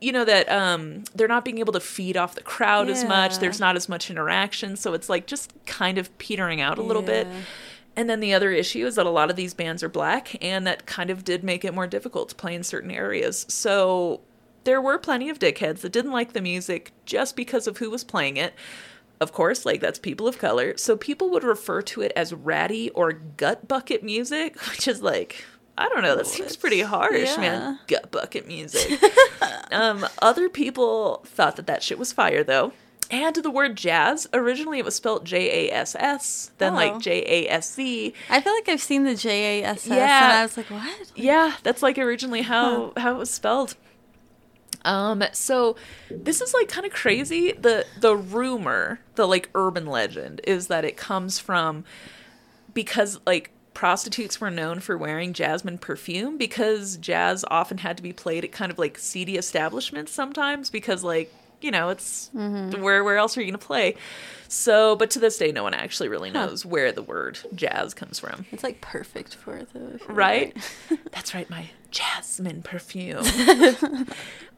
you 0.00 0.12
know 0.12 0.24
that 0.24 0.48
um 0.50 1.04
they're 1.14 1.28
not 1.28 1.44
being 1.44 1.58
able 1.58 1.72
to 1.74 1.80
feed 1.80 2.16
off 2.16 2.34
the 2.34 2.42
crowd 2.42 2.88
as 2.88 3.04
much. 3.04 3.38
There's 3.38 3.60
not 3.60 3.76
as 3.76 3.88
much 3.88 4.10
interaction, 4.10 4.76
so 4.76 4.94
it's 4.94 5.08
like 5.08 5.26
just 5.26 5.52
kind 5.66 5.98
of 5.98 6.16
petering 6.18 6.60
out 6.60 6.78
a 6.78 6.82
little 6.82 7.02
bit. 7.02 7.26
And 7.96 8.08
then 8.08 8.20
the 8.20 8.32
other 8.32 8.50
issue 8.52 8.86
is 8.86 8.94
that 8.94 9.04
a 9.06 9.10
lot 9.10 9.30
of 9.30 9.36
these 9.36 9.52
bands 9.52 9.82
are 9.82 9.88
black, 9.88 10.36
and 10.42 10.66
that 10.66 10.86
kind 10.86 11.10
of 11.10 11.24
did 11.24 11.42
make 11.44 11.64
it 11.64 11.74
more 11.74 11.86
difficult 11.86 12.28
to 12.30 12.34
play 12.34 12.54
in 12.54 12.62
certain 12.62 12.90
areas. 12.90 13.44
So 13.48 14.20
there 14.64 14.80
were 14.80 14.98
plenty 14.98 15.28
of 15.28 15.38
dickheads 15.38 15.80
that 15.80 15.92
didn't 15.92 16.12
like 16.12 16.32
the 16.32 16.40
music 16.40 16.92
just 17.04 17.34
because 17.36 17.66
of 17.66 17.78
who 17.78 17.90
was 17.90 18.04
playing 18.04 18.36
it. 18.36 18.54
Of 19.20 19.32
course, 19.32 19.66
like 19.66 19.80
that's 19.80 19.98
people 19.98 20.26
of 20.28 20.38
color. 20.38 20.76
So 20.78 20.96
people 20.96 21.30
would 21.30 21.44
refer 21.44 21.82
to 21.82 22.00
it 22.00 22.12
as 22.16 22.32
ratty 22.32 22.90
or 22.90 23.12
gut 23.12 23.68
bucket 23.68 24.02
music, 24.02 24.58
which 24.70 24.88
is 24.88 25.02
like, 25.02 25.44
I 25.80 25.88
don't 25.88 26.02
know. 26.02 26.14
That 26.16 26.26
seems 26.26 26.56
pretty 26.56 26.80
harsh, 26.82 27.36
man. 27.38 27.78
Gut 27.88 28.10
bucket 28.10 28.46
music. 28.46 29.00
um, 29.72 30.06
other 30.20 30.48
people 30.48 31.22
thought 31.26 31.56
that 31.56 31.66
that 31.66 31.82
shit 31.82 31.98
was 31.98 32.12
fire, 32.12 32.44
though. 32.44 32.72
And 33.10 33.34
the 33.34 33.50
word 33.50 33.76
jazz, 33.76 34.28
originally 34.32 34.78
it 34.78 34.84
was 34.84 34.94
spelled 34.94 35.24
J 35.24 35.68
A 35.68 35.72
S 35.74 35.96
S, 35.98 36.52
then 36.58 36.74
Oh. 36.74 36.76
like 36.76 36.98
J 37.00 37.24
A 37.26 37.50
S 37.50 37.74
Z. 37.74 38.14
I 38.28 38.40
feel 38.40 38.52
like 38.54 38.68
I've 38.68 38.80
seen 38.80 39.02
the 39.02 39.16
J 39.16 39.62
A 39.62 39.64
S 39.64 39.78
S, 39.78 39.86
and 39.86 39.96
Yeah. 39.96 40.32
I 40.38 40.42
was 40.42 40.56
like, 40.56 40.70
what? 40.70 41.10
Yeah, 41.16 41.54
that's 41.64 41.82
like 41.82 41.98
originally 41.98 42.42
how 42.42 42.92
how 42.96 43.12
it 43.14 43.18
was 43.18 43.30
spelled. 43.30 43.74
Um, 44.84 45.24
so 45.32 45.74
this 46.08 46.40
is 46.40 46.54
like 46.54 46.68
kind 46.68 46.86
of 46.86 46.92
crazy. 46.92 47.52
The 47.52 47.84
the 47.98 48.14
rumor, 48.16 49.00
the 49.16 49.26
like 49.26 49.50
urban 49.56 49.86
legend 49.86 50.40
is 50.44 50.68
that 50.68 50.84
it 50.84 50.96
comes 50.96 51.38
from 51.40 51.84
because 52.72 53.18
like 53.26 53.50
prostitutes 53.80 54.42
were 54.42 54.50
known 54.50 54.78
for 54.78 54.98
wearing 54.98 55.32
jasmine 55.32 55.78
perfume 55.78 56.36
because 56.36 56.98
jazz 56.98 57.46
often 57.50 57.78
had 57.78 57.96
to 57.96 58.02
be 58.02 58.12
played 58.12 58.44
at 58.44 58.52
kind 58.52 58.70
of 58.70 58.78
like 58.78 58.98
seedy 58.98 59.38
establishments 59.38 60.12
sometimes 60.12 60.68
because 60.68 61.02
like 61.02 61.32
you 61.60 61.70
know 61.70 61.88
it's 61.90 62.30
where 62.32 63.04
where 63.04 63.16
else 63.16 63.36
are 63.36 63.40
you 63.40 63.46
going 63.46 63.58
to 63.58 63.66
play 63.66 63.94
so 64.48 64.96
but 64.96 65.10
to 65.10 65.18
this 65.18 65.36
day 65.38 65.52
no 65.52 65.62
one 65.62 65.74
actually 65.74 66.08
really 66.08 66.30
knows 66.30 66.64
where 66.66 66.90
the 66.92 67.02
word 67.02 67.38
jazz 67.54 67.94
comes 67.94 68.18
from 68.18 68.46
It's 68.50 68.64
like 68.64 68.80
perfect 68.80 69.34
for 69.34 69.62
though. 69.72 69.98
right? 70.08 70.56
That's 71.12 71.34
right, 71.34 71.48
my 71.50 71.70
jasmine 71.92 72.62
perfume. 72.62 73.24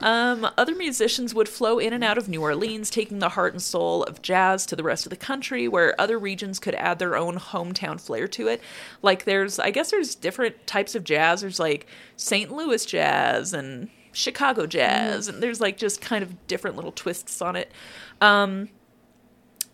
um, 0.00 0.48
other 0.58 0.74
musicians 0.74 1.34
would 1.34 1.48
flow 1.48 1.78
in 1.78 1.92
and 1.92 2.04
out 2.04 2.18
of 2.18 2.28
New 2.28 2.42
Orleans, 2.42 2.90
taking 2.90 3.18
the 3.20 3.30
heart 3.30 3.52
and 3.54 3.62
soul 3.62 4.02
of 4.04 4.20
jazz 4.22 4.66
to 4.66 4.76
the 4.76 4.82
rest 4.82 5.06
of 5.06 5.10
the 5.10 5.16
country, 5.16 5.68
where 5.68 5.98
other 6.00 6.18
regions 6.18 6.58
could 6.58 6.74
add 6.74 6.98
their 6.98 7.16
own 7.16 7.36
hometown 7.38 8.00
flair 8.00 8.28
to 8.28 8.48
it. 8.48 8.60
Like 9.00 9.24
there's, 9.24 9.58
I 9.58 9.70
guess 9.70 9.90
there's 9.90 10.14
different 10.14 10.66
types 10.66 10.94
of 10.94 11.04
jazz. 11.04 11.40
There's 11.40 11.60
like 11.60 11.86
St. 12.16 12.50
Louis 12.52 12.84
jazz 12.84 13.54
and 13.54 13.88
Chicago 14.12 14.66
jazz, 14.66 15.28
and 15.28 15.42
there's 15.42 15.60
like 15.60 15.76
just 15.76 16.00
kind 16.00 16.22
of 16.22 16.46
different 16.46 16.76
little 16.76 16.92
twists 16.92 17.40
on 17.42 17.56
it. 17.56 17.72
Um, 18.20 18.68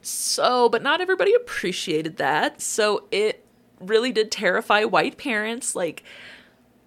so, 0.00 0.68
but 0.68 0.82
not 0.82 1.00
everybody 1.00 1.34
appreciated 1.34 2.16
that. 2.16 2.60
So 2.60 3.04
it 3.10 3.44
really 3.80 4.12
did 4.12 4.30
terrify 4.30 4.84
white 4.84 5.18
parents. 5.18 5.74
Like, 5.74 6.02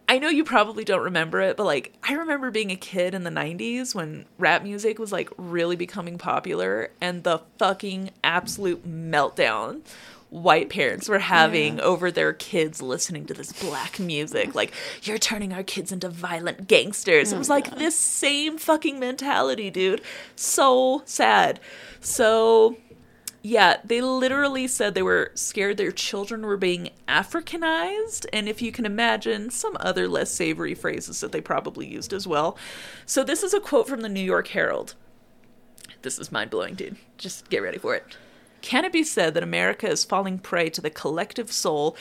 I 0.08 0.20
know 0.20 0.30
you 0.30 0.44
probably 0.44 0.84
don't 0.84 1.04
remember 1.04 1.40
it, 1.42 1.56
but 1.56 1.66
like, 1.66 1.94
I 2.04 2.14
remember 2.14 2.52
being 2.52 2.72
a 2.72 2.76
kid 2.76 3.14
in 3.14 3.24
the 3.24 3.30
90s 3.30 3.96
when 3.96 4.26
rap 4.38 4.64
music 4.64 5.00
was 5.00 5.12
like 5.12 5.30
really 5.38 5.76
becoming 5.76 6.18
popular 6.18 6.92
and 7.00 7.24
the 7.24 7.42
fucking 7.58 8.12
absolute 8.24 8.86
meltdown 8.86 9.82
white 10.32 10.70
parents 10.70 11.10
were 11.10 11.20
having 11.20 11.80
over 11.82 12.10
their 12.10 12.32
kids 12.32 12.82
listening 12.82 13.26
to 13.26 13.34
this 13.34 13.52
black 13.52 14.00
music. 14.00 14.56
Like, 14.56 14.72
you're 15.04 15.18
turning 15.18 15.52
our 15.52 15.62
kids 15.62 15.92
into 15.92 16.08
violent 16.08 16.68
gangsters. 16.68 17.32
It 17.32 17.36
oh 17.36 17.40
was 17.40 17.50
like 17.50 17.78
this 17.78 17.98
same 17.98 18.58
fucking 18.58 18.98
mentality, 18.98 19.70
dude. 19.70 20.02
So 20.38 21.04
sad. 21.06 21.60
So 22.00 22.78
yeah, 23.44 23.78
they 23.84 24.02
literally 24.02 24.68
said 24.68 24.94
they 24.94 25.02
were 25.02 25.32
scared 25.34 25.78
their 25.78 25.92
children 25.92 26.46
were 26.46 26.58
being 26.58 26.92
Africanized, 27.08 28.26
and 28.32 28.48
if 28.48 28.62
you 28.62 28.72
can 28.72 28.86
imagine, 28.86 29.50
some 29.50 29.76
other 29.80 30.08
less 30.08 30.32
savory 30.32 30.76
phrases 30.76 31.20
that 31.22 31.32
they 31.32 31.42
probably 31.42 31.88
used 31.88 32.14
as 32.14 32.28
well. 32.28 32.56
So, 33.06 33.24
this 33.24 33.42
is 33.42 33.54
a 33.54 33.60
quote 33.60 33.88
from 33.88 34.02
the 34.02 34.10
New 34.10 34.22
York 34.22 34.50
Herald. 34.50 34.94
This 36.04 36.20
is 36.20 36.32
mind 36.32 36.52
blowing, 36.52 36.76
dude. 36.76 36.98
Just 37.18 37.50
get 37.50 37.64
ready 37.64 37.80
for 37.80 37.96
it. 37.96 38.16
Can 38.62 38.86
it 38.86 38.94
be 38.94 39.04
said 39.04 39.34
that 39.34 39.44
America 39.44 39.90
is 39.90 40.06
falling 40.06 40.40
prey 40.40 40.70
to 40.70 40.82
the 40.82 40.90
collective 40.90 41.52
soul 41.52 41.98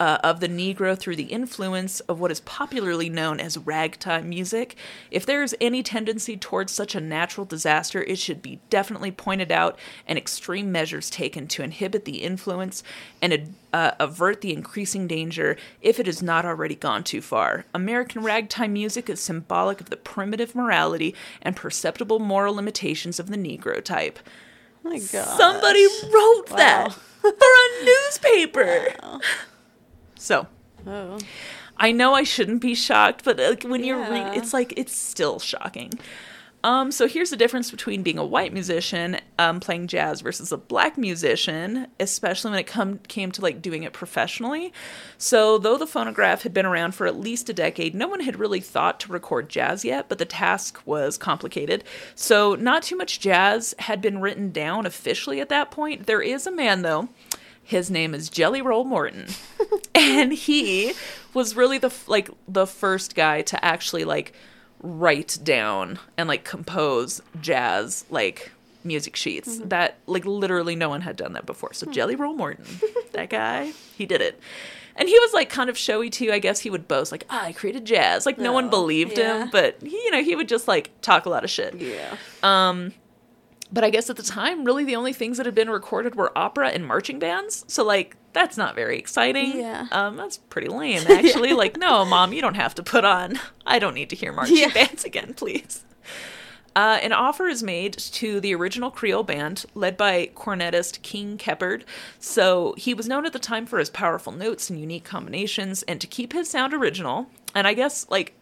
uh, 0.00 0.18
of 0.22 0.40
the 0.40 0.48
Negro 0.48 0.96
through 0.96 1.16
the 1.16 1.24
influence 1.24 2.00
of 2.00 2.20
what 2.20 2.30
is 2.30 2.40
popularly 2.40 3.08
known 3.08 3.40
as 3.40 3.58
ragtime 3.58 4.28
music? 4.28 4.76
If 5.10 5.26
there 5.26 5.42
is 5.42 5.56
any 5.60 5.82
tendency 5.82 6.36
towards 6.36 6.72
such 6.72 6.94
a 6.94 7.00
natural 7.00 7.44
disaster, 7.44 8.02
it 8.02 8.18
should 8.18 8.40
be 8.40 8.60
definitely 8.70 9.10
pointed 9.10 9.50
out 9.50 9.78
and 10.06 10.16
extreme 10.16 10.70
measures 10.70 11.10
taken 11.10 11.46
to 11.48 11.62
inhibit 11.62 12.04
the 12.04 12.22
influence 12.22 12.82
and 13.20 13.54
uh, 13.72 13.92
avert 13.98 14.40
the 14.40 14.52
increasing 14.52 15.06
danger 15.06 15.56
if 15.82 15.98
it 15.98 16.06
has 16.06 16.22
not 16.22 16.44
already 16.44 16.76
gone 16.76 17.04
too 17.04 17.20
far. 17.20 17.64
American 17.74 18.22
ragtime 18.22 18.72
music 18.72 19.10
is 19.10 19.20
symbolic 19.20 19.80
of 19.80 19.90
the 19.90 19.96
primitive 19.96 20.54
morality 20.54 21.14
and 21.42 21.56
perceptible 21.56 22.18
moral 22.18 22.54
limitations 22.54 23.18
of 23.18 23.28
the 23.28 23.36
Negro 23.36 23.82
type. 23.82 24.18
Oh 24.88 24.92
my 24.92 24.98
god. 25.00 25.36
Somebody 25.36 25.86
wrote 26.12 26.46
that 26.56 26.92
for 27.20 27.28
a 27.30 27.84
newspaper. 27.84 28.88
So 30.18 30.46
Oh. 30.86 31.18
I 31.76 31.92
know 31.92 32.14
I 32.14 32.22
shouldn't 32.22 32.62
be 32.62 32.74
shocked, 32.74 33.22
but 33.24 33.38
like 33.38 33.64
when 33.64 33.84
you're 33.84 33.98
Yeah. 33.98 34.10
reading, 34.26 34.40
it's 34.42 34.52
like 34.54 34.72
it's 34.76 34.96
still 34.96 35.38
shocking. 35.38 35.92
Um, 36.64 36.90
so 36.90 37.06
here's 37.06 37.30
the 37.30 37.36
difference 37.36 37.70
between 37.70 38.02
being 38.02 38.18
a 38.18 38.24
white 38.24 38.52
musician 38.52 39.18
um, 39.38 39.60
playing 39.60 39.86
jazz 39.86 40.20
versus 40.20 40.50
a 40.50 40.56
black 40.56 40.98
musician, 40.98 41.86
especially 42.00 42.50
when 42.50 42.60
it 42.60 42.66
come 42.66 42.98
came 43.06 43.30
to 43.32 43.40
like 43.40 43.62
doing 43.62 43.84
it 43.84 43.92
professionally. 43.92 44.72
So 45.18 45.58
though 45.58 45.78
the 45.78 45.86
phonograph 45.86 46.42
had 46.42 46.52
been 46.52 46.66
around 46.66 46.96
for 46.96 47.06
at 47.06 47.18
least 47.18 47.48
a 47.48 47.52
decade, 47.52 47.94
no 47.94 48.08
one 48.08 48.20
had 48.20 48.40
really 48.40 48.60
thought 48.60 48.98
to 49.00 49.12
record 49.12 49.48
jazz 49.48 49.84
yet. 49.84 50.08
But 50.08 50.18
the 50.18 50.24
task 50.24 50.80
was 50.84 51.16
complicated, 51.16 51.84
so 52.16 52.56
not 52.56 52.82
too 52.82 52.96
much 52.96 53.20
jazz 53.20 53.74
had 53.78 54.00
been 54.00 54.20
written 54.20 54.50
down 54.50 54.84
officially 54.84 55.40
at 55.40 55.48
that 55.50 55.70
point. 55.70 56.06
There 56.06 56.22
is 56.22 56.46
a 56.46 56.52
man 56.52 56.82
though. 56.82 57.08
His 57.62 57.90
name 57.90 58.14
is 58.14 58.30
Jelly 58.30 58.62
Roll 58.62 58.84
Morton, 58.84 59.26
and 59.94 60.32
he 60.32 60.94
was 61.34 61.54
really 61.54 61.78
the 61.78 61.94
like 62.08 62.30
the 62.48 62.66
first 62.66 63.14
guy 63.14 63.42
to 63.42 63.64
actually 63.64 64.04
like 64.04 64.32
write 64.82 65.38
down 65.42 65.98
and 66.16 66.28
like 66.28 66.44
compose 66.44 67.20
jazz 67.40 68.04
like 68.10 68.52
music 68.84 69.16
sheets 69.16 69.56
mm-hmm. 69.56 69.68
that 69.68 69.98
like 70.06 70.24
literally 70.24 70.76
no 70.76 70.88
one 70.88 71.00
had 71.00 71.16
done 71.16 71.32
that 71.34 71.46
before. 71.46 71.72
So 71.72 71.86
hmm. 71.86 71.92
Jelly 71.92 72.16
Roll 72.16 72.34
Morton, 72.34 72.64
that 73.12 73.30
guy, 73.30 73.72
he 73.96 74.06
did 74.06 74.20
it. 74.20 74.40
And 74.96 75.08
he 75.08 75.16
was 75.20 75.32
like 75.32 75.48
kind 75.48 75.70
of 75.70 75.78
showy 75.78 76.10
too. 76.10 76.32
I 76.32 76.40
guess 76.40 76.58
he 76.58 76.70
would 76.70 76.88
boast 76.88 77.12
like, 77.12 77.24
ah, 77.30 77.44
"I 77.44 77.52
created 77.52 77.84
jazz." 77.84 78.26
Like 78.26 78.36
no 78.36 78.52
one 78.52 78.66
Oh, 78.66 78.70
believed 78.70 79.16
yeah. 79.16 79.44
him, 79.44 79.50
but 79.52 79.76
he, 79.80 79.90
you 79.90 80.10
know, 80.10 80.24
he 80.24 80.34
would 80.34 80.48
just 80.48 80.66
like 80.66 80.90
talk 81.02 81.24
a 81.24 81.30
lot 81.30 81.44
of 81.44 81.50
shit. 81.50 81.74
Yeah. 81.76 82.16
Um, 82.42 82.92
But 83.70 83.84
I 83.84 83.90
guess 83.90 84.08
at 84.08 84.16
the 84.16 84.22
time, 84.22 84.64
really 84.64 84.84
the 84.84 84.96
only 84.96 85.12
things 85.12 85.36
that 85.36 85.44
had 85.46 85.54
been 85.54 85.68
recorded 85.68 86.14
were 86.14 86.36
opera 86.36 86.68
and 86.70 86.86
marching 86.86 87.18
bands. 87.18 87.64
So 87.68 87.84
like 87.84 88.16
that's 88.32 88.56
not 88.56 88.74
very 88.74 88.98
exciting. 88.98 89.58
Yeah. 89.60 89.86
Um, 89.92 90.16
that's 90.16 90.38
pretty 90.38 90.68
lame 90.68 91.02
actually. 91.08 91.52
Like, 91.52 91.76
no, 91.76 92.04
mom, 92.04 92.32
you 92.32 92.40
don't 92.40 92.54
have 92.56 92.74
to 92.76 92.82
put 92.82 93.04
on. 93.04 93.38
I 93.66 93.78
don't 93.78 93.94
need 93.94 94.10
to 94.10 94.16
hear 94.16 94.32
marching 94.32 94.56
Yeah. 94.56 94.72
bands 94.72 95.04
again, 95.04 95.34
please. 95.34 95.84
Uh, 96.76 96.98
an 97.02 97.12
offer 97.12 97.48
is 97.48 97.60
made 97.62 97.92
to 97.98 98.38
the 98.40 98.54
original 98.54 98.90
Creole 98.90 99.24
band, 99.24 99.66
led 99.74 99.96
by 99.96 100.30
cornetist 100.36 101.02
King 101.02 101.36
Keppard. 101.36 101.82
So 102.20 102.74
he 102.78 102.94
was 102.94 103.08
known 103.08 103.26
at 103.26 103.32
the 103.32 103.40
time 103.40 103.66
for 103.66 103.80
his 103.80 103.90
powerful 103.90 104.30
notes 104.32 104.70
and 104.70 104.78
unique 104.78 105.02
combinations, 105.04 105.82
and 105.84 106.00
to 106.00 106.06
keep 106.06 106.32
his 106.32 106.48
sound 106.48 106.72
original, 106.72 107.30
and 107.52 107.66
I 107.66 107.74
guess 107.74 108.06
like 108.10 108.34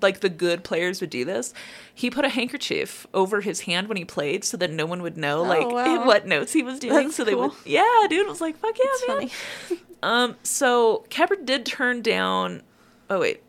like 0.00 0.20
the 0.20 0.28
good 0.28 0.62
players 0.64 1.00
would 1.00 1.10
do 1.10 1.24
this, 1.24 1.52
he 1.94 2.10
put 2.10 2.24
a 2.24 2.28
handkerchief 2.28 3.06
over 3.12 3.40
his 3.40 3.60
hand 3.62 3.88
when 3.88 3.96
he 3.96 4.04
played 4.04 4.44
so 4.44 4.56
that 4.56 4.70
no 4.70 4.86
one 4.86 5.02
would 5.02 5.16
know 5.16 5.42
like 5.42 5.62
Oh, 5.64 5.68
wow. 5.74 6.06
what 6.06 6.26
notes 6.26 6.52
he 6.52 6.62
was 6.62 6.78
doing. 6.78 6.94
That's 6.94 7.16
so 7.16 7.24
they 7.24 7.34
would, 7.34 7.52
yeah, 7.64 8.06
dude, 8.08 8.26
was 8.28 8.40
like 8.40 8.56
fuck 8.56 8.76
yeah, 8.78 8.84
It's 8.88 9.08
man. 9.08 9.16
funny. 9.68 9.80
Um, 10.00 10.36
so 10.44 11.04
Keppard 11.10 11.44
did 11.44 11.66
turn 11.66 12.02
down. 12.02 12.62
Oh 13.10 13.18
wait. 13.18 13.42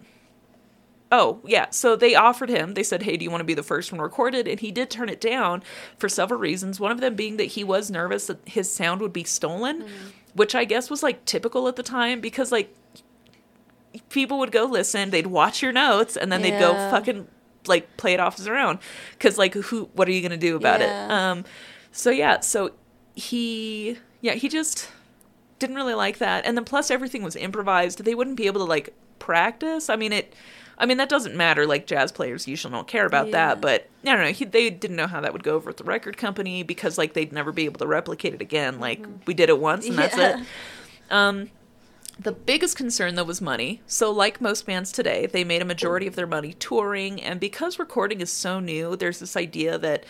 Oh 1.11 1.39
yeah. 1.45 1.69
So 1.71 1.95
they 1.95 2.15
offered 2.15 2.49
him. 2.49 2.73
They 2.75 2.81
said, 2.83 3.03
"Hey, 3.03 3.17
do 3.17 3.23
you 3.23 3.29
want 3.31 3.41
to 3.41 3.45
be 3.45 3.53
the 3.53 3.61
first 3.61 3.91
one 3.91 4.01
recorded?" 4.01 4.47
And 4.47 4.59
he 4.59 4.71
did 4.71 4.89
turn 4.89 5.09
it 5.09 5.21
down 5.21 5.61
for 5.97 6.09
several 6.09 6.39
reasons. 6.39 6.79
One 6.79 6.91
of 6.91 7.01
them 7.01 7.15
being 7.15 7.37
that 7.37 7.45
he 7.45 7.63
was 7.63 7.91
nervous 7.91 8.27
that 8.27 8.39
his 8.47 8.71
sound 8.71 9.01
would 9.01 9.13
be 9.13 9.23
stolen, 9.23 9.85
which 10.33 10.55
I 10.55 10.65
guess 10.65 10.89
was 10.89 11.03
like 11.03 11.25
typical 11.25 11.67
at 11.67 11.75
the 11.75 11.83
time 11.83 12.19
because 12.19 12.51
like 12.51 12.75
people 14.09 14.39
would 14.39 14.51
go 14.51 14.65
listen, 14.65 15.09
they'd 15.09 15.27
watch 15.27 15.61
your 15.61 15.71
notes, 15.71 16.15
and 16.17 16.31
then 16.31 16.41
they'd 16.41 16.59
go 16.59 16.73
fucking 16.73 17.27
like 17.67 17.97
play 17.97 18.13
it 18.13 18.19
off 18.19 18.39
as 18.39 18.45
their 18.45 18.57
own. 18.57 18.79
Because 19.11 19.37
like, 19.37 19.53
who? 19.53 19.89
What 19.93 20.07
are 20.07 20.11
you 20.11 20.21
gonna 20.21 20.37
do 20.37 20.55
about 20.55 20.81
it? 20.81 20.89
Um. 20.89 21.45
So 21.91 22.09
yeah. 22.09 22.39
So 22.41 22.71
he 23.15 23.97
yeah 24.21 24.33
he 24.33 24.47
just 24.47 24.89
didn't 25.59 25.75
really 25.75 25.93
like 25.93 26.19
that 26.19 26.45
and 26.45 26.55
then 26.55 26.63
plus 26.63 26.89
everything 26.89 27.21
was 27.21 27.35
improvised 27.35 28.05
they 28.05 28.15
wouldn't 28.15 28.37
be 28.37 28.45
able 28.47 28.61
to 28.61 28.65
like 28.65 28.93
practice 29.17 29.89
i 29.89 29.95
mean 29.97 30.13
it 30.13 30.33
i 30.77 30.85
mean 30.85 30.95
that 30.95 31.09
doesn't 31.09 31.35
matter 31.35 31.65
like 31.67 31.85
jazz 31.85 32.13
players 32.13 32.47
usually 32.47 32.71
don't 32.71 32.87
care 32.87 33.05
about 33.05 33.25
Yeah. 33.27 33.31
that 33.33 33.61
but 33.61 33.89
i 34.05 34.15
don't 34.15 34.21
know 34.21 34.31
he, 34.31 34.45
they 34.45 34.69
didn't 34.69 34.95
know 34.95 35.07
how 35.07 35.19
that 35.19 35.33
would 35.33 35.43
go 35.43 35.55
over 35.55 35.67
with 35.67 35.75
the 35.77 35.83
record 35.83 36.15
company 36.15 36.63
because 36.63 36.97
like 36.97 37.11
they'd 37.13 37.33
never 37.33 37.51
be 37.51 37.65
able 37.65 37.79
to 37.79 37.87
replicate 37.87 38.33
it 38.33 38.41
again 38.41 38.79
like 38.79 39.05
we 39.25 39.33
did 39.33 39.49
it 39.49 39.59
once 39.59 39.85
and 39.85 39.97
that's 39.97 40.17
it 40.17 40.39
um 41.11 41.49
the 42.19 42.33
biggest 42.33 42.75
concern, 42.75 43.15
though, 43.15 43.23
was 43.23 43.39
money. 43.39 43.81
So, 43.87 44.11
like 44.11 44.41
most 44.41 44.65
bands 44.65 44.91
today, 44.91 45.25
they 45.25 45.45
made 45.45 45.61
a 45.61 45.65
majority 45.65 46.05
of 46.05 46.15
their 46.15 46.27
money 46.27 46.53
touring. 46.53 47.21
And 47.21 47.39
because 47.39 47.79
recording 47.79 48.19
is 48.19 48.29
so 48.29 48.59
new, 48.59 48.97
there's 48.97 49.19
this 49.19 49.37
idea 49.37 49.77
that 49.77 50.03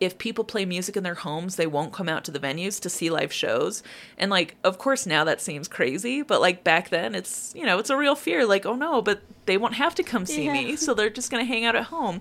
if 0.00 0.18
people 0.18 0.44
play 0.44 0.64
music 0.64 0.96
in 0.96 1.02
their 1.02 1.14
homes, 1.14 1.56
they 1.56 1.66
won't 1.66 1.92
come 1.92 2.08
out 2.08 2.24
to 2.24 2.30
the 2.30 2.38
venues 2.38 2.80
to 2.80 2.90
see 2.90 3.08
live 3.10 3.32
shows. 3.32 3.82
And 4.18 4.30
like, 4.30 4.56
of 4.62 4.78
course, 4.78 5.06
now 5.06 5.24
that 5.24 5.40
seems 5.40 5.68
crazy, 5.68 6.22
but 6.22 6.40
like 6.40 6.62
back 6.64 6.90
then, 6.90 7.14
it's 7.14 7.52
you 7.56 7.64
know, 7.64 7.78
it's 7.78 7.90
a 7.90 7.96
real 7.96 8.14
fear. 8.14 8.44
Like, 8.46 8.66
oh 8.66 8.74
no, 8.76 9.00
but 9.02 9.22
they 9.46 9.56
won't 9.56 9.74
have 9.74 9.94
to 9.94 10.02
come 10.02 10.26
see 10.26 10.44
Yeah. 10.46 10.52
me, 10.52 10.76
so 10.76 10.92
they're 10.92 11.08
just 11.10 11.30
gonna 11.30 11.44
hang 11.44 11.64
out 11.64 11.76
at 11.76 11.84
home. 11.84 12.20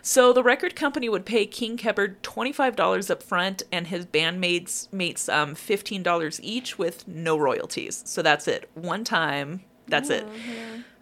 So 0.00 0.32
the 0.32 0.42
record 0.42 0.74
company 0.74 1.08
would 1.08 1.24
pay 1.26 1.46
King 1.46 1.76
Keppard 1.76 2.16
twenty 2.22 2.52
five 2.52 2.76
dollars 2.76 3.10
up 3.10 3.22
front, 3.22 3.62
and 3.70 3.86
his 3.86 4.06
bandmates 4.06 4.92
mates 4.92 5.28
um, 5.28 5.54
fifteen 5.54 6.02
dollars 6.02 6.40
each 6.42 6.78
with 6.78 7.06
no 7.06 7.36
royalties. 7.36 8.02
So 8.06 8.22
that's 8.22 8.48
it, 8.48 8.68
one 8.74 9.04
time. 9.04 9.62
That's 9.88 10.10
it. 10.10 10.24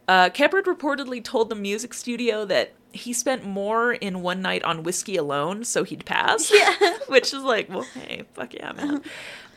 Uh, 0.08 0.28
Keppard 0.30 0.64
reportedly 0.64 1.22
told 1.22 1.48
the 1.50 1.54
music 1.54 1.94
studio 1.94 2.44
that 2.46 2.72
he 2.92 3.12
spent 3.12 3.44
more 3.44 3.92
in 3.92 4.22
one 4.22 4.42
night 4.42 4.62
on 4.64 4.82
whiskey 4.82 5.16
alone, 5.16 5.64
so 5.64 5.84
he'd 5.84 6.04
pass. 6.04 6.52
Yeah. 6.52 6.98
Which 7.08 7.32
is 7.32 7.42
like, 7.42 7.68
well, 7.68 7.86
hey, 7.94 8.24
fuck 8.34 8.54
yeah, 8.54 8.72
man. 8.72 9.02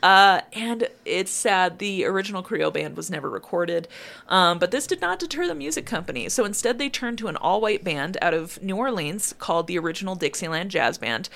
Uh, 0.03 0.41
and 0.51 0.89
it's 1.05 1.31
sad 1.31 1.79
the 1.79 2.03
original 2.03 2.43
Creole 2.43 2.71
band 2.71 2.97
was 2.97 3.09
never 3.09 3.29
recorded, 3.29 3.87
um, 4.27 4.59
but 4.59 4.69
this 4.69 4.85
did 4.85 4.99
not 4.99 5.17
deter 5.17 5.47
the 5.47 5.55
music 5.55 5.85
company. 5.85 6.27
So 6.27 6.43
instead, 6.43 6.77
they 6.77 6.89
turned 6.89 7.17
to 7.19 7.29
an 7.29 7.37
all 7.37 7.61
white 7.61 7.85
band 7.85 8.17
out 8.21 8.33
of 8.33 8.61
New 8.61 8.75
Orleans 8.75 9.33
called 9.39 9.67
the 9.67 9.79
Original 9.79 10.15
Dixieland 10.15 10.71
Jazz 10.71 10.97
Band. 10.97 11.29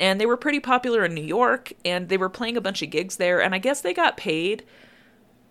And 0.00 0.18
they 0.18 0.26
were 0.26 0.38
pretty 0.38 0.58
popular 0.58 1.04
in 1.04 1.14
New 1.14 1.22
York, 1.22 1.74
and 1.84 2.08
they 2.08 2.16
were 2.16 2.30
playing 2.30 2.56
a 2.56 2.62
bunch 2.62 2.80
of 2.80 2.90
gigs 2.90 3.16
there, 3.16 3.42
and 3.42 3.54
I 3.54 3.58
guess 3.58 3.82
they 3.82 3.92
got 3.92 4.16
paid. 4.16 4.64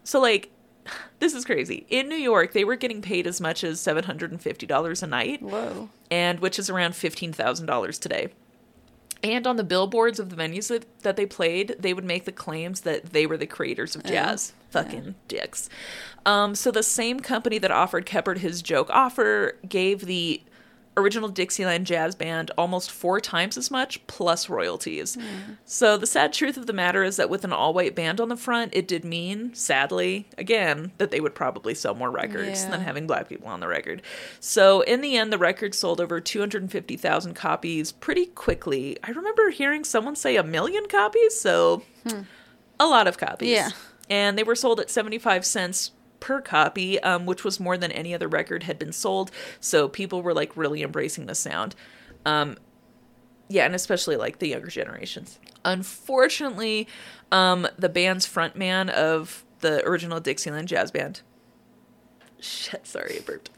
So, 0.04 0.20
like, 0.20 0.49
this 1.20 1.34
is 1.34 1.46
crazy. 1.46 1.86
In 1.90 2.08
New 2.10 2.16
York, 2.16 2.54
they 2.54 2.64
were 2.64 2.76
getting 2.76 3.02
paid 3.02 3.28
as 3.28 3.40
much 3.40 3.64
as 3.64 3.80
$750 3.80 5.04
a 5.04 5.08
night 5.08 5.42
Whoa. 5.42 5.90
and 6.12 6.40
which 6.40 6.60
is 6.60 6.70
around 6.70 6.94
$15,000 6.94 8.00
today. 8.00 8.30
And 9.24 9.48
on 9.48 9.56
the 9.56 9.64
billboards 9.64 10.20
of 10.20 10.30
the 10.30 10.36
venues 10.36 10.68
that, 10.68 10.86
that 11.04 11.16
they 11.16 11.26
played, 11.26 11.78
they 11.80 11.94
would 11.94 12.04
make 12.04 12.26
the 12.26 12.32
claims 12.34 12.82
that 12.82 13.14
they 13.14 13.26
were 13.26 13.38
the 13.38 13.48
creators 13.48 13.96
of 13.96 14.04
jazz. 14.04 14.52
Fucking 14.72 15.16
dicks. 15.30 15.70
Um, 16.26 16.56
so 16.56 16.72
the 16.72 16.84
same 16.84 17.22
company 17.22 17.58
that 17.60 17.72
offered 17.72 18.06
Keppard 18.06 18.40
his 18.40 18.62
joke 18.62 18.90
offer 18.90 19.58
gave 19.68 20.08
the 20.08 20.42
original 20.96 21.30
Dixieland 21.30 21.86
Jazz 21.86 22.16
Band 22.16 22.52
almost 22.58 22.91
four 22.91 23.20
times 23.20 23.58
as 23.58 23.72
much 23.72 24.06
plus 24.08 24.50
royalties. 24.50 25.16
Hmm. 25.16 25.54
So 25.66 25.98
the 25.98 26.08
sad 26.08 26.34
truth 26.34 26.58
of 26.58 26.68
the 26.68 26.74
matter 26.74 27.04
is 27.04 27.18
that 27.18 27.30
with 27.30 27.44
an 27.44 27.54
all-white 27.54 27.96
band 27.96 28.22
on 28.22 28.30
the 28.30 28.38
front, 28.38 28.76
it 28.76 28.88
did 28.88 29.04
mean, 29.04 29.54
sadly, 29.54 30.28
again, 30.38 30.91
that 30.98 31.12
they 31.12 31.20
would 31.20 31.36
probably 31.36 31.74
sell 31.74 31.96
more 31.96 32.12
records 32.12 32.64
Yeah. 32.64 32.72
than 32.72 32.82
having 32.82 33.08
black 33.08 33.28
people 33.28 33.48
on 33.48 33.60
the 33.60 33.68
record. 33.68 34.02
So 34.39 34.82
in 34.82 35.02
the 35.02 35.18
end, 35.18 35.34
the 35.34 35.38
record 35.38 35.74
sold 35.74 36.00
over 36.00 36.20
250,000 36.20 37.34
copies 37.34 37.91
pretty 37.91 38.28
quickly. 38.28 38.98
I 39.04 39.12
remember 39.12 39.50
hearing 39.50 39.84
someone 39.84 40.16
say 40.16 40.36
a 40.36 40.44
million 40.44 40.88
copies, 40.88 41.39
so 41.39 41.84
hmm. 42.08 42.22
a 42.80 42.86
lot 42.86 43.08
of 43.08 43.18
copies. 43.18 43.50
Yeah. 43.50 43.70
And 44.10 44.38
they 44.38 44.44
were 44.44 44.56
sold 44.56 44.80
at 44.80 44.89
75 44.89 45.46
cents 45.46 45.91
per 46.24 46.39
copy, 46.39 46.97
um, 47.01 47.26
which 47.26 47.43
was 47.43 47.59
more 47.59 47.78
than 47.78 47.91
any 47.91 48.13
other 48.13 48.30
record 48.30 48.63
had 48.63 48.80
been 48.80 48.93
sold. 48.93 49.30
So 49.59 49.89
people 49.89 50.21
were 50.21 50.34
like 50.34 50.55
really 50.55 50.82
embracing 50.82 51.26
the 51.26 51.36
sound. 51.36 51.76
Um, 52.26 52.55
yeah, 53.49 53.65
and 53.65 53.76
especially 53.76 54.15
like 54.15 54.39
the 54.39 54.47
younger 54.47 54.69
generations. 54.69 55.38
Unfortunately, 55.65 56.88
um, 57.30 57.67
the 57.78 57.89
band's 57.89 58.26
frontman 58.26 58.89
of 58.89 59.43
the 59.59 59.86
original 59.86 60.21
Dixieland 60.21 60.69
Jazz 60.69 60.91
Band. 60.91 61.19
Shit, 62.39 62.88
sorry, 62.88 63.17
I 63.17 63.21
burped. 63.21 63.49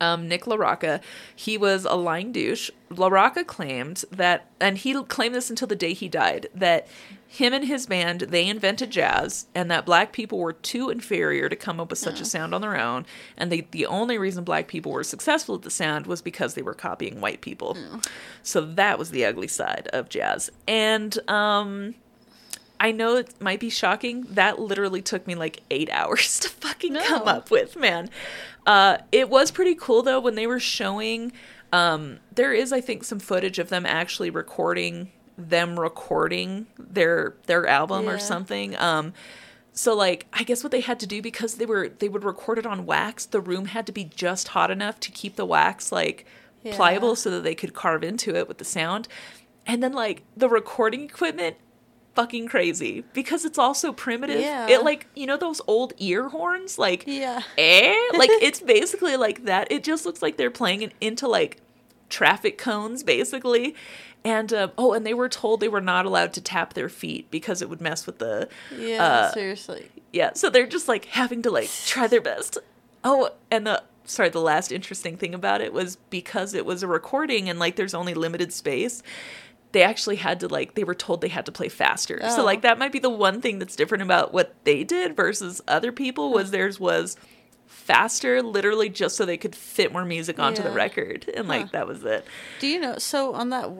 Um, 0.00 0.28
Nick 0.28 0.44
LaRocca, 0.44 1.02
he 1.36 1.58
was 1.58 1.84
a 1.84 1.94
lying 1.94 2.32
douche. 2.32 2.70
LaRocca 2.90 3.46
claimed 3.46 4.04
that, 4.10 4.50
and 4.58 4.78
he 4.78 4.94
claimed 5.04 5.34
this 5.34 5.50
until 5.50 5.68
the 5.68 5.76
day 5.76 5.92
he 5.92 6.08
died, 6.08 6.48
that 6.54 6.88
him 7.32 7.54
and 7.54 7.64
his 7.64 7.86
band, 7.86 8.22
they 8.22 8.48
invented 8.48 8.90
jazz, 8.90 9.46
and 9.54 9.70
that 9.70 9.86
black 9.86 10.12
people 10.12 10.40
were 10.40 10.52
too 10.52 10.90
inferior 10.90 11.48
to 11.48 11.54
come 11.54 11.78
up 11.78 11.90
with 11.90 11.98
such 12.00 12.20
a 12.20 12.24
sound 12.24 12.52
on 12.52 12.60
their 12.60 12.76
own, 12.76 13.06
and 13.36 13.52
they, 13.52 13.68
the 13.70 13.86
only 13.86 14.18
reason 14.18 14.42
black 14.42 14.66
people 14.66 14.90
were 14.90 15.04
successful 15.04 15.54
at 15.54 15.62
the 15.62 15.70
sound 15.70 16.08
was 16.08 16.20
because 16.20 16.54
they 16.54 16.62
were 16.62 16.74
copying 16.74 17.20
white 17.20 17.40
people. 17.40 17.76
So 18.42 18.62
that 18.62 18.98
was 18.98 19.10
the 19.10 19.24
ugly 19.24 19.46
side 19.46 19.88
of 19.92 20.08
jazz. 20.08 20.50
And, 20.66 21.16
um, 21.30 21.94
I 22.80 22.90
know 22.90 23.16
it 23.18 23.40
might 23.40 23.60
be 23.60 23.70
shocking. 23.70 24.22
That 24.30 24.58
literally 24.58 25.02
took 25.02 25.24
me 25.28 25.36
like 25.36 25.60
eight 25.70 25.88
hours 25.92 26.40
to 26.40 26.48
fucking 26.48 26.96
come 26.96 27.28
up 27.28 27.52
with, 27.52 27.76
man. 27.76 28.10
Uh, 28.66 28.98
it 29.12 29.28
was 29.28 29.52
pretty 29.52 29.76
cool 29.76 30.02
though 30.02 30.18
when 30.18 30.34
they 30.34 30.48
were 30.48 30.58
showing. 30.58 31.30
Um, 31.72 32.18
there 32.34 32.52
is, 32.52 32.72
I 32.72 32.80
think, 32.80 33.04
some 33.04 33.20
footage 33.20 33.60
of 33.60 33.68
them 33.68 33.86
actually 33.86 34.30
recording 34.30 35.12
them 35.48 35.78
recording 35.80 36.66
their 36.78 37.34
their 37.46 37.66
album 37.66 38.08
or 38.08 38.18
something. 38.18 38.76
Um, 38.76 39.12
so 39.72 39.94
like 39.94 40.26
I 40.32 40.42
guess 40.42 40.62
what 40.62 40.70
they 40.72 40.80
had 40.80 41.00
to 41.00 41.06
do 41.06 41.22
because 41.22 41.54
they 41.54 41.66
were 41.66 41.88
they 41.88 42.08
would 42.08 42.24
record 42.24 42.58
it 42.58 42.66
on 42.66 42.86
wax, 42.86 43.24
the 43.26 43.40
room 43.40 43.66
had 43.66 43.86
to 43.86 43.92
be 43.92 44.04
just 44.04 44.48
hot 44.48 44.70
enough 44.70 45.00
to 45.00 45.10
keep 45.10 45.36
the 45.36 45.46
wax 45.46 45.90
like 45.92 46.26
Yeah. 46.62 46.74
pliable 46.76 47.16
so 47.16 47.30
that 47.30 47.42
they 47.44 47.54
could 47.54 47.72
carve 47.72 48.04
into 48.04 48.34
it 48.36 48.46
with 48.48 48.58
the 48.58 48.64
sound. 48.64 49.08
And 49.66 49.82
then 49.82 49.92
like 49.92 50.22
the 50.36 50.48
recording 50.48 51.02
equipment 51.04 51.56
fucking 52.16 52.48
crazy 52.48 53.04
because 53.14 53.44
it's 53.44 53.56
also 53.58 53.92
primitive. 53.92 54.40
Yeah. 54.40 54.66
It 54.68 54.82
like, 54.82 55.06
you 55.14 55.26
know 55.26 55.36
those 55.36 55.60
old 55.68 55.92
ear 55.98 56.28
horns 56.28 56.76
like 56.78 57.04
Yeah. 57.06 57.40
eh? 57.56 57.94
Like 58.14 58.30
it's 58.42 58.60
basically 58.60 59.16
like 59.16 59.44
that. 59.44 59.70
It 59.70 59.84
just 59.84 60.04
looks 60.04 60.20
like 60.20 60.36
they're 60.36 60.50
playing 60.50 60.82
it 60.82 60.92
into 61.00 61.28
like 61.28 61.58
traffic 62.08 62.58
cones 62.58 63.02
basically. 63.04 63.76
And 64.24 64.52
uh, 64.52 64.68
oh, 64.76 64.92
and 64.92 65.06
they 65.06 65.14
were 65.14 65.28
told 65.30 65.60
they 65.60 65.68
were 65.68 65.80
not 65.80 66.04
allowed 66.04 66.32
to 66.34 66.40
tap 66.42 66.74
their 66.74 66.88
feet 66.90 67.30
because 67.30 67.62
it 67.62 67.70
would 67.70 67.80
mess 67.80 68.06
with 68.06 68.18
the 68.18 68.48
Yeah. 68.76 69.02
uh, 69.04 69.32
seriously. 69.32 69.88
yeah, 70.12 70.32
so 70.34 70.50
they're 70.50 70.66
just 70.66 70.88
like 70.88 71.06
having 71.06 71.40
to 71.42 71.50
like 71.50 71.70
try 71.86 72.06
their 72.06 72.20
best. 72.20 72.58
Oh, 73.02 73.30
and 73.50 73.66
the 73.66 73.82
sorry, 74.04 74.28
the 74.28 74.40
last 74.40 74.72
interesting 74.72 75.16
thing 75.16 75.34
about 75.34 75.60
it 75.62 75.72
was 75.72 75.96
because 76.10 76.52
it 76.52 76.66
was 76.66 76.82
a 76.82 76.86
recording 76.86 77.48
and 77.48 77.58
like 77.58 77.76
there's 77.76 77.94
only 77.94 78.12
limited 78.12 78.52
space. 78.52 79.02
They 79.72 79.82
actually 79.82 80.16
had 80.16 80.40
to 80.40 80.48
like 80.48 80.74
they 80.74 80.84
were 80.84 80.94
told 80.96 81.20
they 81.22 81.28
had 81.28 81.46
to 81.46 81.52
play 81.52 81.68
faster. 81.70 82.18
So 82.28 82.42
Oh. 82.42 82.44
like 82.44 82.60
that 82.62 82.78
might 82.78 82.92
be 82.92 82.98
the 82.98 83.08
one 83.08 83.40
thing 83.40 83.58
that's 83.58 83.74
different 83.76 84.02
about 84.02 84.34
what 84.34 84.54
they 84.64 84.84
did 84.84 85.16
versus 85.16 85.62
other 85.66 85.92
people 85.92 86.30
was 86.32 86.50
theirs 86.50 86.78
was 86.78 87.16
faster 87.66 88.42
literally 88.42 88.88
just 88.88 89.16
so 89.16 89.24
they 89.24 89.36
could 89.36 89.54
fit 89.54 89.92
more 89.92 90.04
music 90.04 90.38
onto 90.38 90.62
the 90.62 90.70
record 90.70 91.28
and 91.34 91.48
like 91.48 91.62
Huh. 91.66 91.68
that 91.72 91.86
was 91.86 92.04
it. 92.04 92.24
Do 92.58 92.66
you 92.66 92.80
know? 92.80 92.98
So 92.98 93.32
on 93.34 93.48
that, 93.50 93.70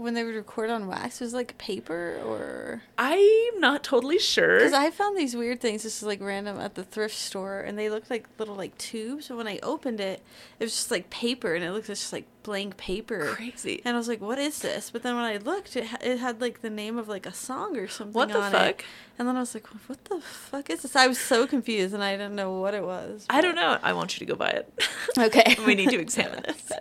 when 0.00 0.14
they 0.14 0.24
would 0.24 0.34
record 0.34 0.70
on 0.70 0.86
wax, 0.86 1.20
it 1.20 1.24
was 1.24 1.34
like 1.34 1.58
paper 1.58 2.18
or. 2.24 2.82
I'm 2.96 3.60
not 3.60 3.84
totally 3.84 4.18
sure. 4.18 4.56
Because 4.58 4.72
I 4.72 4.90
found 4.90 5.18
these 5.18 5.36
weird 5.36 5.60
things, 5.60 5.82
This 5.82 5.98
is 5.98 6.02
like 6.02 6.22
random 6.22 6.58
at 6.58 6.74
the 6.74 6.82
thrift 6.82 7.14
store, 7.14 7.60
and 7.60 7.78
they 7.78 7.90
looked 7.90 8.08
like 8.08 8.26
little 8.38 8.54
like 8.54 8.76
tubes. 8.78 9.28
But 9.28 9.36
when 9.36 9.46
I 9.46 9.58
opened 9.62 10.00
it, 10.00 10.22
it 10.58 10.64
was 10.64 10.72
just 10.72 10.90
like 10.90 11.10
paper, 11.10 11.54
and 11.54 11.62
it 11.62 11.70
looked 11.72 11.88
just 11.88 12.14
like 12.14 12.24
blank 12.42 12.78
paper. 12.78 13.26
Crazy. 13.34 13.82
And 13.84 13.94
I 13.94 13.98
was 13.98 14.08
like, 14.08 14.22
"What 14.22 14.38
is 14.38 14.60
this?" 14.60 14.90
But 14.90 15.02
then 15.02 15.16
when 15.16 15.24
I 15.26 15.36
looked, 15.36 15.76
it 15.76 15.86
ha- 15.88 15.98
it 16.02 16.18
had 16.18 16.40
like 16.40 16.62
the 16.62 16.70
name 16.70 16.96
of 16.96 17.06
like 17.06 17.26
a 17.26 17.34
song 17.34 17.76
or 17.76 17.86
something. 17.86 18.14
What 18.14 18.28
the 18.28 18.40
fuck? 18.40 18.80
It. 18.80 18.84
And 19.18 19.28
then 19.28 19.36
I 19.36 19.40
was 19.40 19.52
like, 19.52 19.66
"What 19.86 20.02
the 20.06 20.22
fuck 20.22 20.70
is 20.70 20.80
this?" 20.80 20.96
I 20.96 21.08
was 21.08 21.18
so 21.18 21.46
confused, 21.46 21.92
and 21.92 22.02
I 22.02 22.12
didn't 22.12 22.34
know 22.36 22.58
what 22.58 22.72
it 22.72 22.84
was. 22.84 23.26
I 23.28 23.42
don't 23.42 23.54
know. 23.54 23.78
I 23.82 23.92
want 23.92 24.18
you 24.18 24.26
to 24.26 24.32
go 24.32 24.34
buy 24.34 24.48
it. 24.48 24.72
Okay. 25.18 25.56
we 25.66 25.74
need 25.74 25.90
to 25.90 26.00
examine 26.00 26.42
this. 26.46 26.72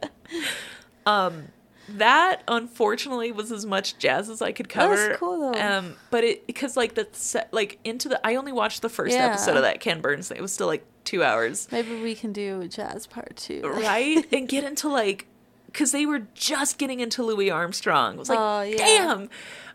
Um, 1.05 1.47
that 1.97 2.41
unfortunately 2.47 3.31
was 3.31 3.51
as 3.51 3.65
much 3.65 3.97
jazz 3.97 4.29
as 4.29 4.41
I 4.41 4.51
could 4.51 4.69
cover. 4.69 5.09
was 5.09 5.17
cool, 5.17 5.51
though. 5.51 5.59
Um, 5.59 5.95
but 6.11 6.23
it 6.23 6.45
because 6.47 6.77
like 6.77 6.95
the 6.95 7.07
set 7.11 7.53
like 7.53 7.79
into 7.83 8.09
the 8.09 8.25
I 8.25 8.35
only 8.35 8.51
watched 8.51 8.81
the 8.81 8.89
first 8.89 9.15
Yeah. 9.15 9.27
episode 9.27 9.55
of 9.57 9.63
that 9.63 9.79
Ken 9.79 10.01
Burns 10.01 10.27
thing. 10.29 10.37
It 10.37 10.41
was 10.41 10.51
still 10.53 10.67
like 10.67 10.85
two 11.05 11.23
hours, 11.23 11.67
Maybe 11.71 12.01
we 12.01 12.13
can 12.15 12.31
do 12.33 12.67
jazz 12.67 13.07
part 13.07 13.35
two. 13.35 13.61
right? 13.63 14.25
and 14.31 14.47
get 14.47 14.63
into 14.63 14.87
like 14.89 15.25
because 15.67 15.91
they 15.91 16.05
were 16.05 16.23
just 16.33 16.77
getting 16.77 16.99
into 16.99 17.23
Louis 17.23 17.49
Armstrong. 17.51 18.15
It 18.15 18.19
was 18.19 18.29
like, 18.29 18.39
Oh, 18.39 18.61
yeah. 18.61 18.77
damn. 18.77 19.29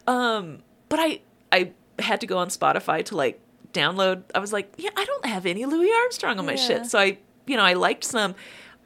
Um, 0.07 0.59
but 0.89 0.99
I 1.01 1.21
I 1.53 1.73
had 1.99 2.21
to 2.21 2.27
go 2.27 2.39
on 2.39 2.49
Spotify 2.49 3.05
to 3.07 3.17
like 3.17 3.41
download. 3.73 4.23
I 4.35 4.39
was 4.39 4.53
like, 4.53 4.73
yeah, 4.77 4.91
I 4.97 5.05
don't 5.05 5.27
have 5.27 5.47
any 5.47 5.65
Louis 5.67 5.91
Armstrong 5.93 6.39
on 6.39 6.47
my 6.47 6.53
Yeah. 6.53 6.59
shit. 6.59 6.87
So 6.87 6.99
I, 6.99 7.19
you 7.47 7.57
know, 7.57 7.63
I 7.65 7.73
liked 7.75 8.05
some. 8.05 8.35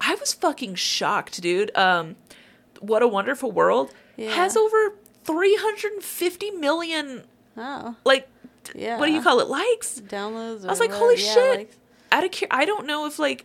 I 0.01 0.15
was 0.15 0.33
fucking 0.33 0.77
shocked, 0.77 1.41
dude. 1.43 1.77
Um, 1.77 2.17
what 2.81 3.03
a 3.03 3.09
wonderful 3.09 3.51
world 3.53 3.93
Yeah. 4.17 4.31
has 4.33 4.57
over 4.57 4.95
350 5.25 6.51
million 6.53 7.25
Oh. 7.57 7.97
like 8.05 8.29
Yeah. 8.75 8.99
what 8.99 9.07
do 9.07 9.13
you 9.13 9.23
call 9.23 9.41
it 9.41 9.49
likes 9.49 10.01
Downloads. 10.01 10.65
I 10.65 10.69
was 10.69 10.81
like, 10.81 10.93
holy. 10.93 11.17
Yeah, 11.17 11.35
shit. 11.35 11.57
like- 11.59 11.73
out 12.13 12.25
of 12.25 12.31
cur- 12.33 12.47
I 12.51 12.65
don't 12.65 12.87
know 12.87 13.07
if 13.07 13.19
like 13.19 13.45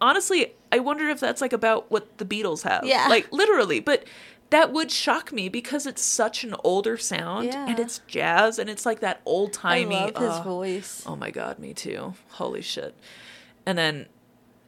honestly, 0.00 0.52
I 0.72 0.78
wonder 0.78 1.08
if 1.08 1.20
that's 1.20 1.40
like 1.40 1.52
about 1.52 1.90
what 1.90 2.18
the 2.18 2.24
Beatles 2.24 2.62
have. 2.62 2.84
Yeah. 2.84 3.06
Like 3.08 3.30
literally, 3.32 3.80
but 3.80 4.04
that 4.50 4.72
would 4.72 4.90
shock 4.90 5.32
me 5.32 5.48
because 5.48 5.86
it's 5.86 6.02
such 6.02 6.42
an 6.42 6.54
older 6.64 6.96
sound 6.96 7.54
and 7.54 7.78
it's 7.78 8.00
jazz 8.08 8.58
and 8.58 8.68
it's 8.68 8.84
like 8.84 9.00
that 9.00 9.20
old 9.24 9.52
timey. 9.52 9.94
I 9.96 10.04
love 10.06 10.16
his 10.16 10.30
uh, 10.30 10.42
voice. 10.42 11.04
Oh 11.06 11.14
my 11.16 11.30
god, 11.30 11.58
me 11.58 11.72
too. 11.74 12.14
Holy 12.30 12.60
shit. 12.62 12.94
And 13.64 13.78
then 13.78 14.06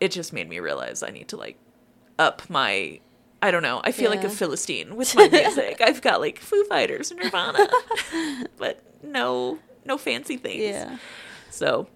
it 0.01 0.13
just 0.13 0.33
made 0.33 0.49
me 0.49 0.61
realize 0.61 1.03
I 1.03 1.11
need 1.11 1.29
to 1.29 1.37
like 1.37 1.57
up 2.19 2.49
my 2.49 3.01
I 3.43 3.51
don't 3.51 3.63
know. 3.63 3.81
I 3.83 3.91
feel 3.93 4.09
like 4.11 4.23
a 4.25 4.31
Philistine 4.31 4.95
with 4.97 5.15
my 5.17 5.29
music. 5.29 5.81
I've 5.85 6.01
got 6.01 6.21
like 6.21 6.39
Foo 6.39 6.65
Fighters 6.65 7.11
and 7.11 7.21
Nirvana, 7.21 7.67
but 8.57 8.81
no, 9.03 9.59
no 9.85 9.99
fancy 9.99 10.37
things. 10.37 10.63
Yeah. 10.63 10.99
So, 11.51 11.89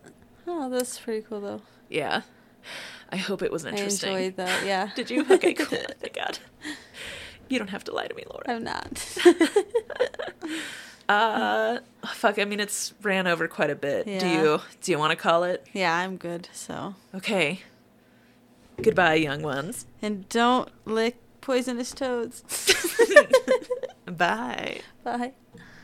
Oh, 0.47 0.69
that's 0.69 0.99
pretty 0.99 1.23
cool 1.29 1.41
though. 1.41 1.63
yeah. 1.89 2.23
I 3.13 3.17
hope 3.17 3.41
it 3.43 3.53
was 3.53 3.65
interesting. 3.65 4.11
I 4.15 4.19
enjoyed 4.19 4.37
that. 4.39 4.63
Yeah. 4.67 4.91
Did 4.97 5.11
you? 5.11 5.25
Okay, 5.31 5.55
cool. 5.55 5.79
Thank 6.01 6.15
God. 6.15 6.39
You 7.49 7.59
don't 7.61 7.69
have 7.71 7.85
to 7.85 7.93
lie 7.95 8.09
to 8.09 8.15
me, 8.15 8.25
Laura. 8.29 8.43
I'm 8.49 8.65
not. 8.65 9.17
Uh, 11.09 11.79
fuck. 12.15 12.39
I 12.41 12.45
mean, 12.45 12.59
it's 12.59 12.93
ran 13.03 13.29
over 13.29 13.47
quite 13.47 13.71
a 13.71 13.77
bit. 13.77 14.09
Yeah. 14.09 14.19
Do 14.19 14.29
you? 14.29 14.61
Do 14.83 14.91
you 14.91 14.99
want 14.99 15.11
to 15.13 15.17
call 15.17 15.45
it? 15.45 15.65
yeah, 15.73 15.95
I'm 15.97 16.17
good. 16.17 16.49
So, 16.53 16.97
Okay. 17.15 17.61
Goodbye, 18.83 19.15
young 19.15 19.41
ones. 19.43 19.87
and 20.03 20.29
don't 20.29 20.69
lick 20.85 21.17
poisonous 21.47 21.93
toads. 21.93 22.43
Bye. 24.05 24.81
Bye. 25.05 25.35